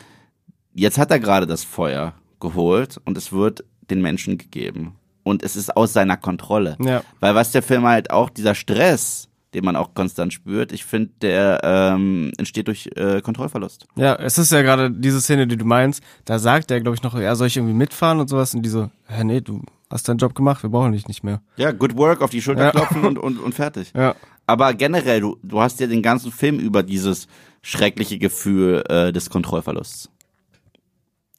jetzt 0.74 0.98
hat 0.98 1.12
er 1.12 1.20
gerade 1.20 1.46
das 1.46 1.64
Feuer 1.64 2.14
geholt 2.40 3.00
und 3.06 3.18
es 3.18 3.32
wird 3.32 3.64
den 3.90 4.02
Menschen 4.02 4.38
gegeben. 4.38 4.96
Und 5.26 5.42
es 5.42 5.56
ist 5.56 5.76
aus 5.76 5.92
seiner 5.92 6.18
Kontrolle. 6.18 6.78
Ja. 6.80 7.02
Weil 7.20 7.34
was 7.34 7.52
der 7.52 7.64
Film 7.64 7.84
halt 7.86 8.12
auch, 8.12 8.30
dieser 8.30 8.54
Stress, 8.54 9.28
den 9.56 9.66
man 9.66 9.76
auch 9.76 9.96
konstant 9.96 10.32
spürt, 10.34 10.72
ich 10.72 10.86
finde, 10.86 11.12
der 11.22 11.62
ähm, 11.64 12.32
entsteht 12.38 12.68
durch 12.68 12.90
äh, 12.96 13.22
Kontrollverlust. 13.22 13.88
Ja, 13.96 14.14
es 14.16 14.38
ist 14.38 14.52
ja 14.52 14.62
gerade 14.62 14.92
diese 14.92 15.20
Szene, 15.20 15.48
die 15.48 15.58
du 15.58 15.66
meinst, 15.66 16.04
da 16.26 16.38
sagt 16.38 16.70
er, 16.70 16.80
glaube 16.80 16.96
ich, 16.96 17.02
noch, 17.02 17.18
ja, 17.20 17.34
soll 17.34 17.48
ich 17.48 17.58
irgendwie 17.58 17.74
mitfahren 17.74 18.20
und 18.20 18.30
sowas? 18.30 18.54
Und 18.54 18.62
die 18.62 18.70
so, 18.70 18.92
hä, 19.08 19.24
nee, 19.24 19.42
du 19.42 19.64
hast 19.90 20.08
deinen 20.08 20.20
Job 20.20 20.36
gemacht, 20.36 20.62
wir 20.62 20.70
brauchen 20.70 20.92
dich 20.92 21.08
nicht 21.08 21.24
mehr. 21.24 21.42
Ja, 21.58 21.72
good 21.72 21.98
work, 21.98 22.22
auf 22.22 22.30
die 22.30 22.42
Schulter 22.42 22.66
Ja. 22.66 22.72
klopfen 22.72 23.04
und, 23.04 23.18
und, 23.18 23.40
und 23.40 23.56
fertig. 23.56 23.92
Ja. 23.96 24.16
Aber 24.46 24.76
generell, 24.76 25.22
du, 25.22 25.38
du 25.42 25.60
hast 25.60 25.80
ja 25.80 25.88
den 25.88 26.04
ganzen 26.04 26.32
Film 26.32 26.60
über 26.60 26.84
dieses 26.84 27.28
schreckliche 27.64 28.20
Gefühl 28.20 28.84
äh, 28.90 29.12
des 29.12 29.32
Kontrollverlusts. 29.32 30.12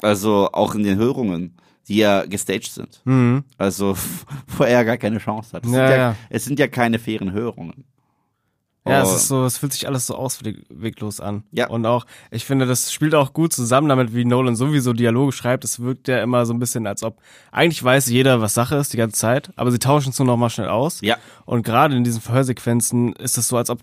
Also 0.03 0.49
auch 0.53 0.75
in 0.75 0.83
den 0.83 0.99
Hörungen, 0.99 1.55
die 1.89 1.97
ja 1.99 2.25
gestaged 2.27 2.73
sind. 2.73 3.01
Mhm. 3.05 3.45
Also 3.59 3.97
wo 4.57 4.65
er 4.65 4.85
gar 4.85 4.97
keine 4.97 5.19
Chance 5.19 5.57
hat. 5.57 5.65
Es, 5.65 5.71
Ja, 5.73 5.87
sind, 5.89 5.91
ja, 5.91 5.97
ja. 5.97 6.17
es 6.31 6.45
sind 6.45 6.59
ja 6.59 6.69
keine 6.69 6.99
fairen 6.99 7.33
Hörungen. 7.33 7.85
Ja, 8.89 9.03
Oh. 9.03 9.07
es 9.09 9.17
ist 9.17 9.29
so, 9.29 9.45
es 9.45 9.59
fühlt 9.59 9.73
sich 9.73 9.89
alles 9.89 10.07
so 10.07 10.15
ausweglos 10.15 11.19
an. 11.19 11.43
Ja. 11.51 11.69
Und 11.69 11.85
auch, 11.87 12.07
ich 12.31 12.45
finde, 12.45 12.67
das 12.67 12.93
spielt 12.93 13.17
auch 13.17 13.33
gut 13.33 13.53
zusammen 13.53 13.89
damit, 13.89 14.15
wie 14.15 14.25
Nolan 14.25 14.55
sowieso 14.55 14.93
Dialoge 14.93 15.33
schreibt. 15.33 15.65
Es 15.65 15.81
wirkt 15.81 16.07
ja 16.07 16.23
immer 16.23 16.47
so 16.47 16.55
ein 16.55 16.61
bisschen, 16.61 16.87
als 16.87 17.03
ob 17.03 17.19
eigentlich 17.51 17.83
weiß 17.83 18.07
jeder, 18.09 18.41
was 18.41 18.55
Sache 18.55 18.77
ist 18.77 18.93
die 18.93 18.97
ganze 18.97 19.17
Zeit, 19.19 19.51
aber 19.57 19.73
sie 19.73 19.81
tauschen 19.81 20.11
es 20.11 20.19
nur 20.21 20.27
noch 20.27 20.37
mal 20.37 20.51
schnell 20.51 20.69
aus. 20.69 21.01
Ja. 21.01 21.17
Und 21.47 21.65
gerade 21.65 21.97
in 21.97 22.05
diesen 22.05 22.21
Verhörsequenzen 22.21 23.13
ist 23.15 23.37
es 23.39 23.49
so, 23.49 23.57
als 23.57 23.71
ob 23.71 23.81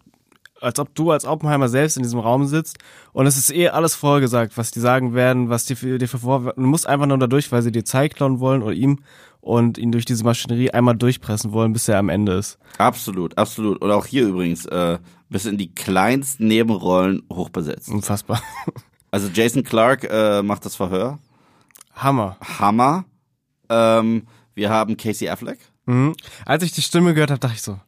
als 0.64 0.80
ob 0.80 0.96
du 0.96 1.12
als 1.12 1.26
Oppenheimer 1.26 1.70
selbst 1.70 1.98
in 1.98 2.04
diesem 2.04 2.20
Raum 2.20 2.48
sitzt 2.48 2.78
und 3.12 3.28
es 3.28 3.38
ist 3.38 3.54
eh 3.54 3.70
alles 3.70 3.96
vorgesagt, 3.96 4.58
was 4.58 4.72
die 4.72 4.80
sagen 4.80 5.14
werden, 5.14 5.50
was 5.50 5.66
die 5.66 5.76
dir 5.76 6.08
vor, 6.08 6.54
du 6.56 6.62
musst 6.62 6.88
einfach 6.88 7.06
nur 7.06 7.18
da 7.18 7.28
durch, 7.28 7.52
weil 7.52 7.62
sie 7.62 7.72
dir 7.72 7.86
Zeit 7.86 8.16
klauen 8.16 8.40
wollen 8.40 8.64
oder 8.64 8.74
ihm 8.74 9.00
und 9.42 9.78
ihn 9.78 9.92
durch 9.92 10.06
diese 10.06 10.24
Maschinerie 10.24 10.72
einmal 10.72 10.96
durchpressen 10.96 11.52
wollen, 11.52 11.74
bis 11.74 11.88
er 11.88 12.00
am 12.00 12.10
Ende 12.10 12.34
ist. 12.34 12.58
Absolut, 12.78 13.38
absolut. 13.38 13.82
Und 13.82 13.92
auch 13.92 14.06
hier 14.06 14.28
übrigens, 14.28 14.66
äh, 14.66 15.00
bis 15.30 15.46
in 15.46 15.58
die 15.58 15.74
kleinsten 15.74 16.48
Nebenrollen 16.48 17.24
hochbesetzt. 17.32 17.90
Unfassbar. 17.90 18.42
Also 19.12 19.30
Jason 19.32 19.64
Clark 19.64 20.08
äh, 20.10 20.42
macht 20.42 20.66
das 20.66 20.76
Verhör. 20.76 21.20
Hammer. 21.94 22.36
Hammer. 22.42 23.06
Ähm, 23.70 24.28
wir 24.56 24.72
haben 24.72 24.98
Casey 24.98 25.30
Affleck. 25.30 25.60
Mhm. 25.86 26.16
Als 26.46 26.64
ich 26.64 26.72
die 26.72 26.82
Stimme 26.82 27.14
gehört 27.14 27.30
habe, 27.30 27.40
dachte 27.40 27.54
ich 27.54 27.62
so, 27.62 27.80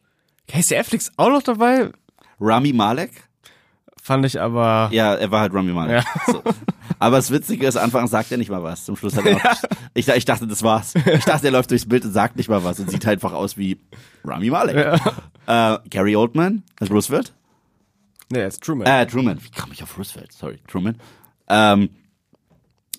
Casey 0.46 0.78
Affleck 0.78 1.00
ist 1.00 1.12
auch 1.16 1.30
noch 1.30 1.42
dabei? 1.42 1.90
Rami 2.40 2.72
Malek. 2.72 3.10
Fand 4.02 4.24
ich 4.24 4.40
aber. 4.40 4.88
Ja, 4.92 5.14
er 5.14 5.30
war 5.30 5.40
halt 5.40 5.52
Rami 5.52 5.72
Malek. 5.72 6.04
So. 6.26 6.42
Aber 6.98 7.16
das 7.16 7.30
Witzige 7.30 7.66
ist, 7.66 7.76
anfangs 7.76 8.10
sagt 8.10 8.30
er 8.30 8.38
nicht 8.38 8.50
mal 8.50 8.62
was. 8.62 8.84
Zum 8.84 8.96
Schluss 8.96 9.16
hat 9.16 9.26
er 9.26 9.34
noch, 9.34 9.62
ich, 9.94 10.08
ich 10.08 10.24
dachte, 10.24 10.46
das 10.46 10.62
war's. 10.62 10.94
Ich 10.94 11.24
dachte, 11.24 11.46
er 11.46 11.52
läuft 11.52 11.70
durchs 11.70 11.86
Bild 11.86 12.04
und 12.04 12.12
sagt 12.12 12.36
nicht 12.36 12.48
mal 12.48 12.64
was 12.64 12.78
und 12.80 12.90
sieht 12.90 13.04
halt 13.04 13.18
einfach 13.18 13.32
aus 13.32 13.56
wie 13.58 13.78
Rami 14.24 14.50
Malek. 14.50 15.00
Äh, 15.46 15.78
Gary 15.90 16.16
Oldman 16.16 16.62
als 16.80 16.90
Roosevelt. 16.90 17.32
Nee, 18.30 18.40
er 18.40 18.48
ist 18.48 18.62
Truman. 18.62 18.86
Äh, 18.86 19.06
Truman. 19.06 19.38
Wie 19.42 19.50
kam 19.50 19.70
ich 19.72 19.82
auf 19.82 19.96
Roosevelt? 19.98 20.32
Sorry, 20.32 20.58
Truman. 20.66 20.96
Ähm, 21.48 21.90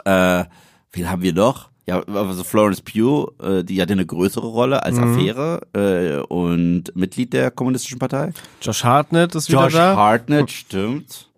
äh, 0.06 0.46
wen 0.92 1.10
haben 1.10 1.22
wir 1.22 1.34
noch? 1.34 1.70
Ja, 1.88 2.02
also 2.02 2.44
Florence 2.44 2.82
Pugh, 2.82 3.32
äh, 3.42 3.64
die 3.64 3.82
hatte 3.82 3.94
eine 3.94 4.06
größere 4.06 4.46
Rolle 4.46 4.84
als 4.84 4.98
Affäre 5.00 5.62
äh, 5.74 6.18
und 6.28 6.94
Mitglied 6.96 7.32
der 7.32 7.50
Kommunistischen 7.50 7.98
Partei. 7.98 8.34
Josh 8.62 8.84
Hartnett 8.84 9.34
ist 9.36 9.48
wieder 9.50 9.64
Josh 9.64 9.74
da. 9.74 9.96
Hartnett, 9.96 10.52
stimmt. 10.52 11.30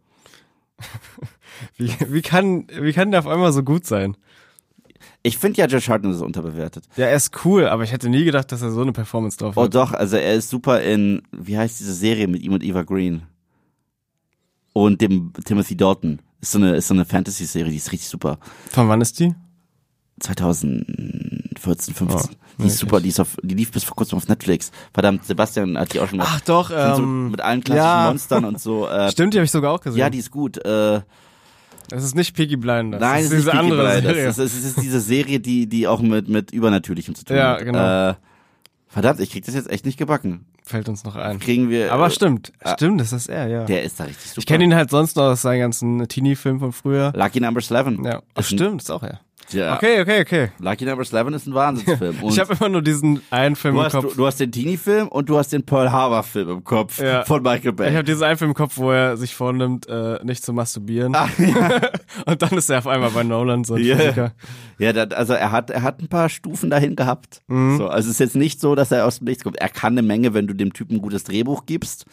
Wie, 1.77 1.91
wie, 2.07 2.21
kann, 2.21 2.65
wie 2.81 2.93
kann 2.93 3.11
der 3.11 3.19
auf 3.19 3.27
einmal 3.27 3.51
so 3.53 3.61
gut 3.63 3.85
sein? 3.85 4.17
Ich 5.21 5.37
finde 5.37 5.59
ja, 5.59 5.67
Josh 5.67 5.87
Hartnett 5.89 6.15
ist 6.15 6.21
unterbewertet. 6.21 6.85
Ja, 6.95 7.05
er 7.07 7.15
ist 7.15 7.45
cool, 7.45 7.67
aber 7.67 7.83
ich 7.83 7.91
hätte 7.91 8.09
nie 8.09 8.23
gedacht, 8.23 8.51
dass 8.51 8.61
er 8.61 8.71
so 8.71 8.81
eine 8.81 8.93
Performance 8.93 9.37
drauf 9.37 9.55
Oh 9.57 9.63
hat. 9.65 9.75
doch, 9.75 9.93
also 9.93 10.15
er 10.15 10.33
ist 10.33 10.49
super 10.49 10.81
in, 10.81 11.21
wie 11.31 11.57
heißt 11.57 11.79
diese 11.79 11.93
Serie 11.93 12.27
mit 12.27 12.41
ihm 12.41 12.53
und 12.53 12.63
Eva 12.63 12.83
Green? 12.83 13.23
Und 14.73 15.01
dem 15.01 15.31
Timothy 15.45 15.75
Dalton. 15.75 16.19
Ist 16.41 16.53
so 16.53 16.57
eine, 16.57 16.75
ist 16.75 16.87
so 16.87 16.93
eine 16.93 17.03
Fantasy-Serie, 17.03 17.69
die 17.69 17.77
ist 17.77 17.91
richtig 17.91 18.07
super. 18.09 18.39
Von 18.71 18.87
wann 18.87 19.01
ist 19.01 19.19
die? 19.19 19.35
2014, 20.19 21.93
15. 21.93 22.07
Oh, 22.09 22.35
die 22.61 22.67
ist 22.67 22.77
super, 22.79 22.99
die 22.99 23.09
ist 23.09 23.19
auf, 23.19 23.37
die 23.41 23.55
lief 23.55 23.71
bis 23.71 23.83
vor 23.83 23.95
kurzem 23.95 24.17
auf 24.17 24.27
Netflix. 24.27 24.71
Verdammt, 24.93 25.25
Sebastian 25.25 25.77
hat 25.77 25.93
die 25.93 25.99
auch 25.99 26.07
schon 26.09 26.17
mal. 26.17 26.25
Ach 26.27 26.41
doch, 26.41 26.69
sind 26.69 26.95
so 26.95 27.03
ähm, 27.03 27.31
mit 27.31 27.41
allen 27.41 27.63
klassischen 27.63 27.85
ja. 27.87 28.07
Monstern 28.09 28.45
und 28.45 28.59
so. 28.59 28.87
Äh, 28.89 29.11
Stimmt, 29.11 29.33
die 29.33 29.37
habe 29.37 29.45
ich 29.45 29.51
sogar 29.51 29.73
auch 29.73 29.81
gesehen. 29.81 29.99
ja, 29.99 30.09
die 30.09 30.17
ist 30.17 30.31
gut. 30.31 30.57
Äh, 30.57 31.01
das 31.89 32.03
ist 32.03 32.15
nicht 32.15 32.35
Peaky 32.35 32.55
Blinders. 32.57 33.01
nein, 33.01 33.23
das 33.23 33.25
es 33.25 33.31
ist 33.31 33.37
ist 33.39 33.45
diese 33.47 33.53
andere 33.57 33.81
Blinders. 33.81 34.03
Serie. 34.03 34.27
Es 34.27 34.37
ist, 34.37 34.53
es 34.57 34.63
ist 34.65 34.81
diese 34.81 34.99
Serie, 34.99 35.39
die, 35.39 35.67
die 35.67 35.87
auch 35.87 36.01
mit, 36.01 36.27
mit 36.29 36.51
Übernatürlichem 36.51 37.15
zu 37.15 37.25
tun 37.25 37.37
Ja, 37.37 37.53
hat. 37.53 37.65
genau. 37.65 38.09
Äh, 38.09 38.15
verdammt, 38.87 39.19
ich 39.21 39.31
krieg 39.31 39.45
das 39.45 39.55
jetzt 39.55 39.69
echt 39.69 39.85
nicht 39.85 39.97
gebacken. 39.97 40.45
Fällt 40.63 40.87
uns 40.87 41.03
noch 41.03 41.15
ein. 41.15 41.39
Kriegen 41.39 41.69
wir. 41.69 41.91
Aber 41.91 42.07
äh, 42.07 42.11
stimmt, 42.11 42.51
ah. 42.63 42.73
stimmt, 42.73 43.01
das 43.01 43.11
ist 43.11 43.27
er, 43.27 43.47
ja. 43.47 43.63
Der 43.65 43.83
ist 43.83 43.99
da 43.99 44.03
richtig 44.03 44.25
super. 44.29 44.39
ich 44.39 44.45
kenne 44.45 44.63
ihn 44.65 44.75
halt 44.75 44.91
sonst 44.91 45.15
noch 45.15 45.23
aus 45.23 45.41
seinen 45.41 45.59
ganzen 45.61 46.07
Teenie-Filmen 46.07 46.59
von 46.59 46.73
früher. 46.73 47.11
Lucky 47.15 47.39
Number 47.39 47.59
11. 47.61 47.99
Ja, 48.03 48.21
Ach, 48.35 48.43
stimmt, 48.43 48.81
ist 48.81 48.91
auch 48.91 49.01
er. 49.03 49.19
Ja. 49.51 49.75
Okay, 49.75 50.01
okay, 50.01 50.21
okay. 50.21 50.51
Lucky 50.59 50.85
Number 50.85 51.01
11 51.03 51.27
ist 51.35 51.47
ein 51.47 51.53
Wahnsinnsfilm. 51.53 52.15
Und 52.21 52.31
Ich 52.33 52.39
habe 52.39 52.53
immer 52.53 52.69
nur 52.69 52.81
diesen 52.81 53.21
einen 53.31 53.55
Film 53.55 53.75
im 53.77 53.81
hast, 53.83 53.93
Kopf. 53.93 54.09
du, 54.11 54.15
du 54.15 54.25
hast 54.27 54.39
den 54.39 54.51
Teenie-Film 54.51 55.07
und 55.07 55.27
du 55.29 55.37
hast 55.37 55.51
den 55.53 55.63
Pearl 55.63 55.91
Harbor-Film 55.91 56.49
im 56.49 56.63
Kopf 56.63 56.99
Ja. 56.99 57.23
von 57.25 57.41
Michael 57.41 57.73
Bay. 57.73 57.89
Ich 57.89 57.95
habe 57.95 58.03
diesen 58.03 58.23
einen 58.23 58.37
Film 58.37 58.51
im 58.51 58.55
Kopf, 58.55 58.77
wo 58.77 58.91
er 58.91 59.17
sich 59.17 59.33
vornimmt, 59.35 59.87
äh, 59.87 60.19
nicht 60.23 60.43
zu 60.45 60.53
masturbieren. 60.53 61.15
Ah, 61.15 61.29
ja. 61.37 61.81
Und 62.25 62.41
dann 62.41 62.51
ist 62.57 62.69
er 62.69 62.79
auf 62.79 62.87
einmal 62.87 63.09
bei 63.11 63.23
Nolan 63.23 63.63
so 63.63 63.75
ein 63.75 63.83
Ja. 63.83 63.95
Physiker. 63.97 64.31
Ja, 64.77 64.93
das, 64.93 65.11
also 65.17 65.33
er 65.33 65.51
hat, 65.51 65.69
er 65.69 65.81
hat 65.81 65.99
ein 66.01 66.07
paar 66.07 66.29
Stufen 66.29 66.69
dahin 66.69 66.95
gehabt. 66.95 67.41
Mhm. 67.47 67.77
So, 67.77 67.87
also 67.87 68.07
es 68.07 68.13
ist 68.15 68.19
jetzt 68.19 68.35
nicht 68.35 68.61
so, 68.61 68.75
dass 68.75 68.91
er 68.91 69.05
aus 69.05 69.17
dem 69.19 69.25
Nichts 69.25 69.43
kommt. 69.43 69.57
Er 69.57 69.69
kann 69.69 69.93
eine 69.93 70.01
Menge, 70.03 70.33
wenn 70.33 70.47
du 70.47 70.53
dem 70.53 70.73
Typen 70.73 70.95
ein 70.97 71.01
gutes 71.01 71.23
Drehbuch 71.23 71.65
gibst. 71.65 72.05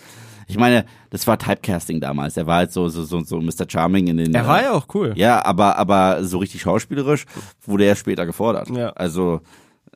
Ich 0.47 0.57
meine, 0.57 0.85
das 1.11 1.27
war 1.27 1.39
Typecasting 1.39 2.01
damals. 2.01 2.37
Er 2.37 2.47
war 2.47 2.59
halt 2.59 2.73
so, 2.73 2.89
so, 2.89 3.03
so, 3.05 3.21
so 3.23 3.41
Mr. 3.41 3.67
Charming 3.69 4.07
in 4.07 4.17
den. 4.19 4.35
Er 4.35 4.47
war 4.47 4.63
ja 4.63 4.73
auch 4.73 4.87
cool. 4.95 5.13
Ja, 5.17 5.45
aber, 5.45 5.77
aber 5.77 6.25
so 6.25 6.39
richtig 6.39 6.63
schauspielerisch 6.63 7.27
wurde 7.65 7.85
er 7.85 7.97
später 7.97 8.27
gefordert. 8.27 8.71
Ja. 8.71 8.91
Also, 8.91 9.41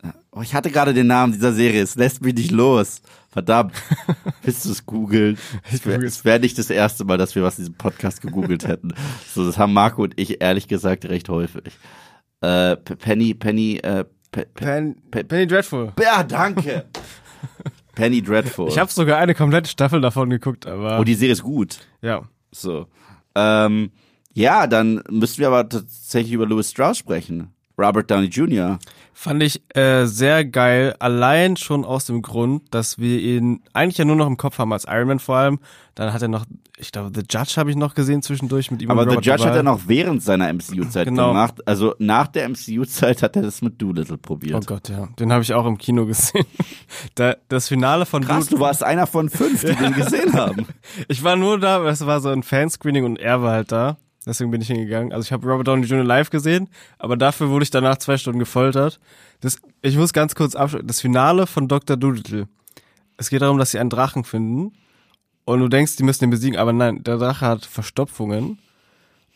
äh, 0.02 0.08
oh, 0.32 0.42
ich 0.42 0.54
hatte 0.54 0.70
gerade 0.70 0.92
den 0.92 1.06
Namen 1.06 1.32
dieser 1.32 1.52
Serie, 1.52 1.82
es 1.82 1.94
lässt 1.94 2.22
mich 2.22 2.34
nicht 2.34 2.50
los. 2.50 3.02
Verdammt. 3.30 3.74
Willst 4.42 4.64
du 4.64 4.72
es 4.72 4.84
googeln? 4.84 5.38
Es 5.72 5.86
wäre 5.86 6.02
wär 6.02 6.38
nicht 6.40 6.58
das 6.58 6.68
erste 6.68 7.04
Mal, 7.04 7.16
dass 7.16 7.36
wir 7.36 7.44
was 7.44 7.58
in 7.58 7.64
diesem 7.64 7.76
Podcast 7.76 8.20
gegoogelt 8.20 8.66
hätten. 8.66 8.92
So, 9.32 9.46
das 9.46 9.58
haben 9.58 9.72
Marco 9.72 10.02
und 10.02 10.18
ich 10.18 10.42
ehrlich 10.42 10.66
gesagt 10.66 11.04
recht 11.04 11.28
häufig. 11.28 11.78
Äh, 12.40 12.76
Penny, 12.76 13.34
Penny, 13.34 13.76
äh, 13.76 14.04
Pe 14.32 14.46
Pen, 14.46 14.96
Penny 15.10 15.46
Dreadful. 15.46 15.92
Ja, 16.00 16.24
danke. 16.24 16.86
Penny 18.00 18.22
Dreadful. 18.22 18.68
Ich 18.68 18.78
habe 18.78 18.90
sogar 18.90 19.18
eine 19.18 19.34
komplette 19.34 19.68
Staffel 19.68 20.00
davon 20.00 20.30
geguckt, 20.30 20.66
aber. 20.66 20.98
Oh, 20.98 21.04
die 21.04 21.14
Serie 21.14 21.32
ist 21.32 21.42
gut. 21.42 21.80
Ja. 22.00 22.22
So. 22.50 22.86
Ähm, 23.34 23.90
ja, 24.32 24.66
dann 24.66 25.02
müssten 25.10 25.38
wir 25.38 25.48
aber 25.48 25.68
tatsächlich 25.68 26.32
über 26.32 26.46
Louis 26.46 26.70
Strauss 26.70 26.96
sprechen. 26.96 27.52
Robert 27.78 28.10
Downey 28.10 28.26
Jr. 28.26 28.78
Fand 29.12 29.42
ich 29.42 29.62
äh, 29.76 30.06
sehr 30.06 30.46
geil, 30.46 30.96
allein 30.98 31.56
schon 31.56 31.84
aus 31.84 32.06
dem 32.06 32.22
Grund, 32.22 32.74
dass 32.74 32.98
wir 32.98 33.20
ihn 33.20 33.62
eigentlich 33.74 33.98
ja 33.98 34.06
nur 34.06 34.16
noch 34.16 34.26
im 34.26 34.38
Kopf 34.38 34.58
haben 34.58 34.72
als 34.72 34.86
Iron 34.88 35.08
Man 35.08 35.18
vor 35.18 35.36
allem. 35.36 35.58
Dann 35.94 36.12
hat 36.12 36.22
er 36.22 36.28
noch, 36.28 36.46
ich 36.80 36.92
glaube, 36.92 37.10
The 37.14 37.22
Judge 37.30 37.54
habe 37.56 37.70
ich 37.70 37.76
noch 37.76 37.94
gesehen 37.94 38.22
zwischendurch 38.22 38.70
mit 38.70 38.82
ihm. 38.82 38.90
Aber 38.90 39.04
The 39.04 39.16
Judge 39.16 39.30
Duvall. 39.32 39.48
hat 39.50 39.56
er 39.56 39.62
noch 39.62 39.80
während 39.86 40.22
seiner 40.22 40.48
MCU-Zeit 40.52 41.06
Genau. 41.06 41.28
gemacht. 41.28 41.66
Also 41.66 41.94
nach 41.98 42.26
der 42.28 42.48
MCU-Zeit 42.48 43.22
hat 43.22 43.36
er 43.36 43.42
das 43.42 43.62
mit 43.62 43.80
Doolittle 43.80 44.18
probiert. 44.18 44.54
Oh 44.56 44.60
Gott, 44.66 44.88
ja. 44.88 45.08
Den 45.18 45.32
habe 45.32 45.42
ich 45.42 45.52
auch 45.54 45.66
im 45.66 45.78
Kino 45.78 46.06
gesehen. 46.06 46.44
Da, 47.14 47.36
das 47.48 47.68
Finale 47.68 48.06
von 48.06 48.24
Krass, 48.24 48.46
Doolittle- 48.46 48.56
du 48.56 48.60
warst 48.60 48.82
einer 48.82 49.06
von 49.06 49.28
fünf, 49.30 49.60
die 49.64 49.74
den 49.74 49.92
gesehen 49.94 50.32
haben. 50.34 50.66
Ich 51.08 51.22
war 51.22 51.36
nur 51.36 51.58
da, 51.58 51.86
es 51.88 52.04
war 52.06 52.20
so 52.20 52.28
ein 52.30 52.42
Fanscreening 52.42 53.04
und 53.04 53.16
er 53.18 53.42
war 53.42 53.52
halt 53.52 53.70
da. 53.72 53.96
Deswegen 54.26 54.50
bin 54.50 54.60
ich 54.60 54.66
hingegangen. 54.66 55.12
Also 55.12 55.24
ich 55.26 55.32
habe 55.32 55.46
Robert 55.48 55.66
Downey 55.68 55.86
Jr. 55.86 56.04
live 56.04 56.28
gesehen, 56.30 56.68
aber 56.98 57.16
dafür 57.16 57.48
wurde 57.48 57.62
ich 57.62 57.70
danach 57.70 57.96
zwei 57.98 58.16
Stunden 58.18 58.38
gefoltert. 58.38 59.00
Das, 59.40 59.56
ich 59.82 59.96
muss 59.96 60.12
ganz 60.12 60.34
kurz 60.34 60.54
abschließen. 60.54 60.86
Das 60.86 61.00
Finale 61.00 61.46
von 61.46 61.68
Dr. 61.68 61.96
Doolittle. 61.96 62.46
Es 63.16 63.30
geht 63.30 63.40
darum, 63.42 63.56
dass 63.58 63.70
sie 63.70 63.78
einen 63.78 63.90
Drachen 63.90 64.24
finden 64.24 64.72
und 65.50 65.60
du 65.60 65.68
denkst, 65.68 65.96
die 65.96 66.02
müssen 66.02 66.24
ihn 66.24 66.30
besiegen, 66.30 66.58
aber 66.58 66.72
nein, 66.72 67.02
der 67.02 67.18
Drache 67.18 67.46
hat 67.46 67.64
Verstopfungen 67.64 68.58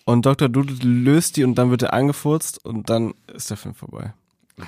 und 0.05 0.27
Dr. 0.27 0.49
Doolittle 0.49 0.89
löst 0.91 1.37
die 1.37 1.45
und 1.45 1.57
dann 1.57 1.71
wird 1.71 1.83
er 1.83 1.93
angefurzt 1.93 2.65
und 2.65 2.91
dann 2.91 3.15
ist 3.33 3.51
der 3.51 3.57
Film 3.57 3.75
vorbei. 3.75 4.15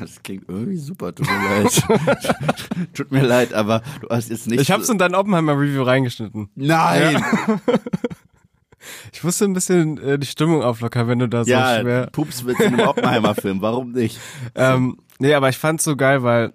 Das 0.01 0.21
klingt 0.23 0.49
irgendwie 0.49 0.79
super, 0.79 1.15
tut 1.15 1.29
mir 1.29 1.63
leid. 1.63 1.83
tut 2.95 3.13
mir 3.13 3.23
leid, 3.23 3.55
aber 3.55 3.83
du 4.01 4.09
hast 4.09 4.31
jetzt 4.31 4.49
nicht. 4.49 4.61
Ich 4.61 4.73
habe 4.73 4.83
es 4.83 4.89
in 4.89 4.99
dein 4.99 5.15
Oppenheimer 5.15 5.53
Review 5.53 5.83
reingeschnitten. 5.83 6.51
Nein! 6.55 7.23
Ich 9.13 9.25
musste 9.25 9.45
ein 9.47 9.53
bisschen 9.53 9.99
äh, 9.99 10.19
die 10.19 10.27
Stimmung 10.27 10.63
auflockern, 10.63 11.09
wenn 11.09 11.19
du 11.19 11.29
da 11.29 11.45
so 11.45 11.51
Ja, 11.51 11.81
schwer 11.81 12.07
Pups 12.07 12.45
mit 12.45 12.61
einem 12.61 12.81
Oppenheimer-Film, 12.81 13.61
warum 13.61 13.93
nicht? 13.93 14.21
Ähm, 14.55 14.99
nee, 15.19 15.35
aber 15.35 15.49
ich 15.49 15.59
fand's 15.59 15.85
so 15.85 15.97
geil, 15.97 16.23
weil 16.23 16.53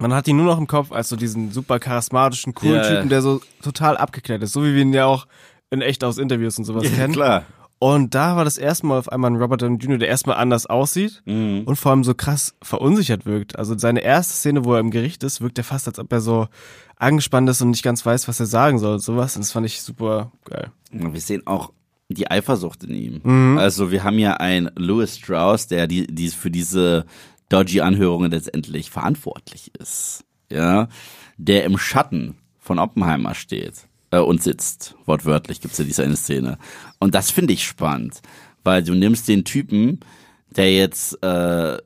man 0.00 0.12
hat 0.14 0.26
ihn 0.28 0.36
nur 0.36 0.46
noch 0.46 0.58
im 0.58 0.66
Kopf 0.66 0.90
als 0.92 1.08
so 1.08 1.16
diesen 1.16 1.52
super 1.52 1.78
charismatischen, 1.78 2.54
coolen 2.54 2.76
Ja. 2.76 2.88
Typen, 2.88 3.08
der 3.08 3.22
so 3.22 3.40
total 3.62 3.96
abgeklärt 3.96 4.42
ist, 4.42 4.52
so 4.52 4.64
wie 4.64 4.74
wir 4.74 4.82
ihn 4.82 4.92
ja 4.92 5.06
auch 5.06 5.26
in 5.70 5.82
echt 5.82 6.02
aus 6.02 6.18
Interviews 6.18 6.58
und 6.58 6.64
sowas 6.64 6.84
Ja, 6.84 6.90
kennen. 6.90 7.12
klar. 7.12 7.44
Und 7.82 8.14
da 8.14 8.36
war 8.36 8.44
das 8.44 8.58
erste 8.58 8.86
Mal 8.86 8.98
auf 8.98 9.10
einmal 9.10 9.30
ein 9.30 9.36
Robert 9.36 9.62
Downey 9.62 9.78
Jr., 9.78 9.96
der 9.96 10.08
erstmal 10.08 10.36
anders 10.36 10.66
aussieht 10.66 11.22
Mhm. 11.24 11.62
und 11.64 11.76
vor 11.76 11.92
allem 11.92 12.04
so 12.04 12.12
krass 12.14 12.54
verunsichert 12.62 13.24
wirkt. 13.24 13.58
Also 13.58 13.78
seine 13.78 14.00
erste 14.00 14.34
Szene, 14.34 14.64
wo 14.66 14.74
er 14.74 14.80
im 14.80 14.90
Gericht 14.90 15.22
ist, 15.24 15.40
wirkt 15.40 15.56
er 15.56 15.64
fast, 15.64 15.88
als 15.88 15.98
ob 15.98 16.12
er 16.12 16.20
so 16.20 16.48
angespannt 16.96 17.48
ist 17.48 17.62
und 17.62 17.70
nicht 17.70 17.82
ganz 17.82 18.04
weiß, 18.04 18.28
was 18.28 18.38
er 18.40 18.44
sagen 18.46 18.78
soll 18.78 18.94
und 18.94 19.02
sowas. 19.02 19.34
Und 19.36 19.42
das 19.44 19.52
fand 19.52 19.64
ich 19.64 19.80
super 19.80 20.30
geil. 20.44 20.70
Wir 20.92 21.20
sehen 21.20 21.46
auch 21.46 21.72
die 22.10 22.30
Eifersucht 22.30 22.84
in 22.84 22.94
ihm. 23.22 23.56
Also 23.58 23.90
wir 23.90 24.02
haben 24.04 24.18
ja 24.18 24.34
einen 24.34 24.70
Louis 24.76 25.16
Strauss, 25.16 25.66
der 25.68 25.86
die, 25.86 26.06
die 26.06 26.28
für 26.28 26.50
diese 26.50 27.06
dodgy 27.50 27.82
Anhörungen 27.82 28.30
letztendlich 28.30 28.90
verantwortlich 28.90 29.72
ist. 29.78 30.24
Ja, 30.50 30.88
der 31.36 31.64
im 31.64 31.78
Schatten 31.78 32.36
von 32.58 32.78
Oppenheimer 32.78 33.34
steht 33.34 33.86
äh, 34.10 34.18
und 34.18 34.42
sitzt. 34.42 34.96
Wortwörtlich 35.04 35.60
gibt's 35.60 35.78
ja 35.78 35.84
diese 35.84 36.02
eine 36.02 36.16
Szene. 36.16 36.58
Und 36.98 37.14
das 37.14 37.30
finde 37.30 37.52
ich 37.52 37.64
spannend, 37.64 38.22
weil 38.64 38.82
du 38.82 38.94
nimmst 38.94 39.28
den 39.28 39.44
Typen, 39.44 40.00
der 40.48 40.72
jetzt 40.74 41.22
äh, 41.22 41.78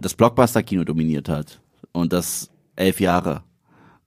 das 0.00 0.14
Blockbuster-Kino 0.14 0.84
dominiert 0.84 1.28
hat 1.28 1.60
und 1.92 2.12
das 2.12 2.50
elf 2.76 3.00
Jahre 3.00 3.44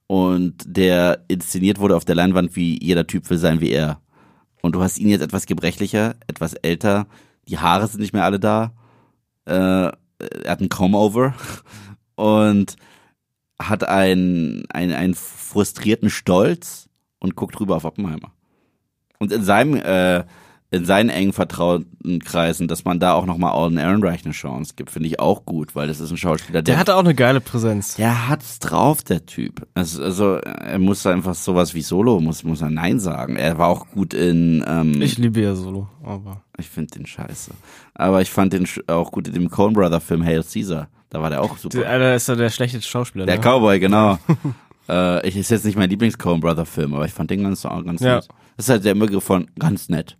und 0.08 0.54
der 0.66 1.24
inszeniert 1.28 1.78
wurde 1.78 1.94
auf 1.94 2.04
der 2.04 2.14
Leinwand, 2.14 2.56
wie 2.56 2.82
jeder 2.82 3.06
Typ 3.06 3.28
will 3.30 3.38
sein 3.38 3.60
wie 3.60 3.70
er. 3.70 4.00
Und 4.62 4.74
du 4.74 4.82
hast 4.82 4.98
ihn 4.98 5.08
jetzt 5.08 5.22
etwas 5.22 5.46
gebrechlicher, 5.46 6.16
etwas 6.26 6.54
älter, 6.54 7.06
die 7.46 7.58
Haare 7.58 7.86
sind 7.86 8.00
nicht 8.00 8.12
mehr 8.12 8.24
alle 8.24 8.40
da, 8.40 8.72
äh, 9.44 9.92
er 10.18 10.52
hat 10.52 10.60
einen 10.60 10.68
Comb-Over 10.68 11.34
und 12.16 12.76
hat 13.60 13.88
einen, 13.88 14.64
einen, 14.70 14.92
einen 14.92 15.14
frustrierten 15.14 16.10
Stolz 16.10 16.88
und 17.18 17.36
guckt 17.36 17.58
rüber 17.60 17.76
auf 17.76 17.84
Oppenheimer. 17.84 18.32
Und 19.18 19.32
in 19.32 19.42
seinem, 19.42 19.74
äh, 19.74 20.24
in 20.70 20.84
seinen 20.84 21.08
engen 21.08 21.32
vertrauten 21.32 22.18
Kreisen, 22.22 22.68
dass 22.68 22.84
man 22.84 23.00
da 23.00 23.14
auch 23.14 23.24
nochmal 23.24 23.52
Alden 23.52 23.78
Ehrenreich 23.78 24.24
eine 24.24 24.34
Chance 24.34 24.74
gibt, 24.76 24.90
finde 24.90 25.08
ich 25.08 25.18
auch 25.18 25.46
gut, 25.46 25.74
weil 25.74 25.88
das 25.88 25.98
ist 25.98 26.10
ein 26.10 26.18
Schauspieler, 26.18 26.60
Der 26.60 26.76
hatte 26.78 26.94
auch 26.94 27.00
eine 27.00 27.14
geile 27.14 27.40
Präsenz. 27.40 27.94
der 27.96 28.28
hat's 28.28 28.58
drauf, 28.58 29.02
der 29.02 29.24
Typ. 29.24 29.66
Also, 29.74 30.02
also 30.02 30.34
er 30.36 30.78
muss 30.78 31.06
einfach 31.06 31.34
sowas 31.34 31.72
wie 31.74 31.80
Solo, 31.80 32.20
muss, 32.20 32.44
muss 32.44 32.60
er 32.60 32.68
Nein 32.68 33.00
sagen. 33.00 33.36
Er 33.36 33.56
war 33.56 33.68
auch 33.68 33.86
gut 33.92 34.12
in, 34.12 34.62
ähm, 34.68 35.00
Ich 35.00 35.16
liebe 35.16 35.40
ja 35.40 35.54
Solo, 35.54 35.88
aber. 36.04 36.42
ich 36.58 36.68
finde 36.68 36.98
den 36.98 37.06
scheiße. 37.06 37.50
Aber 37.94 38.20
ich 38.20 38.30
fand 38.30 38.52
den 38.52 38.66
auch 38.88 39.10
gut 39.10 39.26
in 39.28 39.34
dem 39.34 39.50
Coen 39.50 39.72
Brother 39.72 40.00
Film 40.00 40.22
Hail 40.22 40.42
Caesar. 40.44 40.88
Da 41.08 41.22
war 41.22 41.30
der 41.30 41.40
auch 41.42 41.56
super. 41.56 41.78
Der, 41.78 41.98
der 41.98 42.14
ist 42.16 42.28
ja 42.28 42.34
der 42.34 42.50
schlechte 42.50 42.82
Schauspieler. 42.82 43.24
Der 43.24 43.36
ne? 43.36 43.40
Cowboy, 43.40 43.80
genau. 43.80 44.18
äh, 44.90 45.26
ich 45.26 45.34
ist 45.36 45.50
jetzt 45.50 45.64
nicht 45.64 45.78
mein 45.78 45.88
Lieblings 45.88 46.18
Coen 46.18 46.40
Brother 46.40 46.66
Film, 46.66 46.92
aber 46.92 47.06
ich 47.06 47.12
fand 47.12 47.30
den 47.30 47.42
ganz, 47.42 47.62
ganz 47.62 48.00
Ja. 48.02 48.16
nett. 48.16 48.28
Das 48.58 48.66
ist 48.66 48.70
halt 48.70 48.84
der 48.84 48.94
Begriff 48.94 49.24
von 49.24 49.48
ganz 49.58 49.88
nett. 49.88 50.18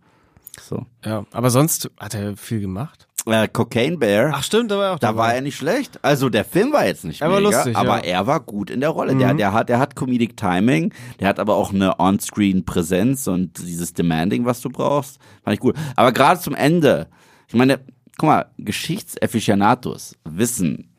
So. 0.69 0.85
Ja, 1.03 1.25
aber 1.31 1.49
sonst 1.49 1.89
hat 1.99 2.13
er 2.13 2.37
viel 2.37 2.61
gemacht. 2.61 3.07
Äh, 3.25 3.47
Cocaine 3.47 3.97
Bear. 3.97 4.31
Ach 4.33 4.43
stimmt, 4.43 4.69
da 4.71 4.77
war 4.77 4.85
er 4.85 4.93
auch 4.93 4.99
Da 4.99 5.07
dabei. 5.07 5.19
war 5.19 5.33
er 5.33 5.41
nicht 5.41 5.57
schlecht. 5.57 5.99
Also 6.03 6.29
der 6.29 6.45
Film 6.45 6.71
war 6.71 6.85
jetzt 6.85 7.03
nicht 7.03 7.21
Er 7.21 7.29
war 7.31 7.41
mega, 7.41 7.49
lustig, 7.57 7.75
aber 7.75 7.97
ja. 7.97 8.03
Mhm. 8.03 8.03
er 8.03 8.27
war 8.27 8.39
gut 8.39 8.69
in 8.69 8.79
der 8.79 8.89
Rolle. 8.89 9.15
Der, 9.15 9.33
der 9.33 9.51
hat, 9.51 9.67
der 9.69 9.79
hat 9.79 9.95
Comedic 9.95 10.37
Timing, 10.37 10.93
der 11.19 11.27
hat 11.27 11.39
aber 11.39 11.55
auch 11.55 11.73
eine 11.73 11.99
On-Screen-Präsenz 11.99 13.27
und 13.27 13.57
dieses 13.57 13.93
Demanding, 13.93 14.45
was 14.45 14.61
du 14.61 14.69
brauchst, 14.69 15.19
fand 15.43 15.53
ich 15.55 15.59
gut. 15.59 15.75
Aber 15.95 16.11
gerade 16.11 16.39
zum 16.39 16.55
Ende, 16.55 17.07
ich 17.47 17.55
meine, 17.55 17.79
guck 18.17 18.29
mal, 18.29 18.45
Geschichtsafficionados 18.57 20.15
wissen, 20.23 20.89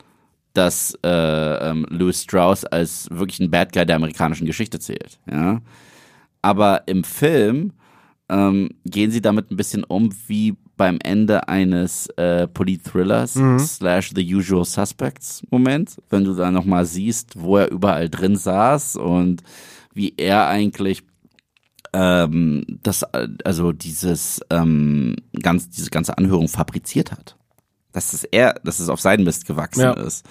dass 0.53 0.99
äh, 1.05 1.09
ähm, 1.71 1.87
Louis 1.91 2.23
Strauss 2.23 2.65
als 2.65 3.09
wirklich 3.11 3.41
ein 3.41 3.51
Bad 3.51 3.73
Guy 3.73 3.87
der 3.87 3.97
amerikanischen 3.97 4.47
Geschichte 4.47 4.79
zählt. 4.81 5.21
Ja, 5.31 5.61
aber 6.43 6.83
im 6.87 7.05
Film 7.05 7.73
ähm, 8.31 8.71
gehen 8.87 9.11
sie 9.11 9.21
damit 9.21 9.51
ein 9.51 9.57
bisschen 9.57 9.85
um 9.85 10.11
wie 10.29 10.57
beim 10.77 10.99
Ende 11.03 11.49
eines 11.49 12.07
äh, 12.17 12.47
Polit-Thrillers 12.47 13.35
slash 13.59 14.13
The 14.15 14.35
Usual 14.35 14.65
Suspects 14.65 15.43
Moment, 15.51 15.97
wenn 16.09 16.25
du 16.25 16.35
da 16.35 16.51
nochmal 16.51 16.87
siehst, 16.87 17.39
wo 17.39 17.59
er 17.59 17.71
überall 17.71 18.09
drin 18.09 18.37
saß 18.37 18.97
und 18.97 19.43
wie 19.93 20.15
er 20.17 20.47
eigentlich 20.47 21.03
ähm, 21.93 22.65
das, 22.83 23.03
also 23.45 23.73
dieses 23.73 24.41
ähm, 24.49 25.17
ganz, 25.43 25.69
diese 25.69 25.91
ganze 25.91 26.17
Anhörung 26.17 26.49
fabriziert 26.49 27.13
hat. 27.13 27.37
Dass 27.93 28.13
es 28.13 28.23
er, 28.25 28.55
dass 28.65 28.79
es 28.79 28.89
auf 28.89 29.01
seinen 29.01 29.25
Mist 29.25 29.47
gewachsen 29.47 29.81
Ja. 29.81 29.93
ist, 29.95 30.25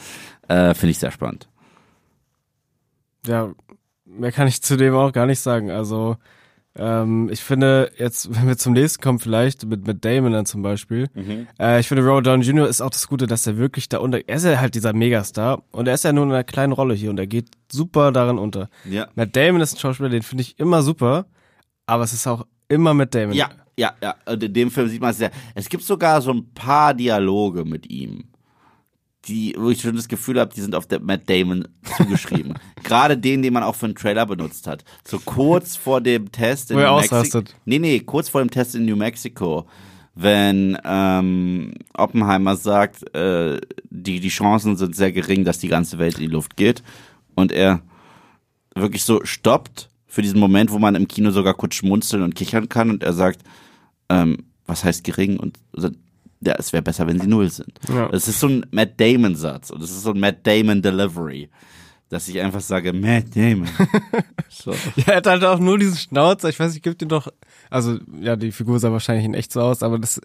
äh, 0.47 0.74
finde 0.74 0.91
ich 0.91 1.00
sehr 1.00 1.12
spannend. 1.12 1.50
Ja, 3.28 3.54
mehr 4.06 4.32
kann 4.32 4.47
ich 4.47 4.62
zu 4.62 4.78
dem 4.78 4.95
auch 4.95 5.12
gar 5.12 5.26
nicht 5.26 5.41
sagen. 5.41 5.70
Also, 5.70 6.16
ähm, 6.80 7.30
ich 7.30 7.42
finde, 7.42 7.92
jetzt, 7.98 8.34
wenn 8.36 8.48
wir 8.48 8.58
zum 8.58 8.74
nächsten 8.74 9.02
kommen, 9.02 9.20
vielleicht 9.20 9.66
mit, 9.66 9.86
mit 9.86 10.06
Damon 10.06 10.32
dann 10.32 10.46
zum 10.46 10.62
Beispiel, 10.62 11.10
äh, 11.60 11.80
ich 11.80 11.88
finde, 11.88 12.04
Robert 12.04 12.28
Downey 12.28 12.46
Jr. 12.46 12.68
ist 12.68 12.82
auch 12.82 12.90
das 12.90 13.08
Gute, 13.08 13.28
dass 13.28 13.46
er 13.46 13.58
wirklich 13.58 13.90
da 13.90 13.98
unter, 14.00 14.28
er 14.28 14.36
ist 14.36 14.46
ja 14.46 14.60
halt 14.60 14.76
dieser 14.76 14.94
Megastar 14.94 15.62
und 15.72 15.88
er 15.88 15.94
ist 15.94 16.04
ja 16.04 16.14
nur 16.14 16.24
in 16.24 16.32
einer 16.32 16.44
kleinen 16.44 16.74
Rolle 16.74 16.94
hier 16.94 17.10
und 17.10 17.20
er 17.20 17.28
geht 17.28 17.50
super 17.72 18.12
darin 18.12 18.38
unter. 18.38 18.70
Ja. 18.89 19.08
Matt 19.16 19.36
Damon 19.36 19.62
ist 19.62 19.76
ein 19.76 19.80
Schauspieler, 19.80 20.10
den 20.10 20.24
finde 20.24 20.43
ich 20.43 20.58
immer 20.58 20.82
super, 20.82 21.26
aber 21.86 22.04
es 22.04 22.14
ist 22.14 22.28
auch 22.28 22.46
immer 22.70 22.93
Matt 22.93 23.14
Damon. 23.14 23.34
Ja, 23.36 23.50
ja, 23.78 23.93
ja. 24.01 24.16
Und 24.26 24.43
in 24.43 24.54
dem 24.54 24.72
Film 24.72 24.88
sieht 24.88 25.01
man 25.01 25.12
es 25.12 25.20
ja. 25.20 25.30
Es 25.56 25.70
gibt 25.70 25.84
sogar 25.84 26.22
so 26.22 26.32
ein 26.32 26.54
paar 26.54 26.93
Dialoge 26.93 27.66
mit 27.66 27.89
ihm, 27.89 28.26
die, 29.30 29.56
wo 29.58 29.70
ich 29.70 29.82
schon 29.82 29.96
das 29.96 30.08
Gefühl 30.08 30.39
habe, 30.39 30.54
die 30.54 30.62
sind 30.62 30.76
auf 30.76 30.88
Matt 31.01 31.30
Damon 31.30 31.68
zugeschrieben. 31.97 32.56
Gerade 32.84 33.18
den, 33.18 33.42
den 33.42 33.54
man 33.54 33.64
auch 33.64 33.76
für 33.76 33.86
einen 33.86 33.96
Trailer 33.96 34.26
benutzt 34.26 34.68
hat. 34.68 34.84
So 35.08 35.20
kurz 35.20 35.76
vor 35.76 36.01
dem 36.01 36.32
Test 36.32 36.72
in 36.72 36.78
Wo 36.78 36.82
New 36.82 36.96
Mexico. 36.96 37.43
Nee, 37.66 37.80
nee, 37.80 38.00
kurz 38.00 38.30
vor 38.30 38.42
dem 38.42 38.50
Test 38.50 38.76
in 38.76 38.86
New 38.86 38.96
Mexico. 38.96 39.68
Wenn 40.16 40.78
ähm, 40.84 41.76
Oppenheimer 41.93 42.56
sagt, 42.56 43.16
äh, 43.16 43.62
die, 43.89 44.20
die 44.20 44.30
Chancen 44.30 44.76
sind 44.76 44.96
sehr 44.96 45.12
gering, 45.12 45.46
dass 45.46 45.60
die 45.60 45.70
ganze 45.70 46.00
Welt 46.00 46.16
in 46.16 46.22
die 46.22 46.28
Luft 46.28 46.58
geht. 46.58 46.84
Und 47.36 47.51
er 47.51 47.82
wirklich 48.76 49.04
so 49.04 49.24
stoppt 49.24 49.89
für 50.08 50.22
diesen 50.22 50.39
Moment, 50.39 50.72
wo 50.72 50.80
man 50.80 50.96
im 50.96 51.08
Kino 51.08 51.32
sogar 51.32 51.54
kurz 51.54 51.76
schmunzeln 51.76 52.24
und 52.24 52.36
kichern 52.36 52.68
kann 52.68 52.89
und 52.89 53.04
er 53.04 53.14
sagt, 53.14 53.42
ähm, 54.10 54.46
was 54.66 54.84
heißt 54.84 55.04
gering? 55.04 55.39
Und 55.39 55.60
ja, 56.41 56.55
es 56.57 56.71
wäre 56.71 56.83
besser, 56.83 57.05
wenn 57.07 57.20
sie 57.20 57.28
null 57.28 57.49
sind. 57.49 57.74
Ja. 57.89 58.07
Das 58.09 58.28
ist 58.28 58.39
so 58.39 58.47
ein 58.47 58.66
Matt 58.71 58.99
Damon-Satz 58.99 59.71
und 59.71 59.82
das 59.82 59.91
ist 59.91 60.03
so 60.03 60.11
ein 60.11 60.20
Matt 60.20 60.45
Damon-Delivery, 60.47 61.49
dass 62.09 62.28
ich 62.28 62.39
einfach 62.39 62.61
sage, 62.61 62.93
Matt 62.93 63.36
Damon. 63.36 63.70
so. 64.49 64.71
Ja, 64.95 65.07
er 65.07 65.16
hat 65.17 65.28
halt 65.28 65.43
auch 65.43 65.59
nur 65.59 65.78
diesen 65.78 65.97
Schnauzer. 65.97 66.49
Ich 66.49 66.59
weiß 66.59 66.74
nicht, 66.74 66.83
gibt 66.83 67.01
ihm 67.01 67.09
doch, 67.09 67.28
also 67.70 67.99
ja, 68.21 68.36
die 68.36 68.51
Figur 68.51 68.79
sah 68.79 68.91
wahrscheinlich 68.91 69.25
in 69.25 69.33
echt 69.33 69.51
so 69.51 69.61
aus, 69.61 69.83
aber 69.83 69.99
das 69.99 70.21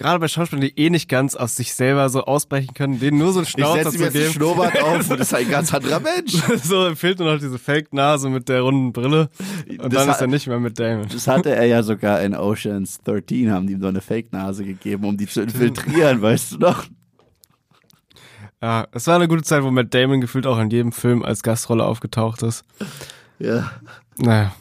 gerade 0.00 0.18
bei 0.18 0.28
Schauspielern, 0.28 0.62
die 0.62 0.78
eh 0.78 0.88
nicht 0.88 1.08
ganz 1.08 1.36
aus 1.36 1.56
sich 1.56 1.74
selber 1.74 2.08
so 2.08 2.24
ausbrechen 2.24 2.72
können, 2.74 2.98
denen 2.98 3.18
nur 3.18 3.32
so 3.32 3.42
Ich 3.42 3.50
Schnauzer 3.50 3.84
setze 3.84 3.90
zu 3.90 3.98
mir 3.98 4.04
jetzt 4.06 4.14
einen 4.16 4.24
geben. 4.24 4.34
Schnurrbart 4.34 4.82
auf 4.82 4.94
und 5.10 5.20
das 5.20 5.28
ist 5.28 5.34
ein 5.34 5.50
ganz 5.50 5.74
anderer 5.74 6.00
Mensch. 6.00 6.32
so 6.64 6.94
fehlt 6.94 7.18
nur 7.18 7.32
noch 7.32 7.38
diese 7.38 7.58
Fake-Nase 7.58 8.30
mit 8.30 8.48
der 8.48 8.62
runden 8.62 8.92
Brille 8.92 9.28
und 9.78 9.92
Das 9.92 10.04
dann 10.04 10.14
ist 10.14 10.20
er 10.20 10.26
nicht 10.26 10.46
mehr 10.46 10.58
mit 10.58 10.78
Damon. 10.78 11.06
Das 11.12 11.28
hatte 11.28 11.54
er 11.54 11.66
ja 11.66 11.82
sogar 11.82 12.22
in 12.22 12.34
Oceans 12.34 13.02
13, 13.04 13.50
haben 13.52 13.66
die 13.66 13.74
ihm 13.74 13.82
so 13.82 13.88
eine 13.88 14.00
Fake-Nase 14.00 14.64
gegeben, 14.64 15.04
um 15.04 15.16
die 15.16 15.26
zu 15.26 15.42
infiltrieren, 15.42 16.22
weißt 16.22 16.52
du 16.52 16.58
noch? 16.58 16.86
Ja, 18.62 18.86
es 18.92 19.06
war 19.06 19.16
eine 19.16 19.28
gute 19.28 19.42
Zeit, 19.42 19.62
wo 19.62 19.70
Matt 19.70 19.92
Damon 19.92 20.20
gefühlt 20.20 20.46
auch 20.46 20.58
in 20.58 20.70
jedem 20.70 20.92
Film 20.92 21.22
als 21.22 21.42
Gastrolle 21.42 21.84
aufgetaucht 21.84 22.42
ist. 22.42 22.64
Ja. 23.38 23.70
Naja. 24.16 24.52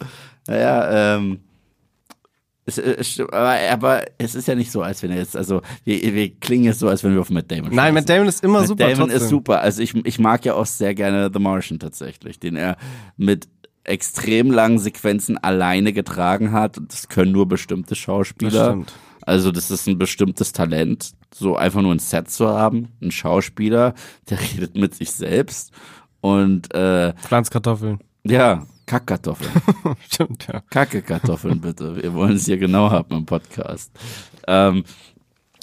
Naja, 0.47 1.15
ähm. 1.15 1.39
Es, 2.77 2.77
es, 2.77 3.09
stimmt, 3.11 3.33
aber, 3.33 3.57
aber 3.71 4.03
es 4.17 4.35
ist 4.35 4.47
ja 4.47 4.55
nicht 4.55 4.71
so, 4.71 4.81
als 4.81 5.01
wenn 5.03 5.11
er 5.11 5.17
jetzt, 5.17 5.35
also 5.35 5.61
wir, 5.83 6.01
wir 6.13 6.29
klingen 6.39 6.65
jetzt 6.65 6.79
so, 6.79 6.87
als 6.87 7.03
wenn 7.03 7.13
wir 7.13 7.21
auf 7.21 7.29
Matt 7.29 7.51
Damon 7.51 7.73
Nein. 7.73 7.93
Matt 7.93 8.07
Damon 8.09 8.27
ist 8.27 8.43
immer 8.43 8.59
Matt 8.59 8.67
super 8.67 8.83
Damon 8.85 9.09
trotzdem. 9.09 9.17
ist 9.17 9.29
super. 9.29 9.61
Also 9.61 9.81
ich, 9.81 9.95
ich 10.05 10.19
mag 10.19 10.45
ja 10.45 10.53
auch 10.53 10.65
sehr 10.65 10.93
gerne 10.95 11.29
The 11.33 11.39
Martian 11.39 11.79
tatsächlich, 11.79 12.39
den 12.39 12.55
er 12.55 12.77
mit 13.17 13.47
extrem 13.83 14.51
langen 14.51 14.79
Sequenzen 14.79 15.37
alleine 15.37 15.93
getragen 15.93 16.51
hat. 16.51 16.79
Das 16.89 17.09
können 17.09 17.31
nur 17.31 17.47
bestimmte 17.47 17.89
Das 17.89 17.97
Schauspieler. 17.97 18.69
stimmt. 18.69 18.93
Also 19.21 19.51
das 19.51 19.69
ist 19.69 19.87
ein 19.87 19.97
bestimmtes 19.97 20.53
Talent, 20.53 21.11
so 21.33 21.55
einfach 21.55 21.81
nur 21.81 21.93
ein 21.93 21.99
Set 21.99 22.29
zu 22.31 22.47
haben. 22.47 22.89
Ein 23.01 23.11
Schauspieler, 23.11 23.93
der 24.29 24.39
redet 24.53 24.75
mit 24.75 24.95
sich 24.95 25.11
selbst. 25.11 25.71
Und 26.21 26.73
äh, 26.73 27.13
Pflanzkartoffeln. 27.13 27.99
ja, 28.23 28.65
Kackkartoffeln. 28.89 29.51
Stimmt, 30.09 30.47
ja. 30.51 30.61
Kacke-Kartoffeln 30.71 31.61
bitte. 31.61 32.01
Wir 32.01 32.11
wollen 32.15 32.37
es 32.37 32.45
hier 32.45 32.57
genau 32.57 32.89
haben 32.89 33.15
im 33.17 33.25
Podcast. 33.27 33.91
Ähm, 34.47 34.83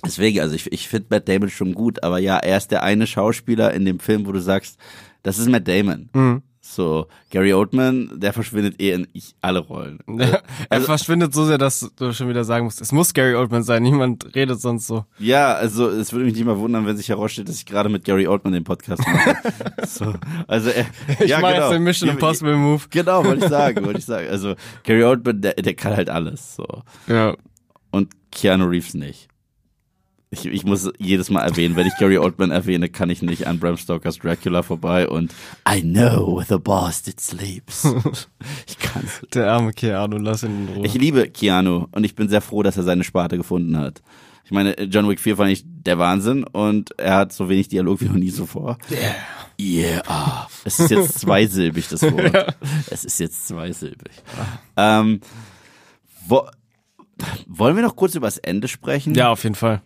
deswegen, 0.04 0.38
also 0.38 0.54
ich, 0.54 0.70
ich 0.70 0.88
finde 0.88 1.08
Matt 1.10 1.28
Damon 1.28 1.50
schon 1.50 1.74
gut, 1.74 2.04
aber 2.04 2.20
ja, 2.20 2.36
er 2.36 2.56
ist 2.56 2.70
der 2.70 2.84
eine 2.84 3.04
Schauspieler 3.04 3.74
in 3.74 3.84
dem 3.84 3.98
Film, 3.98 4.28
wo 4.28 4.32
du 4.32 4.38
sagst, 4.38 4.78
das 5.24 5.38
ist 5.38 5.48
Matt 5.48 5.66
Damon. 5.66 6.08
Mhm. 6.12 6.42
So, 6.68 7.06
Gary 7.30 7.52
Oldman, 7.54 8.10
der 8.18 8.32
verschwindet 8.32 8.80
eh 8.82 8.90
in 8.92 9.06
ich, 9.12 9.34
alle 9.40 9.60
Rollen. 9.60 10.00
er 10.18 10.42
Also- 10.68 10.86
verschwindet 10.86 11.32
so 11.32 11.44
sehr, 11.44 11.58
dass 11.58 11.90
du 11.96 12.12
schon 12.12 12.28
wieder 12.28 12.42
sagen 12.44 12.64
musst, 12.64 12.80
es 12.80 12.90
muss 12.92 13.14
Gary 13.14 13.34
Oldman 13.36 13.62
sein, 13.62 13.82
niemand 13.84 14.34
redet 14.34 14.60
sonst 14.60 14.86
so. 14.88 15.04
Ja, 15.18 15.54
also 15.54 15.88
es 15.88 16.12
würde 16.12 16.24
mich 16.24 16.34
nicht 16.34 16.44
mal 16.44 16.58
wundern, 16.58 16.84
wenn 16.84 16.96
sich 16.96 17.08
herausstellt, 17.08 17.48
dass 17.48 17.56
ich 17.56 17.66
gerade 17.66 17.88
mit 17.88 18.04
Gary 18.04 18.26
Oldman 18.26 18.52
den 18.52 18.64
Podcast 18.64 19.02
mache. 19.06 19.36
so, 19.86 20.12
also 20.48 20.70
er, 20.70 20.86
Ich 21.20 21.30
ja, 21.30 21.38
mache 21.40 21.52
genau. 21.54 21.64
jetzt 21.66 21.74
den 21.74 21.82
Mission 21.84 22.10
Impossible 22.10 22.56
Move. 22.56 22.82
Genau, 22.90 23.24
wollte 23.24 23.44
ich 23.44 23.50
sagen, 23.50 23.82
wollte 23.86 24.00
ich 24.00 24.04
sagen. 24.04 24.28
Also 24.28 24.54
Gary 24.82 25.04
Oldman, 25.04 25.40
der, 25.40 25.54
der 25.54 25.74
kann 25.74 25.96
halt 25.96 26.10
alles. 26.10 26.56
So. 26.56 26.66
Ja. 27.06 27.36
und 27.92 28.12
Keanu 28.32 28.66
Reeves 28.66 28.94
nicht. 28.94 29.28
Ich, 30.36 30.44
ich 30.46 30.64
muss 30.64 30.90
jedes 30.98 31.30
Mal 31.30 31.40
erwähnen, 31.42 31.76
wenn 31.76 31.86
ich 31.86 31.96
Gary 31.98 32.18
Oldman 32.18 32.50
erwähne, 32.50 32.88
kann 32.90 33.08
ich 33.08 33.22
nicht 33.22 33.46
an 33.46 33.58
Bram 33.58 33.76
Stokers 33.78 34.18
Dracula 34.18 34.62
vorbei 34.62 35.08
und 35.08 35.32
I 35.66 35.80
know 35.80 36.36
where 36.36 36.46
the 36.46 36.58
bastard 36.58 37.20
sleeps. 37.20 37.86
Ich 38.68 38.78
kann's. 38.78 39.22
Der 39.32 39.50
arme 39.50 39.72
Keanu, 39.72 40.18
lass 40.18 40.42
ihn 40.42 40.68
in 40.68 40.74
Ruhe. 40.74 40.86
Ich 40.86 40.94
liebe 40.94 41.28
Keanu 41.28 41.86
und 41.92 42.04
ich 42.04 42.14
bin 42.14 42.28
sehr 42.28 42.40
froh, 42.40 42.62
dass 42.62 42.76
er 42.76 42.82
seine 42.82 43.04
Sparte 43.04 43.36
gefunden 43.36 43.76
hat. 43.78 44.02
Ich 44.44 44.50
meine, 44.52 44.80
John 44.84 45.08
Wick 45.08 45.20
4 45.20 45.36
fand 45.36 45.50
ich 45.50 45.64
der 45.66 45.98
Wahnsinn 45.98 46.44
und 46.44 46.96
er 46.98 47.16
hat 47.16 47.32
so 47.32 47.48
wenig 47.48 47.68
Dialog 47.68 48.00
wie 48.00 48.04
noch 48.06 48.14
nie 48.14 48.30
zuvor. 48.30 48.78
Yeah. 48.90 49.14
Yeah. 49.58 50.48
Es 50.64 50.78
ist 50.78 50.90
jetzt 50.90 51.18
zweisilbig, 51.20 51.88
das 51.88 52.02
Wort. 52.02 52.56
Es 52.90 53.04
ist 53.04 53.18
jetzt 53.18 53.48
zweisilbig. 53.48 54.12
Ähm, 54.76 55.20
wo, 56.26 56.46
wollen 57.46 57.76
wir 57.76 57.82
noch 57.82 57.96
kurz 57.96 58.14
über 58.14 58.26
das 58.26 58.38
Ende 58.38 58.68
sprechen? 58.68 59.14
ja, 59.14 59.30
auf 59.30 59.42
jeden 59.42 59.54
Fall. 59.54 59.82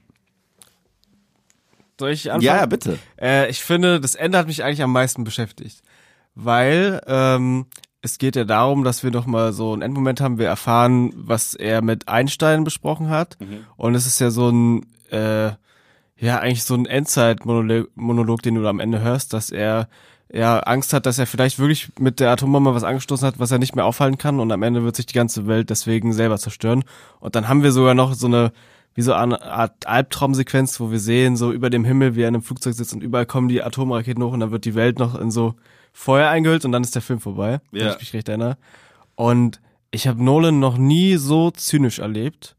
Soll 2.01 2.10
ich 2.10 2.32
anfangen? 2.32 2.43
Ja, 2.43 2.56
ja, 2.56 2.66
bitte. 2.66 2.98
Äh, 3.20 3.48
ich 3.51 3.60
finde, 3.60 4.01
das 4.01 4.14
Ende 4.14 4.39
hat 4.39 4.47
mich 4.47 4.64
eigentlich 4.64 4.82
am 4.82 4.93
meisten 4.93 5.22
beschäftigt. 5.22 5.82
Weil 6.35 7.01
ähm, 7.06 7.66
es 8.02 8.18
geht 8.18 8.36
ja 8.36 8.44
darum, 8.44 8.85
dass 8.85 9.05
wir 9.05 9.10
noch 9.10 9.27
mal 9.27 9.52
so 9.52 9.72
einen 9.72 9.82
Endmoment 9.82 10.20
haben. 10.20 10.39
Wir 10.39 10.47
erfahren, 10.47 11.12
was 11.14 11.55
er 11.55 11.82
mit 11.82 12.09
Einstein 12.09 12.64
besprochen 12.64 13.10
hat. 13.10 13.36
Und 13.77 13.94
es 13.94 14.06
ist 14.06 14.18
ja 14.18 14.31
so 14.31 14.48
ein, 14.48 14.86
äh, 15.10 15.51
ja, 16.16 16.39
eigentlich 16.39 16.64
so 16.64 16.74
ein 16.74 16.86
Endzeit-Monolog, 16.86 17.89
Monolog, 17.94 18.43
den 18.43 18.55
du 18.55 18.66
am 18.66 18.81
Ende 18.81 19.01
hörst, 19.01 19.32
dass 19.35 19.51
er 19.51 19.89
ja 20.32 20.60
Angst 20.60 20.93
hat, 20.93 21.06
dass 21.06 21.18
er 21.18 21.27
vielleicht 21.27 21.59
wirklich 21.59 21.90
mit 21.98 22.20
der 22.20 22.31
Atombombe 22.31 22.74
was 22.74 22.85
angestoßen 22.85 23.27
hat, 23.27 23.39
was 23.39 23.51
er 23.51 23.59
nicht 23.59 23.77
mehr 23.77 23.85
aufhalten 23.85 24.16
kann 24.16 24.40
und 24.40 24.52
am 24.52 24.62
Ende 24.62 24.85
wird 24.85 24.97
sich 24.97 25.06
die 25.06 25.14
ganze 25.14 25.47
Welt 25.47 25.70
deswegen 25.70 26.12
selber 26.12 26.39
zerstören. 26.39 26.85
Und 27.18 27.35
dann 27.35 27.48
haben 27.48 27.62
wir 27.62 27.72
sogar 27.72 27.94
noch 27.94 28.14
so 28.14 28.28
eine, 28.28 28.52
wie 28.95 29.03
so 29.03 29.12
eine 29.12 29.41
Art 29.43 29.87
Albtraumsequenz, 29.87 30.81
wo 30.81 30.91
wir 30.91 30.99
sehen, 30.99 31.37
so 31.37 31.53
über 31.53 31.71
dem 31.71 31.85
Himmel, 31.85 32.17
wie 32.17 32.23
er 32.23 32.29
in 32.29 32.35
einem 32.35 32.43
Flugzeug 32.43 32.75
sitzt 32.75 32.93
und 32.93 33.03
überall 33.03 33.27
kommen 33.27 33.49
die 33.49 33.62
Atomraketen 33.62 34.23
hoch 34.23 34.33
und 34.33 34.41
dann 34.41 34.51
wird 34.51 34.65
die 34.65 34.75
Welt 34.75 34.99
noch 34.99 35.19
in 35.19 35.31
so 35.31 35.55
Feuer 35.93 36.29
eingehüllt 36.29 36.65
und 36.65 36.73
dann 36.73 36.83
ist 36.83 36.95
der 36.95 37.03
Film 37.03 37.21
vorbei, 37.21 37.61
wenn 37.71 37.83
Ja. 37.87 37.93
ich 37.93 37.99
mich 38.01 38.12
recht 38.15 38.29
erinnere. 38.29 38.57
Und 39.15 39.61
ich 39.91 40.07
habe 40.09 40.23
Nolan 40.23 40.59
noch 40.61 40.77
nie 40.79 41.17
so 41.17 41.51
zynisch 41.51 41.99
erlebt, 41.99 42.57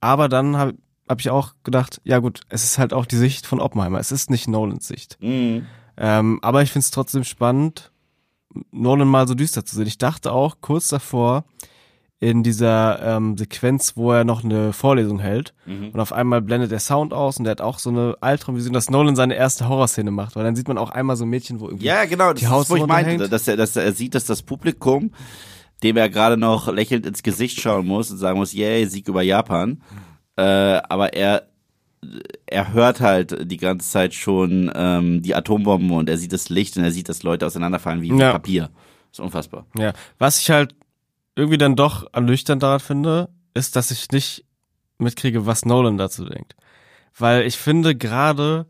aber 0.00 0.28
dann 0.28 0.56
habe 0.56 0.74
hab 1.08 1.20
ich 1.20 1.30
auch 1.30 1.54
gedacht, 1.64 2.00
ja 2.04 2.18
gut, 2.18 2.40
es 2.48 2.64
ist 2.64 2.78
halt 2.78 2.92
auch 2.92 3.06
die 3.06 3.16
Sicht 3.16 3.46
von 3.46 3.60
Oppenheimer, 3.60 3.98
es 3.98 4.12
ist 4.12 4.30
nicht 4.30 4.46
Nolans 4.48 4.86
Sicht. 4.88 5.18
Mhm. 5.20 5.66
Ähm, 5.96 6.38
aber 6.42 6.62
ich 6.62 6.70
finde 6.70 6.84
es 6.84 6.90
trotzdem 6.92 7.24
spannend, 7.24 7.90
Nolan 8.70 9.08
mal 9.08 9.26
so 9.28 9.34
düster 9.34 9.64
zu 9.64 9.74
sehen. 9.76 9.86
Ich 9.86 9.98
dachte 9.98 10.32
auch 10.32 10.56
kurz 10.60 10.88
davor, 10.88 11.44
in 12.20 12.42
dieser 12.42 13.00
ähm, 13.16 13.36
Sequenz, 13.38 13.96
wo 13.96 14.10
er 14.12 14.24
noch 14.24 14.42
eine 14.42 14.72
Vorlesung 14.72 15.20
hält 15.20 15.54
Mhm. 15.66 15.90
und 15.90 16.00
auf 16.00 16.12
einmal 16.12 16.42
blendet 16.42 16.70
der 16.72 16.80
Sound 16.80 17.12
aus 17.12 17.36
und 17.38 17.44
der 17.44 17.52
hat 17.52 17.60
auch 17.60 17.78
so 17.78 17.90
eine 17.90 18.16
Albtraumvision, 18.20 18.72
dass 18.72 18.90
Nolan 18.90 19.14
seine 19.14 19.34
erste 19.36 19.68
Horrorszene 19.68 20.10
macht, 20.10 20.34
weil 20.34 20.42
dann 20.44 20.56
sieht 20.56 20.66
man 20.66 20.78
auch 20.78 20.90
einmal 20.90 21.14
so 21.16 21.24
ein 21.24 21.28
Mädchen, 21.30 21.60
wo 21.60 21.66
irgendwie 21.66 21.86
Ja, 21.86 22.04
genau, 22.06 22.30
das 22.32 22.40
Die 22.40 22.46
ist, 22.46 22.50
Haus 22.50 22.70
wo 22.70 22.76
ich 22.76 22.86
meinte, 22.86 23.28
dass 23.28 23.46
er, 23.46 23.56
dass 23.56 23.76
er 23.76 23.92
sieht, 23.92 24.14
dass 24.16 24.24
das 24.24 24.42
Publikum, 24.42 25.12
dem 25.84 25.96
er 25.96 26.08
gerade 26.08 26.36
noch 26.36 26.66
lächelnd 26.72 27.06
ins 27.06 27.22
Gesicht 27.22 27.60
schauen 27.60 27.86
muss 27.86 28.10
und 28.10 28.18
sagen 28.18 28.38
muss, 28.38 28.52
yay, 28.52 28.84
Sieg 28.86 29.06
über 29.06 29.22
Japan, 29.22 29.80
äh, 30.36 30.42
aber 30.42 31.12
er 31.14 31.44
er 32.46 32.72
hört 32.72 33.00
halt 33.00 33.50
die 33.50 33.56
ganze 33.56 33.88
Zeit 33.90 34.14
schon 34.14 34.70
ähm, 34.74 35.20
die 35.22 35.34
Atombomben 35.34 35.90
und 35.90 36.08
er 36.08 36.16
sieht 36.16 36.32
das 36.32 36.48
Licht 36.48 36.76
und 36.76 36.84
er 36.84 36.92
sieht, 36.92 37.08
dass 37.08 37.22
Leute 37.24 37.44
auseinanderfallen 37.46 38.02
wie 38.02 38.16
Ja. 38.16 38.32
Papier. 38.32 38.70
ist 39.10 39.18
unfassbar. 39.20 39.66
Ja, 39.76 39.92
was 40.18 40.40
ich 40.40 40.50
halt 40.50 40.74
irgendwie 41.38 41.58
dann 41.58 41.76
doch 41.76 42.06
ernüchternd 42.12 42.62
daran 42.62 42.80
finde, 42.80 43.28
ist, 43.54 43.76
dass 43.76 43.90
ich 43.92 44.10
nicht 44.10 44.44
mitkriege, 44.98 45.46
was 45.46 45.64
Nolan 45.64 45.96
dazu 45.96 46.24
denkt. 46.24 46.56
Weil 47.16 47.46
ich 47.46 47.56
finde 47.56 47.96
gerade 47.96 48.66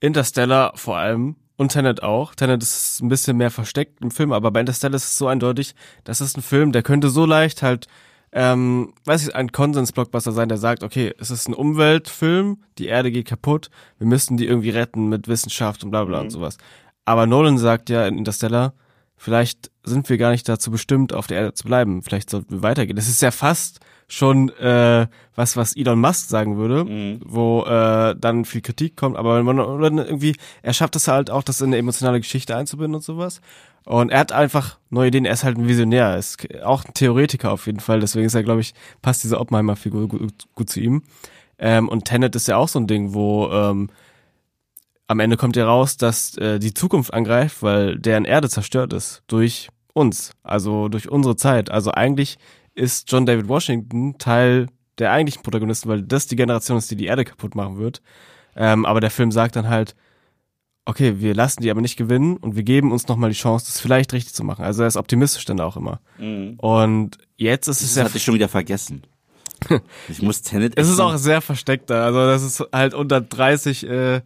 Interstellar 0.00 0.72
vor 0.74 0.96
allem 0.96 1.36
und 1.56 1.72
Tenet 1.72 2.02
auch. 2.02 2.34
Tenet 2.34 2.62
ist 2.62 3.00
ein 3.02 3.08
bisschen 3.08 3.36
mehr 3.36 3.50
versteckt 3.50 4.00
im 4.00 4.10
Film, 4.10 4.32
aber 4.32 4.50
bei 4.50 4.60
Interstellar 4.60 4.96
ist 4.96 5.04
es 5.04 5.18
so 5.18 5.28
eindeutig, 5.28 5.74
das 6.04 6.22
ist 6.22 6.36
ein 6.36 6.42
Film, 6.42 6.72
der 6.72 6.82
könnte 6.82 7.10
so 7.10 7.26
leicht 7.26 7.62
halt, 7.62 7.88
ähm, 8.32 8.94
weiß 9.04 9.28
ich, 9.28 9.36
ein 9.36 9.52
Konsens-Blockbuster 9.52 10.32
sein, 10.32 10.48
der 10.48 10.56
sagt, 10.56 10.82
okay, 10.82 11.14
es 11.18 11.30
ist 11.30 11.46
ein 11.46 11.54
Umweltfilm, 11.54 12.62
die 12.78 12.86
Erde 12.86 13.12
geht 13.12 13.26
kaputt, 13.26 13.68
wir 13.98 14.06
müssen 14.06 14.38
die 14.38 14.46
irgendwie 14.46 14.70
retten 14.70 15.10
mit 15.10 15.28
Wissenschaft 15.28 15.84
und 15.84 15.90
bla 15.90 16.04
bla 16.04 16.20
und 16.20 16.30
sowas. 16.30 16.56
Aber 17.04 17.26
Nolan 17.26 17.58
sagt 17.58 17.90
ja 17.90 18.06
in 18.06 18.16
Interstellar, 18.16 18.72
vielleicht 19.22 19.70
sind 19.84 20.08
wir 20.08 20.18
gar 20.18 20.32
nicht 20.32 20.48
dazu 20.48 20.70
bestimmt, 20.72 21.12
auf 21.12 21.28
der 21.28 21.38
Erde 21.38 21.54
zu 21.54 21.64
bleiben. 21.64 22.02
Vielleicht 22.02 22.28
sollten 22.28 22.50
wir 22.50 22.62
weitergehen. 22.62 22.96
Das 22.96 23.08
ist 23.08 23.22
ja 23.22 23.30
fast 23.30 23.78
schon 24.08 24.48
äh, 24.58 25.06
was, 25.36 25.56
was 25.56 25.76
Elon 25.76 26.00
Musk 26.00 26.28
sagen 26.28 26.56
würde, 26.56 26.84
Mhm. 26.84 27.20
wo 27.24 27.62
äh, 27.64 28.16
dann 28.18 28.44
viel 28.44 28.60
Kritik 28.62 28.96
kommt. 28.96 29.16
Aber 29.16 29.40
man 29.44 29.60
oder 29.60 29.90
irgendwie, 29.90 30.34
er 30.62 30.72
schafft 30.72 30.96
es 30.96 31.06
halt 31.06 31.30
auch, 31.30 31.44
das 31.44 31.60
in 31.60 31.68
eine 31.68 31.78
emotionale 31.78 32.20
Geschichte 32.20 32.56
einzubinden 32.56 32.96
und 32.96 33.04
sowas. 33.04 33.40
Und 33.84 34.10
er 34.10 34.18
hat 34.18 34.32
einfach 34.32 34.78
neue 34.90 35.08
Ideen. 35.08 35.24
Er 35.24 35.34
ist 35.34 35.44
halt 35.44 35.56
ein 35.56 35.68
Visionär, 35.68 36.06
er 36.08 36.18
ist 36.18 36.38
auch 36.64 36.84
ein 36.84 36.92
Theoretiker 36.94 37.52
auf 37.52 37.66
jeden 37.66 37.80
Fall. 37.80 38.00
Deswegen 38.00 38.26
ist 38.26 38.34
er, 38.34 38.42
glaube 38.42 38.60
ich, 38.60 38.74
passt 39.02 39.22
diese 39.24 39.38
Oppenheimer-Figur 39.40 40.08
gut, 40.08 40.32
gut 40.54 40.68
zu 40.70 40.80
ihm. 40.80 41.02
Ähm, 41.58 41.88
und 41.88 42.04
Tenet 42.06 42.34
ist 42.34 42.48
ja 42.48 42.56
auch 42.56 42.68
so 42.68 42.80
ein 42.80 42.86
Ding, 42.88 43.14
wo 43.14 43.50
ähm, 43.52 43.88
am 45.12 45.20
Ende 45.20 45.36
kommt 45.36 45.56
ja 45.56 45.66
raus, 45.66 45.96
dass 45.96 46.36
äh, 46.38 46.58
die 46.58 46.74
Zukunft 46.74 47.14
angreift, 47.14 47.62
weil 47.62 47.98
deren 47.98 48.24
Erde 48.24 48.48
zerstört 48.48 48.92
ist 48.92 49.22
durch 49.28 49.68
uns, 49.92 50.32
also 50.42 50.88
durch 50.88 51.08
unsere 51.08 51.36
Zeit. 51.36 51.70
Also 51.70 51.92
eigentlich 51.92 52.38
ist 52.74 53.12
John 53.12 53.26
David 53.26 53.48
Washington 53.48 54.16
Teil 54.18 54.66
der 54.98 55.12
eigentlichen 55.12 55.42
Protagonisten, 55.42 55.88
weil 55.88 56.02
das 56.02 56.26
die 56.26 56.36
Generation 56.36 56.78
ist, 56.78 56.90
die 56.90 56.96
die 56.96 57.06
Erde 57.06 57.24
kaputt 57.24 57.54
machen 57.54 57.78
wird. 57.78 58.02
Ähm, 58.56 58.84
aber 58.86 59.00
der 59.00 59.10
Film 59.10 59.30
sagt 59.32 59.56
dann 59.56 59.68
halt, 59.68 59.94
okay, 60.84 61.20
wir 61.20 61.34
lassen 61.34 61.62
die 61.62 61.70
aber 61.70 61.80
nicht 61.80 61.96
gewinnen 61.96 62.38
und 62.38 62.56
wir 62.56 62.62
geben 62.62 62.90
uns 62.90 63.06
nochmal 63.06 63.30
die 63.30 63.36
Chance, 63.36 63.66
das 63.66 63.80
vielleicht 63.80 64.12
richtig 64.12 64.34
zu 64.34 64.44
machen. 64.44 64.64
Also 64.64 64.82
er 64.82 64.88
ist 64.88 64.96
optimistisch 64.96 65.44
dann 65.44 65.60
auch 65.60 65.76
immer. 65.76 66.00
Mhm. 66.18 66.54
Und 66.58 67.18
jetzt 67.36 67.68
ist 67.68 67.82
es 67.82 67.88
Das 67.88 67.96
ja 67.96 68.04
hatte 68.04 68.16
ich 68.16 68.24
schon 68.24 68.34
wieder 68.34 68.48
vergessen. 68.48 69.02
Ich 70.08 70.20
muss 70.20 70.42
Tenet 70.42 70.76
Es 70.76 70.88
ist 70.88 70.98
auch 70.98 71.16
sehr 71.16 71.40
versteckter. 71.40 72.02
Also 72.02 72.26
das 72.26 72.42
ist 72.42 72.64
halt 72.72 72.94
unter 72.94 73.20
30 73.20 73.86
äh, 73.86 74.20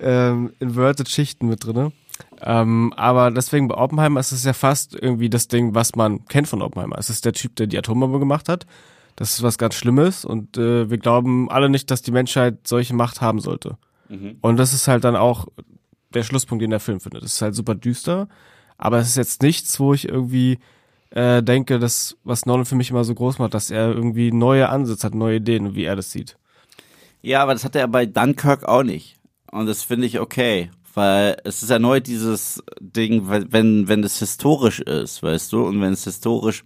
ähm, 0.00 0.52
inverted 0.58 1.08
Schichten 1.08 1.48
mit 1.48 1.64
drinne. 1.64 1.92
Ähm, 2.40 2.92
aber 2.96 3.30
deswegen 3.30 3.68
bei 3.68 3.76
Oppenheimer 3.76 4.20
ist 4.20 4.32
es 4.32 4.44
ja 4.44 4.52
fast 4.52 4.94
irgendwie 4.94 5.30
das 5.30 5.48
Ding, 5.48 5.74
was 5.74 5.94
man 5.96 6.24
kennt 6.26 6.48
von 6.48 6.62
Oppenheimer. 6.62 6.98
Es 6.98 7.10
ist 7.10 7.24
der 7.24 7.32
Typ, 7.32 7.56
der 7.56 7.66
die 7.66 7.78
Atombombe 7.78 8.18
gemacht 8.18 8.48
hat. 8.48 8.66
Das 9.16 9.32
ist 9.34 9.42
was 9.42 9.56
ganz 9.56 9.74
Schlimmes 9.74 10.24
und 10.24 10.58
äh, 10.58 10.90
wir 10.90 10.98
glauben 10.98 11.50
alle 11.50 11.70
nicht, 11.70 11.90
dass 11.90 12.02
die 12.02 12.10
Menschheit 12.10 12.66
solche 12.66 12.94
Macht 12.94 13.22
haben 13.22 13.40
sollte. 13.40 13.78
Und 14.42 14.56
das 14.56 14.72
ist 14.72 14.88
halt 14.88 15.04
dann 15.04 15.16
auch 15.16 15.46
der 16.14 16.22
Schlusspunkt, 16.22 16.62
den 16.62 16.70
der 16.70 16.80
Film 16.80 17.00
findet. 17.00 17.24
Es 17.24 17.34
ist 17.34 17.42
halt 17.42 17.54
super 17.54 17.74
düster, 17.74 18.28
aber 18.78 18.98
es 18.98 19.08
ist 19.08 19.16
jetzt 19.16 19.42
nichts, 19.42 19.80
wo 19.80 19.94
ich 19.94 20.08
irgendwie 20.08 20.58
äh, 21.10 21.42
denke, 21.42 21.78
dass 21.78 22.16
was 22.24 22.46
Nolan 22.46 22.66
für 22.66 22.74
mich 22.74 22.90
immer 22.90 23.04
so 23.04 23.14
groß 23.14 23.38
macht, 23.38 23.54
dass 23.54 23.70
er 23.70 23.88
irgendwie 23.88 24.32
neue 24.32 24.68
Ansätze 24.68 25.06
hat, 25.06 25.14
neue 25.14 25.36
Ideen, 25.36 25.74
wie 25.74 25.84
er 25.84 25.96
das 25.96 26.10
sieht. 26.10 26.36
Ja, 27.22 27.42
aber 27.42 27.54
das 27.54 27.64
hat 27.64 27.74
er 27.74 27.88
bei 27.88 28.06
Dunkirk 28.06 28.64
auch 28.64 28.82
nicht. 28.82 29.16
Und 29.56 29.66
das 29.66 29.82
finde 29.82 30.06
ich 30.06 30.20
okay. 30.20 30.70
Weil 30.92 31.36
es 31.44 31.62
ist 31.62 31.70
erneut 31.70 32.06
dieses 32.06 32.62
Ding, 32.78 33.28
wenn, 33.28 33.88
wenn 33.88 34.04
es 34.04 34.18
historisch 34.18 34.80
ist, 34.80 35.22
weißt 35.22 35.52
du, 35.52 35.66
und 35.66 35.80
wenn 35.80 35.92
es 35.92 36.04
historisch 36.04 36.62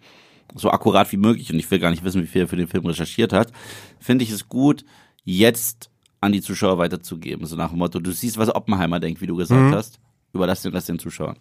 so 0.54 0.70
akkurat 0.70 1.10
wie 1.12 1.16
möglich, 1.16 1.52
und 1.52 1.58
ich 1.58 1.70
will 1.70 1.78
gar 1.78 1.90
nicht 1.90 2.04
wissen, 2.04 2.22
wie 2.22 2.26
viel 2.26 2.42
er 2.42 2.48
für 2.48 2.56
den 2.56 2.68
Film 2.68 2.86
recherchiert 2.86 3.32
hat, 3.32 3.52
finde 4.00 4.24
ich 4.24 4.30
es 4.30 4.48
gut, 4.48 4.84
jetzt 5.24 5.90
an 6.20 6.32
die 6.32 6.42
Zuschauer 6.42 6.78
weiterzugeben. 6.78 7.46
So 7.46 7.56
nach 7.56 7.70
dem 7.70 7.78
Motto, 7.78 8.00
du 8.00 8.10
siehst, 8.10 8.38
was 8.38 8.54
Oppenheimer 8.54 8.98
denkt, 8.98 9.20
wie 9.20 9.26
du 9.26 9.36
gesagt 9.36 9.72
hast, 9.72 10.00
überlass 10.32 10.62
den 10.62 10.72
das 10.72 10.86
den 10.86 10.98
Zuschauern. 10.98 11.36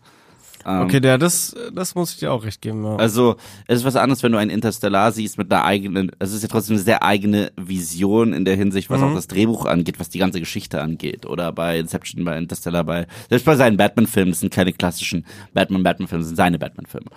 Ähm, 0.65 0.81
Okay, 0.81 0.99
der, 0.99 1.17
das, 1.17 1.55
das 1.73 1.95
muss 1.95 2.13
ich 2.13 2.19
dir 2.19 2.31
auch 2.31 2.43
recht 2.43 2.61
geben. 2.61 2.83
Ja. 2.83 2.95
Also, 2.95 3.35
es 3.67 3.79
ist 3.79 3.85
was 3.85 3.95
anderes, 3.95 4.23
wenn 4.23 4.31
du 4.31 4.37
einen 4.37 4.51
Interstellar 4.51 5.11
siehst 5.11 5.37
mit 5.37 5.51
einer 5.51 5.63
eigenen, 5.63 6.11
es 6.19 6.33
ist 6.33 6.41
ja 6.41 6.49
trotzdem 6.49 6.75
eine 6.75 6.83
sehr 6.83 7.03
eigene 7.03 7.51
Vision 7.55 8.33
in 8.33 8.45
der 8.45 8.55
Hinsicht, 8.55 8.89
was 8.89 9.01
auch 9.01 9.13
das 9.13 9.27
Drehbuch 9.27 9.65
angeht, 9.65 9.99
was 9.99 10.09
die 10.09 10.19
ganze 10.19 10.39
Geschichte 10.39 10.81
angeht. 10.81 11.25
Oder 11.25 11.51
bei 11.51 11.79
Inception, 11.79 12.25
bei 12.25 12.37
Interstellar, 12.37 12.83
bei, 12.83 13.07
selbst 13.29 13.45
bei 13.45 13.55
seinen 13.55 13.77
Batman-Filmen, 13.77 14.31
das 14.31 14.41
sind 14.41 14.53
keine 14.53 14.73
klassischen 14.73 15.25
Batman-Batman-Filme, 15.53 16.21
das 16.21 16.27
sind 16.27 16.37
seine 16.37 16.59
Batman-Filme. 16.59 17.09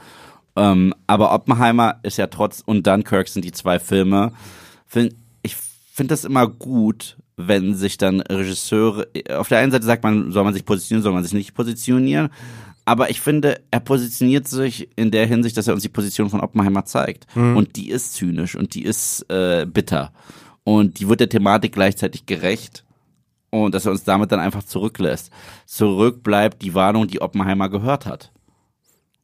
Ähm, 0.54 0.94
aber 1.06 1.32
Oppenheimer 1.32 1.96
ist 2.02 2.18
ja 2.18 2.26
trotz, 2.26 2.62
und 2.64 2.86
Dunkirk 2.86 3.28
sind 3.28 3.44
die 3.44 3.52
zwei 3.52 3.78
Filme. 3.78 4.32
Find, 4.86 5.14
ich 5.42 5.56
finde 5.56 6.12
das 6.12 6.24
immer 6.24 6.46
gut, 6.46 7.16
wenn 7.36 7.74
sich 7.74 7.96
dann 7.98 8.20
Regisseure, 8.20 9.08
auf 9.30 9.48
der 9.48 9.58
einen 9.58 9.72
Seite 9.72 9.86
sagt 9.86 10.02
man, 10.02 10.32
soll 10.32 10.44
man 10.44 10.54
sich 10.54 10.64
positionieren, 10.64 11.02
soll 11.02 11.12
man 11.12 11.22
sich 11.22 11.32
nicht 11.32 11.54
positionieren. 11.54 12.30
Aber 12.84 13.10
ich 13.10 13.20
finde, 13.20 13.60
er 13.70 13.80
positioniert 13.80 14.48
sich 14.48 14.88
in 14.96 15.10
der 15.10 15.26
Hinsicht, 15.26 15.56
dass 15.56 15.68
er 15.68 15.74
uns 15.74 15.82
die 15.84 15.88
Position 15.88 16.30
von 16.30 16.40
Oppenheimer 16.40 16.84
zeigt. 16.84 17.26
Und 17.56 17.76
die 17.76 17.90
ist 17.90 18.14
zynisch 18.14 18.56
und 18.56 18.74
die 18.74 18.84
ist 18.84 19.22
äh, 19.30 19.66
bitter. 19.66 20.12
Und 20.64 20.98
die 20.98 21.08
wird 21.08 21.20
der 21.20 21.28
Thematik 21.28 21.72
gleichzeitig 21.72 22.26
gerecht. 22.26 22.84
Und 23.50 23.74
dass 23.74 23.84
er 23.84 23.92
uns 23.92 24.04
damit 24.04 24.32
dann 24.32 24.40
einfach 24.40 24.64
zurücklässt. 24.64 25.30
Zurück 25.66 26.22
bleibt 26.22 26.62
die 26.62 26.74
Warnung, 26.74 27.06
die 27.06 27.20
Oppenheimer 27.20 27.68
gehört 27.68 28.06
hat. 28.06 28.31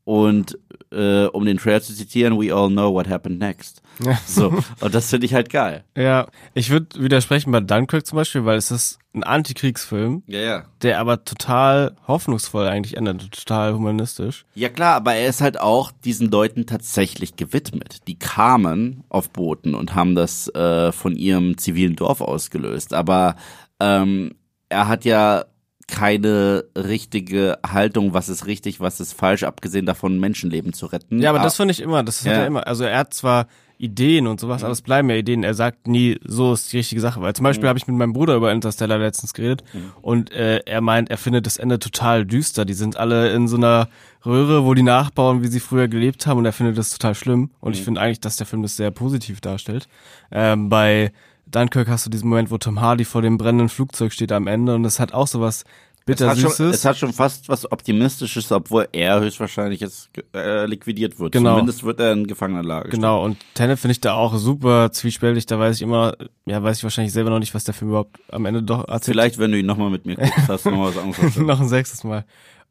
Und 0.08 0.58
äh, 0.90 1.26
um 1.26 1.44
den 1.44 1.58
Trailer 1.58 1.82
zu 1.82 1.92
zitieren, 1.94 2.40
we 2.40 2.50
all 2.54 2.70
know 2.70 2.94
what 2.94 3.06
happened 3.10 3.38
next. 3.38 3.82
So, 4.26 4.54
und 4.80 4.94
das 4.94 5.10
finde 5.10 5.26
ich 5.26 5.34
halt 5.34 5.50
geil. 5.50 5.84
Ja, 5.94 6.28
ich 6.54 6.70
würde 6.70 7.02
widersprechen 7.02 7.52
bei 7.52 7.60
Dunkirk 7.60 8.06
zum 8.06 8.16
Beispiel, 8.16 8.46
weil 8.46 8.56
es 8.56 8.70
ist 8.70 8.98
ein 9.12 9.22
Antikriegsfilm, 9.22 10.22
Ja, 10.26 10.38
ja. 10.40 10.64
der 10.80 10.98
aber 11.00 11.24
total 11.26 11.94
hoffnungsvoll 12.06 12.66
eigentlich 12.68 12.96
endet, 12.96 13.30
total 13.32 13.74
humanistisch. 13.74 14.46
Ja 14.54 14.70
klar, 14.70 14.94
aber 14.94 15.14
er 15.14 15.28
ist 15.28 15.42
halt 15.42 15.60
auch 15.60 15.90
diesen 16.04 16.30
Leuten 16.30 16.64
tatsächlich 16.64 17.36
gewidmet. 17.36 18.06
Die 18.08 18.18
kamen 18.18 19.04
auf 19.10 19.28
Booten 19.28 19.74
und 19.74 19.94
haben 19.94 20.14
das 20.14 20.48
äh, 20.54 20.90
von 20.92 21.16
ihrem 21.16 21.58
zivilen 21.58 21.96
Dorf 21.96 22.22
ausgelöst. 22.22 22.94
Aber 22.94 23.36
ähm, 23.78 24.30
er 24.70 24.88
hat 24.88 25.04
ja 25.04 25.44
keine 25.88 26.64
richtige 26.76 27.58
Haltung, 27.66 28.12
was 28.14 28.28
ist 28.28 28.46
richtig, 28.46 28.78
was 28.78 29.00
ist 29.00 29.14
falsch, 29.14 29.42
abgesehen 29.42 29.86
davon, 29.86 30.20
Menschenleben 30.20 30.72
zu 30.72 30.86
retten. 30.86 31.20
Ja, 31.20 31.30
aber 31.30 31.40
Ah, 31.40 31.44
das 31.44 31.56
finde 31.56 31.72
ich 31.72 31.80
immer, 31.80 32.02
das 32.02 32.20
hat 32.20 32.26
Ja. 32.26 32.32
er 32.40 32.46
immer. 32.46 32.66
Also 32.66 32.84
er 32.84 32.98
hat 32.98 33.14
zwar 33.14 33.46
Ideen 33.78 34.26
und 34.26 34.40
sowas, 34.40 34.64
aber 34.64 34.72
es 34.72 34.82
bleiben 34.82 35.08
ja 35.08 35.16
Ideen. 35.16 35.44
Er 35.44 35.54
sagt 35.54 35.86
nie, 35.86 36.18
so 36.24 36.52
ist 36.52 36.72
die 36.72 36.78
richtige 36.78 37.00
Sache. 37.00 37.20
Weil 37.20 37.34
zum 37.34 37.44
Beispiel 37.44 37.68
habe 37.68 37.78
ich 37.78 37.86
mit 37.86 37.96
meinem 37.96 38.12
Bruder 38.12 38.34
über 38.34 38.50
Interstellar 38.52 38.98
letztens 38.98 39.34
geredet 39.34 39.62
und 40.02 40.32
äh, 40.32 40.58
er 40.66 40.80
meint, 40.80 41.10
er 41.10 41.16
findet 41.16 41.46
das 41.46 41.58
Ende 41.58 41.78
total 41.78 42.26
düster. 42.26 42.64
Die 42.64 42.74
sind 42.74 42.96
alle 42.96 43.30
in 43.32 43.46
so 43.46 43.56
einer 43.56 43.88
Röhre, 44.26 44.64
wo 44.64 44.74
die 44.74 44.82
nachbauen, 44.82 45.42
wie 45.42 45.46
sie 45.46 45.60
früher 45.60 45.86
gelebt 45.86 46.26
haben 46.26 46.38
und 46.38 46.44
er 46.44 46.52
findet 46.52 46.76
das 46.76 46.90
total 46.90 47.14
schlimm. 47.14 47.50
Und 47.60 47.76
ich 47.76 47.82
finde 47.82 48.00
eigentlich, 48.00 48.20
dass 48.20 48.36
der 48.36 48.46
Film 48.46 48.62
das 48.62 48.76
sehr 48.76 48.90
positiv 48.90 49.40
darstellt. 49.40 49.88
Ähm, 50.32 50.68
bei 50.68 51.12
Dunkirk 51.46 51.88
hast 51.88 52.04
du 52.04 52.10
diesen 52.10 52.28
Moment, 52.28 52.50
wo 52.50 52.58
Tom 52.58 52.80
Hardy 52.80 53.04
vor 53.04 53.22
dem 53.22 53.38
brennenden 53.38 53.68
Flugzeug 53.68 54.12
steht 54.12 54.32
am 54.32 54.46
Ende 54.48 54.74
und 54.74 54.82
das 54.82 55.00
hat 55.00 55.14
auch 55.14 55.26
sowas 55.26 55.64
es 56.08 56.20
hat, 56.20 56.38
schon, 56.38 56.44
bittersüßes. 56.44 56.74
es 56.74 56.84
hat 56.84 56.96
schon 56.96 57.12
fast 57.12 57.48
was 57.48 57.70
Optimistisches, 57.70 58.50
obwohl 58.52 58.88
er 58.92 59.20
höchstwahrscheinlich 59.20 59.80
jetzt 59.80 60.10
äh, 60.34 60.66
liquidiert 60.66 61.18
wird. 61.18 61.32
Genau. 61.32 61.54
Zumindest 61.54 61.84
wird 61.84 62.00
er 62.00 62.12
in 62.12 62.26
Gefangenenlage. 62.26 62.88
Genau, 62.88 63.24
und 63.24 63.36
Tenet 63.54 63.78
finde 63.78 63.92
ich 63.92 64.00
da 64.00 64.14
auch 64.14 64.36
super 64.36 64.90
zwiespältig. 64.92 65.46
Da 65.46 65.58
weiß 65.58 65.76
ich 65.76 65.82
immer, 65.82 66.14
ja, 66.46 66.62
weiß 66.62 66.78
ich 66.78 66.82
wahrscheinlich 66.82 67.12
selber 67.12 67.30
noch 67.30 67.38
nicht, 67.38 67.54
was 67.54 67.64
der 67.64 67.74
Film 67.74 67.90
überhaupt 67.90 68.18
am 68.30 68.46
Ende 68.46 68.62
doch 68.62 68.88
erzählt. 68.88 69.14
Vielleicht, 69.14 69.38
wenn 69.38 69.52
du 69.52 69.58
ihn 69.58 69.66
nochmal 69.66 69.90
mit 69.90 70.06
mir 70.06 70.16
guckst, 70.16 70.48
hast 70.48 70.66
du 70.66 70.70
noch 70.70 70.86
was 70.86 70.98
anderes. 70.98 71.36
noch 71.36 71.60
ein 71.60 71.68
sechstes 71.68 72.04
Mal. 72.04 72.24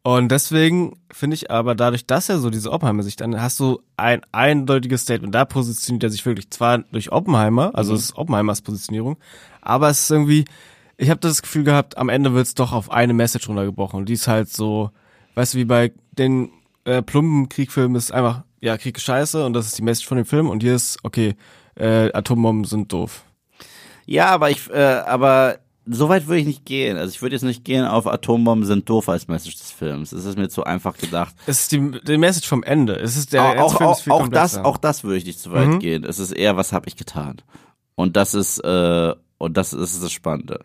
Und 0.04 0.30
deswegen 0.32 0.98
finde 1.12 1.36
ich 1.36 1.52
aber 1.52 1.76
dadurch, 1.76 2.06
dass 2.06 2.30
er 2.30 2.40
so 2.40 2.50
diese 2.50 2.72
Oppenheimer 2.72 3.04
sich 3.04 3.18
dann 3.18 3.42
hast 3.42 3.60
du 3.60 3.82
ein 3.98 4.22
eindeutiges 4.32 5.02
Statement. 5.02 5.36
Da 5.36 5.44
positioniert 5.44 6.04
er 6.04 6.10
sich 6.10 6.26
wirklich 6.26 6.50
zwar 6.50 6.78
durch 6.78 7.12
Oppenheimer, 7.12 7.72
also 7.74 7.94
es 7.94 8.04
ist 8.04 8.16
Oppenheimers 8.16 8.62
Positionierung, 8.62 9.18
aber 9.60 9.90
es 9.90 10.00
ist 10.00 10.12
irgendwie, 10.12 10.46
ich 10.98 11.10
habe 11.10 11.20
das 11.20 11.42
Gefühl 11.42 11.64
gehabt, 11.64 11.98
am 11.98 12.10
Ende 12.10 12.34
wird's 12.34 12.56
doch 12.56 12.74
auf 12.74 12.92
eine 12.92 13.14
Message 13.14 13.48
runtergebrochen. 13.48 14.00
Und 14.00 14.10
die 14.10 14.14
ist 14.14 14.28
halt 14.28 14.50
so, 14.50 14.92
weißt 15.36 15.54
du, 15.54 15.58
wie 15.60 15.66
bei 15.66 15.94
den 16.12 16.50
äh, 16.86 17.02
plumpen 17.02 17.50
Kriegfilmen 17.50 17.96
ist 17.96 18.12
einfach, 18.12 18.44
ja, 18.60 18.78
Krieg 18.78 18.98
ist 18.98 19.04
scheiße 19.04 19.46
und 19.46 19.54
das 19.54 19.68
ist 19.68 19.78
die 19.78 19.84
Message 19.84 20.08
von 20.08 20.18
dem 20.18 20.26
Film 20.26 20.50
und 20.50 20.64
hier 20.64 20.76
ist, 20.76 20.98
okay, 21.04 21.36
äh, 21.76 22.12
Atombomben 22.12 22.66
sind 22.66 22.92
doof. 22.92 23.24
Ja, 24.08 24.28
aber 24.30 24.50
ich, 24.50 24.70
äh, 24.72 25.04
aber 25.06 25.60
so 25.86 26.10
weit 26.10 26.28
würde 26.28 26.40
ich 26.40 26.48
nicht 26.48 26.66
gehen. 26.66 26.98
Also 26.98 27.14
ich 27.14 27.22
würde 27.22 27.36
jetzt 27.36 27.44
nicht 27.44 27.64
gehen 27.64 27.86
auf 27.86 28.08
Atombomben 28.08 28.66
sind 28.66 28.90
doof 28.90 29.08
als 29.10 29.28
Message 29.28 29.58
des 29.58 29.72
Films. 29.72 30.12
Es 30.12 30.26
ist 30.26 30.38
mir 30.38 30.50
zu 30.50 30.64
einfach 30.64 30.98
gedacht. 30.98 31.36
Es 31.46 31.62
ist 31.62 31.72
die, 31.72 31.92
die 32.02 32.18
Message 32.18 32.48
vom 32.48 32.64
Ende. 32.64 32.96
Es 32.96 33.16
ist 33.16 33.34
der 33.34 33.64
auch, 33.64 33.80
auch, 33.80 33.98
ist 34.00 34.10
auch, 34.10 34.22
auch 34.22 34.28
das, 34.28 34.58
auch 34.58 34.78
das 34.78 35.04
würde 35.04 35.18
ich 35.18 35.26
nicht 35.26 35.40
zu 35.40 35.52
weit 35.52 35.80
gehen. 35.80 36.04
Es 36.04 36.20
ist 36.20 36.32
eher, 36.32 36.58
was 36.58 36.74
habe 36.74 36.88
ich 36.88 36.96
getan? 36.96 37.42
Und 37.96 38.16
das 38.16 38.34
ist, 38.34 38.60
äh, 38.60 39.14
und 39.38 39.56
das 39.58 39.74
ist 39.74 40.02
das 40.04 40.12
Spannende. 40.12 40.60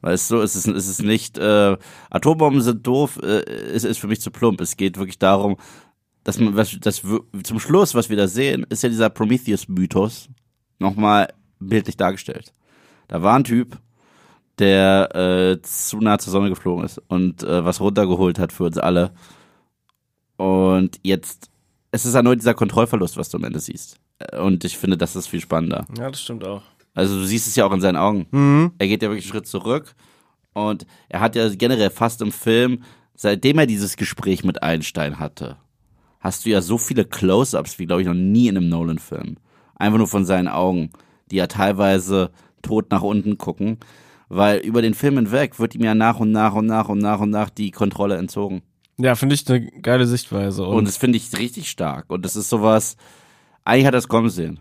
Weißt 0.00 0.30
du, 0.30 0.40
es 0.40 0.54
ist, 0.56 0.66
es 0.68 0.88
ist 0.88 1.02
nicht, 1.02 1.38
äh, 1.38 1.76
Atombomben 2.10 2.60
sind 2.62 2.86
doof, 2.86 3.18
äh, 3.22 3.40
es 3.74 3.84
ist 3.84 3.98
für 3.98 4.06
mich 4.08 4.20
zu 4.20 4.30
plump. 4.30 4.60
Es 4.60 4.76
geht 4.76 4.98
wirklich 4.98 5.18
darum, 5.18 5.56
dass 6.24 6.38
man, 6.38 6.56
was, 6.56 6.76
das, 6.80 7.02
zum 7.42 7.58
Schluss, 7.60 7.94
was 7.94 8.10
wir 8.10 8.16
da 8.16 8.28
sehen, 8.28 8.66
ist 8.68 8.82
ja 8.82 8.88
dieser 8.90 9.08
Prometheus-Mythos 9.10 10.28
nochmal 10.78 11.32
bildlich 11.58 11.96
dargestellt. 11.96 12.52
Da 13.08 13.22
war 13.22 13.34
ein 13.36 13.44
Typ, 13.44 13.78
der 14.58 15.14
äh, 15.14 15.62
zu 15.62 15.98
nah 15.98 16.18
zur 16.18 16.32
Sonne 16.32 16.50
geflogen 16.50 16.84
ist 16.84 17.00
und 17.08 17.42
äh, 17.44 17.64
was 17.64 17.80
runtergeholt 17.80 18.38
hat 18.38 18.52
für 18.52 18.64
uns 18.64 18.76
alle. 18.76 19.12
Und 20.36 21.00
jetzt, 21.02 21.50
es 21.90 22.04
ist 22.04 22.14
erneut 22.14 22.40
dieser 22.40 22.54
Kontrollverlust, 22.54 23.16
was 23.16 23.30
du 23.30 23.38
am 23.38 23.44
Ende 23.44 23.60
siehst. 23.60 23.98
Äh, 24.18 24.38
Und 24.38 24.64
ich 24.64 24.76
finde, 24.76 24.96
das 24.96 25.16
ist 25.16 25.28
viel 25.28 25.40
spannender. 25.40 25.86
ja, 25.96 26.10
das 26.10 26.20
stimmt 26.20 26.44
auch. 26.44 26.62
Also 26.94 27.18
du 27.18 27.24
siehst 27.24 27.46
es 27.46 27.56
ja 27.56 27.64
auch 27.64 27.72
in 27.72 27.80
seinen 27.80 27.96
Augen. 27.96 28.26
Mhm. 28.30 28.72
Er 28.78 28.88
geht 28.88 29.02
ja 29.02 29.08
wirklich 29.08 29.24
einen 29.26 29.32
Schritt 29.32 29.46
zurück 29.46 29.94
und 30.52 30.86
er 31.08 31.20
hat 31.20 31.36
ja 31.36 31.48
generell 31.48 31.90
fast 31.90 32.20
im 32.22 32.32
Film, 32.32 32.82
seitdem 33.14 33.58
er 33.58 33.66
dieses 33.66 33.96
Gespräch 33.96 34.44
mit 34.44 34.62
Einstein 34.62 35.18
hatte, 35.18 35.56
hast 36.20 36.44
du 36.44 36.50
ja 36.50 36.60
so 36.60 36.78
viele 36.78 37.04
Close-ups 37.04 37.78
wie 37.78 37.86
glaube 37.86 38.02
ich 38.02 38.08
noch 38.08 38.14
nie 38.14 38.48
in 38.48 38.56
einem 38.56 38.68
Nolan-Film. 38.68 39.36
Einfach 39.76 39.98
nur 39.98 40.08
von 40.08 40.24
seinen 40.24 40.48
Augen, 40.48 40.90
die 41.30 41.36
ja 41.36 41.46
teilweise 41.46 42.30
tot 42.62 42.90
nach 42.90 43.02
unten 43.02 43.38
gucken, 43.38 43.78
weil 44.28 44.58
über 44.58 44.82
den 44.82 44.94
Film 44.94 45.16
hinweg 45.16 45.58
wird 45.58 45.74
ihm 45.74 45.84
ja 45.84 45.94
nach 45.94 46.18
und 46.18 46.32
nach 46.32 46.54
und 46.54 46.66
nach 46.66 46.88
und 46.88 46.98
nach 46.98 47.20
und 47.20 47.30
nach 47.30 47.50
die 47.50 47.70
Kontrolle 47.70 48.16
entzogen. 48.16 48.62
Ja, 48.98 49.14
finde 49.14 49.36
ich 49.36 49.48
eine 49.48 49.60
geile 49.80 50.06
Sichtweise. 50.06 50.66
Und, 50.66 50.76
Und 50.76 50.88
das 50.88 50.96
finde 50.96 51.18
ich 51.18 51.36
richtig 51.38 51.70
stark. 51.70 52.06
Und 52.08 52.24
das 52.24 52.34
ist 52.34 52.48
sowas, 52.48 52.96
eigentlich 53.64 53.86
hat 53.86 53.94
er 53.94 53.98
es 53.98 54.08
kommen 54.08 54.28
sehen. 54.28 54.60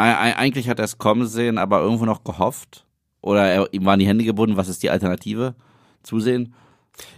Ei- 0.00 0.16
ei- 0.30 0.36
Eigentlich 0.36 0.68
hat 0.68 0.78
er 0.78 0.84
es 0.84 0.98
kommen 0.98 1.26
sehen, 1.26 1.58
aber 1.58 1.80
irgendwo 1.80 2.04
noch 2.04 2.24
gehofft. 2.24 2.86
Oder 3.22 3.44
er, 3.46 3.72
ihm 3.74 3.84
waren 3.84 3.98
die 3.98 4.06
Hände 4.06 4.24
gebunden, 4.24 4.56
was 4.56 4.68
ist 4.68 4.82
die 4.82 4.90
Alternative? 4.90 5.54
Zusehen? 6.02 6.54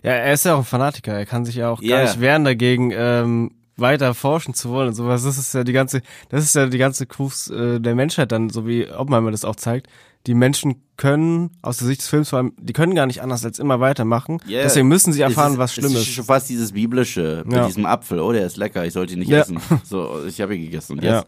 ja, 0.02 0.10
er 0.12 0.32
ist 0.32 0.44
ja 0.44 0.54
auch 0.54 0.58
ein 0.60 0.64
Fanatiker. 0.64 1.12
Er 1.14 1.26
kann 1.26 1.44
sich 1.44 1.54
ja 1.56 1.70
auch 1.70 1.80
gar 1.80 2.02
nicht 2.02 2.20
wehren 2.20 2.44
dagegen, 2.44 2.92
ähm, 2.94 3.52
weiter 3.76 4.14
forschen 4.14 4.54
zu 4.54 4.70
wollen 4.70 4.88
und 4.88 4.94
sowas. 4.94 5.22
Das 5.24 5.38
ist 5.38 5.54
ja 5.54 5.64
die 5.64 5.72
ganze, 5.72 6.02
das 6.28 6.44
ist 6.44 6.54
ja 6.54 6.66
die 6.66 6.78
ganze 6.78 7.06
Krux 7.06 7.48
äh, 7.50 7.80
der 7.80 7.94
Menschheit 7.94 8.30
dann, 8.32 8.50
so 8.50 8.66
wie 8.66 8.88
Oppenheimer 8.90 9.30
das 9.30 9.44
auch 9.44 9.56
zeigt. 9.56 9.86
Die 10.28 10.34
Menschen 10.34 10.82
können, 10.96 11.50
aus 11.62 11.78
der 11.78 11.88
Sicht 11.88 12.00
des 12.02 12.08
Films 12.08 12.28
vor 12.30 12.38
allem, 12.38 12.52
die 12.60 12.72
können 12.72 12.94
gar 12.94 13.06
nicht 13.06 13.22
anders 13.22 13.44
als 13.44 13.58
immer 13.58 13.80
weitermachen. 13.80 14.38
Yeah. 14.48 14.62
Deswegen 14.62 14.86
müssen 14.86 15.12
sie 15.12 15.20
erfahren, 15.22 15.54
ist, 15.54 15.58
was 15.58 15.70
Es 15.70 15.74
schlimm 15.74 15.92
ist 15.92 15.98
ist. 16.02 16.08
schon 16.14 16.24
fast 16.26 16.48
dieses 16.48 16.72
biblische 16.72 17.42
mit 17.44 17.56
Ja. 17.56 17.66
diesem 17.66 17.86
Apfel. 17.86 18.20
Oh, 18.20 18.30
der 18.30 18.46
ist 18.46 18.56
lecker, 18.56 18.84
ich 18.84 18.92
sollte 18.92 19.14
ihn 19.14 19.18
nicht 19.20 19.30
Ja. 19.30 19.40
essen. 19.40 19.58
So, 19.84 20.24
ich 20.28 20.40
habe 20.40 20.54
ihn 20.54 20.62
gegessen. 20.62 20.98
Und 20.98 21.04
Ja. 21.04 21.24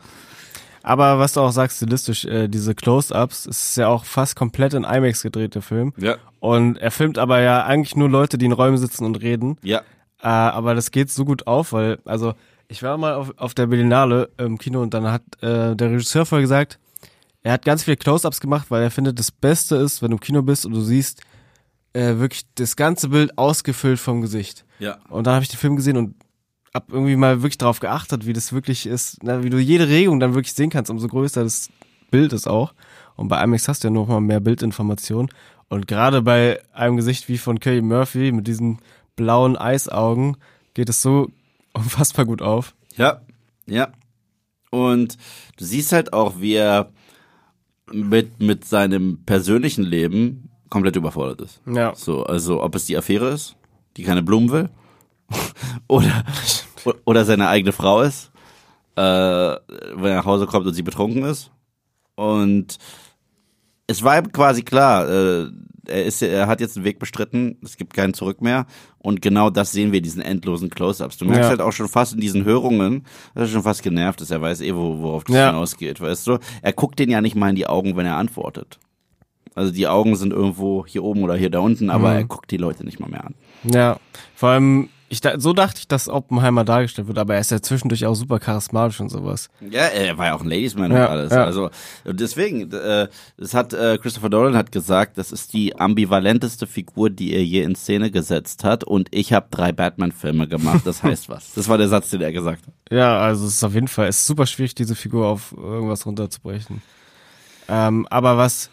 Aber 0.85 1.19
was 1.19 1.33
du 1.33 1.41
auch 1.41 1.51
sagst, 1.51 1.79
stilistisch, 1.79 2.27
äh, 2.27 2.47
diese 2.47 2.75
Close-Ups, 2.75 3.47
es 3.47 3.71
ist 3.71 3.77
ja 3.79 3.89
auch 3.89 4.05
fast 4.05 4.37
komplett 4.37 4.75
in 4.75 4.85
IMAX 4.85 5.23
gedreht, 5.23 5.55
der 5.55 5.63
Film. 5.63 5.95
Ja. 5.97 6.17
Und 6.41 6.77
er 6.77 6.91
filmt 6.91 7.17
aber 7.17 7.41
ja 7.41 7.65
eigentlich 7.65 7.97
nur 7.97 8.11
Leute, 8.11 8.37
die 8.37 8.45
in 8.45 8.53
Räumen 8.53 8.77
sitzen 8.77 9.07
und 9.07 9.23
reden. 9.23 9.57
Ja. 9.63 9.79
Äh, 10.21 10.27
aber 10.27 10.75
das 10.75 10.91
geht 10.91 11.11
so 11.11 11.25
gut 11.25 11.47
auf, 11.47 11.73
weil, 11.73 12.01
also 12.05 12.35
ich 12.69 12.83
war 12.83 12.99
mal 12.99 13.15
auf, 13.15 13.33
auf 13.39 13.55
der 13.55 13.67
Berlinale 13.67 14.29
im 14.37 14.59
Kino 14.59 14.83
und 14.83 14.93
dann 14.93 15.11
hat 15.11 15.23
äh, 15.41 15.75
der 15.75 15.91
Regisseur 15.91 16.27
vorher 16.27 16.43
gesagt, 16.43 16.79
er 17.43 17.55
hat 17.55 17.65
ganz 17.65 17.85
viele 17.85 17.97
Close-Ups 17.97 18.41
gemacht, 18.41 18.67
weil 18.71 18.83
er 18.83 18.91
findet, 18.91 19.19
das 19.19 19.31
Beste 19.31 19.77
ist, 19.77 20.03
wenn 20.03 20.11
du 20.11 20.17
im 20.17 20.21
Kino 20.21 20.43
bist 20.43 20.67
und 20.67 20.73
du 20.73 20.83
siehst 20.83 21.23
äh, 21.95 22.19
wirklich 22.19 22.43
das 22.57 22.77
ganze 22.77 23.09
Bild 23.09 23.39
ausgefüllt 23.39 24.01
vom 24.01 24.21
Gesicht. 24.21 24.67
Ja. 24.81 24.99
Und 25.09 25.27
dann 25.27 25.35
habe 25.35 25.45
ich 25.45 25.51
den 25.51 25.59
Film 25.59 25.77
gesehen 25.77 25.97
und 25.97 26.15
hab 26.75 26.93
irgendwie 26.93 27.17
mal 27.17 27.43
wirklich 27.43 27.59
darauf 27.59 27.79
geachtet, 27.79 28.27
wie 28.27 28.33
das 28.33 28.53
wirklich 28.53 28.87
ist, 28.87 29.19
na, 29.23 29.45
wie 29.45 29.51
du 29.51 29.59
jede 29.59 29.89
Regung 29.89 30.19
dann 30.19 30.35
wirklich 30.35 30.55
sehen 30.55 30.71
kannst, 30.71 30.91
umso 30.91 31.07
größer 31.07 31.45
das 31.45 31.71
Bild 32.11 32.33
ist 32.33 32.49
auch. 32.49 32.75
Und 33.17 33.29
bei 33.29 33.43
IMAX 33.43 33.69
hast 33.69 33.85
du 33.85 33.89
ja 33.89 33.93
noch 33.93 34.09
mal 34.09 34.21
mehr 34.21 34.41
Bildinformation. 34.41 35.29
Und 35.69 35.87
gerade 35.87 36.21
bei 36.23 36.61
einem 36.73 36.97
Gesicht 36.97 37.29
wie 37.29 37.39
von 37.39 37.61
Kelly 37.61 37.81
Murphy 37.81 38.33
mit 38.33 38.47
diesen 38.49 38.81
blauen 39.17 39.57
Eisaugen 39.57 40.37
geht 40.75 40.89
es 40.89 41.01
so 41.01 41.29
unfassbar 41.73 42.25
gut 42.25 42.43
auf. 42.43 42.75
Ja, 42.97 43.21
ja. 43.67 43.89
Und 44.71 45.17
du 45.57 45.65
siehst 45.65 45.93
halt 45.93 46.13
auch, 46.13 46.41
wie 46.41 46.55
er 46.55 46.91
mit, 47.93 48.41
mit 48.41 48.65
seinem 48.65 49.23
persönlichen 49.25 49.85
Leben 49.85 50.51
komplett 50.71 50.97
überfordert 50.97 51.41
ist. 51.41 51.61
Ja. 51.67 51.95
So, 51.95 52.25
also 52.25 52.63
ob 52.63 52.75
es 52.75 52.87
die 52.87 52.97
Affäre 52.97 53.29
ist, 53.29 53.55
die 53.97 54.03
keine 54.03 54.25
Blumen 54.25 54.51
will, 54.51 54.71
oder, 55.89 56.25
oder 57.05 57.25
seine 57.25 57.49
eigene 57.49 57.73
Frau 57.73 58.03
ist, 58.03 58.31
äh, 58.97 59.01
wenn 59.03 60.05
er 60.11 60.17
nach 60.17 60.25
Hause 60.27 60.47
kommt 60.47 60.67
und 60.67 60.75
sie 60.75 60.83
betrunken 60.83 61.25
ist. 61.25 61.51
Und 62.17 62.79
es 63.87 64.03
war 64.03 64.19
ihm 64.19 64.33
quasi 64.33 64.63
klar, 64.63 65.09
äh, 65.09 65.47
er 65.87 66.05
ist, 66.07 66.23
er 66.23 66.47
hat 66.47 66.61
jetzt 66.63 66.77
einen 66.77 66.87
Weg 66.87 66.99
bestritten, 66.99 67.59
es 67.63 67.77
gibt 67.77 67.93
keinen 67.93 68.15
Zurück 68.15 68.41
mehr. 68.41 68.65
Und 68.99 69.21
genau 69.21 69.51
das 69.51 69.73
sehen 69.73 69.93
wir, 69.93 70.01
diesen 70.01 70.23
endlosen 70.23 70.71
Close-Ups. 70.71 71.19
Du 71.19 71.27
merkst 71.27 71.43
Ja. 71.43 71.49
halt 71.51 71.61
auch 71.61 71.73
schon 71.73 71.89
fast 71.89 72.15
in 72.15 72.21
diesen 72.21 72.45
Hörungen, 72.45 73.05
dass 73.35 73.49
er 73.51 73.53
schon 73.53 73.63
fast 73.65 73.83
genervt 73.83 74.23
ist. 74.23 74.31
Er 74.31 74.41
weiß 74.41 74.63
eh, 74.63 74.75
wo, 74.75 75.01
worauf 75.03 75.25
das 75.25 75.37
Ja. 75.37 75.47
hinausgeht, 75.51 76.01
weißt 76.01 76.27
du? 76.27 76.39
Er 76.63 76.73
guckt 76.73 76.99
den 76.99 77.11
ja 77.11 77.21
nicht 77.21 77.37
mal 77.37 77.51
in 77.51 77.57
die 77.57 77.67
Augen, 77.67 77.97
wenn 77.97 78.07
er 78.07 78.17
antwortet. 78.17 78.79
Also 79.55 79.73
die 79.73 79.87
Augen 79.87 80.17
sind 80.17 80.33
irgendwo 80.33 80.87
hier 80.87 81.05
oben 81.05 81.23
oder 81.23 81.37
hier 81.37 81.51
da 81.51 81.59
unten, 81.59 81.91
aber 81.91 82.11
Mhm. 82.13 82.17
er 82.17 82.25
guckt 82.25 82.51
die 82.51 82.57
Leute 82.57 82.83
nicht 82.85 82.99
mal 82.99 83.11
mehr 83.11 83.25
an. 83.27 83.35
Ja. 83.65 83.99
Vor 84.35 84.49
allem, 84.49 84.89
ich, 85.15 85.23
so 85.41 85.53
dachte 85.53 85.79
ich, 85.81 85.89
dass 85.89 86.09
Oppenheimer 86.09 86.65
dargestellt 86.65 87.09
wird, 87.09 87.19
aber 87.19 87.35
er 87.35 87.41
ist 87.41 87.51
ja 87.51 87.61
zwischendurch 87.63 88.05
auch 88.07 88.15
super 88.15 88.39
charismatisch 88.39 89.01
und 89.01 89.09
sowas. 89.09 89.49
Ja, 89.61 89.83
er 89.83 90.19
war 90.19 90.27
ja 90.27 90.35
auch 90.35 90.43
ein 90.43 90.49
Ladiesman 90.49 90.93
Ja, 90.93 91.05
und 91.07 91.11
alles. 91.11 91.33
ja. 91.33 91.45
Also 91.45 91.71
deswegen, 92.05 92.71
äh, 92.73 93.09
das 93.37 93.55
hat 93.55 93.73
äh, 93.73 93.99
Christopher 93.99 94.29
Nolan 94.29 94.57
hat 94.57 94.73
gesagt, 94.73 95.17
das 95.19 95.33
ist 95.33 95.53
die 95.53 95.79
ambivalenteste 95.79 96.67
Figur, 96.67 97.11
die 97.11 97.33
er 97.35 97.45
je 97.45 97.63
in 97.63 97.75
Szene 97.75 98.11
gesetzt 98.11 98.65
hat. 98.65 98.85
Und 98.85 99.09
ich 99.11 99.33
habe 99.33 99.47
drei 99.51 99.73
Batman-Filme 99.73 100.49
gemacht. 100.49 100.83
Das 100.85 101.03
heißt 101.03 101.29
was. 101.29 101.53
Das 101.55 101.69
war 101.69 101.79
der 101.79 101.89
Satz, 101.89 102.11
den 102.11 102.21
er 102.21 102.33
gesagt 102.33 102.67
hat. 102.67 102.75
Ja, 102.91 103.19
also 103.21 103.47
es 103.47 103.55
ist 103.55 103.65
auf 103.65 103.75
jeden 103.75 103.89
Fall, 103.89 104.09
es 104.09 104.19
ist 104.19 104.27
super 104.27 104.47
schwierig, 104.47 104.75
diese 104.75 104.95
Figur 104.95 105.27
auf 105.29 105.53
irgendwas 105.57 106.05
runterzubrechen. 106.07 106.83
Ähm, 107.69 108.07
aber 108.11 108.37
was, 108.37 108.69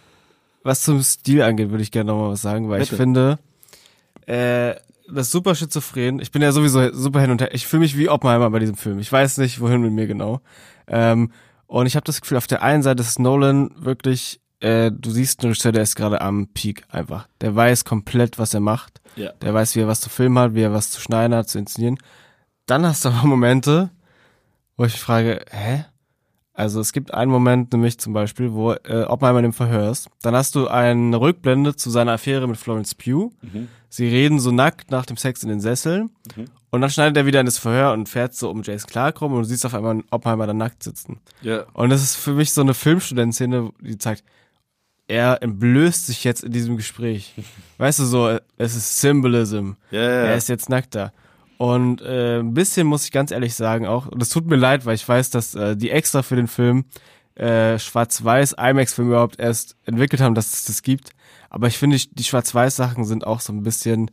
was 0.63 0.81
zum 0.81 1.01
Stil 1.01 1.41
angeht, 1.41 1.69
würde 1.69 1.83
ich 1.83 1.91
gerne 1.91 2.11
noch 2.11 2.19
mal 2.19 2.31
was 2.31 2.41
sagen, 2.41 2.69
weil 2.69 2.79
Bitte. 2.79 2.93
ich 2.93 2.97
finde, 2.97 3.39
äh, 4.27 4.75
das 5.13 5.27
ist 5.27 5.31
super 5.31 5.55
schizophren. 5.55 6.19
Ich 6.19 6.31
bin 6.31 6.41
ja 6.41 6.51
sowieso 6.51 6.93
super 6.93 7.21
hin 7.21 7.31
und 7.31 7.41
her. 7.41 7.53
Ich 7.53 7.67
fühle 7.67 7.81
mich 7.81 7.97
wie 7.97 8.09
Oppenheimer 8.09 8.49
bei 8.49 8.59
diesem 8.59 8.75
Film. 8.75 8.99
Ich 8.99 9.11
weiß 9.11 9.37
nicht, 9.37 9.59
wohin 9.59 9.81
mit 9.81 9.91
mir 9.91 10.07
genau. 10.07 10.41
Ähm, 10.87 11.31
und 11.67 11.85
ich 11.85 11.95
habe 11.95 12.03
das 12.03 12.21
Gefühl, 12.21 12.37
auf 12.37 12.47
der 12.47 12.61
einen 12.61 12.83
Seite 12.83 13.01
ist 13.01 13.19
Nolan 13.19 13.71
wirklich, 13.77 14.41
äh, 14.59 14.91
du 14.91 15.09
siehst 15.11 15.41
einen 15.41 15.51
Regisseur, 15.51 15.71
der 15.71 15.83
ist 15.83 15.95
gerade 15.95 16.21
am 16.21 16.47
Peak 16.47 16.83
einfach. 16.89 17.27
Der 17.39 17.55
weiß 17.55 17.85
komplett, 17.85 18.39
was 18.39 18.53
er 18.53 18.59
macht. 18.59 19.01
Ja. 19.15 19.31
Der 19.41 19.53
weiß, 19.53 19.75
wie 19.75 19.81
er 19.81 19.87
was 19.87 20.01
zu 20.01 20.09
filmen 20.09 20.37
hat, 20.39 20.55
wie 20.55 20.61
er 20.61 20.73
was 20.73 20.91
zu 20.91 21.01
schneiden 21.01 21.35
hat, 21.35 21.49
zu 21.49 21.59
inszenieren. 21.59 21.97
Dann 22.65 22.85
hast 22.85 23.05
du 23.05 23.09
aber 23.09 23.27
Momente, 23.27 23.89
wo 24.77 24.85
ich 24.85 24.93
mich 24.93 25.01
frage, 25.01 25.45
hä? 25.49 25.85
Also 26.53 26.81
es 26.81 26.91
gibt 26.91 27.13
einen 27.13 27.31
Moment 27.31 27.71
nämlich 27.71 27.97
zum 27.97 28.13
Beispiel, 28.13 28.51
wo 28.53 28.73
äh, 28.73 29.03
Oppenheimer 29.07 29.39
in 29.39 29.43
dem 29.43 29.53
Verhör 29.53 29.89
ist. 29.89 30.09
Dann 30.21 30.35
hast 30.35 30.55
du 30.55 30.67
eine 30.67 31.19
Rückblende 31.19 31.75
zu 31.75 31.89
seiner 31.89 32.13
Affäre 32.13 32.47
mit 32.47 32.57
Florence 32.57 32.93
Pugh. 32.93 33.31
Sie 33.89 34.07
reden 34.07 34.39
so 34.39 34.51
nackt 34.51 34.91
nach 34.91 35.05
dem 35.05 35.17
Sex 35.17 35.43
in 35.43 35.49
den 35.49 35.61
Sesseln. 35.61 36.11
Und 36.69 36.81
dann 36.81 36.89
schneidet 36.89 37.17
er 37.17 37.25
wieder 37.25 37.41
in 37.41 37.45
das 37.45 37.57
Verhör 37.57 37.91
und 37.93 38.07
fährt 38.07 38.33
so 38.33 38.49
um 38.49 38.63
Jason 38.63 38.89
Clark 38.89 39.21
rum 39.21 39.33
und 39.33 39.39
du 39.39 39.45
siehst 39.45 39.65
auf 39.65 39.73
einmal 39.73 40.03
Oppenheimer 40.11 40.47
da 40.47 40.53
nackt 40.53 40.83
sitzen. 40.83 41.19
Ja. 41.41 41.65
Und 41.73 41.89
das 41.89 42.01
ist 42.01 42.15
für 42.15 42.31
mich 42.33 42.53
so 42.53 42.61
eine 42.61 42.73
Filmstudentenszene, 42.73 43.71
die 43.81 43.97
zeigt, 43.97 44.23
er 45.07 45.43
entblößt 45.43 46.07
sich 46.07 46.23
jetzt 46.23 46.43
in 46.43 46.53
diesem 46.53 46.77
Gespräch. 46.77 47.33
Weißt 47.77 47.99
du, 47.99 48.05
so, 48.05 48.37
es 48.57 48.75
ist 48.75 49.01
Symbolism. 49.01 49.71
Ja, 49.91 50.01
ja. 50.01 50.07
Er 50.07 50.35
ist 50.37 50.47
jetzt 50.47 50.69
nackt 50.69 50.95
da. 50.95 51.11
Und 51.61 52.01
äh, 52.01 52.39
ein 52.39 52.55
bisschen 52.55 52.87
muss 52.87 53.05
ich 53.05 53.11
ganz 53.11 53.29
ehrlich 53.29 53.53
sagen 53.53 53.85
auch, 53.85 54.07
und 54.07 54.19
es 54.19 54.29
tut 54.29 54.47
mir 54.47 54.55
leid, 54.55 54.87
weil 54.87 54.95
ich 54.95 55.07
weiß, 55.07 55.29
dass 55.29 55.53
äh, 55.53 55.77
die 55.77 55.91
extra 55.91 56.23
für 56.23 56.35
den 56.35 56.47
Film 56.47 56.85
äh, 57.35 57.77
Schwarz-Weiß 57.77 58.53
IMAX-Film 58.53 59.09
überhaupt 59.09 59.39
erst 59.39 59.75
entwickelt 59.85 60.23
haben, 60.23 60.33
dass 60.33 60.53
es 60.53 60.65
das 60.65 60.81
gibt. 60.81 61.11
Aber 61.51 61.67
ich 61.67 61.77
finde, 61.77 61.99
die 61.99 62.23
Schwarz-Weiß-Sachen 62.23 63.05
sind 63.05 63.27
auch 63.27 63.41
so 63.41 63.53
ein 63.53 63.61
bisschen, 63.61 64.09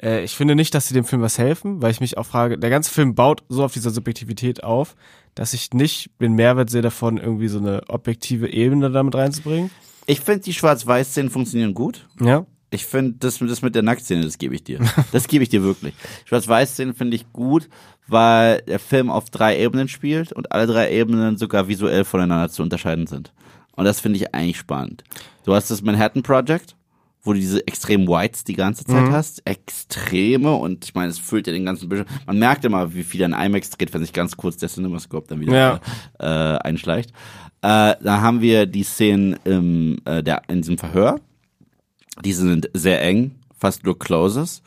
äh, 0.00 0.22
ich 0.22 0.36
finde 0.36 0.54
nicht, 0.54 0.72
dass 0.72 0.86
sie 0.86 0.94
dem 0.94 1.04
Film 1.04 1.20
was 1.20 1.36
helfen, 1.36 1.82
weil 1.82 1.90
ich 1.90 2.00
mich 2.00 2.16
auch 2.16 2.26
frage, 2.26 2.58
der 2.58 2.70
ganze 2.70 2.92
Film 2.92 3.16
baut 3.16 3.42
so 3.48 3.64
auf 3.64 3.72
dieser 3.72 3.90
Subjektivität 3.90 4.62
auf, 4.62 4.94
dass 5.34 5.52
ich 5.52 5.72
nicht 5.72 6.12
den 6.20 6.34
Mehrwert 6.34 6.70
sehe 6.70 6.82
davon, 6.82 7.16
irgendwie 7.18 7.48
so 7.48 7.58
eine 7.58 7.82
objektive 7.88 8.52
Ebene 8.52 8.92
damit 8.92 9.16
reinzubringen. 9.16 9.72
Ich 10.06 10.20
finde, 10.20 10.42
die 10.42 10.52
Schwarz-Weiß-Szenen 10.52 11.32
funktionieren 11.32 11.74
gut. 11.74 12.06
Ja. 12.20 12.46
Ich 12.74 12.84
finde, 12.86 13.14
das, 13.20 13.38
das 13.38 13.62
mit 13.62 13.74
der 13.74 13.82
Nacktszene, 13.82 14.22
das 14.24 14.38
gebe 14.38 14.54
ich 14.54 14.64
dir. 14.64 14.80
Das 15.12 15.28
gebe 15.28 15.42
ich 15.44 15.48
dir 15.50 15.62
wirklich. 15.62 15.94
Schwarz-Weiß-Szene 16.26 16.94
finde 16.94 17.16
ich 17.16 17.32
gut, 17.32 17.68
weil 18.06 18.60
der 18.62 18.78
Film 18.78 19.10
auf 19.10 19.30
drei 19.30 19.58
Ebenen 19.58 19.88
spielt 19.88 20.32
und 20.32 20.52
alle 20.52 20.66
drei 20.66 20.90
Ebenen 20.92 21.36
sogar 21.36 21.68
visuell 21.68 22.04
voneinander 22.04 22.48
zu 22.50 22.62
unterscheiden 22.62 23.06
sind. 23.06 23.32
Und 23.76 23.84
das 23.84 24.00
finde 24.00 24.18
ich 24.18 24.34
eigentlich 24.34 24.58
spannend. 24.58 25.04
Du 25.44 25.54
hast 25.54 25.70
das 25.70 25.82
Manhattan 25.82 26.22
Project, 26.22 26.76
wo 27.22 27.32
du 27.32 27.38
diese 27.40 27.66
extremen 27.66 28.06
Whites 28.06 28.44
die 28.44 28.54
ganze 28.54 28.84
Zeit 28.84 29.06
hast. 29.10 29.42
Extreme 29.46 30.52
und 30.52 30.84
ich 30.84 30.94
meine, 30.94 31.08
es 31.10 31.18
füllt 31.18 31.46
ja 31.46 31.52
den 31.52 31.64
ganzen 31.64 31.88
Bildschirm. 31.88 32.14
Man 32.26 32.38
merkt 32.38 32.64
immer, 32.64 32.94
wie 32.94 33.02
viel 33.02 33.24
ein 33.24 33.32
IMAX 33.32 33.70
dreht, 33.70 33.92
wenn 33.94 34.02
sich 34.02 34.12
ganz 34.12 34.36
kurz 34.36 34.56
der 34.58 34.68
CinemaScope 34.68 35.26
dann 35.28 35.40
wieder 35.40 35.80
Ja. 36.20 36.54
äh, 36.54 36.58
einschleicht. 36.58 37.10
Äh, 37.62 37.94
da 38.02 38.20
haben 38.20 38.42
wir 38.42 38.66
die 38.66 38.82
Szenen 38.82 39.36
im, 39.44 39.98
äh, 40.04 40.22
der, 40.22 40.42
in 40.48 40.60
diesem 40.60 40.76
Verhör. 40.76 41.18
Die 42.22 42.32
sind 42.32 42.70
sehr 42.74 43.02
eng, 43.02 43.36
fast 43.56 43.84
nur 43.84 43.98
Closes. 43.98 44.62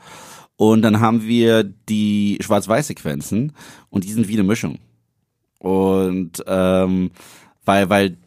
Und 0.55 0.81
dann 0.81 0.99
haben 0.99 1.23
wir 1.23 1.63
die 1.63 2.39
Schwarz-Weiß-Sequenzen 2.41 3.53
und 3.89 4.03
die 4.03 4.11
sind 4.11 4.27
wie 4.27 4.33
eine 4.33 4.43
Mischung. 4.43 4.79
Und 5.59 6.43
ähm, 6.47 7.11
weil, 7.63 7.89
weil 7.89 8.17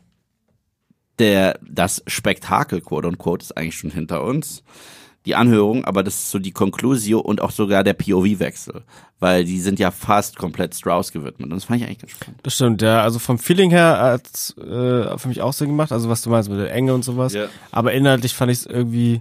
der, 1.18 1.58
das 1.68 2.02
Spektakel, 2.06 2.80
quote 2.80 3.08
unquote, 3.08 3.42
ist 3.42 3.56
eigentlich 3.56 3.76
schon 3.76 3.90
hinter 3.90 4.22
uns. 4.24 4.62
Die 5.26 5.34
Anhörung, 5.34 5.84
aber 5.84 6.02
das 6.02 6.14
ist 6.14 6.30
so 6.30 6.38
die 6.38 6.52
Conclusio 6.52 7.20
und 7.20 7.42
auch 7.42 7.50
sogar 7.50 7.84
der 7.84 7.92
POV-Wechsel. 7.92 8.82
Weil 9.18 9.44
die 9.44 9.60
sind 9.60 9.78
ja 9.78 9.90
fast 9.90 10.36
komplett 10.36 10.74
Strauss 10.74 11.12
gewidmet. 11.12 11.50
Und 11.50 11.56
das 11.56 11.64
fand 11.64 11.80
ich 11.80 11.86
eigentlich 11.86 11.98
ganz 11.98 12.12
spannend. 12.12 12.40
Das 12.42 12.54
stimmt, 12.54 12.80
ja. 12.80 13.02
Also 13.02 13.18
vom 13.18 13.38
Feeling 13.38 13.70
her 13.70 13.98
hat 14.00 14.54
äh, 14.56 15.18
für 15.18 15.28
mich 15.28 15.42
auch 15.42 15.52
Sinn 15.52 15.68
gemacht, 15.68 15.92
also 15.92 16.08
was 16.08 16.22
du 16.22 16.30
meinst 16.30 16.48
mit 16.48 16.58
der 16.58 16.72
Enge 16.72 16.94
und 16.94 17.04
sowas. 17.04 17.34
Ja. 17.34 17.48
Aber 17.70 17.92
inhaltlich 17.92 18.32
fand 18.32 18.50
ich 18.50 18.60
es 18.60 18.66
irgendwie, 18.66 19.20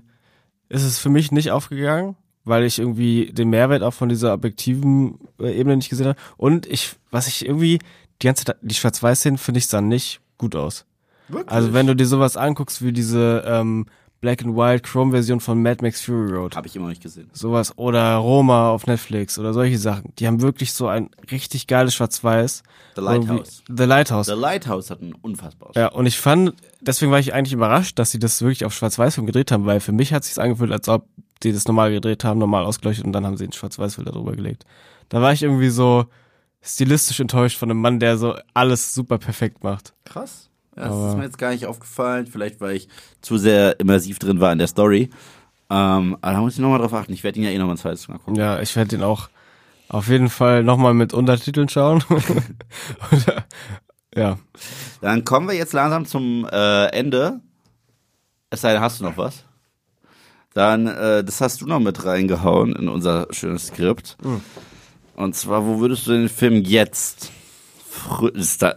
ist 0.69 0.83
es 0.83 0.99
für 0.99 1.09
mich 1.09 1.33
nicht 1.33 1.51
aufgegangen, 1.51 2.15
weil 2.45 2.63
ich 2.63 2.79
irgendwie 2.79 3.33
den 3.33 3.49
Mehrwert 3.49 3.83
auch 3.83 3.93
von 3.93 4.07
dieser 4.07 4.33
objektiven 4.33 5.19
äh, 5.37 5.51
Ebene 5.51 5.75
nicht 5.75 5.89
gesehen 5.89 6.07
habe. 6.07 6.19
Und 6.37 6.65
ich, 6.65 6.95
was 7.11 7.27
ich 7.27 7.45
irgendwie, 7.45 7.79
die 8.21 8.27
ganze 8.27 8.45
Zeit, 8.45 8.57
die 8.61 8.75
Schwarz-Weiß-Szenen 8.75 9.37
finde 9.37 9.57
ich 9.57 9.67
sahen 9.67 9.89
nicht 9.89 10.21
gut 10.37 10.55
aus. 10.55 10.85
Wirklich? 11.27 11.51
Also 11.51 11.73
wenn 11.73 11.87
du 11.87 11.95
dir 11.95 12.07
sowas 12.07 12.37
anguckst 12.37 12.83
wie 12.83 12.91
diese 12.91 13.43
ähm, 13.45 13.85
Black 14.21 14.43
and 14.43 14.55
White 14.55 14.81
Chrome 14.81 15.11
Version 15.11 15.39
von 15.39 15.61
Mad 15.61 15.81
Max 15.81 16.01
Fury 16.01 16.33
Road. 16.33 16.55
Habe 16.55 16.67
ich 16.67 16.75
immer 16.75 16.85
noch 16.85 16.89
nicht 16.89 17.01
gesehen. 17.01 17.29
Sowas 17.31 17.77
oder 17.77 18.15
Roma 18.15 18.69
auf 18.69 18.85
Netflix 18.85 19.39
oder 19.39 19.53
solche 19.53 19.77
Sachen. 19.77 20.13
Die 20.19 20.27
haben 20.27 20.41
wirklich 20.41 20.73
so 20.73 20.87
ein 20.87 21.09
richtig 21.31 21.67
geiles 21.67 21.95
Schwarz-Weiß. 21.95 22.63
The 22.95 23.01
Lighthouse. 23.01 23.63
The 23.67 23.83
Lighthouse. 23.83 24.27
The 24.27 24.33
Lighthouse 24.33 24.89
hat 24.89 25.01
einen 25.01 25.13
unfassbar 25.13 25.71
Ja, 25.75 25.87
und 25.87 26.05
ich 26.05 26.19
fand, 26.19 26.53
deswegen 26.81 27.11
war 27.11 27.19
ich 27.19 27.33
eigentlich 27.33 27.53
überrascht, 27.53 27.97
dass 27.97 28.11
sie 28.11 28.19
das 28.19 28.41
wirklich 28.41 28.65
auf 28.65 28.73
Schwarz-Weiß-Film 28.73 29.25
gedreht 29.25 29.51
haben, 29.51 29.65
weil 29.65 29.79
für 29.79 29.93
mich 29.93 30.13
hat 30.13 30.23
sich's 30.25 30.37
angefühlt, 30.37 30.71
als 30.71 30.89
ob 30.89 31.07
die 31.43 31.53
das 31.53 31.65
normal 31.65 31.91
gedreht 31.91 32.25
haben, 32.25 32.39
normal 32.39 32.65
ausgeleuchtet 32.65 33.05
und 33.05 33.13
dann 33.13 33.25
haben 33.25 33.37
sie 33.37 33.45
einen 33.45 33.53
Schwarz-Weiß-Film 33.53 34.05
darüber 34.05 34.33
gelegt. 34.33 34.65
Da 35.07 35.21
war 35.21 35.31
ich 35.31 35.43
irgendwie 35.43 35.69
so 35.69 36.05
stilistisch 36.61 37.19
enttäuscht 37.21 37.57
von 37.57 37.71
einem 37.71 37.79
Mann, 37.81 37.99
der 37.99 38.17
so 38.17 38.35
alles 38.53 38.93
super 38.93 39.17
perfekt 39.17 39.63
macht. 39.63 39.93
Krass. 40.03 40.48
Ja, 40.79 40.85
das 40.85 40.93
Aber- 40.93 41.09
ist 41.09 41.17
mir 41.17 41.23
jetzt 41.25 41.37
gar 41.37 41.51
nicht 41.51 41.65
aufgefallen. 41.65 42.25
Vielleicht, 42.27 42.61
weil 42.61 42.75
ich 42.75 42.87
zu 43.21 43.37
sehr 43.37 43.79
immersiv 43.79 44.17
drin 44.19 44.39
war 44.39 44.51
in 44.51 44.57
der 44.59 44.67
Story. 44.67 45.09
Ähm, 45.69 46.17
aber 46.21 46.33
da 46.33 46.39
muss 46.41 46.53
ich 46.53 46.59
nochmal 46.59 46.79
drauf 46.79 46.93
achten. 46.93 47.13
Ich 47.13 47.23
werde 47.23 47.37
ihn 47.39 47.45
ja 47.45 47.51
eh 47.51 47.57
nochmal 47.57 47.75
ein 47.75 47.79
zweites 47.79 48.07
Mal 48.07 48.17
gucken. 48.17 48.35
Ja, 48.35 48.59
ich 48.61 48.75
werde 48.75 48.89
den 48.89 49.03
auch 49.03 49.29
auf 49.89 50.07
jeden 50.07 50.29
Fall 50.29 50.63
nochmal 50.63 50.93
mit 50.93 51.13
Untertiteln 51.13 51.69
schauen. 51.69 52.03
Äh, 54.15 54.21
ja. 54.21 54.39
Dann 55.01 55.23
kommen 55.23 55.47
wir 55.47 55.55
jetzt 55.55 55.73
langsam 55.73 56.05
zum 56.07 56.47
äh, 56.51 56.85
Ende. 56.87 57.41
Es 58.49 58.61
sei 58.61 58.73
denn, 58.73 58.81
hast 58.81 58.99
du 58.99 59.03
noch 59.03 59.17
was? 59.17 59.43
Dann, 60.55 60.87
äh, 60.87 61.23
das 61.23 61.41
hast 61.41 61.61
du 61.61 61.67
noch 61.67 61.79
mit 61.79 62.03
reingehauen 62.05 62.75
in 62.75 62.87
unser 62.89 63.27
schönes 63.29 63.67
Skript. 63.67 64.17
Hm. 64.23 64.41
Und 65.15 65.35
zwar, 65.35 65.65
wo 65.67 65.79
würdest 65.79 66.07
du 66.07 66.11
den 66.11 66.27
Film 66.29 66.63
jetzt? 66.63 67.31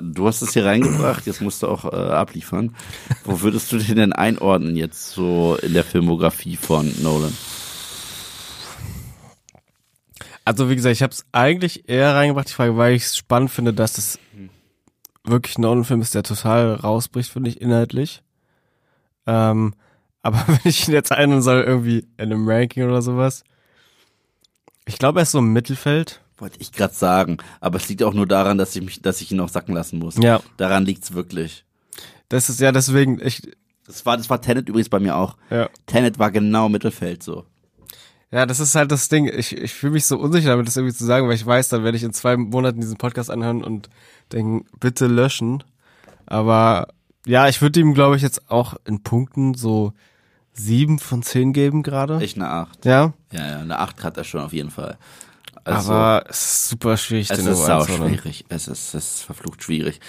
Du 0.01 0.27
hast 0.27 0.43
es 0.43 0.53
hier 0.53 0.65
reingebracht, 0.65 1.27
jetzt 1.27 1.41
musst 1.41 1.63
du 1.63 1.69
auch 1.69 1.85
äh, 1.85 1.97
abliefern. 1.97 2.75
Wo 3.25 3.41
würdest 3.41 3.71
du 3.73 3.79
den 3.79 3.97
denn 3.97 4.13
einordnen 4.13 4.77
jetzt 4.77 5.11
so 5.11 5.57
in 5.63 5.75
der 5.75 5.85
Filmografie 5.85 6.57
von 6.57 6.93
Nolan? 7.03 7.37
Also 10.45 10.69
wie 10.71 10.77
gesagt, 10.77 10.95
ich 10.95 11.03
habe 11.03 11.13
es 11.13 11.25
eigentlich 11.33 11.89
eher 11.89 12.15
reingebracht, 12.15 12.49
die 12.49 12.55
Frage, 12.55 12.77
weil 12.77 12.95
ich 12.95 13.05
es 13.05 13.17
spannend 13.17 13.51
finde, 13.51 13.73
dass 13.73 13.99
es 13.99 14.19
wirklich 15.25 15.59
Nolan-Film 15.59 16.01
ist, 16.01 16.15
der 16.15 16.23
total 16.23 16.75
rausbricht, 16.75 17.31
finde 17.31 17.51
ich, 17.51 17.61
inhaltlich. 17.61 18.23
Ähm, 19.27 19.75
aber 20.23 20.43
wenn 20.47 20.61
ich 20.65 20.89
ihn 20.89 20.95
jetzt 20.95 21.13
einen 21.13 21.43
soll, 21.43 21.63
irgendwie 21.63 22.07
in 22.17 22.33
einem 22.33 22.49
Ranking 22.49 22.85
oder 22.85 23.03
sowas, 23.03 23.45
ich 24.85 24.99
glaube, 24.99 25.21
er 25.21 25.25
ist 25.25 25.33
so 25.33 25.39
im 25.39 25.53
Mittelfeld. 25.53 26.22
Wollte 26.39 26.61
ich 26.61 26.73
gerade 26.73 26.95
sagen, 26.95 27.39
aber 27.61 27.77
es 27.77 27.89
liegt 27.89 28.03
auch 28.03 28.15
nur 28.15 28.27
daran, 28.27 28.59
dass 28.59 28.75
ich 28.75 28.83
mich, 28.83 29.03
dass 29.03 29.21
ich 29.21 29.31
ihn 29.31 29.37
noch 29.37 29.49
sacken 29.49 29.75
lassen 29.75 29.99
muss. 29.99 30.17
Ja. 30.17 30.41
Daran 30.57 30.85
liegt's 30.85 31.13
wirklich. 31.13 31.65
Das 32.29 32.49
ist 32.49 32.61
ja 32.61 32.73
deswegen, 32.73 33.21
ich, 33.25 33.43
Das 33.87 34.07
war, 34.07 34.17
das 34.17 34.31
war 34.31 34.41
Tenet 34.41 34.69
übrigens 34.69 34.89
bei 34.89 34.99
mir 35.01 35.17
auch. 35.17 35.37
ja. 35.51 35.69
Tenet 35.87 36.19
war 36.19 36.31
genau 36.31 36.69
Mittelfeld 36.69 37.23
so. 37.23 37.45
Ja, 38.31 38.47
das 38.47 38.61
ist 38.61 38.75
halt 38.75 38.91
das 38.91 39.11
Ding. 39.11 39.27
Ich, 39.29 39.55
ich 39.55 39.75
fühle 39.75 39.93
mich 39.93 40.07
so 40.07 40.19
unsicher 40.19 40.49
damit, 40.49 40.67
das 40.67 40.79
irgendwie 40.79 40.95
zu 40.97 41.05
sagen, 41.05 41.29
weil 41.29 41.35
ich 41.35 41.45
weiß, 41.45 41.69
dann 41.69 41.85
werde 41.85 41.99
ich 41.99 42.03
in 42.03 42.15
zwei 42.15 42.39
Monaten 42.39 42.81
diesen 42.81 42.97
Podcast 42.97 43.31
anhören 43.31 43.63
und 43.63 43.91
denken, 44.33 44.65
bitte 44.81 45.07
löschen. 45.07 45.63
Aber 46.25 46.89
ja, 47.27 47.47
ich 47.49 47.61
würde 47.61 47.79
ihm, 47.81 47.93
glaube 47.93 48.17
ich, 48.17 48.23
jetzt 48.23 48.51
auch 48.51 48.75
in 48.87 49.03
Punkten 49.03 49.53
so 49.53 49.93
sieben 50.55 50.99
von 50.99 51.23
zehn 51.23 51.53
geben 51.53 51.83
gerade. 51.83 52.25
Ich 52.25 52.37
eine 52.37 52.49
Acht. 52.49 52.87
Ja, 52.87 53.13
Ja, 53.33 53.47
ja, 53.51 53.59
eine 53.61 53.79
Acht 53.79 54.03
hat 54.03 54.17
er 54.17 54.25
schon 54.25 54.41
auf 54.41 54.55
jeden 54.55 54.71
Fall. 54.71 54.97
Also, 55.65 55.93
aber 55.93 56.25
es 56.29 56.41
ist 56.45 56.69
super 56.71 56.97
schwierig, 56.97 57.31
es 57.31 57.39
ist 57.39 57.65
sau 57.67 57.85
schwierig. 57.87 58.45
Es 58.49 58.69
ist, 58.69 58.95
es 58.95 59.05
ist 59.15 59.21
verflucht 59.23 59.63
schwierig. 59.63 60.01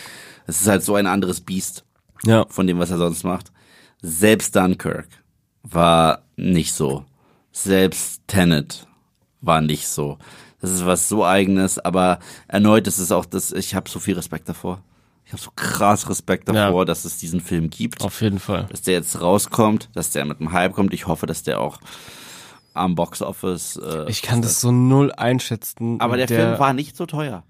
Es 0.48 0.62
ist 0.62 0.68
halt 0.68 0.84
so 0.84 0.96
ein 0.96 1.08
anderes 1.08 1.42
Biest 1.42 1.86
Ja, 2.26 2.46
von 2.50 2.68
dem, 2.68 2.80
was 2.80 2.92
er 2.92 2.98
sonst 2.98 3.24
macht. 3.24 3.52
Selbst 4.02 4.56
Dunkirk 4.56 5.08
war 5.64 6.24
nicht 6.36 6.74
so. 6.74 7.06
Selbst 7.52 8.22
Tenet 8.28 8.88
war 9.42 9.62
nicht 9.62 9.88
so. 9.88 10.18
Das 10.60 10.72
ist 10.72 10.86
was 10.86 11.08
so 11.10 11.26
eigenes, 11.26 11.78
aber 11.78 12.20
erneut 12.48 12.88
ist 12.88 12.98
es 12.98 13.12
auch 13.12 13.26
das, 13.26 13.52
ich 13.52 13.76
habe 13.76 13.90
so 13.90 14.00
viel 14.00 14.16
Respekt 14.16 14.48
davor. 14.50 14.82
Ich 15.26 15.32
habe 15.34 15.42
so 15.42 15.52
krass 15.56 16.10
Respekt 16.10 16.50
davor, 16.50 16.82
Ja. 16.82 16.86
dass 16.86 17.06
es 17.06 17.18
diesen 17.18 17.42
Film 17.42 17.70
gibt. 17.70 18.02
auf 18.02 18.22
jeden 18.22 18.40
Fall. 18.40 18.66
dass 18.70 18.82
der 18.82 18.96
jetzt 18.96 19.20
rauskommt, 19.22 19.90
dass 19.94 20.10
der 20.12 20.26
mit 20.26 20.40
einem 20.40 20.52
Hype 20.52 20.74
kommt. 20.74 20.94
Ich 20.94 21.08
hoffe, 21.08 21.26
dass 21.26 21.44
der 21.44 21.60
auch 21.60 21.80
am 22.74 22.96
Boxoffice. 22.96 23.78
Äh, 23.78 24.06
Ich 24.10 24.22
kann 24.22 24.42
das 24.42 24.62
so 24.62 24.72
null 24.72 25.12
einschätzen. 25.12 26.00
Aber 26.02 26.18
der, 26.18 26.28
der 26.28 26.40
Film 26.40 26.60
war 26.60 26.74
nicht 26.74 26.96
so 26.98 27.06
teuer. 27.06 27.44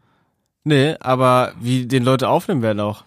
Nee, 0.63 0.95
aber 0.99 1.53
wie 1.59 1.85
den 1.85 2.03
Leute 2.03 2.29
aufnehmen 2.29 2.61
werden 2.61 2.79
auch. 2.79 3.03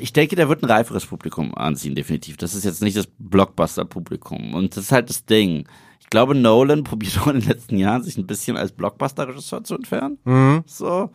Ich 0.00 0.12
denke, 0.12 0.36
der 0.36 0.48
wird 0.50 0.62
ein 0.62 0.70
reiferes 0.70 1.06
Publikum 1.06 1.54
anziehen, 1.54 1.94
definitiv. 1.94 2.36
Das 2.36 2.54
ist 2.54 2.64
jetzt 2.64 2.82
nicht 2.82 2.96
das 2.98 3.08
Blockbuster-Publikum. 3.18 4.54
Und 4.54 4.76
das 4.76 4.84
ist 4.84 4.92
halt 4.92 5.08
das 5.08 5.24
Ding. 5.24 5.66
Ich 6.00 6.10
glaube, 6.10 6.34
Nolan 6.34 6.84
probiert 6.84 7.18
auch 7.20 7.28
in 7.28 7.40
den 7.40 7.48
letzten 7.48 7.78
Jahren, 7.78 8.02
sich 8.02 8.18
ein 8.18 8.26
bisschen 8.26 8.56
als 8.58 8.72
Blockbuster-Regisseur 8.72 9.64
zu 9.64 9.74
entfernen. 9.76 10.18
Mhm. 10.24 10.62
So. 10.66 11.10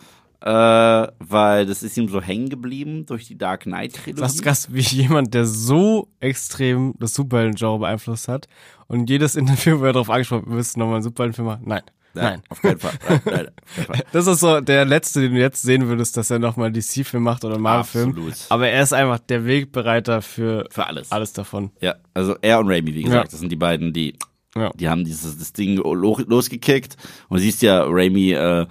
Äh, 0.46 1.08
weil 1.20 1.66
das 1.66 1.82
ist 1.82 1.98
ihm 1.98 2.08
so 2.08 2.22
hängen 2.22 2.50
geblieben 2.50 3.06
durch 3.08 3.26
die 3.28 3.36
Dark 3.38 3.64
Knight-Trilogie. 3.64 4.22
Das 4.22 4.36
ist 4.36 4.44
krass, 4.44 4.68
wie 4.72 4.82
jemand, 4.82 5.34
der 5.34 5.46
so 5.48 6.08
extrem 6.20 6.94
das 7.00 7.16
Superhelden-Genre 7.16 7.80
beeinflusst 7.80 8.28
hat 8.28 8.48
und 8.88 9.10
jedes 9.10 9.36
Interview, 9.36 9.80
wo 9.80 9.86
er 9.86 9.94
darauf 9.94 10.10
angesprochen 10.12 10.46
wird, 10.46 10.56
willst 10.58 10.76
du 10.76 10.80
nochmal 10.82 10.96
einen 10.98 11.04
Superhelden-Film 11.04 11.48
machen? 11.48 11.64
Nein. 11.66 11.82
Nein. 12.14 12.42
Auf 12.48 12.62
keinen 12.62 12.80
Fall. 12.80 12.94
Nein, 13.10 13.22
nein, 13.26 13.48
auf 13.48 13.76
keinen 13.76 13.86
Fall. 13.88 14.04
Das 14.14 14.28
ist 14.28 14.40
so 14.40 14.62
der 14.62 14.86
letzte, 14.86 15.20
den 15.20 15.34
du 15.34 15.40
jetzt 15.40 15.64
sehen 15.64 15.88
würdest, 15.88 16.16
dass 16.16 16.30
er 16.30 16.40
nochmal 16.40 16.72
DC-Film 16.72 17.24
macht 17.24 17.44
oder 17.44 17.58
Marvel-Film. 17.58 18.12
Absolut. 18.12 18.34
Aber 18.50 18.68
er 18.70 18.84
ist 18.84 18.94
einfach 18.94 19.20
der 19.20 19.46
Wegbereiter 19.46 20.22
für 20.22 20.66
Für 20.70 20.86
alles. 20.86 21.12
alles 21.12 21.34
davon. 21.34 21.72
Ja, 21.82 21.96
also 22.14 22.36
er 22.42 22.60
und 22.60 22.70
Raimi, 22.70 22.94
wie 22.94 23.04
gesagt, 23.04 23.26
Ja. 23.26 23.32
das 23.32 23.40
sind 23.40 23.52
die 23.52 23.58
beiden, 23.58 23.92
die 23.94 24.14
Ja. 24.56 24.72
Die 24.76 24.88
haben 24.88 25.04
dieses 25.04 25.38
das 25.38 25.52
Ding 25.52 25.76
lo- 25.76 26.22
losgekickt 26.26 26.96
und 27.28 27.40
siehst 27.40 27.62
ja, 27.62 27.84
Raimi 27.86 28.32
äh, 28.32 28.66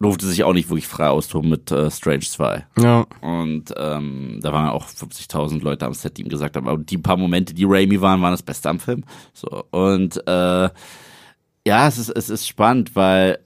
durfte 0.00 0.26
sich 0.26 0.44
auch 0.44 0.54
nicht 0.54 0.70
wirklich 0.70 0.88
frei 0.88 1.08
austoben 1.08 1.50
mit 1.50 1.70
äh, 1.70 1.90
Strange 1.90 2.20
2. 2.20 2.66
Ja. 2.78 3.06
Und 3.20 3.72
ähm, 3.76 4.40
da 4.42 4.52
waren 4.52 4.70
auch 4.70 4.86
50.000 4.86 5.62
Leute 5.62 5.86
am 5.86 5.94
Set, 5.94 6.16
die 6.16 6.22
ihm 6.22 6.28
gesagt 6.28 6.56
haben, 6.56 6.68
aber 6.68 6.82
die 6.82 6.98
paar 6.98 7.18
Momente, 7.18 7.52
die 7.54 7.66
Raimi 7.66 8.00
waren, 8.00 8.22
waren 8.22 8.32
das 8.32 8.42
Beste 8.42 8.70
am 8.70 8.80
Film. 8.80 9.04
So 9.34 9.64
und 9.70 10.16
äh, 10.26 10.70
ja, 11.66 11.86
es 11.86 11.98
ist 11.98 12.08
es 12.08 12.30
ist 12.30 12.48
spannend, 12.48 12.96
weil 12.96 13.38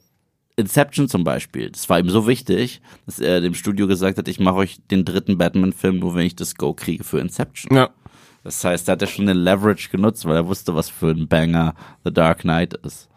Inception 0.56 1.08
zum 1.08 1.24
Beispiel, 1.24 1.70
das 1.70 1.88
war 1.88 1.98
ihm 1.98 2.08
so 2.08 2.28
wichtig, 2.28 2.80
dass 3.06 3.18
er 3.18 3.40
dem 3.40 3.54
Studio 3.54 3.88
gesagt 3.88 4.18
hat, 4.18 4.28
ich 4.28 4.38
mache 4.38 4.56
euch 4.56 4.78
den 4.88 5.04
dritten 5.04 5.36
Batman-Film 5.36 5.98
nur, 5.98 6.14
wenn 6.14 6.26
ich 6.26 6.36
das 6.36 6.54
Go 6.54 6.72
kriege 6.72 7.02
für 7.02 7.18
Inception. 7.18 7.76
Ja. 7.76 7.90
Das 8.44 8.62
heißt, 8.62 8.86
da 8.86 8.92
hat 8.92 9.02
er 9.02 9.08
schon 9.08 9.26
den 9.26 9.38
Leverage 9.38 9.88
genutzt, 9.88 10.26
weil 10.26 10.36
er 10.36 10.46
wusste, 10.46 10.76
was 10.76 10.90
für 10.90 11.10
ein 11.10 11.26
Banger 11.26 11.74
The 12.04 12.12
Dark 12.12 12.42
Knight 12.42 12.74
ist. 12.74 13.08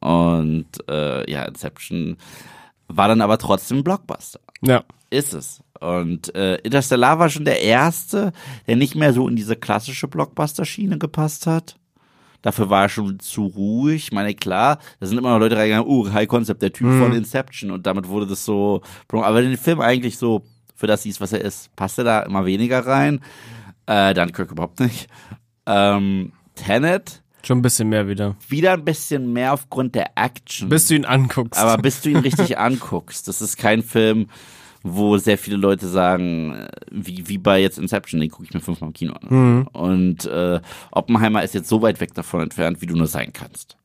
Und 0.00 0.66
äh, 0.88 1.30
ja, 1.30 1.44
Inception 1.44 2.18
war 2.88 3.08
dann 3.08 3.20
aber 3.20 3.38
trotzdem 3.38 3.78
ein 3.78 3.84
Blockbuster. 3.84 4.40
Ja. 4.62 4.84
Ist 5.10 5.34
es. 5.34 5.60
Und 5.80 6.34
äh, 6.34 6.56
Interstellar 6.56 7.18
war 7.18 7.28
schon 7.28 7.44
der 7.44 7.62
erste, 7.62 8.32
der 8.66 8.76
nicht 8.76 8.94
mehr 8.94 9.12
so 9.12 9.28
in 9.28 9.36
diese 9.36 9.56
klassische 9.56 10.08
Blockbuster-Schiene 10.08 10.98
gepasst 10.98 11.46
hat. 11.46 11.76
Dafür 12.42 12.68
war 12.68 12.82
er 12.82 12.88
schon 12.90 13.18
zu 13.20 13.46
ruhig. 13.46 14.04
Ich 14.04 14.12
meine, 14.12 14.34
klar, 14.34 14.78
da 15.00 15.06
sind 15.06 15.16
immer 15.16 15.30
noch 15.30 15.38
Leute 15.38 15.56
reingegangen, 15.56 15.88
uh, 15.88 16.12
High 16.12 16.28
Concept, 16.28 16.60
der 16.60 16.72
Typ 16.72 16.88
von 16.98 17.12
Inception. 17.14 17.70
Und 17.70 17.86
damit 17.86 18.08
wurde 18.08 18.26
das 18.26 18.44
so, 18.44 18.82
aber 19.10 19.40
den 19.40 19.56
Film 19.56 19.80
eigentlich 19.80 20.18
so, 20.18 20.44
für 20.74 20.86
das 20.86 21.04
hieß, 21.04 21.20
was 21.22 21.32
er 21.32 21.40
ist, 21.40 21.74
passte 21.74 22.04
da 22.04 22.20
immer 22.20 22.44
weniger 22.44 22.86
rein. 22.86 23.20
Äh, 23.86 24.12
Dunkirk 24.12 24.52
überhaupt 24.52 24.80
nicht. 24.80 25.08
Ähm, 25.66 26.32
Tenet, 26.54 27.22
Schon 27.44 27.58
ein 27.58 27.62
bisschen 27.62 27.88
mehr 27.88 28.08
wieder. 28.08 28.36
wieder 28.48 28.72
ein 28.72 28.84
bisschen 28.84 29.32
mehr 29.32 29.52
aufgrund 29.52 29.94
der 29.94 30.12
Action. 30.16 30.68
Bis 30.70 30.86
du 30.86 30.94
ihn 30.94 31.04
anguckst. 31.04 31.60
Aber 31.60 31.80
bis 31.80 32.00
du 32.00 32.10
ihn 32.10 32.16
richtig 32.24 32.58
anguckst, 32.58 33.28
das 33.28 33.42
ist 33.42 33.58
kein 33.58 33.82
Film, 33.82 34.28
wo 34.82 35.18
sehr 35.18 35.36
viele 35.36 35.56
Leute 35.56 35.88
sagen, 35.88 36.54
äh, 36.54 36.68
wie, 36.90 37.28
wie 37.28 37.38
bei 37.38 37.60
jetzt 37.60 37.78
Inception, 37.78 38.20
den 38.20 38.30
gucke 38.30 38.44
ich 38.44 38.54
mir 38.54 38.60
fünfmal 38.60 38.88
im 38.88 38.94
Kino 38.94 39.12
an. 39.12 39.66
Und 39.72 40.24
äh, 40.24 40.60
Oppenheimer 40.90 41.42
ist 41.42 41.54
jetzt 41.54 41.68
so 41.68 41.82
weit 41.82 42.00
weg 42.00 42.14
davon 42.14 42.40
entfernt, 42.40 42.80
wie 42.80 42.86
du 42.86 42.96
nur 42.96 43.06
sein 43.06 43.32
kannst. 43.32 43.76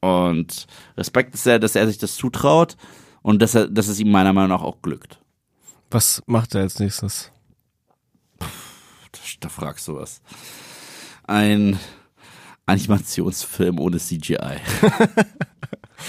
Und 0.00 0.66
Respekt 0.96 1.34
ist 1.34 1.46
ja, 1.46 1.58
dass 1.58 1.76
er 1.76 1.86
sich 1.86 1.98
das 1.98 2.14
zutraut 2.14 2.76
und 3.22 3.40
dass, 3.40 3.54
er, 3.54 3.68
dass 3.68 3.88
es 3.88 3.98
ihm 4.00 4.10
meiner 4.10 4.32
Meinung 4.32 4.50
nach 4.50 4.62
auch 4.62 4.80
glückt. 4.82 5.18
Was 5.90 6.22
macht 6.26 6.54
er 6.54 6.62
als 6.62 6.78
nächstes? 6.78 7.32
Da, 8.38 8.46
da 9.40 9.48
fragst 9.48 9.88
du 9.88 9.96
was. 9.96 10.20
Ein 11.26 11.78
Animationsfilm 12.68 13.78
ohne 13.78 13.98
CGI. 13.98 14.58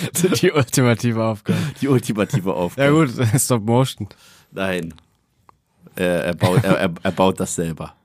Die 0.42 0.52
ultimative 0.52 1.24
Aufgabe. 1.24 1.58
Die 1.82 1.88
ultimative 1.88 2.54
Aufgabe. 2.54 2.88
Ja 2.88 2.92
gut, 2.92 3.40
Stop 3.40 3.66
Motion. 3.66 4.08
Nein. 4.52 4.94
Er, 5.96 6.24
er, 6.26 6.36
baut, 6.36 6.64
er, 6.64 6.94
er, 7.02 7.12
baut 7.12 7.40
das 7.40 7.56
selber. 7.56 7.96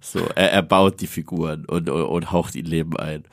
So, 0.00 0.20
er, 0.34 0.62
baut 0.62 1.00
die 1.00 1.06
Figuren 1.06 1.64
und, 1.64 1.88
und, 1.88 2.02
und 2.02 2.32
haucht 2.32 2.54
ihnen 2.54 2.68
Leben 2.68 2.96
ein. 2.96 3.24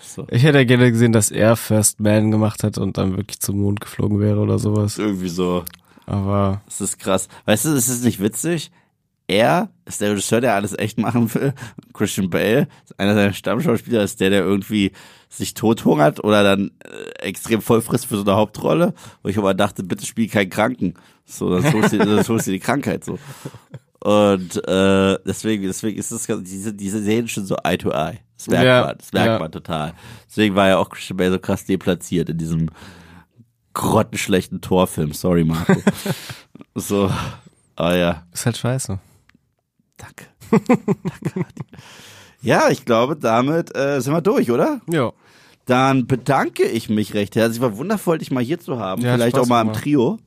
So. 0.00 0.26
Ich 0.30 0.42
hätte 0.42 0.64
gerne 0.66 0.90
gesehen, 0.90 1.12
dass 1.12 1.30
er 1.30 1.56
First 1.56 2.00
Man 2.00 2.30
gemacht 2.30 2.64
hat 2.64 2.78
und 2.78 2.98
dann 2.98 3.16
wirklich 3.16 3.40
zum 3.40 3.60
Mond 3.60 3.80
geflogen 3.80 4.18
wäre 4.18 4.40
oder 4.40 4.58
sowas. 4.58 4.98
Irgendwie 4.98 5.28
so. 5.28 5.64
Aber 6.06 6.62
Das 6.66 6.80
ist 6.80 6.98
krass. 6.98 7.28
Weißt 7.44 7.66
du, 7.66 7.70
es 7.70 7.88
ist 7.88 8.04
nicht 8.04 8.20
witzig. 8.20 8.72
Er 9.32 9.70
ist 9.86 10.02
der 10.02 10.10
Regisseur, 10.10 10.42
der 10.42 10.54
alles 10.54 10.78
echt 10.78 10.98
machen 10.98 11.32
will. 11.34 11.54
Christian 11.94 12.28
Bale, 12.28 12.68
einer 12.98 13.14
seiner 13.14 13.32
Stammschauspieler, 13.32 14.02
ist 14.02 14.20
der, 14.20 14.28
der 14.28 14.42
irgendwie 14.42 14.92
sich 15.30 15.54
tothungert 15.54 16.22
oder 16.22 16.42
dann 16.42 16.70
äh, 16.84 17.22
extrem 17.22 17.62
voll 17.62 17.80
frisst 17.80 18.04
für 18.04 18.16
so 18.16 18.24
eine 18.24 18.36
Hauptrolle. 18.36 18.92
Wo 19.22 19.30
ich 19.30 19.38
aber 19.38 19.54
dachte, 19.54 19.84
bitte 19.84 20.04
spiel 20.04 20.28
keinen 20.28 20.50
Kranken. 20.50 20.94
So, 21.24 21.48
dann 21.48 21.72
holst 21.72 21.94
du, 21.94 21.98
dann 21.98 22.28
holst 22.28 22.46
du 22.46 22.50
die 22.50 22.58
Krankheit 22.58 23.04
so. 23.04 23.18
Und 24.00 24.68
äh, 24.68 25.18
deswegen, 25.24 25.62
deswegen 25.62 25.98
ist 25.98 26.10
es 26.10 26.26
diese, 26.26 26.74
diese 26.74 27.02
Serien 27.02 27.28
schon 27.28 27.46
so 27.46 27.56
Eye 27.64 27.78
to 27.78 27.90
Eye. 27.90 28.18
Das 28.36 28.48
merkt 28.48 28.66
Ja, 28.66 28.84
man, 28.84 28.98
das 28.98 29.12
merkt 29.14 29.28
ja. 29.28 29.38
man 29.38 29.52
total. 29.52 29.94
Deswegen 30.28 30.54
war 30.56 30.68
ja 30.68 30.76
auch 30.76 30.90
Christian 30.90 31.16
Bale 31.16 31.32
so 31.32 31.38
krass 31.38 31.64
deplatziert 31.64 32.28
in 32.28 32.36
diesem 32.36 32.68
grottenschlechten 33.72 34.60
Torfilm. 34.60 35.14
Sorry, 35.14 35.44
Marco. 35.44 35.80
so, 36.74 37.10
ah 37.76 37.94
ja, 37.94 38.26
ist 38.30 38.44
halt 38.44 38.58
scheiße. 38.58 38.98
Danke. 39.96 40.26
danke. 40.50 41.46
Ja, 42.42 42.70
ich 42.70 42.84
glaube, 42.84 43.16
damit 43.16 43.74
äh, 43.76 44.00
sind 44.00 44.12
wir 44.12 44.20
durch, 44.20 44.50
oder? 44.50 44.80
Ja. 44.90 45.12
Dann 45.64 46.08
bedanke 46.08 46.64
ich 46.64 46.88
mich 46.88 47.14
recht 47.14 47.36
herzlich. 47.36 47.60
War 47.60 47.76
wundervoll, 47.76 48.18
dich 48.18 48.32
mal 48.32 48.42
hier 48.42 48.58
zu 48.58 48.80
haben. 48.80 49.02
Ja, 49.02 49.14
Vielleicht 49.14 49.36
Spaß 49.36 49.46
auch 49.46 49.48
mal 49.48 49.62
im. 49.62 49.72
Trio. 49.72 50.18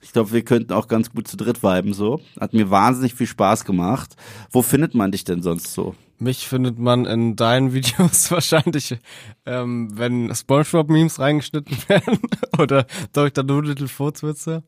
Ich 0.00 0.12
glaube, 0.12 0.32
wir 0.32 0.42
könnten 0.42 0.72
auch 0.72 0.88
ganz 0.88 1.12
gut 1.12 1.28
zu 1.28 1.36
dritt 1.36 1.62
viben 1.62 1.94
so. 1.94 2.20
Hat 2.40 2.52
mir 2.52 2.70
wahnsinnig 2.70 3.14
viel 3.14 3.28
Spaß 3.28 3.64
gemacht. 3.64 4.16
Wo 4.50 4.60
findet 4.60 4.94
man 4.94 5.12
dich 5.12 5.22
denn 5.22 5.42
sonst 5.42 5.72
so? 5.72 5.94
Mich 6.18 6.48
findet 6.48 6.78
man 6.78 7.04
in 7.04 7.36
deinen 7.36 7.72
Videos 7.72 8.30
wahrscheinlich, 8.32 8.98
ähm, 9.46 9.90
wenn 9.94 10.34
Spongebob-Memes 10.34 11.20
reingeschnitten 11.20 11.76
werden 11.88 12.18
oder 12.58 12.86
Dr. 13.12 13.44
Doolittle 13.44 13.86
Furzwitze. 13.86 14.64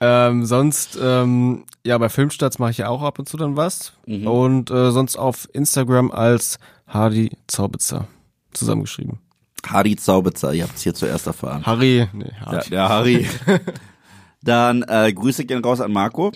Ähm, 0.00 0.44
sonst, 0.44 0.98
ähm, 1.00 1.64
ja, 1.84 1.96
bei 1.98 2.08
Filmstarts 2.08 2.58
mache 2.58 2.70
ich 2.72 2.78
ja 2.78 2.88
auch 2.88 3.02
ab 3.02 3.18
und 3.18 3.28
zu 3.28 3.36
dann 3.36 3.56
was. 3.56 3.92
Mhm. 4.06 4.26
Und 4.26 4.70
äh, 4.70 4.90
sonst 4.90 5.16
auf 5.16 5.48
Instagram 5.52 6.10
als 6.10 6.58
Hardy 6.86 7.30
Zaubitzer 7.46 8.06
zusammengeschrieben. 8.52 9.18
Hardy 9.66 9.96
Zaubitzer, 9.96 10.52
ihr 10.54 10.64
habt 10.64 10.76
es 10.76 10.82
hier 10.82 10.94
zuerst 10.94 11.26
erfahren. 11.26 11.64
Harry, 11.66 12.06
nee, 12.12 12.30
Ja, 12.40 12.46
Hardy. 12.46 12.70
der 12.70 12.88
Harry. 12.88 13.26
Dann 14.42 14.82
äh, 14.86 15.12
Grüße 15.12 15.44
gehen 15.44 15.64
raus 15.64 15.80
an 15.80 15.92
Marco. 15.92 16.32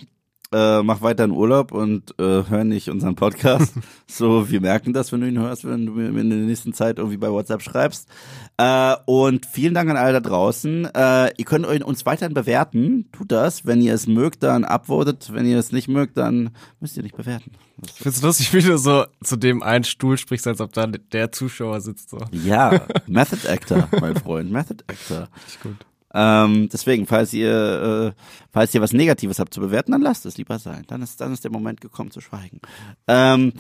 Äh, 0.53 0.83
mach 0.83 1.01
weiter 1.01 1.25
in 1.25 1.31
Urlaub 1.31 1.71
und 1.71 2.19
äh, 2.19 2.43
hör 2.49 2.65
nicht 2.65 2.89
unseren 2.89 3.15
Podcast. 3.15 3.73
so, 4.09 4.51
wir 4.51 4.61
merken 4.61 4.93
das, 4.93 5.13
wenn 5.13 5.21
du 5.21 5.29
ihn 5.29 5.39
hörst, 5.39 5.65
wenn 5.65 5.87
du 5.87 5.93
mir 5.93 6.09
in 6.09 6.29
der 6.29 6.39
nächsten 6.41 6.73
Zeit 6.73 6.99
irgendwie 6.99 7.19
bei 7.19 7.31
WhatsApp 7.31 7.63
schreibst. 7.63 8.09
Äh, 8.57 8.97
und 9.07 9.47
vielen 9.47 9.75
Dank 9.75 9.89
an 9.89 9.97
alle 9.97 10.15
da 10.15 10.21
draußen. 10.21 10.87
Äh, 10.87 11.33
ihr 11.37 11.45
könnt 11.45 11.67
uns 11.67 12.05
weiterhin 12.05 12.35
bewerten. 12.35 13.09
Tut 13.13 13.31
das. 13.31 13.65
Wenn 13.65 13.81
ihr 13.81 13.95
es 13.95 14.09
mögt, 14.09 14.43
dann 14.43 14.65
upvotet. 14.65 15.33
Wenn 15.33 15.47
ihr 15.47 15.57
es 15.57 15.71
nicht 15.71 15.87
mögt, 15.87 16.17
dann 16.17 16.51
müsst 16.81 16.97
ihr 16.97 17.05
nicht 17.05 17.17
bewerten. 17.17 17.53
Ich 17.87 17.93
find's 18.03 18.21
lustig, 18.21 18.53
wie 18.53 18.61
du 18.61 18.77
so 18.77 19.05
zu 19.23 19.37
dem 19.37 19.63
einen 19.63 19.85
Stuhl 19.85 20.19
sprichst, 20.19 20.49
als 20.49 20.61
ob 20.61 20.73
da 20.73 20.89
der 20.89 21.31
Zuschauer 21.31 21.81
sitzt. 21.81 22.11
So. 22.11 22.19
Ja, 22.33 22.87
Method 23.07 23.49
Actor, 23.49 23.89
mein 24.01 24.17
Freund. 24.17 24.51
Method 24.51 24.83
Actor. 24.89 25.29
Richtig 25.47 25.63
gut. 25.63 25.77
Ähm, 26.13 26.69
deswegen, 26.73 27.07
falls 27.07 27.33
ihr, 27.33 28.15
äh, 28.17 28.23
falls 28.51 28.75
ihr 28.75 28.81
was 28.81 28.93
Negatives 28.93 29.39
habt 29.39 29.55
zu 29.55 29.61
bewerten, 29.61 29.93
dann 29.93 30.03
lasst 30.03 30.27
es 30.27 30.37
lieber 30.37 30.59
sein. 30.59 30.85
Dann 30.89 31.03
ist, 31.03 31.21
dann 31.21 31.33
ist 31.33 31.45
der 31.45 31.53
Moment 31.53 31.81
gekommen 31.81 32.11
zu 32.11 32.21
schweigen. 32.21 32.61
Ähm, 33.07 33.53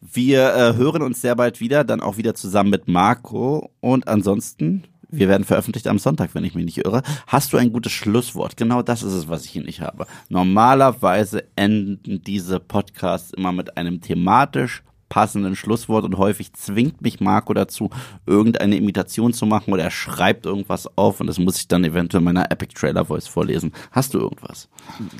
wir 0.00 0.54
äh, 0.54 0.74
hören 0.74 1.02
uns 1.02 1.20
sehr 1.20 1.36
bald 1.36 1.60
wieder, 1.60 1.84
dann 1.84 2.00
auch 2.00 2.16
wieder 2.16 2.34
zusammen 2.34 2.70
mit 2.70 2.88
Marco. 2.88 3.70
Und 3.80 4.08
ansonsten, 4.08 4.84
wir 5.08 5.28
werden 5.28 5.44
veröffentlicht 5.44 5.86
am 5.86 6.00
Sonntag, 6.00 6.34
wenn 6.34 6.44
ich 6.44 6.56
mich 6.56 6.64
nicht 6.64 6.78
irre. 6.78 7.02
Hast 7.28 7.52
du 7.52 7.56
ein 7.56 7.72
gutes 7.72 7.92
Schlusswort? 7.92 8.56
Genau 8.56 8.82
das 8.82 9.04
ist 9.04 9.12
es, 9.12 9.28
was 9.28 9.44
ich 9.44 9.52
hier 9.52 9.62
nicht 9.62 9.80
habe. 9.80 10.06
Normalerweise 10.28 11.44
enden 11.54 12.22
diese 12.24 12.58
Podcasts 12.58 13.32
immer 13.32 13.52
mit 13.52 13.76
einem 13.76 14.00
thematisch 14.00 14.82
passenden 15.12 15.56
Schlusswort 15.56 16.06
und 16.06 16.16
häufig 16.16 16.54
zwingt 16.54 17.02
mich 17.02 17.20
Marco 17.20 17.52
dazu, 17.52 17.90
irgendeine 18.24 18.76
Imitation 18.76 19.34
zu 19.34 19.44
machen 19.44 19.74
oder 19.74 19.82
er 19.82 19.90
schreibt 19.90 20.46
irgendwas 20.46 20.88
auf 20.96 21.20
und 21.20 21.26
das 21.26 21.38
muss 21.38 21.58
ich 21.58 21.68
dann 21.68 21.84
eventuell 21.84 22.22
in 22.22 22.24
meiner 22.24 22.50
Epic 22.50 22.72
Trailer 22.74 23.04
Voice 23.04 23.26
vorlesen. 23.26 23.72
Hast 23.90 24.14
du 24.14 24.18
irgendwas? 24.18 24.70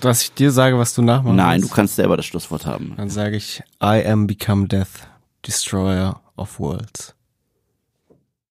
Dass 0.00 0.22
ich 0.22 0.32
dir 0.32 0.50
sage, 0.50 0.78
was 0.78 0.94
du 0.94 1.02
nachmachst. 1.02 1.36
Nein, 1.36 1.60
du 1.60 1.68
kannst 1.68 1.96
selber 1.96 2.16
das 2.16 2.24
Schlusswort 2.24 2.64
haben. 2.64 2.94
Dann 2.96 3.10
sage 3.10 3.36
ich, 3.36 3.62
I 3.82 4.02
am 4.06 4.26
become 4.26 4.66
death, 4.66 5.06
destroyer 5.44 6.22
of 6.38 6.58
worlds. 6.58 7.14